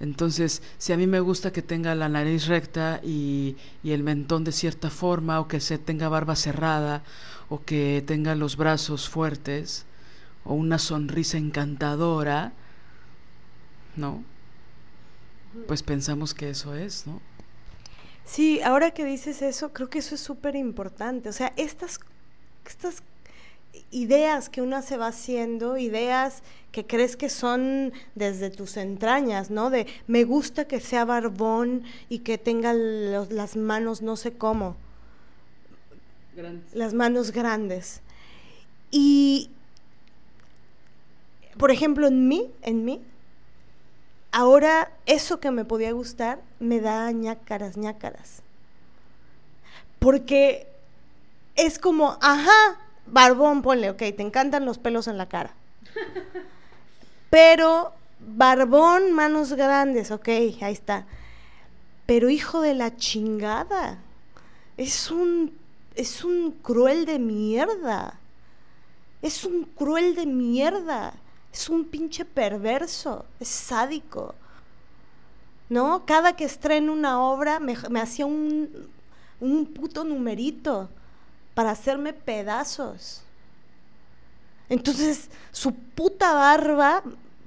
Entonces, 0.00 0.62
si 0.78 0.92
a 0.92 0.96
mí 0.96 1.06
me 1.06 1.20
gusta 1.20 1.52
que 1.52 1.62
tenga 1.62 1.94
la 1.94 2.08
nariz 2.08 2.46
recta 2.46 3.00
y, 3.04 3.56
y, 3.84 3.92
el 3.92 4.02
mentón 4.02 4.42
de 4.42 4.50
cierta 4.50 4.90
forma, 4.90 5.38
o 5.38 5.46
que 5.46 5.60
se 5.60 5.78
tenga 5.78 6.08
barba 6.08 6.34
cerrada, 6.34 7.04
o 7.48 7.62
que 7.64 8.02
tenga 8.04 8.34
los 8.34 8.56
brazos 8.56 9.08
fuertes, 9.08 9.86
o 10.44 10.54
una 10.54 10.78
sonrisa 10.78 11.38
encantadora, 11.38 12.52
¿no? 13.96 14.24
Pues 15.68 15.82
pensamos 15.84 16.34
que 16.34 16.50
eso 16.50 16.74
es, 16.74 17.06
¿no? 17.06 17.20
Sí, 18.24 18.60
ahora 18.62 18.92
que 18.92 19.04
dices 19.04 19.42
eso, 19.42 19.72
creo 19.72 19.90
que 19.90 19.98
eso 19.98 20.14
es 20.14 20.20
súper 20.20 20.56
importante. 20.56 21.28
O 21.28 21.32
sea, 21.32 21.52
estas, 21.56 22.00
estas 22.66 23.02
ideas 23.90 24.48
que 24.48 24.62
uno 24.62 24.80
se 24.82 24.96
va 24.96 25.08
haciendo, 25.08 25.76
ideas 25.76 26.42
que 26.70 26.86
crees 26.86 27.16
que 27.16 27.28
son 27.28 27.92
desde 28.14 28.50
tus 28.50 28.76
entrañas, 28.76 29.50
¿no? 29.50 29.70
De 29.70 29.86
me 30.06 30.24
gusta 30.24 30.66
que 30.66 30.80
sea 30.80 31.04
barbón 31.04 31.84
y 32.08 32.20
que 32.20 32.38
tenga 32.38 32.72
las 32.72 33.56
manos 33.56 34.02
no 34.02 34.16
sé 34.16 34.32
cómo. 34.32 34.76
Las 36.72 36.94
manos 36.94 37.30
grandes. 37.30 38.00
Y, 38.90 39.50
por 41.58 41.70
ejemplo, 41.70 42.06
en 42.06 42.26
mí, 42.28 42.50
en 42.62 42.84
mí, 42.84 43.02
ahora 44.32 44.90
eso 45.06 45.38
que 45.38 45.50
me 45.50 45.64
podía 45.64 45.92
gustar 45.92 46.40
me 46.58 46.80
da 46.80 47.10
ñácaras, 47.12 47.76
ñácaras. 47.76 48.42
Porque 49.98 50.66
es 51.54 51.78
como, 51.78 52.18
ajá, 52.20 52.78
barbón, 53.06 53.62
ponle, 53.62 53.90
ok, 53.90 53.98
te 53.98 54.22
encantan 54.22 54.64
los 54.64 54.78
pelos 54.78 55.06
en 55.06 55.18
la 55.18 55.28
cara. 55.28 55.54
Pero 57.30 57.92
barbón, 58.18 59.12
manos 59.12 59.52
grandes, 59.52 60.10
ok, 60.10 60.28
ahí 60.28 60.72
está. 60.72 61.06
Pero 62.06 62.30
hijo 62.30 62.60
de 62.60 62.74
la 62.74 62.96
chingada, 62.96 63.98
es 64.76 65.10
un, 65.10 65.56
es 65.94 66.24
un 66.24 66.52
cruel 66.52 67.04
de 67.04 67.18
mierda. 67.18 68.18
Es 69.20 69.44
un 69.44 69.64
cruel 69.64 70.16
de 70.16 70.26
mierda 70.26 71.14
es 71.52 71.68
un 71.68 71.84
pinche 71.84 72.24
perverso, 72.24 73.24
es 73.38 73.48
sádico. 73.48 74.34
¿No? 75.68 76.04
Cada 76.04 76.36
que 76.36 76.44
estreno 76.44 76.92
una 76.92 77.22
obra 77.22 77.58
me, 77.58 77.74
hacía 78.00 78.26
un, 78.26 78.88
un 79.40 79.66
puto 79.66 80.04
numerito 80.04 80.90
para 81.54 81.70
hacerme 81.70 82.12
pedazos. 82.12 83.22
Entonces, 84.68 85.30
su 85.50 85.72
puta 85.74 86.32
barba 86.34 87.02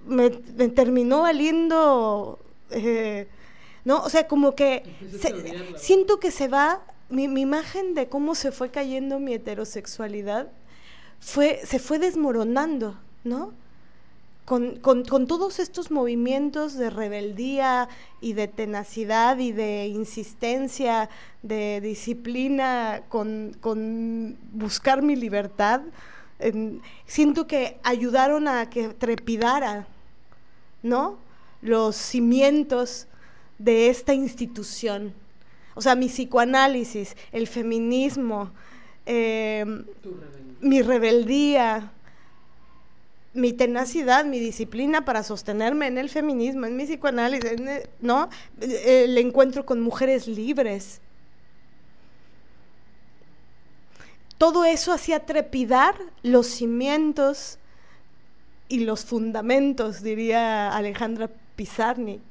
me, 0.06 0.30
terminó 0.30 1.22
valiendo. 1.22 2.40
Eh, 2.72 3.28
¿No? 3.84 4.02
O 4.02 4.10
sea, 4.10 4.28
como 4.28 4.56
que 4.56 4.84
siento 5.78 6.20
que 6.20 6.32
se 6.32 6.48
va. 6.48 6.82
Mi, 7.08 7.28
mi, 7.28 7.42
imagen 7.42 7.94
de 7.94 8.10
cómo 8.10 8.34
se 8.34 8.52
fue 8.52 8.72
cayendo 8.72 9.20
mi 9.20 9.36
heterosexualidad 9.36 10.48
fue, 11.20 11.62
se 11.64 11.78
fue 11.78 12.00
desmoronando, 12.00 12.98
¿no? 13.24 13.54
Con, 14.46 15.04
todos 15.28 15.60
estos 15.60 15.90
movimientos 15.90 16.76
de 16.76 16.92
rebeldía 16.92 17.90
y 18.22 18.34
de 18.34 18.48
tenacidad 18.48 19.40
y 19.40 19.52
de 19.52 19.88
insistencia, 19.88 21.10
de 21.42 21.82
disciplina, 21.82 23.02
con, 23.10 24.38
buscar 24.54 25.02
mi 25.02 25.16
libertad, 25.16 25.82
siento 27.08 27.48
que 27.48 27.80
ayudaron 27.84 28.48
a 28.48 28.70
que 28.70 28.90
trepidara, 28.90 29.88
¿no? 30.84 31.18
Los 31.62 31.96
cimientos 31.96 33.08
de 33.58 33.90
esta 33.90 34.14
institución. 34.14 35.14
O 35.74 35.82
sea, 35.82 35.96
mi 35.96 36.08
psicoanálisis, 36.08 37.18
el 37.32 37.48
feminismo, 37.48 38.52
eh, 39.08 39.66
mi 40.62 40.82
rebeldía, 40.84 41.92
mi 43.36 43.54
tenacidad, 43.54 44.26
mi 44.26 44.40
disciplina 44.40 45.06
para 45.06 45.22
sostenerme 45.22 45.88
en 45.88 45.98
el 45.98 46.10
feminismo, 46.10 46.66
en 46.66 46.76
mi 46.76 46.86
psicoanálisis, 46.86 47.52
¿no? 48.00 48.30
El 48.60 49.18
encuentro 49.18 49.66
con 49.66 49.82
mujeres 49.82 50.28
libres. 50.28 51.02
Todo 54.38 54.66
eso 54.66 54.92
hacía 54.92 55.26
trepidar 55.26 55.96
los 56.24 56.48
cimientos 56.48 57.60
y 58.68 58.80
los 58.80 59.06
fundamentos, 59.06 60.02
diría 60.02 60.76
Alejandra 60.76 61.30
Pizarnik. 61.56 62.22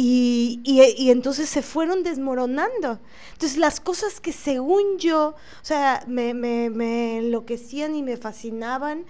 Y, 0.00 0.60
y, 0.62 1.10
entonces 1.10 1.48
se 1.48 1.60
fueron 1.60 2.04
desmoronando. 2.04 3.00
Entonces 3.32 3.58
las 3.58 3.80
cosas 3.80 4.20
que 4.20 4.32
según 4.32 4.98
yo, 4.98 5.30
o 5.30 5.64
sea, 5.64 6.04
me, 6.06 6.34
me, 6.34 6.70
me 6.70 7.18
enloquecían 7.18 7.96
y 7.96 8.04
me 8.04 8.16
fascinaban, 8.16 9.06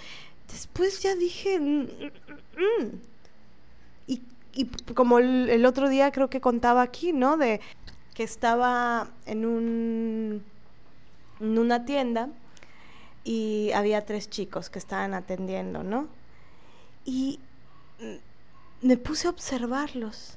después 0.50 1.02
ya 1.02 1.14
dije, 1.14 1.58
mm, 1.58 1.82
mm, 1.82 2.82
mm". 2.82 3.00
Y, 4.54 4.64
como 4.94 5.20
el, 5.20 5.64
otro 5.66 5.88
día 5.88 6.10
creo 6.10 6.28
que 6.28 6.40
contaba 6.40 6.82
aquí, 6.82 7.12
¿no? 7.12 7.36
De 7.36 7.60
que 8.14 8.24
estaba 8.24 9.08
en, 9.26 9.46
un, 9.46 10.42
en 11.38 11.58
una 11.58 11.84
tienda 11.84 12.28
y 13.22 13.70
había 13.72 14.04
tres 14.04 14.28
chicos 14.28 14.68
que 14.68 14.80
estaban 14.80 15.14
atendiendo, 15.14 15.84
¿no? 15.84 16.08
Y 17.04 17.38
me 18.82 18.96
puse 18.96 19.26
a 19.26 19.30
observarlos. 19.30 20.36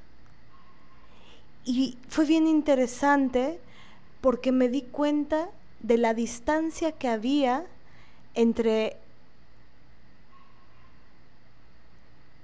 Y 1.63 1.97
fue 2.09 2.25
bien 2.25 2.47
interesante 2.47 3.59
porque 4.19 4.51
me 4.51 4.67
di 4.67 4.81
cuenta 4.81 5.49
de 5.79 5.97
la 5.97 6.13
distancia 6.13 6.91
que 6.91 7.07
había 7.07 7.65
entre 8.33 8.97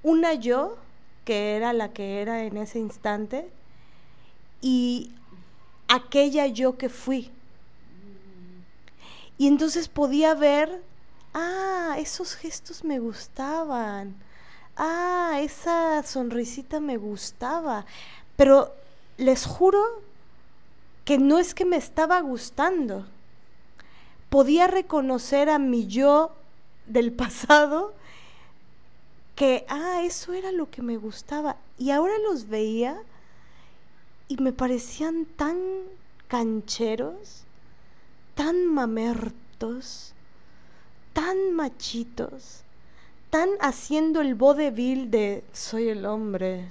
una 0.08 0.36
yo, 0.36 0.78
que 1.26 1.58
era 1.58 1.74
la 1.74 1.92
que 1.92 2.22
era 2.22 2.46
en 2.46 2.56
ese 2.56 2.80
instante, 2.80 3.50
y 4.62 5.12
aquella 5.90 6.48
yo 6.48 6.78
que 6.78 6.88
fui. 6.88 7.30
Y 9.38 9.48
entonces 9.48 9.90
podía 9.90 10.34
ver, 10.34 10.82
ah, 11.34 11.98
esos 12.00 12.36
gestos 12.36 12.86
me 12.86 13.00
gustaban, 13.00 14.16
ah, 14.78 15.40
esa 15.42 16.02
sonrisita 16.04 16.80
me 16.80 16.96
gustaba, 16.96 17.86
pero 18.38 18.74
les 19.18 19.46
juro 19.46 19.84
que 21.04 21.18
no 21.18 21.38
es 21.38 21.54
que 21.54 21.66
me 21.66 21.76
estaba 21.76 22.22
gustando, 22.22 23.06
podía 24.30 24.68
reconocer 24.68 25.50
a 25.50 25.60
mi 25.60 25.86
yo 25.86 26.32
del 26.86 27.12
pasado 27.12 27.94
que, 29.38 29.65
ah, 29.69 30.01
eso 30.03 30.34
era 30.34 30.51
lo 30.51 30.68
que 30.72 30.81
me 30.81 30.97
gustaba. 30.97 31.57
Y 31.77 31.91
ahora 31.91 32.15
los 32.27 32.49
veía 32.49 32.97
y 34.27 34.38
me 34.38 34.51
parecían 34.51 35.26
tan 35.26 35.59
cancheros, 36.27 37.43
tan 38.34 38.65
mamertos, 38.65 40.14
tan 41.14 41.53
machitos, 41.53 42.61
tan 43.30 43.47
haciendo 43.61 44.22
el 44.22 44.34
vodevil 44.34 45.11
de 45.11 45.43
soy 45.53 45.89
el 45.89 46.07
hombre, 46.07 46.65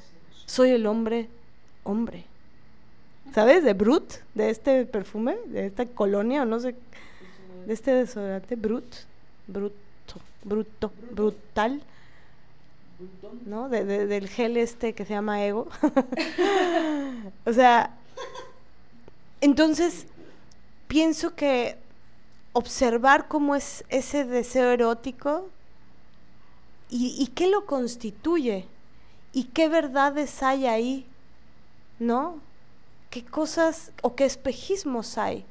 soy 0.47 0.71
el 0.71 0.87
hombre, 0.87 1.29
hombre. 1.85 2.25
¿Sabes? 3.33 3.63
De 3.63 3.75
Brut, 3.75 4.15
de 4.35 4.51
este 4.51 4.87
perfume, 4.87 5.37
de 5.47 5.67
esta 5.67 5.87
colonia, 5.87 6.43
o 6.43 6.45
no 6.45 6.59
sé, 6.59 6.75
de 7.65 7.73
este 7.73 7.93
desodorante, 7.93 8.57
Brut, 8.57 8.93
bruto, 9.47 10.21
bruto, 10.43 10.93
brutal. 11.13 11.81
¿No? 13.45 13.69
De, 13.69 13.85
del 13.85 14.29
gel 14.29 14.57
este 14.57 14.95
que 14.95 15.05
se 15.05 15.15
llama 15.15 15.45
ego. 15.45 15.69
o 17.47 17.53
sea, 17.53 17.97
entonces 19.41 20.07
pienso 20.89 21.35
que 21.35 21.77
observar 22.53 23.29
cómo 23.29 23.55
es 23.55 23.85
ese 23.89 24.25
deseo 24.25 24.71
erótico 24.71 25.49
y, 26.89 27.15
y 27.19 27.27
qué 27.29 27.49
lo 27.49 27.67
constituye 27.67 28.67
y 29.33 29.45
qué 29.45 29.69
verdades 29.69 30.43
hay 30.43 30.67
ahí, 30.67 31.07
¿no? 31.99 32.41
¿Qué 33.11 33.25
cosas 33.25 33.93
o 34.03 34.15
qué 34.15 34.25
espejismos 34.25 35.19
hay? 35.19 35.45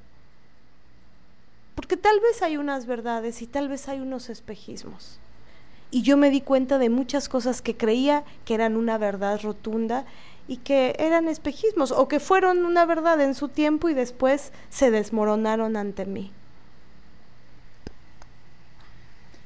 Porque 1.75 1.97
tal 1.97 2.19
vez 2.19 2.41
hay 2.41 2.57
unas 2.57 2.85
verdades 2.85 3.41
y 3.41 3.47
tal 3.47 3.67
vez 3.67 3.87
hay 3.87 3.99
unos 3.99 4.29
espejismos 4.29 5.19
y 5.91 6.01
yo 6.01 6.17
me 6.17 6.29
di 6.29 6.41
cuenta 6.41 6.77
de 6.77 6.89
muchas 6.89 7.29
cosas 7.29 7.61
que 7.61 7.77
creía 7.77 8.23
que 8.43 8.53
eran 8.53 8.75
una 8.75 8.97
verdad 8.97 9.39
rotunda 9.41 10.05
y 10.47 10.57
que 10.57 10.95
eran 10.99 11.27
espejismos 11.27 11.91
o 11.91 12.07
que 12.07 12.19
fueron 12.19 12.65
una 12.65 12.85
verdad 12.85 13.19
en 13.21 13.33
su 13.33 13.49
tiempo 13.49 13.89
y 13.89 13.93
después 13.93 14.51
se 14.69 14.91
desmoronaron 14.91 15.75
ante 15.75 16.05
mí. 16.05 16.31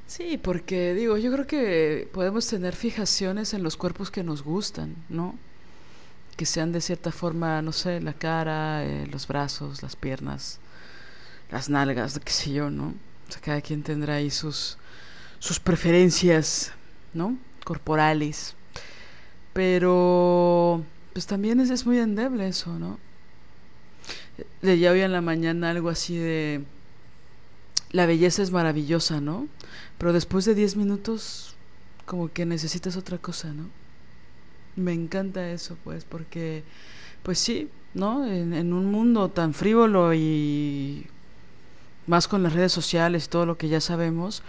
Sí, 0.08 0.40
porque 0.40 0.96
digo, 0.96 1.18
yo 1.18 1.32
creo 1.32 1.46
que 1.46 2.10
podemos 2.12 2.48
tener 2.48 2.76
fijaciones 2.76 3.54
en 3.54 3.62
los 3.62 3.78
cuerpos 3.78 4.10
que 4.10 4.24
nos 4.24 4.44
gustan, 4.44 4.96
¿no? 5.08 5.36
Que 6.36 6.48
sean 6.48 6.72
de 6.72 6.82
cierta 6.82 7.12
forma, 7.12 7.62
no 7.62 7.72
sé, 7.72 8.02
la 8.02 8.14
cara, 8.14 8.84
eh, 8.84 9.06
los 9.06 9.28
brazos, 9.28 9.84
las 9.84 9.96
piernas, 9.96 10.60
las 11.52 11.70
nalgas, 11.70 12.20
qué 12.20 12.32
sé 12.32 12.52
yo, 12.52 12.72
¿no? 12.72 12.96
O 13.28 13.32
sea, 13.32 13.40
cada 13.40 13.62
quien 13.62 13.84
tendrá 13.84 14.16
ahí 14.16 14.32
sus, 14.32 14.80
sus 15.40 15.60
preferencias, 15.60 16.72
¿no? 17.14 17.38
Corporales. 17.64 18.56
Pero, 19.54 20.84
pues 21.14 21.26
también 21.26 21.60
es, 21.60 21.70
es 21.70 21.86
muy 21.86 21.98
endeble 22.00 22.48
eso, 22.48 22.78
¿no? 22.78 23.00
Leía 24.62 24.92
hoy 24.92 25.02
en 25.02 25.12
la 25.12 25.22
mañana 25.22 25.72
algo 25.72 25.90
así 25.90 26.18
de, 26.18 26.64
la 27.92 28.06
belleza 28.06 28.44
es 28.44 28.52
maravillosa, 28.52 29.20
¿no? 29.20 29.48
Pero 29.98 30.14
después 30.14 30.46
de 30.46 30.56
10 30.56 30.76
minutos, 30.76 31.56
como 32.06 32.32
que 32.32 32.46
necesitas 32.46 32.98
otra 32.98 33.18
cosa, 33.18 33.54
¿no? 33.54 33.66
Me 34.76 34.94
encanta 34.94 35.52
eso, 35.52 35.78
pues, 35.84 36.06
porque, 36.06 36.64
pues 37.24 37.40
sí, 37.40 37.70
¿no? 37.94 38.26
En, 38.26 38.54
en 38.54 38.74
un 38.74 38.86
mundo 38.86 39.30
tan 39.30 39.54
frívolo 39.54 40.14
y 40.14 41.08
más 42.08 42.28
con 42.28 42.44
las 42.44 42.54
redes 42.54 42.72
sociales 42.72 43.30
todo 43.30 43.46
lo 43.46 43.58
que 43.58 43.68
ya 43.68 43.82
sabemos, 43.82 44.44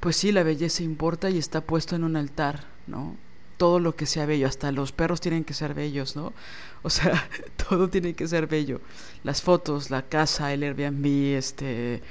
pues 0.00 0.16
sí, 0.16 0.32
la 0.32 0.42
belleza 0.42 0.82
importa 0.82 1.28
y 1.30 1.38
está 1.38 1.60
puesto 1.60 1.94
en 1.94 2.04
un 2.04 2.16
altar, 2.16 2.64
¿no? 2.86 3.16
Todo 3.58 3.78
lo 3.78 3.94
que 3.94 4.06
sea 4.06 4.24
bello, 4.24 4.46
hasta 4.46 4.72
los 4.72 4.92
perros 4.92 5.20
tienen 5.20 5.44
que 5.44 5.54
ser 5.54 5.74
bellos, 5.74 6.16
¿no? 6.16 6.32
O 6.82 6.88
sea, 6.88 7.28
todo 7.68 7.90
tiene 7.90 8.14
que 8.14 8.26
ser 8.26 8.46
bello. 8.46 8.80
Las 9.22 9.42
fotos, 9.42 9.90
la 9.90 10.00
casa, 10.00 10.52
el 10.54 10.62
Airbnb, 10.62 11.36
este, 11.36 12.02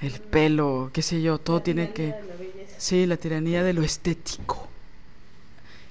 el 0.00 0.20
pelo, 0.20 0.90
qué 0.94 1.02
sé 1.02 1.20
yo, 1.20 1.38
todo 1.38 1.60
tiene 1.60 1.92
que... 1.92 2.14
Sí, 2.78 3.04
la 3.04 3.18
tiranía 3.18 3.62
de 3.62 3.74
lo 3.74 3.82
estético. 3.82 4.68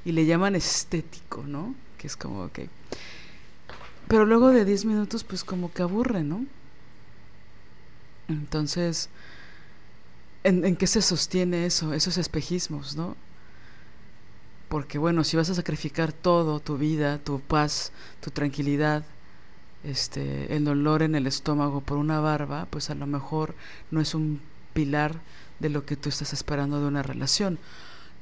Y 0.06 0.12
le 0.12 0.26
llaman 0.26 0.56
estético, 0.56 1.44
¿no? 1.44 1.76
Que 2.00 2.08
es 2.08 2.16
como 2.16 2.52
que... 2.52 2.70
Pero 4.08 4.26
luego 4.26 4.50
de 4.50 4.66
10 4.66 4.86
minutos, 4.86 5.24
pues 5.24 5.44
como 5.44 5.72
que 5.72 5.84
aburre, 5.84 6.24
¿no? 6.24 6.46
Entonces, 8.28 9.10
¿En, 10.48 10.76
qué 10.76 10.86
se 10.86 11.02
sostiene 11.02 11.66
eso, 11.66 11.92
esos 11.92 12.20
espejismos, 12.20 12.96
no? 12.96 13.16
Porque 14.70 15.00
bueno, 15.00 15.24
si 15.24 15.36
vas 15.36 15.50
a 15.50 15.56
sacrificar 15.56 16.14
todo, 16.14 16.60
tu 16.60 16.78
vida, 16.78 17.18
tu 17.18 17.40
paz, 17.40 17.92
tu 18.22 18.30
tranquilidad, 18.30 19.04
este, 19.84 20.56
el 20.56 20.64
dolor 20.64 21.02
en 21.02 21.16
el 21.16 21.26
estómago 21.26 21.82
por 21.82 21.98
una 21.98 22.20
barba, 22.20 22.68
pues 22.70 22.92
a 22.92 22.96
lo 22.96 23.08
mejor 23.08 23.56
no 23.90 24.02
es 24.02 24.14
un 24.14 24.40
pilar 24.74 25.20
de 25.60 25.70
lo 25.70 25.84
que 25.84 25.96
tú 25.96 26.10
estás 26.10 26.32
esperando 26.32 26.80
de 26.80 26.86
una 26.86 27.02
relación. 27.02 27.58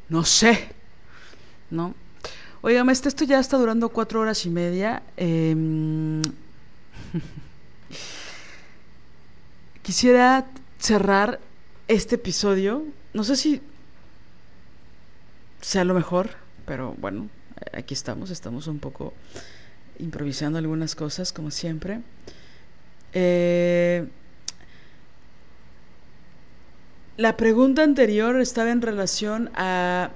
No 0.08 0.24
sé, 0.24 0.72
¿no? 1.72 1.94
Oigan, 2.62 2.90
este, 2.90 3.10
esto 3.10 3.26
ya 3.26 3.38
está 3.38 3.58
durando 3.58 3.90
cuatro 3.90 4.22
horas 4.22 4.46
y 4.46 4.50
media. 4.50 5.04
Em, 5.18 6.22
quisiera 9.82 10.46
cerrar 10.80 11.42
este 11.88 12.16
episodio, 12.16 12.84
no 13.14 13.24
sé 13.24 13.36
si 13.36 13.62
sea 15.62 15.84
lo 15.84 15.94
mejor, 15.94 16.32
pero 16.66 16.96
bueno, 17.00 17.30
aquí 17.74 17.94
estamos, 17.94 18.30
estamos 18.30 18.68
un 18.68 18.80
poco 18.80 19.14
improvisando 20.00 20.60
algunas 20.60 20.96
cosas, 20.96 21.32
como 21.34 21.52
siempre. 21.52 22.02
Eh, 23.14 24.08
la 27.18 27.38
pregunta 27.38 27.84
anterior 27.84 28.40
estaba 28.40 28.72
en 28.72 28.82
relación 28.82 29.52
a 29.56 30.12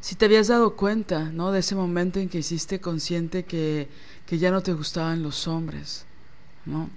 si 0.00 0.16
te 0.16 0.24
habías 0.24 0.48
dado 0.48 0.74
cuenta, 0.74 1.30
¿no? 1.30 1.52
De 1.52 1.60
ese 1.60 1.76
momento 1.76 2.18
en 2.18 2.28
que 2.28 2.38
hiciste 2.38 2.80
consciente 2.80 3.44
que, 3.44 3.88
que 4.26 4.38
ya 4.38 4.50
no 4.50 4.62
te 4.62 4.72
gustaban 4.72 5.22
los 5.22 5.46
hombres, 5.46 6.06
¿no? 6.66 6.90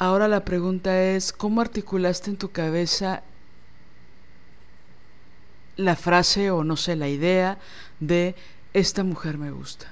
Ahora 0.00 0.28
la 0.28 0.44
pregunta 0.44 1.02
es, 1.02 1.32
¿cómo 1.32 1.60
articulaste 1.60 2.30
en 2.30 2.36
tu 2.36 2.52
cabeza 2.52 3.24
la 5.76 5.96
frase 5.96 6.52
o 6.52 6.62
no 6.62 6.76
sé, 6.76 6.94
la 6.94 7.08
idea 7.08 7.58
de 7.98 8.36
esta 8.74 9.02
mujer 9.02 9.38
me 9.38 9.50
gusta? 9.50 9.90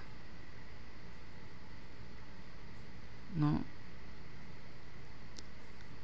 ¿No? 3.34 3.62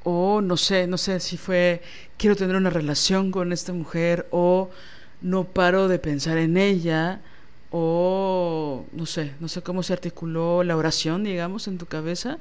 O 0.02 0.40
no 0.40 0.56
sé, 0.56 0.88
no 0.88 0.98
sé 0.98 1.20
si 1.20 1.36
fue 1.36 1.80
quiero 2.18 2.34
tener 2.34 2.56
una 2.56 2.70
relación 2.70 3.30
con 3.30 3.52
esta 3.52 3.72
mujer 3.72 4.26
o 4.32 4.70
no 5.20 5.44
paro 5.44 5.86
de 5.86 6.00
pensar 6.00 6.38
en 6.38 6.56
ella 6.56 7.20
o 7.70 8.84
no 8.92 9.06
sé, 9.06 9.34
no 9.38 9.46
sé 9.46 9.62
cómo 9.62 9.84
se 9.84 9.92
articuló 9.92 10.64
la 10.64 10.76
oración, 10.76 11.22
digamos, 11.22 11.68
en 11.68 11.78
tu 11.78 11.86
cabeza 11.86 12.38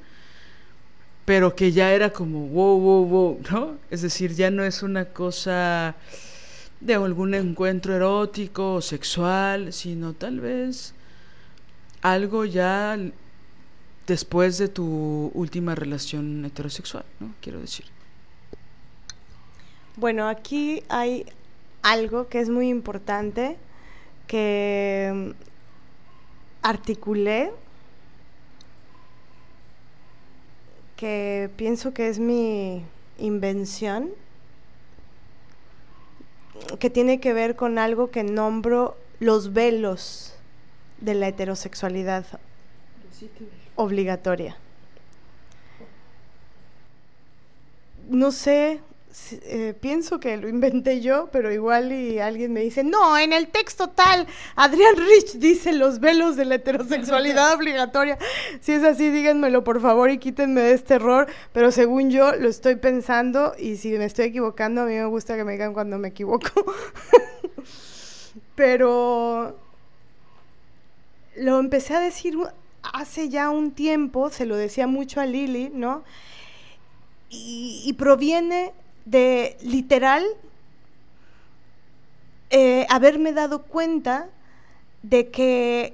pero 1.32 1.56
que 1.56 1.72
ya 1.72 1.94
era 1.94 2.10
como 2.12 2.46
wow, 2.48 2.78
wow, 2.78 3.06
wow, 3.06 3.42
¿no? 3.50 3.78
Es 3.90 4.02
decir, 4.02 4.36
ya 4.36 4.52
no 4.52 4.66
es 4.66 4.84
una 4.84 5.06
cosa 5.06 5.96
de 6.82 6.96
algún 6.96 7.34
encuentro 7.34 7.96
erótico 7.96 8.74
o 8.74 8.82
sexual, 8.82 9.72
sino 9.72 10.12
tal 10.12 10.42
vez 10.42 10.94
algo 12.02 12.44
ya 12.44 13.00
después 14.08 14.58
de 14.58 14.68
tu 14.68 15.32
última 15.34 15.74
relación 15.74 16.44
heterosexual, 16.44 17.06
¿no? 17.22 17.34
Quiero 17.40 17.62
decir. 17.62 17.86
Bueno, 19.96 20.28
aquí 20.28 20.84
hay 20.90 21.26
algo 21.82 22.28
que 22.28 22.42
es 22.42 22.50
muy 22.50 22.68
importante 22.68 23.56
que 24.28 25.34
articulé 26.62 27.54
que 31.02 31.50
pienso 31.56 31.96
que 31.96 32.10
es 32.10 32.20
mi 32.20 32.86
invención, 33.18 34.12
que 36.78 36.92
tiene 36.92 37.20
que 37.20 37.34
ver 37.34 37.56
con 37.56 37.80
algo 37.80 38.12
que 38.12 38.22
nombro 38.22 38.96
los 39.20 39.52
velos 39.52 40.36
de 41.00 41.16
la 41.16 41.28
heterosexualidad 41.28 42.28
obligatoria. 43.74 44.58
No 48.08 48.32
sé 48.32 48.80
eh, 49.44 49.74
pienso 49.80 50.20
que 50.20 50.38
lo 50.38 50.48
inventé 50.48 51.02
yo, 51.02 51.30
pero 51.32 51.52
igual 51.52 51.92
y 51.92 52.20
alguien 52.20 52.54
me 52.54 52.62
dice, 52.62 52.84
no, 52.84 53.18
en 53.18 53.34
el 53.34 53.48
texto 53.48 53.90
tal, 53.90 54.28
Adrián 54.56 54.96
Rich 54.96 55.34
dice 55.34 55.74
los 55.74 56.00
velos 56.00 56.36
de 56.36 56.46
la 56.46 56.56
heterosexualidad 56.56 57.54
obligatoria. 57.56 58.18
Si 58.62 58.72
es 58.72 58.84
así, 58.84 59.10
díganmelo 59.10 59.64
por 59.64 59.82
favor 59.82 60.10
y 60.10 60.18
quítenme 60.18 60.62
de 60.62 60.74
este 60.74 60.96
error, 60.96 61.28
pero 61.54 61.72
según 61.72 62.10
yo 62.10 62.36
lo 62.36 62.48
estoy 62.50 62.76
pensando 62.76 63.54
y 63.58 63.78
si 63.78 63.90
me 63.92 64.06
estoy 64.06 64.26
equivocando, 64.26 64.82
a 64.82 64.86
mí 64.86 64.94
me 64.94 65.06
gusta 65.06 65.36
que 65.36 65.44
me 65.44 65.54
digan 65.54 65.74
cuando 65.74 65.98
me 65.98 66.10
equivoco. 66.10 66.50
pero 68.56 69.58
lo 71.36 71.60
empecé 71.60 71.96
a 71.96 72.00
decir 72.00 72.38
hace 72.94 73.30
ya 73.30 73.50
un 73.50 73.72
tiempo, 73.72 74.30
se 74.30 74.46
lo 74.46 74.56
decía 74.56 74.88
mucho 74.88 75.22
a 75.22 75.26
Lili, 75.26 75.72
¿no? 75.74 76.04
y, 77.32 77.94
proviene 77.94 78.74
de 79.06 79.58
literal 79.62 80.26
eh, 82.50 82.86
haberme 82.90 83.32
dado 83.32 83.64
cuenta 83.64 84.28
de 85.04 85.30
que 85.30 85.94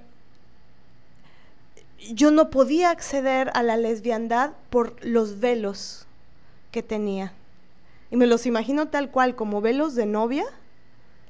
yo 2.11 2.31
no 2.31 2.49
podía 2.49 2.89
acceder 2.89 3.51
a 3.53 3.63
la 3.63 3.77
lesbiandad 3.77 4.51
por 4.69 5.03
los 5.05 5.39
velos 5.39 6.07
que 6.71 6.83
tenía. 6.83 7.33
Y 8.09 8.15
me 8.15 8.27
los 8.27 8.45
imagino 8.45 8.87
tal 8.87 9.11
cual, 9.11 9.35
como 9.35 9.61
velos 9.61 9.95
de 9.95 10.05
novia, 10.05 10.45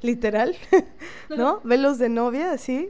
literal, 0.02 0.56
¿no? 1.30 1.60
velos 1.64 1.98
de 1.98 2.10
novia, 2.10 2.52
así, 2.52 2.90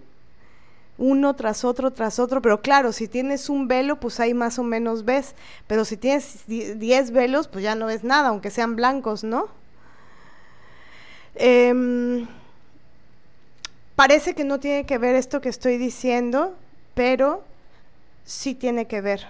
uno 0.98 1.36
tras 1.36 1.64
otro, 1.64 1.91
tras 1.91 2.19
otro, 2.19 2.41
pero 2.41 2.61
claro, 2.61 2.91
si 2.91 3.07
tienes 3.07 3.49
un 3.49 3.68
velo, 3.68 3.99
pues 3.99 4.19
ahí 4.19 4.34
más 4.34 4.57
o 4.57 4.64
menos 4.64 5.06
ves, 5.06 5.36
pero 5.68 5.86
si 5.86 5.98
tienes 5.98 6.48
10 6.48 7.11
velos, 7.11 7.48
pues 7.48 7.64
ya 7.64 7.76
no 7.76 7.86
ves 7.86 8.03
nada, 8.03 8.30
aunque 8.30 8.49
sean 8.49 8.76
blancos, 8.76 9.24
¿no? 9.24 9.48
Em, 11.36 12.28
parece 13.95 14.34
que 14.34 14.44
no 14.44 14.60
tiene 14.60 14.86
que 14.86 14.98
ver 14.98 15.15
esto 15.15 15.40
que 15.40 15.49
estoy 15.49 15.78
diciendo, 15.78 16.56
pero 16.95 17.44
sí 18.26 18.56
tiene 18.56 18.88
que 18.88 19.02
ver. 19.02 19.28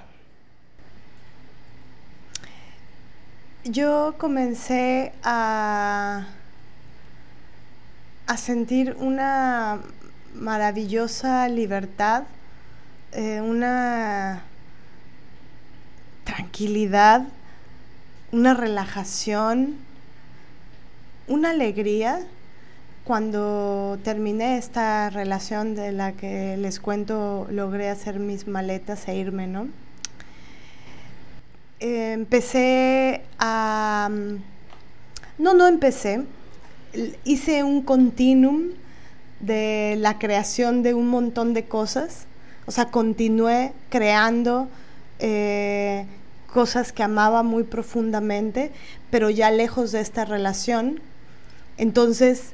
Yo 3.65 4.15
comencé 4.18 5.11
a, 5.23 6.27
a 8.26 8.38
sentir 8.38 8.95
una 8.99 9.81
maravillosa 10.39 11.47
libertad, 11.49 12.23
eh, 13.11 13.41
una 13.41 14.43
tranquilidad, 16.23 17.23
una 18.31 18.53
relajación, 18.53 19.76
una 21.27 21.51
alegría 21.51 22.19
cuando 23.03 23.97
terminé 24.03 24.57
esta 24.57 25.09
relación 25.09 25.76
de 25.76 25.93
la 25.93 26.11
que 26.11 26.57
les 26.57 26.80
cuento, 26.80 27.47
logré 27.49 27.89
hacer 27.89 28.19
mis 28.19 28.47
maletas 28.47 29.07
e 29.07 29.15
irme, 29.15 29.47
¿no? 29.47 29.68
empecé 31.80 33.22
a... 33.39 34.09
No, 35.38 35.53
no 35.53 35.68
empecé. 35.68 36.26
Hice 37.23 37.64
un 37.64 37.84
continuum 37.84 38.72
de 39.39 39.95
la 39.97 40.19
creación 40.19 40.84
de 40.84 40.93
un 40.93 41.09
montón 41.09 41.53
de 41.53 41.65
cosas. 41.65 42.26
O 42.65 42.72
sea, 42.72 42.85
continué 42.85 43.73
creando 43.89 44.68
eh, 45.19 46.05
cosas 46.51 46.91
que 46.91 47.03
amaba 47.03 47.43
muy 47.43 47.64
profundamente, 47.64 48.72
pero 49.09 49.30
ya 49.30 49.51
lejos 49.51 49.91
de 49.91 50.01
esta 50.01 50.26
relación. 50.26 50.99
Entonces, 51.77 52.53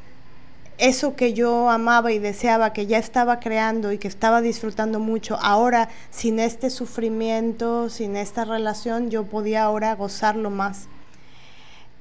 eso 0.78 1.16
que 1.16 1.34
yo 1.34 1.70
amaba 1.70 2.12
y 2.12 2.20
deseaba, 2.20 2.74
que 2.74 2.88
ya 2.88 2.98
estaba 2.98 3.40
creando 3.40 3.92
y 3.92 3.98
que 3.98 4.08
estaba 4.08 4.42
disfrutando 4.42 5.00
mucho, 5.00 5.38
ahora 5.42 5.90
sin 6.10 6.40
este 6.40 6.70
sufrimiento, 6.70 7.90
sin 7.90 8.18
esta 8.18 8.44
relación, 8.44 9.10
yo 9.10 9.24
podía 9.24 9.64
ahora 9.64 9.96
gozarlo 9.96 10.50
más. 10.50 10.88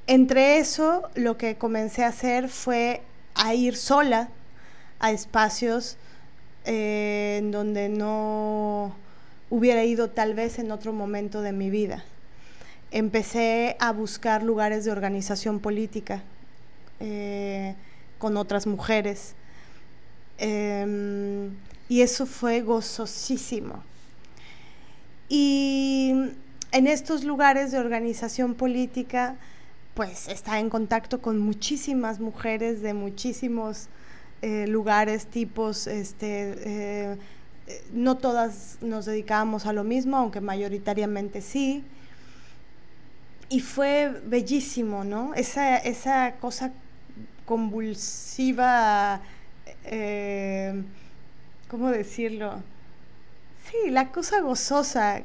Entre 0.07 0.59
eso, 0.59 1.09
lo 1.15 1.37
que 1.37 1.57
comencé 1.57 2.05
a 2.05 2.09
hacer 2.09 2.49
fue 2.49 3.03
a 3.35 3.55
ir 3.55 3.77
sola 3.77 4.29
a 5.03 5.11
espacios 5.11 5.99
eh, 6.65 7.37
en 7.41 7.51
donde 7.51 7.89
no 7.89 8.95
hubiera 9.51 9.85
ido 9.85 10.09
tal 10.09 10.33
vez 10.33 10.59
en 10.59 10.71
otro 10.71 10.93
momento 10.93 11.43
de 11.43 11.53
mi 11.53 11.71
vida. 11.71 12.05
Empecé 12.93 13.77
a 13.81 13.93
buscar 13.93 14.43
lugares 14.43 14.85
de 14.85 14.93
organización 14.93 15.59
política 15.59 16.23
eh, 17.01 17.75
con 18.19 18.37
otras 18.37 18.67
mujeres. 18.67 19.35
Em, 20.39 21.51
y 21.89 22.03
eso 22.03 22.25
fue 22.25 22.63
gozosísimo. 22.63 23.83
Y 25.29 26.13
en 26.71 26.87
estos 26.87 27.25
lugares 27.25 27.73
de 27.73 27.79
organización 27.79 28.55
política, 28.55 29.35
pues 29.95 30.29
está 30.29 30.61
en 30.61 30.71
contacto 30.71 31.21
con 31.21 31.41
muchísimas 31.41 32.21
mujeres 32.21 32.83
de 32.83 32.95
muchísimos 32.95 33.89
eh, 34.45 34.67
lugares, 34.67 35.27
tipos, 35.27 35.87
este, 35.87 36.57
eh, 36.65 37.17
no 37.93 38.17
todas 38.17 38.79
nos 38.81 39.05
dedicábamos 39.05 39.67
a 39.67 39.73
lo 39.73 39.85
mismo, 39.85 40.17
aunque 40.17 40.41
mayoritariamente 40.41 41.41
sí. 41.41 41.85
Y 43.49 43.61
fue 43.61 44.21
bellísimo, 44.27 45.05
¿no? 45.05 45.33
Esa, 45.35 45.77
esa 45.77 46.33
cosa 46.41 46.73
convulsiva, 47.45 49.21
eh, 49.85 50.83
¿cómo 51.69 51.91
decirlo? 51.91 52.65
Sí, 53.71 53.91
la 53.91 54.11
cosa 54.11 54.41
gozosa, 54.41 55.23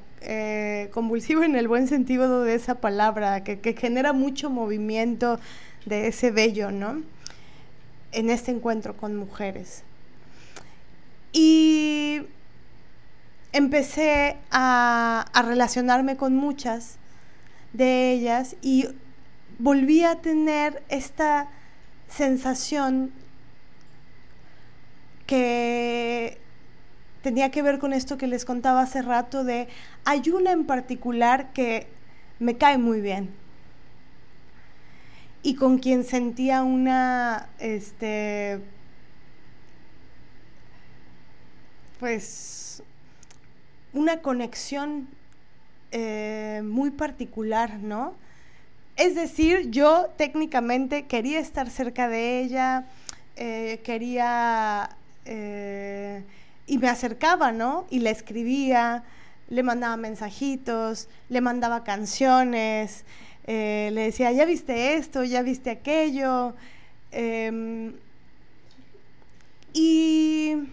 convulsiva 0.92 1.44
en 1.44 1.56
el 1.56 1.68
buen 1.68 1.88
sentido 1.88 2.44
de 2.44 2.54
esa 2.54 2.76
palabra, 2.76 3.44
que, 3.44 3.62
que 3.62 3.74
genera 3.74 4.14
mucho 4.14 4.52
movimiento 4.52 5.40
de 5.88 6.08
ese 6.08 6.30
bello, 6.30 6.70
¿no? 6.70 7.02
En 8.12 8.30
este 8.30 8.52
encuentro 8.52 8.96
con 8.96 9.16
mujeres. 9.16 9.84
Y 11.34 12.22
empecé 13.52 14.38
a, 14.52 15.26
relacionarme 15.46 16.18
con 16.18 16.36
muchas 16.36 16.98
de 17.74 18.12
ellas 18.12 18.56
y 18.62 18.88
volví 19.60 20.04
a 20.04 20.22
tener 20.22 20.84
esta 20.90 21.50
sensación 22.08 23.12
que 25.26 26.38
tenía 27.22 27.52
que 27.52 27.62
ver 27.62 27.80
con 27.80 27.94
esto 27.94 28.18
que 28.18 28.28
les 28.28 28.46
contaba 28.46 28.82
hace 28.82 29.02
rato 29.02 29.44
de 29.44 29.68
hay 30.06 30.30
una 30.30 30.52
en 30.52 30.66
particular 30.66 31.52
que 31.54 31.88
me 32.40 32.58
cae 32.58 32.78
muy 32.78 33.02
bien 33.02 33.34
y 35.48 35.56
con 35.56 35.78
quien 35.78 36.04
sentía 36.04 36.62
una, 36.62 37.48
este, 37.58 38.60
pues, 42.02 42.84
una 43.94 44.22
conexión 44.22 45.08
eh, 45.94 46.62
muy 46.66 46.92
particular, 46.92 47.80
¿no? 47.80 48.14
Es 48.98 49.16
decir, 49.16 49.72
yo 49.72 50.10
técnicamente 50.18 51.06
quería 51.06 51.40
estar 51.40 51.70
cerca 51.70 52.10
de 52.10 52.42
ella, 52.42 52.84
eh, 53.38 53.80
quería, 53.86 54.98
eh, 55.24 56.26
y 56.66 56.78
me 56.78 56.90
acercaba, 56.90 57.54
¿no? 57.54 57.88
Y 57.90 58.00
le 58.00 58.10
escribía, 58.10 59.06
le 59.48 59.64
mandaba 59.64 59.96
mensajitos, 59.96 61.08
le 61.30 61.40
mandaba 61.40 61.86
canciones, 61.86 63.06
eh, 63.48 63.92
le 63.94 64.02
decía, 64.02 64.32
ya 64.34 64.44
viste 64.44 64.96
esto, 64.96 65.24
ya 65.24 65.42
viste 65.42 65.70
aquello. 65.70 66.54
Em, 67.12 67.94
y 69.74 70.68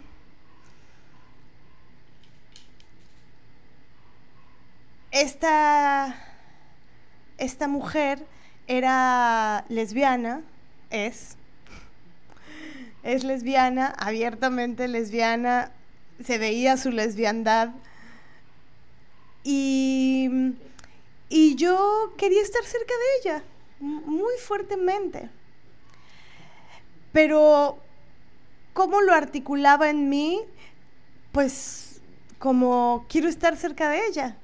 esta, 5.13 6.17
esta 7.39 7.69
mujer 7.69 8.27
era 8.67 9.65
lesbiana, 9.69 10.43
es, 10.91 11.37
es 13.05 13.23
lesbiana, 13.23 13.95
abiertamente 13.99 14.89
lesbiana, 14.89 15.71
se 16.25 16.39
veía 16.39 16.77
su 16.77 16.91
lesbiandad. 16.91 17.71
Y 19.45 20.55
y 21.29 21.55
yo 21.57 22.13
quería 22.17 22.43
estar 22.43 22.65
cerca 22.65 22.93
de 22.95 23.31
ella, 23.31 23.45
muy 23.81 24.35
fuertemente. 24.39 25.31
Pero, 27.13 27.79
¿cómo 28.73 29.01
lo 29.01 29.13
articulaba 29.13 29.89
en 29.91 30.09
mí? 30.09 30.41
Pues 31.33 32.01
como 32.39 33.07
quiero 33.09 33.29
estar 33.29 33.57
cerca 33.57 33.89
de 33.89 34.07
ella. 34.07 34.37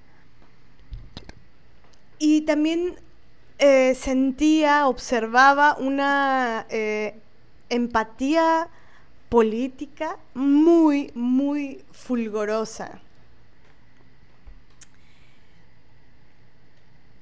Y 2.18 2.42
también 2.42 2.96
eh, 3.58 3.94
sentía, 3.94 4.86
observaba 4.86 5.76
una 5.78 6.66
eh, 6.70 7.20
empatía 7.68 8.68
política 9.28 10.18
muy, 10.34 11.10
muy 11.14 11.84
fulgorosa. 11.92 13.00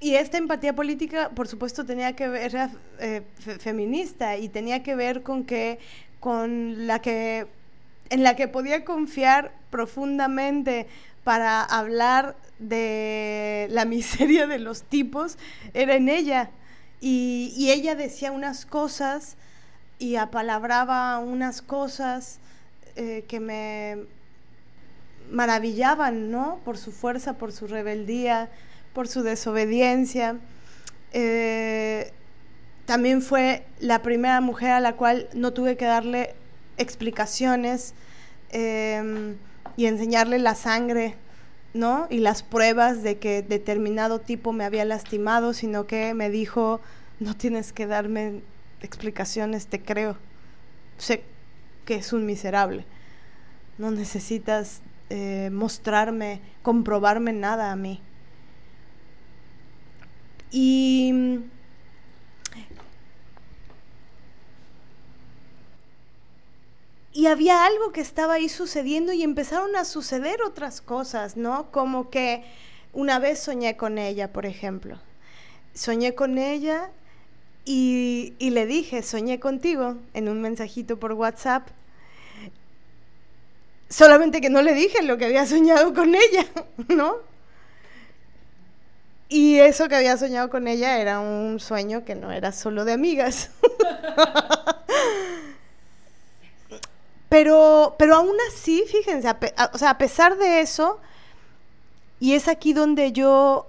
Y 0.09 0.17
esta 0.17 0.39
empatía 0.39 0.75
política, 0.75 1.29
por 1.35 1.49
supuesto, 1.49 1.85
tenía 1.85 2.17
que 2.17 2.29
ver, 2.29 2.45
era 2.45 2.71
eh, 2.99 3.21
feminista 3.59 4.39
y 4.39 4.49
tenía 4.49 4.83
que 4.83 4.95
ver 4.95 5.23
con 5.23 5.45
que, 5.45 5.79
con 6.19 6.87
la 6.87 7.03
que, 7.03 7.47
en 8.09 8.23
la 8.23 8.35
que 8.35 8.49
podía 8.49 8.87
confiar 8.87 9.53
profundamente 9.69 10.87
para 11.25 11.63
hablar 11.63 12.37
de 12.59 13.69
la 13.71 13.85
miseria 13.97 14.47
de 14.47 14.59
los 14.59 14.83
tipos, 14.83 15.37
era 15.75 15.97
en 15.97 16.09
ella. 16.09 16.49
Y, 17.03 17.69
ella 17.71 17.95
decía 17.95 18.33
unas 18.33 18.65
cosas 18.65 19.37
y 19.99 20.17
apalabraba 20.17 21.19
unas 21.19 21.61
cosas 21.61 22.39
eh, 22.97 23.27
que 23.29 23.41
me 23.41 24.07
maravillaban, 25.31 26.31
¿no? 26.31 26.61
Por 26.65 26.79
su 26.79 26.93
fuerza, 26.93 27.35
por 27.35 27.53
su 27.53 27.67
rebeldía, 27.67 28.49
por 28.99 29.07
su 29.07 29.23
desobediencia. 29.23 30.41
Eh, 31.13 32.11
también 32.85 33.23
fue 33.23 33.65
la 33.79 34.03
primera 34.03 34.41
mujer 34.41 34.73
a 34.73 34.81
la 34.81 34.97
cual 34.97 35.29
no 35.35 35.53
tuve 35.53 35.77
que 35.77 35.85
darle 35.85 36.35
explicaciones 36.79 37.95
em, 38.51 39.37
y 39.77 39.87
enseñarle 39.87 40.41
la 40.41 40.57
sangre, 40.57 41.15
¿no? 41.75 42.09
Y 42.11 42.19
las 42.19 42.43
pruebas 42.43 43.05
de 43.05 43.19
que 43.19 43.43
determinado 43.43 44.19
tipo 44.19 44.53
me 44.53 44.65
había 44.65 44.85
lastimado, 44.85 45.55
sino 45.55 45.87
que 45.87 46.13
me 46.13 46.29
dijo, 46.29 46.81
no 47.21 47.37
tienes 47.37 47.73
que 47.73 47.87
darme 47.87 48.41
explicaciones, 48.83 49.69
te 49.69 49.81
creo. 49.81 50.17
Sé 50.97 51.23
que 51.85 51.95
es 51.95 52.13
un 52.13 52.27
miserable. 52.27 52.85
No 53.79 53.93
necesitas 53.93 54.81
eh, 55.09 55.51
mostrarme, 55.53 56.41
comprobarme 56.63 57.33
nada 57.33 57.71
a 57.71 57.77
mí. 57.77 58.03
Y 60.51 61.41
y 67.19 67.27
había 67.27 67.65
algo 67.67 67.91
que 67.91 68.01
estaba 68.01 68.35
ahí 68.35 68.49
sucediendo 68.49 69.13
y 69.13 69.25
empezaron 69.25 69.75
a 69.75 69.85
suceder 69.85 70.41
otras 70.41 70.81
cosas, 70.81 71.37
¿no? 71.37 71.69
Como 71.73 72.11
que 72.11 72.45
una 72.93 73.19
vez 73.19 73.41
soñé 73.41 73.77
con 73.77 73.99
ella, 73.99 74.33
por 74.33 74.47
ejemplo. 74.47 75.01
Soñé 75.75 76.15
con 76.15 76.39
ella 76.39 76.91
y, 77.65 78.35
le 78.39 78.67
dije, 78.67 79.03
soñé 79.03 79.41
contigo 79.41 79.97
en 80.15 80.29
un 80.29 80.41
mensajito 80.41 81.01
por 81.01 81.15
WhatsApp. 81.15 81.67
Solamente 83.89 84.41
que 84.41 84.49
no 84.49 84.63
le 84.63 84.75
dije 84.75 85.03
lo 85.03 85.19
que 85.19 85.25
había 85.25 85.45
soñado 85.45 85.93
con 85.95 86.15
ella, 86.15 86.47
¿no? 86.89 87.17
Y 89.29 89.59
eso 89.59 89.89
que 89.89 89.97
había 89.97 90.17
soñado 90.17 90.49
con 90.49 90.69
ella 90.69 90.99
era 90.99 91.21
un 91.21 91.61
sueño 91.61 92.05
que 92.05 92.15
no 92.15 92.33
era 92.33 92.53
solo 92.53 92.85
de 92.85 92.95
amigas. 92.95 93.51
pero, 97.29 97.95
pero 97.99 98.17
aún 98.17 98.37
así, 98.51 98.85
fíjense, 98.91 99.29
o 99.73 99.79
sea, 99.79 99.91
a 99.91 99.99
pesar 99.99 100.39
de 100.39 100.61
eso, 100.61 100.99
y 102.21 102.35
es 102.35 102.49
aquí 102.49 102.73
donde 102.73 103.13
yo 103.13 103.67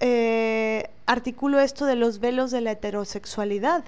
eh, 0.00 0.90
articulo 1.06 1.58
esto 1.58 1.86
de 1.86 1.96
los 1.96 2.20
velos 2.20 2.50
de 2.50 2.60
la 2.60 2.72
heterosexualidad. 2.72 3.84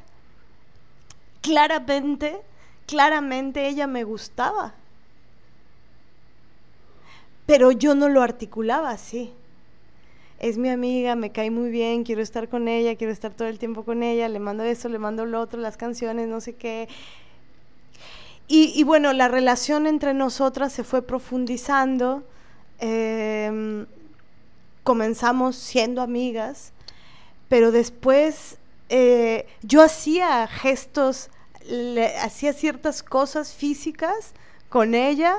Claramente, 1.42 2.40
claramente 2.86 3.68
ella 3.68 3.86
me 3.86 4.04
gustaba. 4.04 4.72
Pero 7.44 7.72
yo 7.72 7.94
no 7.94 8.08
lo 8.08 8.22
articulaba 8.22 8.90
así. 8.90 9.34
Es 10.40 10.58
mi 10.58 10.68
amiga, 10.68 11.14
me 11.14 11.30
cae 11.30 11.50
muy 11.50 11.70
bien, 11.70 12.02
quiero 12.02 12.22
estar 12.22 12.48
con 12.48 12.66
ella, 12.66 12.96
quiero 12.96 13.12
estar 13.12 13.32
todo 13.32 13.46
el 13.46 13.58
tiempo 13.58 13.84
con 13.84 14.02
ella, 14.02 14.28
le 14.28 14.40
mando 14.40 14.64
eso, 14.64 14.88
le 14.88 14.98
mando 14.98 15.24
lo 15.26 15.40
otro, 15.40 15.60
las 15.60 15.76
canciones, 15.76 16.26
no 16.26 16.40
sé 16.40 16.54
qué. 16.54 16.88
Y, 18.52 18.82
bueno, 18.82 19.12
la 19.12 19.28
relación 19.28 19.86
entre 19.86 20.12
nosotras 20.12 20.72
se 20.72 20.82
fue 20.82 21.02
profundizando. 21.02 22.24
Em, 22.80 23.86
comenzamos 24.82 25.54
siendo 25.54 26.02
amigas 26.02 26.72
pero 27.50 27.72
después 27.72 28.58
eh, 28.90 29.44
yo 29.62 29.82
hacía 29.82 30.46
gestos, 30.46 31.30
hacía 32.22 32.52
ciertas 32.52 33.02
cosas 33.02 33.52
físicas 33.52 34.32
con 34.68 34.94
ella 34.94 35.34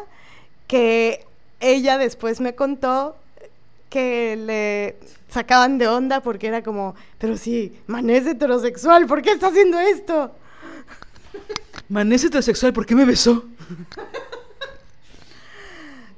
que 0.67 1.25
ella 1.61 1.97
después 1.97 2.41
me 2.41 2.53
contó 2.53 3.15
que 3.91 4.35
le 4.35 4.97
sacaban 5.29 5.77
de 5.77 5.87
onda 5.87 6.21
porque 6.21 6.47
era 6.47 6.63
como, 6.63 6.95
pero 7.19 7.37
sí, 7.37 7.77
Mané 7.85 8.17
es 8.17 8.25
heterosexual, 8.25 9.05
¿por 9.05 9.21
qué 9.21 9.33
está 9.33 9.47
haciendo 9.47 9.79
esto? 9.79 10.31
Mané 11.89 12.15
es 12.15 12.23
heterosexual, 12.23 12.73
¿por 12.73 12.87
qué 12.87 12.95
me 12.95 13.05
besó? 13.05 13.45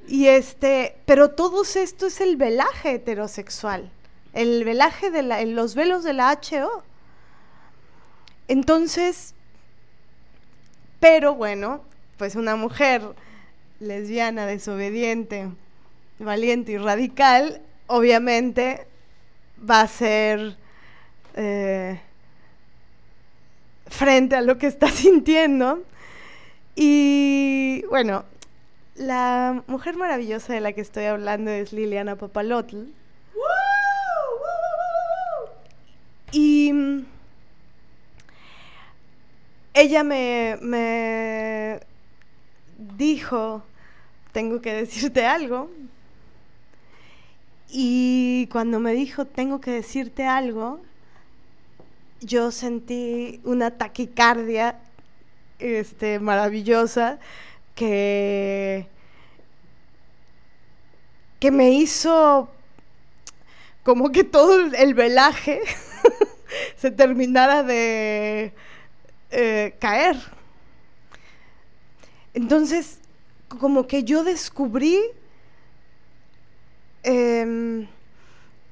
y 0.08 0.28
este, 0.28 0.96
pero 1.04 1.32
todo 1.32 1.62
esto 1.62 2.06
es 2.06 2.22
el 2.22 2.36
velaje 2.36 2.92
heterosexual 2.92 3.90
el 4.34 4.64
velaje 4.64 5.10
de 5.10 5.22
la, 5.22 5.42
los 5.44 5.74
velos 5.74 6.04
de 6.04 6.12
la 6.12 6.32
HO. 6.32 6.82
Entonces, 8.48 9.34
pero 11.00 11.34
bueno, 11.34 11.82
pues 12.18 12.34
una 12.36 12.56
mujer 12.56 13.02
lesbiana, 13.80 14.46
desobediente, 14.46 15.48
valiente 16.18 16.72
y 16.72 16.78
radical, 16.78 17.60
obviamente 17.86 18.86
va 19.58 19.82
a 19.82 19.88
ser 19.88 20.56
eh, 21.34 22.00
frente 23.86 24.36
a 24.36 24.40
lo 24.40 24.58
que 24.58 24.66
está 24.66 24.88
sintiendo. 24.90 25.82
Y 26.76 27.84
bueno, 27.88 28.24
la 28.96 29.62
mujer 29.66 29.96
maravillosa 29.96 30.54
de 30.54 30.60
la 30.60 30.72
que 30.72 30.80
estoy 30.80 31.04
hablando 31.04 31.50
es 31.50 31.72
Liliana 31.72 32.16
Papalotl 32.16 32.86
Y 36.34 36.72
mm, 36.72 37.06
ella 39.72 40.02
me, 40.02 41.80
dijo, 42.76 43.62
tengo 44.32 44.60
que 44.60 44.72
decirte 44.72 45.26
algo. 45.26 45.70
Y 47.76 48.46
cuando 48.52 48.78
me 48.78 48.92
dijo, 48.92 49.24
tengo 49.24 49.60
que 49.60 49.72
decirte 49.72 50.24
algo, 50.26 50.80
yo 52.20 52.52
sentí 52.52 53.40
una 53.42 53.72
taquicardia 53.72 54.78
este, 55.58 56.20
maravillosa 56.20 57.18
que, 57.74 58.86
que 61.40 61.50
me 61.50 61.70
hizo 61.70 62.48
como 63.82 64.12
que 64.12 64.22
todo 64.22 64.72
el 64.72 64.94
velaje 64.94 65.60
se 66.76 66.92
terminara 66.92 67.64
de 67.64 68.52
eh, 69.32 69.74
caer. 69.80 70.16
Entonces, 72.34 73.00
como 73.48 73.88
que 73.88 74.04
yo 74.04 74.22
descubrí 74.22 75.00
em, 77.04 77.86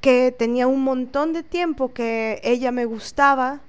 que 0.00 0.34
tenía 0.36 0.66
un 0.66 0.82
montón 0.82 1.32
de 1.32 1.42
tiempo 1.42 1.92
que 1.92 2.40
ella 2.42 2.72
me 2.72 2.84
gustaba 2.84 3.60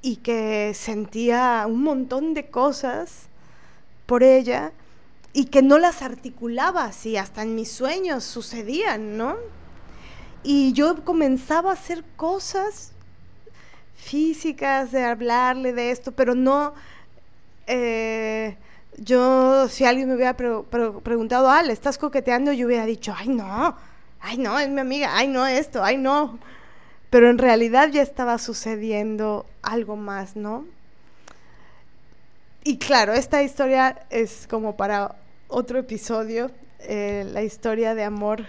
y 0.00 0.16
que 0.16 0.72
sentía 0.74 1.64
un 1.68 1.82
montón 1.82 2.34
de 2.34 2.46
cosas 2.46 3.28
por 4.06 4.22
ella 4.22 4.72
y 5.32 5.46
que 5.46 5.62
no 5.62 5.78
las 5.78 6.02
articulaba 6.02 6.84
así, 6.84 7.16
hasta 7.16 7.42
en 7.42 7.54
mis 7.54 7.70
sueños 7.70 8.24
sucedían, 8.24 9.16
¿no? 9.16 9.36
Y 10.42 10.72
yo 10.72 11.04
comenzaba 11.04 11.70
a 11.70 11.74
hacer 11.74 12.04
cosas 12.16 12.92
físicas, 13.94 14.92
de 14.92 15.04
hablarle 15.04 15.72
de 15.72 15.90
esto, 15.90 16.12
pero 16.12 16.34
no... 16.34 16.74
Eh, 17.66 18.56
yo, 18.98 19.68
si 19.68 19.84
alguien 19.84 20.08
me 20.08 20.14
hubiera 20.14 20.36
preguntado, 20.36 21.50
ah, 21.50 21.62
¿le 21.62 21.72
estás 21.72 21.98
coqueteando? 21.98 22.52
Yo 22.52 22.66
hubiera 22.66 22.86
dicho, 22.86 23.14
ay, 23.16 23.28
no, 23.28 23.76
ay, 24.20 24.38
no, 24.38 24.58
es 24.58 24.68
mi 24.68 24.80
amiga, 24.80 25.16
ay, 25.16 25.28
no, 25.28 25.46
esto, 25.46 25.82
ay, 25.82 25.96
no. 25.96 26.38
Pero 27.10 27.28
en 27.28 27.38
realidad 27.38 27.90
ya 27.90 28.02
estaba 28.02 28.38
sucediendo 28.38 29.46
algo 29.62 29.96
más, 29.96 30.36
¿no? 30.36 30.66
Y 32.64 32.78
claro, 32.78 33.12
esta 33.12 33.42
historia 33.42 34.06
es 34.10 34.46
como 34.48 34.76
para 34.76 35.16
otro 35.48 35.78
episodio, 35.78 36.50
eh, 36.80 37.26
la 37.32 37.42
historia 37.42 37.94
de 37.94 38.04
amor 38.04 38.44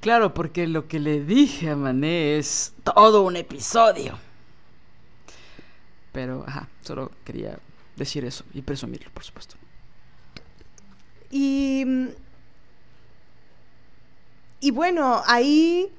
Claro, 0.00 0.32
porque 0.32 0.66
lo 0.68 0.86
que 0.86 1.00
le 1.00 1.24
dije 1.24 1.70
a 1.70 1.76
Mané 1.76 2.38
es 2.38 2.72
todo 2.84 3.22
un 3.22 3.36
episodio. 3.36 4.16
Pero, 6.12 6.44
ajá, 6.46 6.68
solo 6.82 7.10
quería 7.24 7.58
decir 7.98 8.24
eso 8.24 8.44
y 8.54 8.62
presumirlo, 8.62 9.10
por 9.12 9.24
supuesto. 9.24 9.56
Y, 11.30 11.84
y 14.60 14.70
bueno, 14.70 15.22
ahí, 15.26 15.92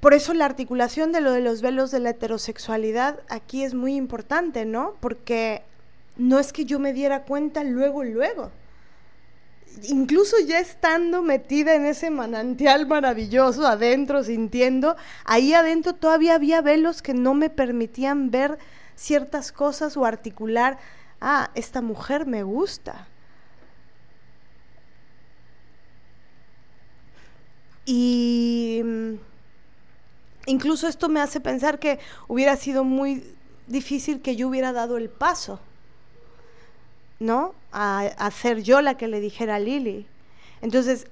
por 0.00 0.14
eso 0.14 0.34
la 0.34 0.44
articulación 0.44 1.12
de 1.12 1.20
lo 1.20 1.32
de 1.32 1.40
los 1.40 1.62
velos 1.62 1.90
de 1.90 2.00
la 2.00 2.10
heterosexualidad 2.10 3.20
aquí 3.28 3.62
es 3.62 3.74
muy 3.74 3.96
importante, 3.96 4.64
¿no? 4.64 4.94
Porque 5.00 5.62
no 6.16 6.38
es 6.38 6.52
que 6.52 6.66
yo 6.66 6.78
me 6.78 6.92
diera 6.92 7.22
cuenta 7.22 7.64
luego, 7.64 8.04
luego. 8.04 8.50
Incluso 9.84 10.36
ya 10.46 10.58
estando 10.58 11.22
metida 11.22 11.74
en 11.74 11.86
ese 11.86 12.10
manantial 12.10 12.86
maravilloso 12.86 13.66
adentro, 13.66 14.22
sintiendo, 14.24 14.96
ahí 15.24 15.54
adentro 15.54 15.94
todavía 15.94 16.34
había 16.34 16.60
velos 16.60 17.02
que 17.02 17.14
no 17.14 17.34
me 17.34 17.48
permitían 17.50 18.30
ver 18.30 18.58
ciertas 19.00 19.50
cosas 19.50 19.96
o 19.96 20.04
articular, 20.04 20.78
ah, 21.22 21.50
esta 21.54 21.80
mujer 21.80 22.26
me 22.26 22.42
gusta. 22.42 23.08
Y 27.86 28.82
mm, 28.84 29.14
incluso 30.46 30.86
esto 30.86 31.08
me 31.08 31.20
hace 31.20 31.40
pensar 31.40 31.78
que 31.78 31.98
hubiera 32.28 32.56
sido 32.56 32.84
muy 32.84 33.24
difícil 33.68 34.20
que 34.20 34.36
yo 34.36 34.48
hubiera 34.48 34.74
dado 34.74 34.98
el 34.98 35.08
paso, 35.08 35.60
¿no? 37.20 37.54
A, 37.72 38.30
ser 38.30 38.62
yo 38.62 38.82
la 38.82 38.98
que 38.98 39.08
le 39.08 39.20
dijera 39.20 39.54
a 39.54 39.60
Lili. 39.60 40.06
Entonces, 40.60 41.06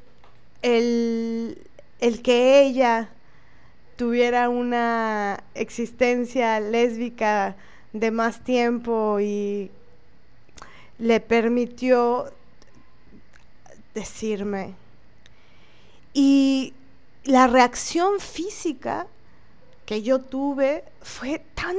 el, 0.61 1.67
el 2.01 2.21
que 2.21 2.61
ella 2.61 3.09
tuviera 3.97 4.51
una 4.51 5.43
existencia 5.55 6.61
lésbica 6.61 7.57
de 7.93 8.11
más 8.11 8.45
tiempo 8.45 9.19
y 9.21 9.71
le 10.99 11.21
permitió 11.21 12.33
decirme. 13.95 14.75
Y 16.13 16.75
la 17.25 17.47
reacción 17.47 18.21
física 18.21 19.07
que 19.87 20.03
yo 20.03 20.21
tuve 20.21 20.85
fue 21.01 21.43
tan 21.55 21.77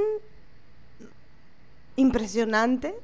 impresionante. 1.95 2.95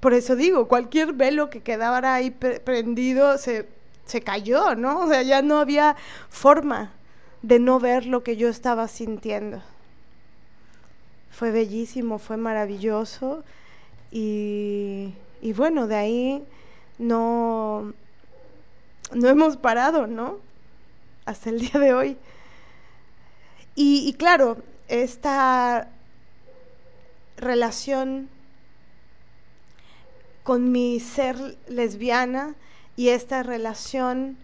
Por 0.00 0.14
eso 0.14 0.36
digo, 0.36 0.68
cualquier 0.68 1.12
velo 1.12 1.50
que 1.50 1.60
quedara 1.60 2.14
ahí 2.14 2.30
prendido 2.30 3.36
se, 3.36 3.68
se 4.06 4.20
cayó, 4.20 4.76
¿no? 4.76 5.00
O 5.00 5.08
sea, 5.08 5.22
ya 5.22 5.42
no 5.42 5.58
había 5.58 5.96
forma 6.28 6.92
de 7.42 7.58
no 7.58 7.80
ver 7.80 8.06
lo 8.06 8.22
que 8.22 8.36
yo 8.36 8.48
estaba 8.48 8.86
sintiendo 8.86 9.60
fue 11.30 11.50
bellísimo, 11.50 12.18
fue 12.18 12.36
maravilloso 12.36 13.44
y, 14.10 15.12
bueno, 15.56 15.86
de 15.86 15.96
ahí 15.96 16.44
no, 16.98 17.92
no 19.12 19.28
hemos 19.28 19.56
parado, 19.56 20.06
¿no? 20.06 20.38
Hasta 21.26 21.50
el 21.50 21.60
día 21.60 21.78
de 21.80 21.94
hoy. 21.94 22.16
Y, 23.74 24.08
y 24.08 24.14
claro, 24.14 24.58
esta 24.88 25.88
relación 27.36 28.28
con 30.42 30.72
mi 30.72 30.98
ser 30.98 31.58
lesbiana 31.68 32.54
y 32.96 33.10
esta 33.10 33.42
relación 33.42 34.38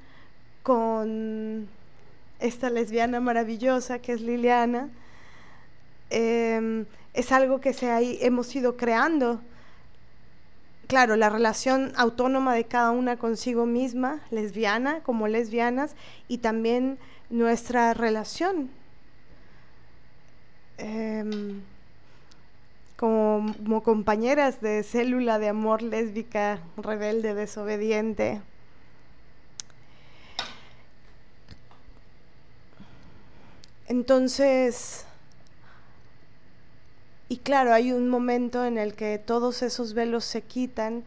con 0.63 1.67
esta 2.41 2.71
lesbiana 2.71 3.21
maravillosa 3.21 3.99
que 3.99 4.13
es 4.13 4.21
Liliana, 4.21 4.91
Em, 6.17 6.87
es 7.13 7.33
algo 7.33 7.61
que 7.61 7.73
se 7.73 7.89
hemos 8.25 8.55
ido 8.55 8.77
creando. 8.77 9.41
Claro, 10.87 11.17
la 11.17 11.29
relación 11.29 11.93
autónoma 11.97 12.55
de 12.55 12.67
cada 12.67 12.93
una 12.93 13.17
consigo 13.17 13.67
misma, 13.67 14.21
lesbiana 14.31 15.01
como 15.03 15.27
lesbianas, 15.27 15.97
y 16.29 16.39
también 16.39 16.99
nuestra 17.31 17.95
relación 17.95 18.71
em, 20.79 21.63
como, 22.97 23.53
como 23.57 23.83
compañeras 23.83 24.61
de 24.61 24.85
célula 24.85 25.41
de 25.41 25.49
amor 25.49 25.83
lésbica, 25.83 26.61
rebelde, 26.77 27.35
desobediente. 27.35 28.41
Entonces, 33.89 35.07
y 37.35 37.39
claro, 37.39 37.75
hay 37.75 37.91
un 37.91 38.09
momento 38.09 38.65
en 38.65 38.79
el 38.79 38.95
que 38.95 39.19
todos 39.19 39.63
esos 39.63 39.93
velos 39.93 40.25
se 40.25 40.43
quitan, 40.43 41.03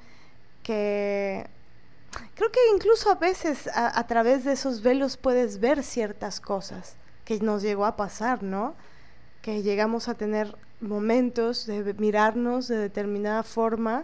que 0.62 1.48
creo 2.36 2.52
que 2.52 2.60
incluso 2.76 3.10
a 3.10 3.16
veces 3.16 3.70
a, 3.74 4.06
través 4.08 4.44
de 4.44 4.52
esos 4.52 4.82
velos 4.82 5.16
puedes 5.16 5.62
ver 5.62 5.84
ciertas 5.84 6.42
cosas 6.42 6.98
que 7.24 7.40
nos 7.40 7.62
llegó 7.62 7.86
a 7.86 7.96
pasar, 7.96 8.44
¿no? 8.44 8.76
Que 9.42 9.64
llegamos 9.64 10.10
a 10.10 10.16
tener 10.16 10.54
momentos 10.82 11.66
de 11.66 11.94
mirarnos 11.94 12.68
de 12.68 12.78
determinada 12.78 13.44
forma. 13.44 14.04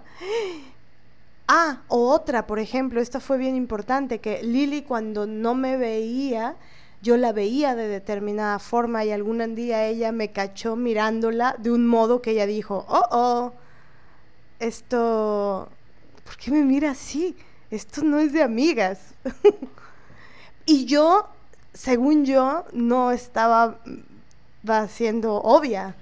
Ah, 1.50 1.82
o 1.90 2.08
otra, 2.08 2.48
por 2.48 2.58
ejemplo, 2.58 3.02
esta 3.02 3.20
fue 3.20 3.38
bien 3.38 3.58
importante, 3.58 4.20
que 4.20 4.41
Lili 4.44 4.84
cuando 4.84 5.28
no 5.28 5.56
me 5.56 5.76
veía, 5.76 6.56
yo 7.03 7.17
la 7.17 7.34
veía 7.34 7.75
de 7.75 7.89
determinada 7.89 8.59
forma 8.59 9.03
y 9.03 9.11
algún 9.11 9.55
día 9.55 9.85
ella 9.85 10.13
me 10.13 10.31
cachó 10.31 10.77
mirándola 10.77 11.53
de 11.59 11.69
un 11.69 11.85
modo 11.85 12.21
que 12.21 12.31
ella 12.31 12.45
dijo, 12.45 12.85
oh, 12.88 13.05
oh, 13.11 13.53
esto, 14.59 15.67
¿por 16.23 16.38
qué 16.38 16.51
me 16.51 16.63
mira 16.63 16.91
así? 16.91 17.35
Esto 17.69 18.03
no 18.03 18.19
es 18.19 18.31
de 18.31 18.41
amigas. 18.41 19.15
y 20.65 20.85
yo, 20.85 21.27
según 21.73 22.23
yo, 22.23 22.65
no 22.71 23.11
estaba 23.11 23.81
va 24.67 24.88
siendo 24.88 25.35
obvia, 25.35 25.95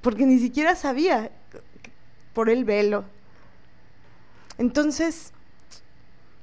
porque 0.00 0.24
ni 0.24 0.38
siquiera 0.38 0.74
sabía 0.74 1.30
por 2.32 2.48
el 2.48 2.64
velo. 2.64 3.04
Entonces, 4.56 5.34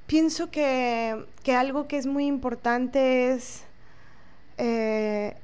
pienso 0.08 0.52
que, 0.52 1.26
algo 1.56 1.88
que 1.88 1.98
es 1.98 2.06
muy 2.06 2.26
importante 2.26 3.32
es 3.32 3.64
eh, 4.58 5.36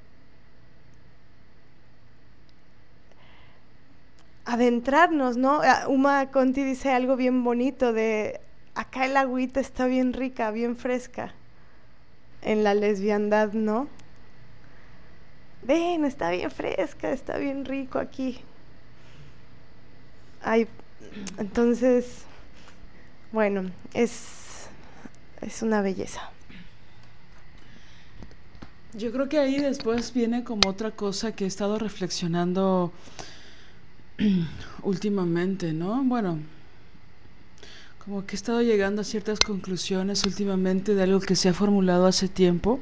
adentrarnos, 4.45 5.37
¿no? 5.37 5.61
Ah, 5.63 5.85
Uma 5.87 6.31
Conti 6.31 6.63
dice 6.63 6.91
algo 6.91 7.15
bien 7.15 7.43
bonito 7.43 7.93
de 7.93 8.39
acá 8.75 9.05
el 9.05 9.17
agüita 9.17 9.59
está 9.59 9.85
bien 9.85 10.13
rica, 10.13 10.51
bien 10.51 10.75
fresca 10.75 11.33
en 12.41 12.63
la 12.63 12.73
lesbiandad, 12.73 13.53
¿no? 13.53 13.87
Ven, 15.63 16.05
está 16.05 16.31
bien 16.31 16.49
fresca, 16.49 17.11
está 17.11 17.37
bien 17.37 17.65
rico 17.65 17.99
aquí. 17.99 18.39
Ay, 20.41 20.67
entonces, 21.37 22.25
bueno, 23.31 23.69
es 23.93 24.40
es 25.41 25.61
una 25.61 25.81
belleza. 25.81 26.21
Yo 28.93 29.11
creo 29.11 29.29
que 29.29 29.39
ahí 29.39 29.57
después 29.57 30.13
viene 30.13 30.43
como 30.43 30.69
otra 30.69 30.91
cosa 30.91 31.31
que 31.33 31.45
he 31.45 31.47
estado 31.47 31.79
reflexionando 31.79 32.91
últimamente, 34.83 35.71
¿no? 35.71 36.03
Bueno, 36.03 36.39
como 38.03 38.25
que 38.25 38.35
he 38.35 38.37
estado 38.37 38.61
llegando 38.61 39.01
a 39.01 39.05
ciertas 39.05 39.39
conclusiones 39.39 40.25
últimamente 40.25 40.93
de 40.93 41.03
algo 41.03 41.21
que 41.21 41.35
se 41.35 41.49
ha 41.49 41.53
formulado 41.53 42.05
hace 42.05 42.27
tiempo 42.27 42.79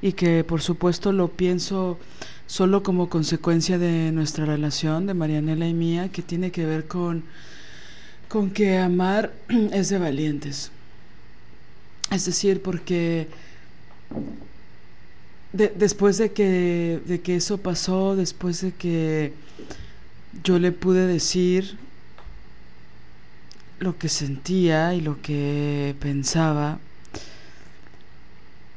y 0.00 0.12
que 0.12 0.44
por 0.44 0.62
supuesto 0.62 1.12
lo 1.12 1.28
pienso 1.28 1.98
solo 2.46 2.82
como 2.82 3.10
consecuencia 3.10 3.76
de 3.76 4.10
nuestra 4.12 4.46
relación, 4.46 5.06
de 5.06 5.14
Marianela 5.14 5.68
y 5.68 5.74
mía, 5.74 6.10
que 6.10 6.22
tiene 6.22 6.50
que 6.50 6.64
ver 6.64 6.86
con, 6.86 7.24
con 8.28 8.50
que 8.50 8.78
amar 8.78 9.32
es 9.72 9.90
de 9.90 9.98
valientes. 9.98 10.70
Es 12.12 12.26
decir, 12.26 12.60
porque 12.60 13.26
después 15.52 16.18
de 16.18 16.32
que, 16.32 17.00
de 17.06 17.22
que 17.22 17.36
eso 17.36 17.56
pasó, 17.56 18.16
después 18.16 18.60
de 18.60 18.72
que 18.72 19.32
yo 20.44 20.58
le 20.58 20.72
pude 20.72 21.06
decir 21.06 21.78
lo 23.78 23.96
que 23.96 24.10
sentía 24.10 24.94
y 24.94 25.00
lo 25.00 25.22
que 25.22 25.96
pensaba, 26.00 26.78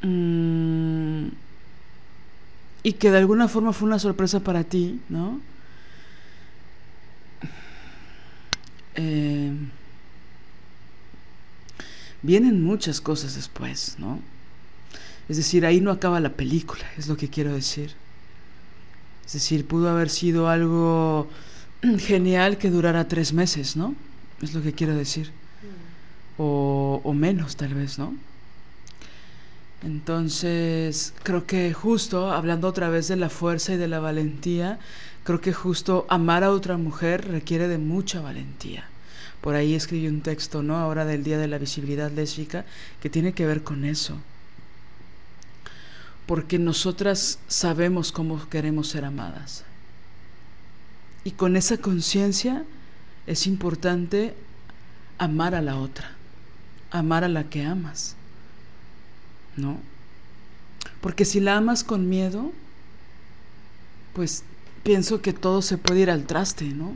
mm, 0.01 1.27
y 2.83 2.93
que 2.93 3.11
de 3.11 3.17
alguna 3.17 3.49
forma 3.49 3.73
fue 3.73 3.87
una 3.87 3.99
sorpresa 3.99 4.39
para 4.39 4.63
ti, 4.63 5.01
¿no? 5.09 5.41
Eh, 8.95 9.51
vienen 12.25 12.63
muchas 12.63 13.01
cosas 13.01 13.35
después, 13.35 13.95
¿no? 13.99 14.19
Es 15.29 15.37
decir, 15.37 15.65
ahí 15.65 15.81
no 15.81 15.91
acaba 15.91 16.19
la 16.19 16.33
película, 16.33 16.83
es 16.97 17.07
lo 17.07 17.17
que 17.17 17.29
quiero 17.29 17.53
decir. 17.53 17.93
Es 19.25 19.33
decir, 19.33 19.65
pudo 19.65 19.89
haber 19.89 20.09
sido 20.09 20.49
algo 20.49 21.27
genial 21.97 22.57
que 22.57 22.69
durara 22.69 23.07
tres 23.07 23.33
meses, 23.33 23.75
¿no? 23.75 23.95
Es 24.41 24.53
lo 24.53 24.61
que 24.61 24.73
quiero 24.73 24.95
decir. 24.95 25.31
O, 26.37 27.01
o 27.03 27.13
menos, 27.13 27.55
tal 27.55 27.73
vez, 27.73 27.97
¿no? 27.97 28.13
Entonces, 29.83 31.13
creo 31.23 31.45
que 31.45 31.73
justo, 31.73 32.31
hablando 32.31 32.67
otra 32.67 32.89
vez 32.89 33.07
de 33.07 33.15
la 33.15 33.29
fuerza 33.29 33.73
y 33.73 33.77
de 33.77 33.87
la 33.87 33.99
valentía, 33.99 34.79
creo 35.23 35.41
que 35.41 35.53
justo 35.53 36.05
amar 36.09 36.43
a 36.43 36.51
otra 36.51 36.77
mujer 36.77 37.27
requiere 37.27 37.67
de 37.67 37.77
mucha 37.77 38.21
valentía. 38.21 38.85
Por 39.45 39.55
ahí 39.55 39.75
escribí 39.75 40.07
un 40.07 40.21
texto, 40.21 40.61
¿no? 40.63 40.75
Ahora 40.75 41.05
del 41.05 41.23
Día 41.23 41.37
de 41.37 41.47
la 41.47 41.59
Visibilidad 41.59 42.11
Lésbica, 42.11 42.65
que 42.99 43.11
tiene 43.11 43.33
que 43.33 43.45
ver 43.45 43.63
con 43.63 43.85
eso. 43.85 44.17
Porque 46.25 46.59
nosotras 46.59 47.37
sabemos 47.47 48.11
cómo 48.11 48.49
queremos 48.49 48.89
ser 48.89 49.05
amadas. 49.05 49.63
Y 51.23 51.31
con 51.31 51.55
esa 51.55 51.77
conciencia 51.77 52.65
es 53.27 53.45
importante 53.45 54.35
amar 55.17 55.55
a 55.55 55.61
la 55.61 55.77
otra, 55.77 56.11
amar 56.89 57.23
a 57.23 57.29
la 57.29 57.43
que 57.43 57.63
amas. 57.63 58.15
¿no? 59.57 59.77
Porque 61.01 61.23
si 61.23 61.39
la 61.39 61.57
amas 61.57 61.83
con 61.83 62.09
miedo, 62.09 62.51
pues 64.13 64.43
pienso 64.83 65.21
que 65.21 65.33
todo 65.33 65.61
se 65.61 65.77
puede 65.77 66.01
ir 66.01 66.11
al 66.11 66.25
traste, 66.25 66.65
¿no? 66.65 66.95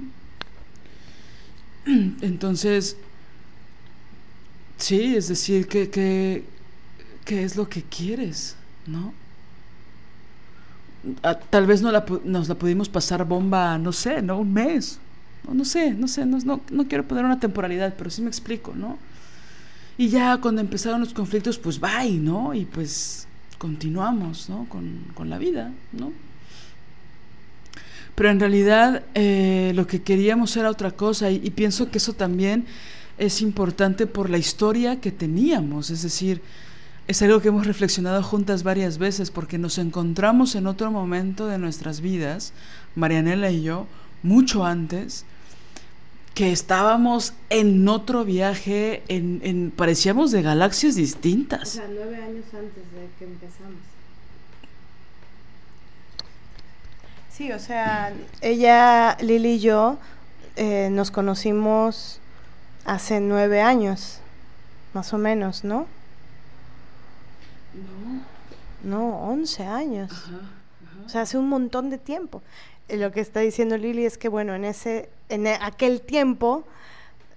Entonces, 2.22 2.98
sí, 4.78 5.16
es 5.16 5.28
decir, 5.28 5.68
que, 5.68 5.90
que, 5.90 6.44
es 7.44 7.56
lo 7.56 7.70
que 7.70 7.84
quieres, 7.84 8.56
¿no? 8.88 9.14
Ah, 11.24 11.36
tal 11.36 11.66
vez 11.68 11.82
no 11.82 11.92
la, 11.92 12.06
nos 12.24 12.50
la 12.50 12.56
pudimos 12.56 12.90
pasar 12.90 13.24
bomba, 13.26 13.78
no 13.78 13.92
sé, 13.92 14.22
¿no? 14.22 14.40
Un 14.40 14.54
mes. 14.54 15.00
No, 15.48 15.54
no 15.54 15.64
sé, 15.64 15.92
no 15.94 16.08
sé, 16.08 16.26
no, 16.26 16.40
no, 16.40 16.62
no 16.72 16.88
quiero 16.88 17.08
poner 17.08 17.24
una 17.24 17.40
temporalidad, 17.40 17.94
pero 17.98 18.10
sí 18.10 18.22
me 18.22 18.28
explico, 18.28 18.74
¿no? 18.76 18.98
Y 20.00 20.08
ya 20.08 20.38
cuando 20.38 20.62
empezaron 20.62 21.02
los 21.02 21.14
conflictos, 21.14 21.58
pues 21.60 21.78
bye, 21.78 22.14
¿no? 22.14 22.54
Y 22.54 22.64
pues 22.64 23.28
continuamos, 23.58 24.50
¿no? 24.50 24.66
Con, 24.70 25.30
la 25.30 25.38
vida, 25.38 25.74
¿no? 25.92 26.14
Pero 28.20 28.32
en 28.32 28.40
realidad 28.42 29.04
eh, 29.16 29.72
lo 29.76 29.88
que 29.88 30.02
queríamos 30.02 30.58
era 30.58 30.70
otra 30.70 30.92
cosa 30.92 31.32
y, 31.32 31.50
pienso 31.52 31.90
que 31.90 32.00
eso 32.00 32.12
también 32.12 32.66
es 33.18 33.42
importante 33.42 34.08
por 34.08 34.30
la 34.30 34.38
historia 34.38 35.00
que 35.00 35.14
teníamos, 35.14 35.90
es 35.90 36.04
decir, 36.04 36.42
es 37.08 37.22
algo 37.22 37.40
que 37.40 37.48
hemos 37.48 37.66
reflexionado 37.66 38.22
juntas 38.22 38.64
varias 38.64 38.98
veces 38.98 39.32
porque 39.32 39.58
nos 39.58 39.78
encontramos 39.78 40.56
en 40.56 40.68
otro 40.68 40.92
momento 40.92 41.48
de 41.48 41.60
nuestras 41.60 42.02
vidas, 42.02 42.52
Marianela 42.94 43.52
y 43.52 43.64
yo, 43.64 43.88
mucho 44.22 44.66
antes, 44.66 45.24
que 46.34 46.52
estábamos 46.52 47.32
en 47.50 47.88
otro 47.88 48.26
viaje, 48.26 49.02
en, 49.08 49.40
en, 49.46 49.72
parecíamos 49.72 50.32
de 50.32 50.42
galaxias 50.42 50.96
distintas. 50.96 51.62
O 51.62 51.72
sea, 51.78 51.88
nueve 51.90 52.18
años 52.18 52.44
antes 52.54 52.84
de 52.92 53.08
que 53.18 53.24
empezamos. 53.24 53.99
Sí, 57.40 57.54
o 57.54 57.60
sea, 57.60 58.12
ella, 58.42 59.16
Lili 59.22 59.54
y 59.54 59.60
yo 59.60 59.98
eh, 60.58 60.90
nos 60.92 61.10
conocimos 61.10 62.20
hace 62.84 63.22
nueve 63.22 63.62
años, 63.62 64.20
más 64.94 65.14
o 65.14 65.18
menos, 65.18 65.64
¿no? 65.64 65.88
No. 68.84 68.84
No, 68.84 69.22
once 69.22 69.64
años. 69.64 70.12
O 71.06 71.08
sea, 71.08 71.22
hace 71.22 71.38
un 71.38 71.48
montón 71.48 71.90
de 71.90 71.98
tiempo 71.98 72.42
lo 72.98 73.14
que 73.14 73.22
está 73.22 73.40
diciendo 73.40 73.78
Lili 73.78 74.06
es 74.06 74.18
que, 74.18 74.28
bueno, 74.28 74.54
en, 74.54 74.66
ese, 74.66 75.08
en 75.30 75.48
e, 75.48 75.58
aquel 75.62 76.02
tiempo, 76.02 76.66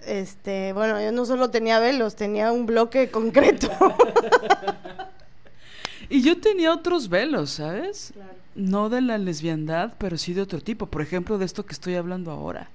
este, 0.05 0.73
bueno, 0.73 1.01
yo 1.01 1.13
no 1.13 1.27
solo 1.27 1.51
tenía 1.51 1.79
velos, 1.79 2.17
tenía 2.17 2.51
un 2.51 2.67
bloque 2.67 3.09
concreto. 3.13 3.71
y 6.09 6.23
yo 6.23 6.41
tenía 6.41 6.73
otros 6.73 7.09
velos, 7.09 7.51
¿sabes? 7.51 8.13
No 8.55 8.89
de 8.89 9.01
la 9.01 9.19
lesbiandad, 9.19 9.95
pero 9.99 10.19
sí 10.19 10.35
de 10.35 10.43
otro 10.43 10.61
tipo. 10.61 10.87
Por 10.87 11.03
ejemplo, 11.03 11.39
de 11.39 11.45
esto 11.45 11.65
que 11.65 11.73
estoy 11.73 11.95
hablando 11.95 12.31
ahora. 12.31 12.69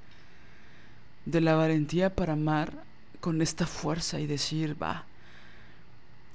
De 1.26 1.42
la 1.42 1.56
valentía 1.56 2.16
para 2.16 2.34
amar 2.34 2.74
con 3.20 3.42
esta 3.42 3.68
fuerza 3.68 4.20
y 4.20 4.28
decir, 4.28 4.82
va, 4.82 5.06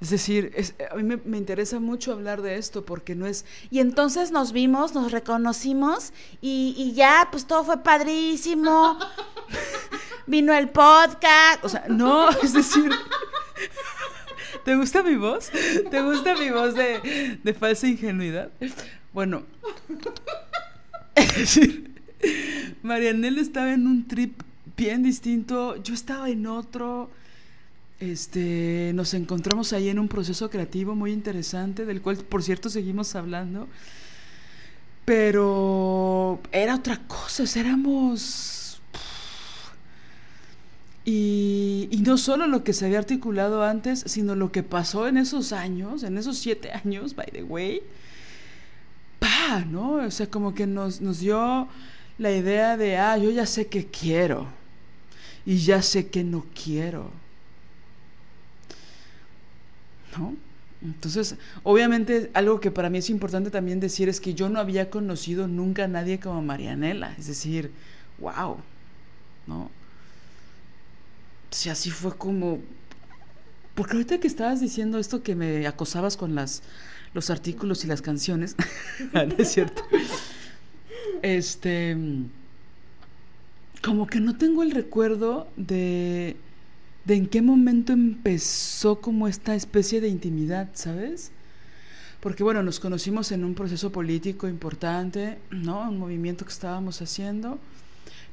es 0.03 0.09
decir, 0.09 0.53
a 0.91 0.95
mí 0.95 1.17
me, 1.23 1.37
interesa 1.37 1.79
mucho 1.79 2.11
hablar 2.11 2.41
de 2.41 2.57
esto 2.57 2.83
porque 2.83 3.15
no 3.15 3.25
es... 3.25 3.45
Y 3.71 3.79
entonces 3.79 4.31
nos 4.31 4.51
vimos, 4.51 4.93
nos 4.93 5.13
reconocimos 5.13 6.11
y, 6.41 6.91
ya, 6.93 7.29
pues 7.31 7.47
todo 7.47 7.63
fue 7.63 7.81
padrísimo. 7.83 8.99
Vino 10.27 10.53
el 10.53 10.67
podcast. 10.67 11.63
O 11.63 11.69
sea, 11.69 11.85
no, 11.87 12.29
es 12.43 12.51
decir... 12.51 12.91
¿Te 14.65 14.75
gusta 14.75 15.03
mi 15.03 15.15
voz? 15.15 15.49
¿Te 15.89 16.01
gusta 16.01 16.35
mi 16.35 16.49
voz 16.49 16.73
de 16.75 17.55
falsa 17.57 17.87
ingenuidad? 17.87 18.51
Bueno, 19.13 19.43
es 21.15 21.35
decir, 21.35 21.91
Marianela 22.81 23.41
estaba 23.41 23.73
en 23.73 23.87
un 23.87 24.07
trip 24.07 24.41
bien 24.75 25.03
distinto, 25.03 25.81
yo 25.83 25.93
estaba 25.93 26.29
en 26.29 26.47
otro 26.47 27.09
este, 28.11 28.91
nos 28.93 29.13
encontramos 29.13 29.71
ahí 29.71 29.87
en 29.87 29.97
un 29.97 30.09
proceso 30.09 30.49
creativo 30.49 30.93
muy 30.93 31.11
interesante, 31.11 31.85
del 31.85 32.01
cual, 32.01 32.17
por 32.17 32.43
cierto, 32.43 32.69
seguimos 32.69 33.15
hablando. 33.15 33.67
Pero 35.05 36.41
era 36.51 36.75
otra 36.75 36.99
cosa, 37.07 37.43
éramos... 37.59 38.81
Y, 41.05 41.89
y, 41.91 41.97
no 41.97 42.17
solo 42.17 42.47
lo 42.47 42.63
que 42.63 42.71
se 42.71 42.85
había 42.85 42.99
articulado 42.99 43.63
antes, 43.63 44.03
sino 44.07 44.35
lo 44.35 44.53
que 44.53 44.63
pasó 44.63 45.07
en 45.07 45.17
esos 45.17 45.51
años, 45.51 46.03
en 46.03 46.17
esos 46.17 46.37
siete 46.37 46.71
años, 46.71 47.13
by 47.15 47.27
the 47.27 47.43
way. 47.43 47.81
Pa, 49.47 49.65
¿no? 49.65 49.95
O 49.95 50.11
sea, 50.11 50.27
como 50.29 50.53
que 50.53 50.67
nos, 50.67 51.01
nos 51.01 51.19
dio 51.19 51.67
la 52.17 52.31
idea 52.31 52.77
de, 52.77 52.97
ah, 52.97 53.17
yo 53.17 53.29
ya 53.31 53.45
sé 53.45 53.67
que 53.67 53.87
quiero 53.87 54.47
y 55.45 55.57
ya 55.57 55.81
sé 55.81 56.07
que 56.07 56.23
no 56.23 56.45
quiero 56.53 57.11
¿no? 60.17 60.35
Entonces, 60.81 61.35
obviamente, 61.63 62.29
algo 62.33 62.59
que 62.59 62.69
para 62.69 62.89
mí 62.89 62.97
es 62.97 63.09
importante 63.09 63.49
también 63.49 63.79
decir 63.79 64.09
es 64.09 64.19
que 64.19 64.33
yo 64.33 64.49
no 64.49 64.59
había 64.59 64.89
conocido 64.89 65.47
nunca 65.47 65.85
a 65.85 65.87
nadie 65.87 66.19
como 66.19 66.41
Marianela. 66.41 67.15
Es 67.17 67.27
decir, 67.27 67.71
wow, 68.19 68.57
¿no? 69.47 69.71
Si 71.51 71.69
así 71.69 71.89
fue 71.89 72.17
como. 72.17 72.59
Porque 73.75 73.93
ahorita 73.93 74.19
que 74.19 74.27
estabas 74.27 74.59
diciendo 74.59 74.99
esto 74.99 75.23
que 75.23 75.35
me 75.35 75.65
acosabas 75.67 76.17
con 76.17 76.35
las, 76.35 76.63
los 77.13 77.29
artículos 77.29 77.83
y 77.83 77.87
las 77.87 78.01
canciones, 78.01 78.55
ah, 79.13 79.25
¿no 79.25 79.35
es 79.37 79.51
cierto? 79.51 79.83
Este. 81.21 81.97
Como 83.81 84.07
que 84.07 84.21
no 84.21 84.37
tengo 84.37 84.63
el 84.63 84.71
recuerdo 84.71 85.47
de 85.57 86.37
de 87.05 87.15
en 87.15 87.27
qué 87.27 87.41
momento 87.41 87.93
empezó 87.93 89.01
como 89.01 89.27
esta 89.27 89.55
especie 89.55 89.99
de 89.99 90.07
intimidad, 90.07 90.69
¿sabes? 90.73 91.31
Porque 92.21 92.43
bueno, 92.43 92.63
nos 92.63 92.79
conocimos 92.79 93.31
en 93.33 93.43
un 93.43 93.53
proceso 93.53 93.91
político 93.91 94.47
importante, 94.47 95.37
¿no? 95.51 95.81
Un 95.89 95.99
movimiento 95.99 96.45
que 96.45 96.53
estábamos 96.53 97.01
haciendo, 97.01 97.59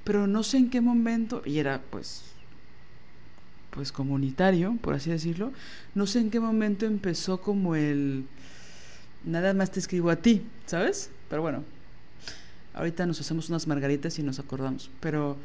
pero 0.05 0.27
no 0.29 0.45
sé 0.45 0.59
en 0.59 0.71
qué 0.71 0.81
momento, 0.81 1.43
y 1.45 1.59
era 1.59 1.83
pues 1.91 2.25
pues 3.71 3.93
comunitario, 3.93 4.77
por 4.81 4.95
así 4.95 5.11
decirlo, 5.11 5.53
no 5.95 6.07
sé 6.09 6.19
en 6.19 6.31
qué 6.31 6.41
momento 6.41 6.87
empezó 6.87 7.41
como 7.41 7.77
el 7.77 8.25
nada 9.25 9.55
más 9.55 9.71
te 9.71 9.81
escribo 9.81 10.11
a 10.11 10.17
ti, 10.17 10.43
¿sabes? 10.67 11.11
Pero 11.29 11.43
bueno, 11.43 11.65
ahorita 12.75 13.07
nos 13.07 13.21
hacemos 13.21 13.49
unas 13.49 13.67
margaritas 13.67 14.19
y 14.19 14.23
nos 14.23 14.39
acordamos, 14.39 14.91
pero 15.01 15.37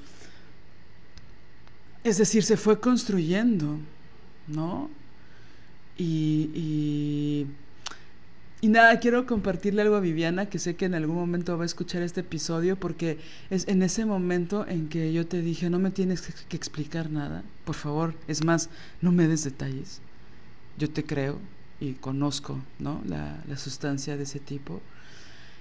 es 2.04 2.18
decir, 2.18 2.44
se 2.44 2.58
fue 2.58 2.80
construyendo, 2.80 3.80
¿no? 4.48 4.90
Y, 5.98 7.48
y, 8.62 8.68
nada, 8.68 9.00
quiero 9.00 9.26
compartirle 9.26 9.84
algo 9.84 9.96
a 9.96 10.00
Viviana, 10.00 10.48
que 10.48 10.60
sé 10.60 10.76
que 10.76 10.86
en 10.86 10.96
algún 10.96 11.16
momento 11.16 11.56
va 11.58 11.64
a 11.64 11.66
escuchar 11.66 12.02
este 12.02 12.22
episodio, 12.22 12.76
porque 12.78 13.20
es 13.50 13.68
en 13.68 13.84
ese 13.84 14.06
momento 14.06 14.68
en 14.68 14.90
que 14.90 15.14
yo 15.14 15.28
te 15.28 15.42
dije, 15.42 15.70
no 15.70 15.80
me 15.80 15.92
tienes 15.92 16.22
que 16.48 16.58
explicar 16.58 17.10
nada, 17.10 17.44
por 17.64 17.76
favor, 17.76 18.16
es 18.28 18.44
más, 18.44 18.70
no 19.02 19.12
me 19.12 19.28
des 19.28 19.44
detalles. 19.44 20.02
Yo 20.78 20.90
te 20.90 21.06
creo 21.06 21.40
y 21.90 21.94
conozco, 21.94 22.60
¿no? 22.80 23.02
La, 23.06 23.44
la 23.48 23.58
sustancia 23.58 24.18
de 24.18 24.24
ese 24.24 24.40
tipo. 24.40 24.82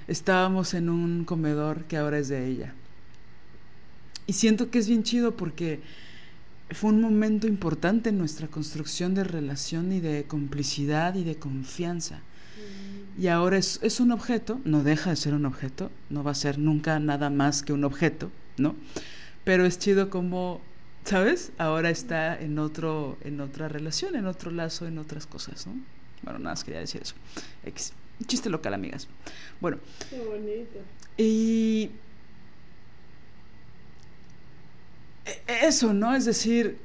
Estábamos 0.09 0.75
en 0.75 0.89
un 0.89 1.25
comedor 1.25 1.85
que 1.85 1.97
ahora 1.97 2.19
es 2.19 2.29
de 2.29 2.47
ella. 2.47 2.75
Y 4.27 4.33
siento 4.33 4.71
que 4.71 4.79
es 4.79 4.89
bien 4.89 5.03
chido 5.03 5.37
porque 5.37 5.81
fue 6.71 6.91
un 6.91 7.01
momento 7.01 7.47
importante 7.47 8.09
en 8.09 8.19
nuestra 8.19 8.49
construcción 8.49 9.15
de 9.15 9.25
relación 9.25 9.93
y 9.93 10.01
de 10.01 10.25
complicidad 10.25 11.15
y 11.15 11.25
de 11.25 11.37
confianza. 11.37 12.17
Mm. 12.17 13.23
Y 13.23 13.29
ahora 13.29 13.59
es, 13.59 13.79
es, 13.83 14.01
un 14.01 14.13
objeto, 14.13 14.61
no 14.65 14.83
deja 14.83 15.11
de 15.11 15.17
ser 15.17 15.35
un 15.35 15.47
objeto, 15.47 15.91
no 16.11 16.25
va 16.25 16.33
a 16.33 16.35
ser 16.35 16.59
nunca 16.59 16.99
nada 16.99 17.31
más 17.31 17.63
que 17.63 17.73
un 17.73 17.85
objeto, 17.85 18.31
¿no? 18.57 18.75
Pero 19.45 19.67
es 19.67 19.79
chido 19.79 20.09
como, 20.09 20.61
¿sabes? 21.05 21.53
Ahora 21.59 21.91
está 21.91 22.41
en, 22.41 22.59
otro, 22.59 23.19
en 23.23 23.41
otra 23.41 23.69
relación, 23.69 24.17
en 24.17 24.27
otro 24.27 24.51
lazo, 24.51 24.87
en 24.87 24.99
otras 24.99 25.27
cosas, 25.27 25.67
¿no? 25.67 25.75
Bueno, 26.25 26.39
nada 26.39 26.53
más 26.53 26.65
quería 26.65 26.81
decir 26.81 27.03
eso. 27.03 27.15
Chiste 28.27 28.49
local, 28.49 28.75
amigas. 28.75 29.09
Bueno. 29.61 29.79
Qué 30.09 30.19
bonito. 30.21 30.79
Y 31.17 31.91
e, 35.25 35.67
eso, 35.67 35.93
¿no? 35.93 36.15
Es 36.15 36.25
decir, 36.25 36.79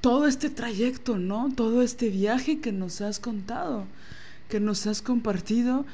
todo 0.00 0.26
este 0.26 0.50
trayecto, 0.50 1.18
¿no? 1.18 1.52
Todo 1.54 1.82
este 1.82 2.08
viaje 2.08 2.60
que 2.60 2.72
nos 2.72 3.00
has 3.00 3.18
contado, 3.18 3.86
que 4.48 4.60
nos 4.60 4.86
has 4.86 5.02
compartido. 5.02 5.84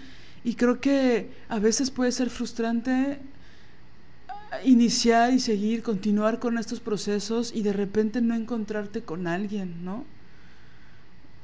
Y 0.45 0.55
creo 0.55 0.81
que 0.81 1.31
a 1.49 1.59
veces 1.59 1.91
puede 1.91 2.13
ser 2.13 2.31
frustrante 2.31 3.19
iniciar 4.65 5.33
y 5.33 5.41
seguir, 5.41 5.83
continuar 5.83 6.39
con 6.39 6.59
estos 6.59 6.81
procesos 6.81 7.53
y 7.55 7.63
de 7.63 7.73
repente 7.73 8.21
no 8.21 8.35
encontrarte 8.35 9.03
con 9.03 9.27
alguien, 9.27 9.85
¿no? 9.85 10.05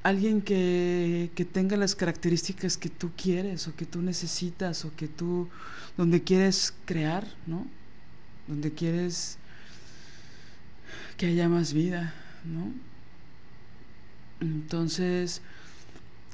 Alguien 0.03 0.43
que, 0.43 1.31
que 1.35 1.45
tenga 1.45 1.77
las 1.77 1.95
características 1.95 2.77
que 2.77 2.89
tú 2.89 3.13
quieres 3.17 3.69
o 3.69 3.77
que 3.77 3.87
tú 3.87 4.03
necesitas 4.03 4.85
o 4.85 4.95
que 4.97 5.07
tú, 5.07 5.49
donde 5.97 6.23
quieres 6.23 6.75
crear, 6.85 7.27
¿no? 7.47 7.67
Donde 8.49 8.73
quieres 8.73 9.39
que 11.17 11.27
haya 11.27 11.49
más 11.49 11.73
vida, 11.73 12.15
¿no? 12.45 12.73
Entonces, 14.41 15.41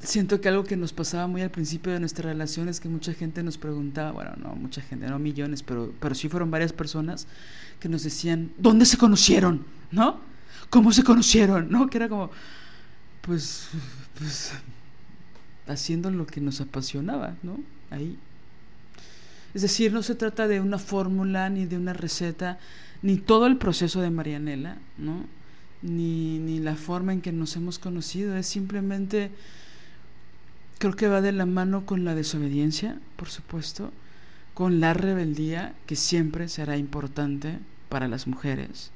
siento 0.03 0.40
que 0.40 0.49
algo 0.49 0.65
que 0.65 0.77
nos 0.77 0.93
pasaba 0.93 1.27
muy 1.27 1.43
al 1.43 1.51
principio 1.51 1.93
de 1.93 2.01
nuestra 2.01 2.31
relación 2.31 2.69
es 2.69 2.81
que 2.81 2.89
mucha 2.89 3.12
gente 3.12 3.43
nos 3.43 3.59
preguntaba, 3.59 4.12
bueno, 4.12 4.32
no 4.36 4.55
mucha 4.55 4.81
gente, 4.81 5.07
no 5.09 5.19
millones, 5.19 5.62
pero, 5.62 5.93
pero 6.01 6.15
sí 6.15 6.28
fueron 6.28 6.51
varias 6.51 6.73
personas 6.73 7.27
que 7.81 7.89
nos 7.89 8.03
decían, 8.03 8.53
¿dónde 8.59 8.86
se 8.86 8.97
conocieron? 8.97 9.65
¿No? 9.90 10.20
¿Cómo 10.70 10.93
se 10.93 11.03
conocieron? 11.03 11.70
¿No? 11.70 11.89
Que 11.89 11.99
era 11.99 12.09
como, 12.09 12.31
pues, 13.28 13.68
pues, 14.18 14.52
haciendo 15.66 16.10
lo 16.10 16.26
que 16.26 16.40
nos 16.40 16.62
apasionaba, 16.62 17.36
¿no? 17.42 17.60
Ahí. 17.90 18.16
Es 19.52 19.60
decir, 19.60 19.92
no 19.92 20.02
se 20.02 20.14
trata 20.14 20.48
de 20.48 20.62
una 20.62 20.78
fórmula 20.78 21.50
ni 21.50 21.66
de 21.66 21.76
una 21.76 21.92
receta, 21.92 22.59
ni 23.02 23.18
todo 23.18 23.46
el 23.46 23.59
proceso 23.59 24.00
de 24.00 24.09
Marianela, 24.09 24.78
¿no? 24.96 25.26
Ni, 25.82 26.38
ni 26.38 26.59
la 26.59 26.74
forma 26.74 27.12
en 27.12 27.20
que 27.20 27.30
nos 27.30 27.55
hemos 27.55 27.78
conocido, 27.78 28.34
es 28.34 28.46
simplemente, 28.46 29.30
creo 30.78 30.96
que 30.96 31.09
va 31.09 31.20
de 31.20 31.32
la 31.32 31.44
mano 31.44 31.84
con 31.84 32.06
la 32.06 32.14
desobediencia, 32.14 32.98
por 33.16 33.28
supuesto, 33.28 33.92
con 34.55 34.80
la 34.80 34.94
rebeldía, 34.94 35.74
que 35.84 35.96
siempre 35.96 36.48
será 36.48 36.78
importante 36.78 37.59
para 37.90 38.09
las 38.09 38.26
mujeres, 38.26 38.90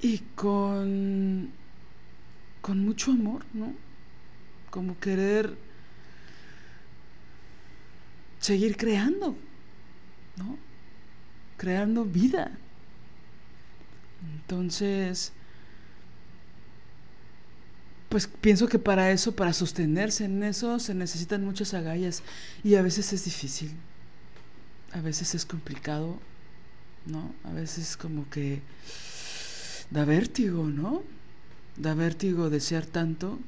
y 0.00 0.22
con, 0.34 1.50
con 2.62 2.82
mucho 2.84 3.12
amor, 3.12 3.44
¿no? 3.52 3.74
Como 4.70 4.98
querer 4.98 5.56
seguir 8.40 8.76
creando, 8.76 9.36
¿no? 10.36 10.56
creando 11.62 12.04
vida. 12.04 12.50
Entonces, 14.34 15.32
pues 18.08 18.26
pienso 18.26 18.66
que 18.66 18.80
para 18.80 19.12
eso, 19.12 19.36
para 19.36 19.52
sostenerse 19.52 20.24
en 20.24 20.42
eso, 20.42 20.80
se 20.80 20.92
necesitan 20.92 21.44
muchas 21.44 21.72
agallas 21.72 22.24
y 22.64 22.74
a 22.74 22.82
veces 22.82 23.12
es 23.12 23.24
difícil, 23.24 23.70
a 24.92 25.00
veces 25.00 25.36
es 25.36 25.46
complicado, 25.46 26.18
¿no? 27.06 27.32
A 27.44 27.52
veces 27.52 27.96
como 27.96 28.28
que 28.28 28.60
da 29.92 30.04
vértigo, 30.04 30.64
¿no? 30.64 31.04
Da 31.76 31.94
vértigo 31.94 32.50
desear 32.50 32.86
tanto 32.86 33.38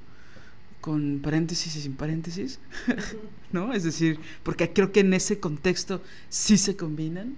con 0.80 1.20
paréntesis 1.22 1.76
y 1.76 1.80
sin 1.80 1.94
paréntesis, 1.94 2.59
¿no? 3.52 3.72
Es 3.72 3.84
decir, 3.84 4.20
porque 4.42 4.70
creo 4.70 4.92
que 4.92 5.01
en 5.01 5.14
ese 5.14 5.40
contexto 5.40 6.02
sí 6.28 6.59
se 6.59 6.76
combinan 6.76 7.36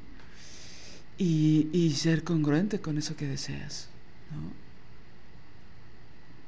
y, 1.17 1.69
y 1.73 1.93
ser 1.93 2.25
congruente 2.25 2.81
con 2.81 2.99
eso 2.99 3.15
que 3.15 3.27
deseas, 3.27 3.89
¿no? 4.33 4.51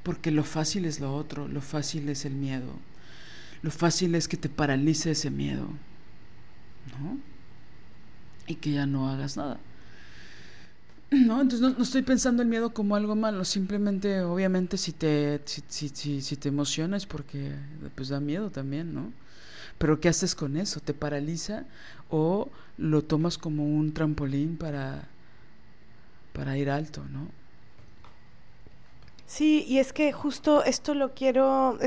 Porque 0.03 0.33
lo 0.33 0.43
fácil 0.43 0.87
es 0.87 0.99
lo 0.99 1.15
otro, 1.15 1.47
lo 1.47 1.61
fácil 1.61 2.09
es 2.09 2.25
el 2.25 2.35
miedo, 2.35 2.73
lo 3.63 3.71
fácil 3.71 4.17
es 4.17 4.27
que 4.27 4.37
te 4.37 4.49
paralice 4.49 5.13
ese 5.13 5.31
miedo, 5.31 5.69
¿no? 6.99 7.19
Y 8.47 8.57
que 8.57 8.73
ya 8.73 8.87
no 8.87 9.09
hagas 9.09 9.37
nada. 9.37 9.61
No, 11.11 11.41
entonces 11.41 11.61
no, 11.61 11.83
estoy 11.83 12.03
pensando 12.03 12.43
el 12.43 12.49
miedo 12.49 12.75
como 12.75 12.95
algo 12.95 13.17
malo, 13.17 13.45
simplemente, 13.45 14.21
obviamente, 14.23 14.77
si 14.77 14.93
te, 14.93 15.41
si, 15.47 15.63
si, 15.69 16.21
si, 16.21 16.37
te 16.37 16.49
emocionas 16.51 17.07
porque 17.07 17.55
pues 17.95 18.11
da 18.11 18.21
miedo 18.21 18.51
también, 18.51 18.95
¿no? 18.95 19.13
Pero 19.79 20.01
¿qué 20.01 20.09
haces 20.11 20.35
con 20.35 20.57
eso? 20.59 20.81
¿Te 20.81 20.93
paraliza 20.93 21.65
o 22.11 22.51
lo 22.77 23.03
tomas 23.03 23.39
como 23.39 23.65
un 23.65 23.95
trampolín 23.95 24.59
para, 24.59 25.09
para 26.35 26.59
ir 26.59 26.69
alto, 26.69 27.03
¿no? 27.11 27.29
Sí, 29.27 29.65
y 29.67 29.79
es 29.79 29.93
que 29.93 30.13
justo 30.13 30.63
esto 30.65 30.95
lo 30.95 31.15
quiero, 31.15 31.79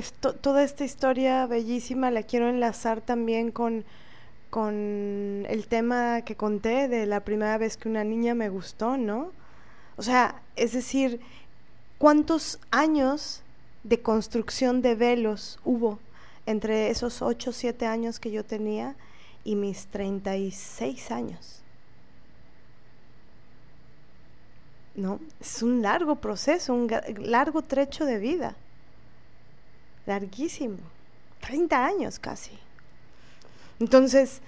toda 0.42 0.64
esta 0.64 0.84
historia 0.84 1.46
bellísima 1.48 2.12
la 2.12 2.24
quiero 2.24 2.50
enlazar 2.50 3.02
también 3.02 3.52
con, 3.52 3.84
con 4.52 5.46
el 5.50 5.66
tema 5.68 6.22
que 6.22 6.36
conté 6.36 6.88
de 6.88 7.08
la 7.08 7.22
primera 7.22 7.58
vez 7.58 7.76
que 7.78 7.90
una 7.90 8.04
niña 8.04 8.36
me 8.36 8.50
gustó, 8.50 8.98
¿no? 8.98 9.32
O 9.96 10.04
sea, 10.04 10.44
es 10.56 10.74
decir, 10.74 11.20
¿cuántos 11.98 12.60
años 12.70 13.42
de 13.84 14.02
construcción 14.02 14.82
de 14.82 14.94
velos 14.96 15.60
hubo 15.64 16.00
entre 16.46 16.90
esos 16.90 17.22
8 17.22 17.50
o 17.50 17.54
7 17.54 17.86
años 17.86 18.20
que 18.20 18.32
yo 18.32 18.44
tenía 18.44 18.96
y 19.44 19.56
mis 19.56 19.88
36 19.88 21.12
años. 21.12 21.62
¿No? 24.94 25.20
Es 25.40 25.64
un 25.64 25.82
largo 25.82 26.16
proceso, 26.16 26.74
un 26.74 26.92
largo 27.20 27.62
trecho 27.62 28.06
de 28.06 28.18
vida. 28.18 28.56
Larguísimo. 30.06 30.78
30 31.40 31.86
años 31.86 32.20
casi. 32.20 32.52
Entonces, 33.82 34.42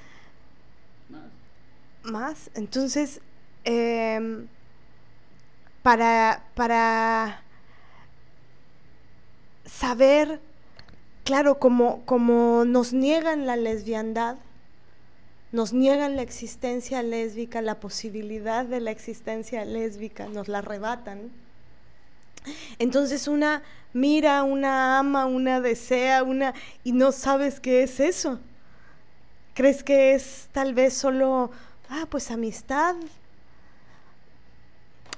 más. 2.04 2.50
Entonces, 2.54 3.20
em, 3.66 4.48
para, 5.82 6.44
para 6.56 7.42
saber 9.66 10.40
claro, 11.24 11.58
como, 11.58 12.06
como 12.06 12.64
nos 12.66 12.94
niegan 12.94 13.48
la 13.48 13.56
lesbiandad, 13.56 14.38
nos 15.52 15.74
niegan 15.74 16.16
la 16.16 16.22
existencia 16.22 17.02
lésbica, 17.04 17.62
la 17.62 17.80
posibilidad 17.80 18.66
de 18.66 18.82
la 18.82 18.92
existencia 18.92 19.66
lésbica, 19.66 20.28
nos 20.28 20.48
la 20.48 20.60
arrebatan. 20.60 21.32
Entonces 22.78 23.28
una 23.28 23.64
mira, 23.94 24.44
una 24.44 25.00
ama, 25.00 25.26
una 25.26 25.62
desea, 25.62 26.24
una 26.24 26.54
y 26.84 26.92
no 26.92 27.12
sabes 27.12 27.60
qué 27.60 27.84
es 27.84 28.00
eso. 28.00 28.40
¿Crees 29.54 29.84
que 29.84 30.14
es 30.14 30.50
tal 30.52 30.74
vez 30.74 30.94
solo, 30.94 31.52
ah, 31.90 32.06
pues 32.10 32.32
amistad? 32.32 32.96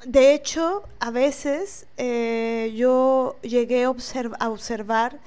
De 0.05 0.33
hecho, 0.33 0.83
a 0.99 1.11
veces 1.11 1.87
eh, 1.97 2.73
yo 2.75 3.37
llegué 3.41 3.85
a 3.85 4.49
observar 4.49 5.19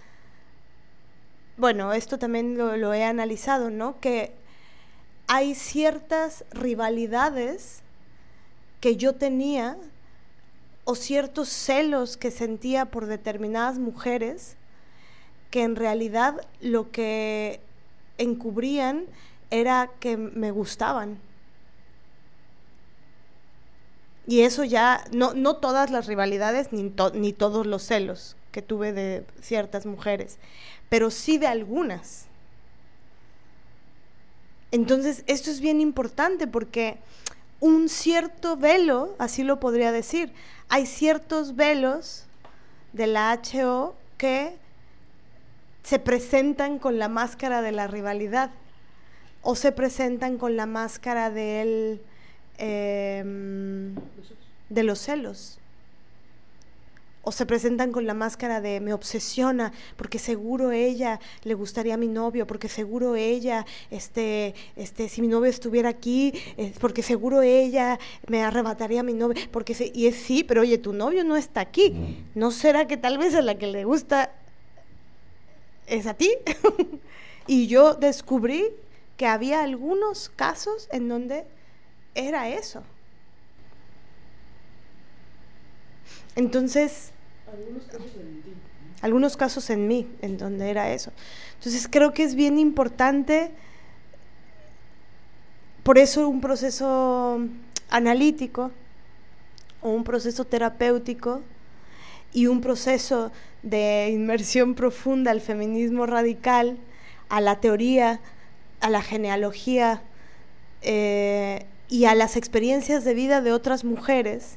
bueno, 1.58 1.92
esto 1.92 2.20
también 2.20 2.56
lo, 2.56 2.94
he 2.94 3.02
analizado, 3.02 3.68
¿no? 3.68 3.98
Que 4.00 4.32
hay 5.26 5.56
ciertas 5.56 6.44
rivalidades 6.52 7.82
que 8.80 8.96
yo 8.96 9.16
tenía 9.16 9.76
o 10.84 10.94
ciertos 10.94 11.48
celos 11.48 12.16
que 12.16 12.30
sentía 12.30 12.84
por 12.86 13.06
determinadas 13.06 13.80
mujeres 13.80 14.56
que 15.50 15.64
en 15.64 15.74
realidad 15.74 16.46
lo 16.60 16.92
que 16.92 17.60
encubrían 18.18 19.06
era 19.50 19.90
que 20.00 20.16
me 20.16 20.50
gustaban. 20.50 21.18
Y 24.26 24.42
eso 24.42 24.62
ya, 24.62 25.04
no, 25.10 25.32
no 25.32 25.56
todas 25.56 25.90
las 25.90 26.06
rivalidades 26.06 26.70
ni, 26.72 26.92
ni 27.14 27.32
todos 27.32 27.66
los 27.66 27.82
celos 27.82 28.36
que 28.52 28.60
tuve 28.60 28.92
de 28.92 29.24
ciertas 29.40 29.86
mujeres, 29.86 30.36
pero 30.90 31.10
sí 31.10 31.38
de 31.38 31.46
algunas. 31.46 32.26
Entonces, 34.70 35.24
esto 35.26 35.50
es 35.50 35.60
bien 35.60 35.80
importante 35.80 36.46
porque 36.46 36.98
un 37.60 37.88
cierto 37.88 38.56
velo, 38.56 39.14
así 39.18 39.42
lo 39.44 39.60
podría 39.60 39.92
decir. 39.92 40.32
Hay 40.68 40.84
ciertos 40.84 41.56
velos 41.56 42.24
de 42.92 43.06
la 43.06 43.32
HO 43.32 43.94
que 44.18 44.56
se 45.88 45.98
presentan 45.98 46.78
con 46.78 46.98
la 46.98 47.08
máscara 47.08 47.62
de 47.62 47.72
la 47.72 47.86
rivalidad 47.86 48.50
o 49.40 49.54
se 49.54 49.72
presentan 49.72 50.36
con 50.36 50.54
la 50.54 50.66
máscara 50.66 51.30
del, 51.30 52.02
em, 52.58 53.94
de 54.68 54.82
los 54.82 54.98
celos. 54.98 55.58
O 57.22 57.32
se 57.32 57.46
presentan 57.46 57.90
con 57.90 58.06
la 58.06 58.12
máscara 58.12 58.60
de 58.60 58.80
me 58.80 58.92
obsesiona 58.92 59.72
porque 59.96 60.18
seguro 60.18 60.72
ella 60.72 61.20
le 61.44 61.54
gustaría 61.54 61.94
a 61.94 61.96
mi 61.96 62.08
novio, 62.08 62.46
porque 62.46 62.68
seguro 62.68 63.16
ella, 63.16 63.64
este, 63.90 64.54
este, 64.76 65.08
si 65.08 65.22
mi 65.22 65.28
novio 65.28 65.48
estuviera 65.48 65.88
aquí, 65.88 66.34
porque 66.80 67.02
seguro 67.02 67.40
ella 67.40 67.98
me 68.26 68.42
arrebataría 68.42 69.00
a 69.00 69.04
mi 69.04 69.14
novio, 69.14 69.42
porque 69.50 69.74
y 69.94 70.06
es 70.06 70.16
sí, 70.16 70.44
pero 70.44 70.60
oye, 70.60 70.76
tu 70.76 70.92
novio 70.92 71.24
no 71.24 71.34
está 71.34 71.62
aquí, 71.62 72.26
¿no 72.34 72.50
será 72.50 72.86
que 72.86 72.98
tal 72.98 73.16
vez 73.16 73.34
a 73.34 73.40
la 73.40 73.54
que 73.56 73.68
le 73.68 73.84
gusta 73.84 74.32
es 75.88 76.06
a 76.06 76.14
ti? 76.14 76.30
y 77.46 77.66
yo 77.66 77.94
descubrí 77.94 78.66
que 79.16 79.26
había 79.26 79.62
algunos 79.62 80.28
casos 80.28 80.88
en 80.92 81.08
donde 81.08 81.44
era 82.14 82.48
eso. 82.48 82.82
Entonces, 86.36 87.10
algunos 87.52 87.84
casos 87.84 88.14
en 88.16 88.42
ti. 88.42 88.52
Algunos 89.00 89.36
casos 89.36 89.70
en 89.70 89.88
mí, 89.88 90.08
en 90.22 90.38
donde 90.38 90.70
era 90.70 90.92
eso. 90.92 91.12
Entonces 91.54 91.88
creo 91.90 92.12
que 92.12 92.24
es 92.24 92.34
bien 92.34 92.58
importante, 92.58 93.50
por 95.82 95.98
eso 95.98 96.28
un 96.28 96.40
proceso 96.40 97.40
analítico 97.90 98.70
o 99.80 99.90
un 99.90 100.04
proceso 100.04 100.44
terapéutico 100.44 101.40
y 102.32 102.46
un 102.46 102.60
proceso 102.60 103.32
de 103.62 104.10
inmersión 104.12 104.74
profunda 104.74 105.30
al 105.30 105.40
feminismo 105.40 106.06
radical, 106.06 106.78
a 107.28 107.40
la 107.40 107.60
teoría, 107.60 108.20
a 108.80 108.90
la 108.90 109.02
genealogía 109.02 110.02
eh, 110.82 111.66
y 111.88 112.04
a 112.04 112.14
las 112.14 112.36
experiencias 112.36 113.04
de 113.04 113.14
vida 113.14 113.40
de 113.40 113.52
otras 113.52 113.84
mujeres, 113.84 114.56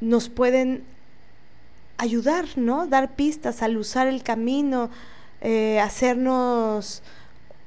nos 0.00 0.28
pueden 0.28 0.84
ayudar, 1.96 2.46
¿no? 2.56 2.86
Dar 2.86 3.16
pistas, 3.16 3.62
al 3.62 3.76
usar 3.76 4.06
el 4.06 4.22
camino, 4.22 4.90
eh, 5.40 5.80
hacernos 5.80 7.02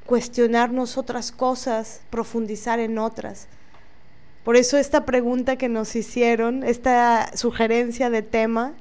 cuestionarnos 0.05 0.97
otras 0.97 1.31
cosas, 1.31 2.01
profundizar 2.09 2.79
en 2.79 2.97
otras. 2.97 3.47
Por 4.43 4.55
eso 4.55 4.77
esta 4.77 5.05
pregunta 5.05 5.55
que 5.55 5.69
nos 5.69 5.95
hicieron, 5.95 6.63
esta 6.63 7.35
sugerencia 7.37 8.09
de 8.09 8.21
tema, 8.21 8.73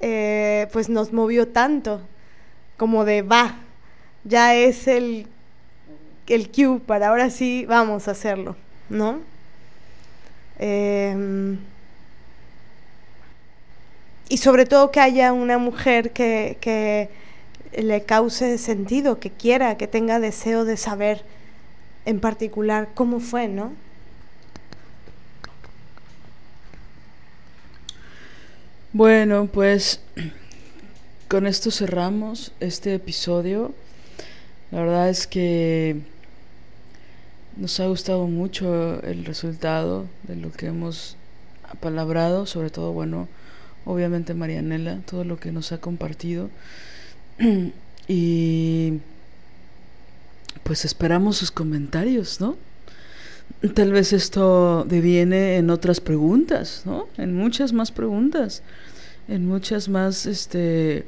eh, 0.00 0.68
pues 0.72 0.88
nos 0.88 1.12
movió 1.12 1.48
tanto, 1.48 2.00
como 2.76 3.04
de 3.04 3.22
va, 3.22 3.56
ya 4.24 4.54
es 4.54 4.88
el, 4.88 5.26
el 6.26 6.50
cue 6.50 6.80
para 6.86 7.08
ahora 7.08 7.30
sí 7.30 7.66
vamos 7.68 8.08
a 8.08 8.12
hacerlo, 8.12 8.56
¿no? 8.88 9.20
Em, 10.58 11.58
y 14.28 14.36
sobre 14.36 14.66
todo 14.66 14.90
que 14.90 15.00
haya 15.00 15.32
una 15.32 15.58
mujer 15.58 16.12
que, 16.12 16.56
que 16.60 17.10
le 17.72 18.04
cause 18.04 18.58
sentido, 18.58 19.18
que 19.18 19.30
quiera, 19.30 19.76
que 19.76 19.86
tenga 19.86 20.20
deseo 20.20 20.64
de 20.64 20.76
saber 20.76 21.24
en 22.04 22.20
particular 22.20 22.88
cómo 22.94 23.20
fue, 23.20 23.48
¿no? 23.48 23.72
Bueno, 28.92 29.46
pues 29.46 30.00
con 31.28 31.46
esto 31.46 31.70
cerramos 31.70 32.50
este 32.58 32.92
episodio. 32.92 33.72
La 34.72 34.80
verdad 34.80 35.08
es 35.08 35.28
que 35.28 36.00
nos 37.56 37.78
ha 37.78 37.86
gustado 37.86 38.26
mucho 38.26 39.00
el 39.02 39.24
resultado 39.24 40.08
de 40.24 40.34
lo 40.34 40.50
que 40.50 40.66
hemos 40.66 41.16
apalabrado, 41.70 42.46
sobre 42.46 42.70
todo, 42.70 42.92
bueno, 42.92 43.28
obviamente 43.84 44.34
Marianela, 44.34 44.98
todo 45.08 45.22
lo 45.22 45.38
que 45.38 45.52
nos 45.52 45.70
ha 45.70 45.78
compartido. 45.78 46.50
y 48.08 48.94
pues 50.64 50.84
esperamos 50.84 51.36
sus 51.36 51.52
comentarios, 51.52 52.40
¿no? 52.40 52.56
Tal 53.74 53.92
vez 53.92 54.12
esto 54.12 54.84
deviene 54.88 55.56
en 55.56 55.70
otras 55.70 56.00
preguntas, 56.00 56.82
¿no? 56.86 57.08
En 57.18 57.34
muchas 57.34 57.72
más 57.72 57.92
preguntas, 57.92 58.62
en 59.28 59.46
muchas 59.46 59.88
más 59.88 60.26
este 60.26 61.04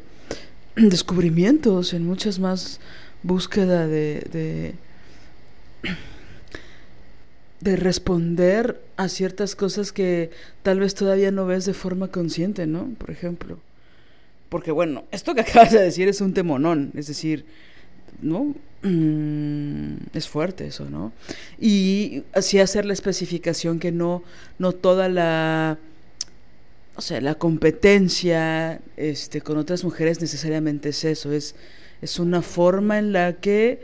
descubrimientos, 0.77 1.95
en 1.95 2.07
muchas 2.07 2.39
más 2.39 2.81
búsqueda 3.23 3.87
de, 3.87 4.27
de 4.33 4.75
de 7.63 7.77
responder 7.77 8.81
a 8.97 9.09
ciertas 9.09 9.55
cosas 9.55 9.93
que 9.93 10.31
tal 10.63 10.81
vez 10.81 10.95
todavía 10.95 11.31
no 11.31 11.47
ves 11.47 11.65
de 11.65 11.75
forma 11.75 12.09
consciente, 12.09 12.67
¿no? 12.67 12.89
Por 12.99 13.11
ejemplo. 13.11 13.59
Porque 14.49 14.73
bueno, 14.73 15.05
esto 15.13 15.35
que 15.35 15.41
acabas 15.43 15.73
de 15.73 15.81
decir 15.81 16.09
es 16.09 16.21
un 16.21 16.35
temonón, 16.35 16.91
es 16.97 17.07
decir, 17.07 17.45
¿no? 18.23 18.55
Mm, 18.83 19.97
es 20.13 20.29
fuerte 20.29 20.67
eso, 20.67 20.89
¿no? 20.91 21.13
Y 21.61 22.25
así 22.33 22.59
hacer 22.59 22.85
la 22.85 22.93
especificación 22.93 23.79
que 23.79 23.93
no, 23.93 24.25
no 24.59 24.73
toda 24.73 25.09
la, 25.09 25.79
o 26.97 27.01
sea, 27.01 27.21
la 27.21 27.35
competencia 27.37 28.81
este, 28.97 29.41
con 29.41 29.59
otras 29.59 29.85
mujeres 29.85 30.21
necesariamente 30.21 30.91
es 30.91 31.05
eso, 31.05 31.33
es, 31.33 31.55
es 32.01 32.19
una 32.19 32.43
forma 32.43 32.99
en 32.99 33.13
la 33.13 33.35
que 33.35 33.81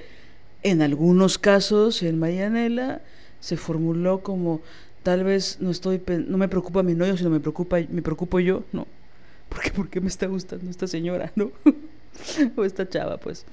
en 0.62 0.82
algunos 0.82 1.38
casos 1.38 2.02
en 2.02 2.18
Marianela 2.18 3.00
se 3.40 3.56
formuló 3.56 4.22
como 4.22 4.60
tal 5.02 5.24
vez 5.24 5.58
no 5.60 5.70
estoy 5.70 6.02
no 6.26 6.36
me 6.38 6.48
preocupa 6.48 6.82
mi 6.82 6.94
novio 6.94 7.16
sino 7.16 7.30
me 7.30 7.40
preocupa 7.40 7.78
me 7.88 8.02
preocupo 8.02 8.40
yo 8.40 8.64
no 8.72 8.86
porque 9.48 9.70
por 9.70 9.88
qué 9.88 10.00
me 10.00 10.08
está 10.08 10.26
gustando 10.26 10.68
esta 10.68 10.86
señora 10.86 11.32
no 11.36 11.52
o 12.56 12.64
esta 12.64 12.88
chava 12.88 13.18
pues 13.18 13.46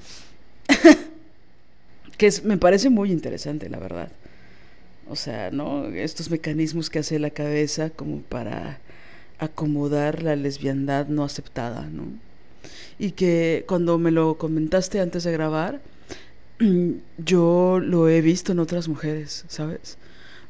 que 2.17 2.27
es, 2.27 2.43
me 2.43 2.57
parece 2.57 2.89
muy 2.89 3.11
interesante 3.11 3.69
la 3.69 3.79
verdad. 3.79 4.11
O 5.07 5.15
sea 5.15 5.51
no 5.51 5.85
estos 5.87 6.29
mecanismos 6.29 6.89
que 6.89 6.99
hace 6.99 7.19
la 7.19 7.29
cabeza 7.29 7.89
como 7.89 8.21
para 8.21 8.79
acomodar 9.37 10.23
la 10.23 10.35
lesbiandad 10.35 11.07
no 11.07 11.23
aceptada 11.23 11.87
no 11.91 12.05
y 12.97 13.11
que 13.11 13.65
cuando 13.67 13.97
me 13.97 14.11
lo 14.11 14.37
comentaste 14.37 14.99
antes 14.99 15.23
de 15.23 15.31
grabar 15.31 15.81
yo 17.17 17.79
lo 17.81 18.07
he 18.07 18.21
visto 18.21 18.51
en 18.51 18.59
otras 18.59 18.87
mujeres, 18.87 19.45
¿sabes? 19.47 19.97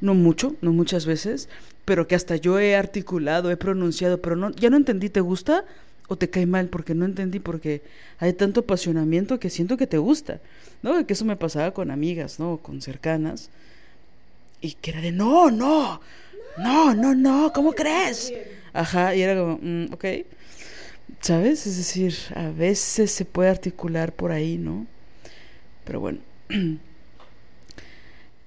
No 0.01 0.13
mucho, 0.13 0.55
no 0.61 0.71
muchas 0.71 1.05
veces, 1.05 1.49
pero 1.83 2.07
que 2.07 2.15
hasta 2.15 2.35
yo 2.35 2.59
he 2.59 2.75
articulado, 2.75 3.49
he 3.49 3.57
pronunciado, 3.57 4.21
pero 4.21 4.35
no, 4.35 4.51
ya 4.51 4.69
no 4.69 4.77
entendí, 4.77 5.09
¿te 5.09 5.21
gusta 5.21 5.65
o 6.07 6.15
te 6.15 6.29
cae 6.29 6.45
mal? 6.45 6.67
Porque 6.69 6.93
no 6.93 7.05
entendí, 7.05 7.39
porque 7.39 7.81
hay 8.19 8.33
tanto 8.33 8.61
apasionamiento 8.61 9.39
que 9.39 9.49
siento 9.49 9.77
que 9.77 9.87
te 9.87 9.97
gusta, 9.97 10.39
¿no? 10.81 11.05
Que 11.05 11.13
eso 11.13 11.25
me 11.25 11.35
pasaba 11.35 11.71
con 11.71 11.91
amigas, 11.91 12.39
¿no? 12.39 12.57
Con 12.57 12.81
cercanas, 12.81 13.49
y 14.61 14.73
que 14.73 14.91
era 14.91 15.01
de, 15.01 15.11
no, 15.11 15.51
no, 15.51 16.01
no, 16.57 16.93
no, 16.93 17.13
no, 17.15 17.51
¿cómo 17.53 17.73
crees? 17.73 18.33
Ajá, 18.73 19.15
y 19.15 19.21
era 19.21 19.39
como, 19.39 19.59
mm, 19.61 19.93
ok, 19.93 20.05
¿sabes? 21.21 21.67
Es 21.67 21.77
decir, 21.77 22.15
a 22.35 22.49
veces 22.49 23.11
se 23.11 23.25
puede 23.25 23.49
articular 23.49 24.13
por 24.13 24.31
ahí, 24.31 24.57
¿no? 24.57 24.87
Pero 25.85 25.99
bueno. 25.99 26.19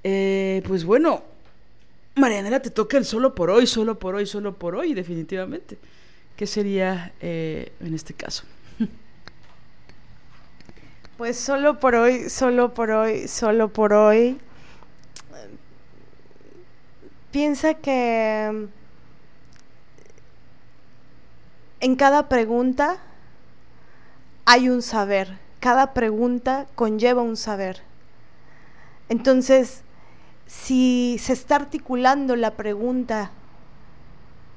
Eh, 0.04 0.62
pues 0.66 0.84
bueno, 0.84 1.22
Marianela, 2.14 2.62
te 2.62 2.70
toca 2.70 2.96
el 2.96 3.04
solo 3.04 3.34
por 3.34 3.50
hoy, 3.50 3.66
solo 3.66 3.98
por 3.98 4.14
hoy, 4.14 4.26
solo 4.26 4.56
por 4.56 4.76
hoy, 4.76 4.94
definitivamente. 4.94 5.76
¿Qué 6.38 6.46
sería 6.46 7.12
eh, 7.20 7.72
en 7.80 7.92
este 7.94 8.14
caso? 8.14 8.44
Pues 11.18 11.36
solo 11.36 11.80
por 11.80 11.96
hoy, 11.96 12.30
solo 12.30 12.72
por 12.74 12.92
hoy, 12.92 13.26
solo 13.26 13.72
por 13.72 13.92
hoy. 13.92 14.38
Piensa 17.32 17.74
que 17.74 18.68
en 21.80 21.96
cada 21.96 22.28
pregunta 22.28 22.98
hay 24.44 24.68
un 24.68 24.80
saber 24.80 25.36
cada 25.60 25.92
pregunta 25.92 26.66
conlleva 26.74 27.22
un 27.22 27.36
saber. 27.36 27.82
Entonces, 29.08 29.82
si 30.46 31.16
se 31.20 31.32
está 31.32 31.56
articulando 31.56 32.36
la 32.36 32.52
pregunta 32.52 33.30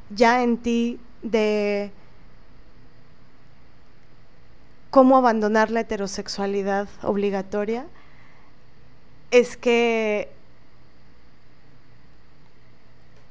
ya 0.09 0.43
en 0.43 0.57
ti 0.57 0.99
de 1.22 1.91
cómo 4.89 5.18
abandonar 5.18 5.72
la 5.72 5.81
heterosexualidad 5.81 6.88
obligatoria, 7.02 7.85
es 9.31 9.56
que 9.56 10.30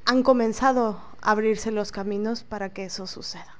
han 0.06 0.22
comenzado 0.22 1.00
a 1.20 1.30
abrirse 1.30 1.70
los 1.70 1.92
caminos 1.92 2.42
para 2.42 2.70
que 2.70 2.84
eso 2.86 3.06
suceda. 3.06 3.54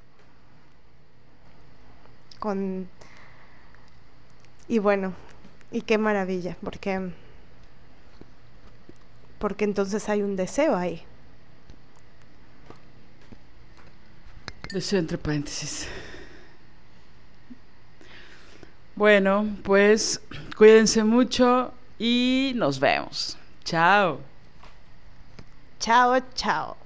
Con 2.38 2.88
y 4.66 4.78
bueno, 4.78 5.12
y 5.70 5.82
qué 5.82 5.98
maravilla, 5.98 6.56
porque 6.62 7.12
porque 9.38 9.64
entonces 9.64 10.08
hay 10.08 10.22
un 10.22 10.36
deseo 10.36 10.76
ahí. 10.76 11.02
Deseo 14.72 15.00
entre 15.00 15.18
paréntesis. 15.18 15.88
Bueno, 18.94 19.56
pues 19.62 20.20
cuídense 20.56 21.04
mucho 21.04 21.72
y 21.98 22.52
nos 22.54 22.78
vemos. 22.78 23.36
Chao. 23.64 24.20
Chao, 25.78 26.18
chao. 26.34 26.76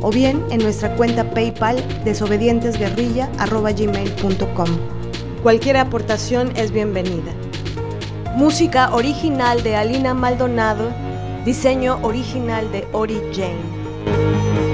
o 0.00 0.10
bien 0.10 0.42
en 0.50 0.62
nuestra 0.62 0.96
cuenta 0.96 1.30
PayPal 1.32 1.76
desobedientesguerrilla.gmail.com. 2.02 4.68
Cualquier 5.42 5.76
aportación 5.76 6.50
es 6.56 6.72
bienvenida. 6.72 7.34
Música 8.36 8.94
original 8.94 9.62
de 9.62 9.76
Alina 9.76 10.14
Maldonado, 10.14 10.88
diseño 11.44 11.98
original 12.02 12.72
de 12.72 12.88
Ori 12.92 13.20
Jane. 13.34 14.67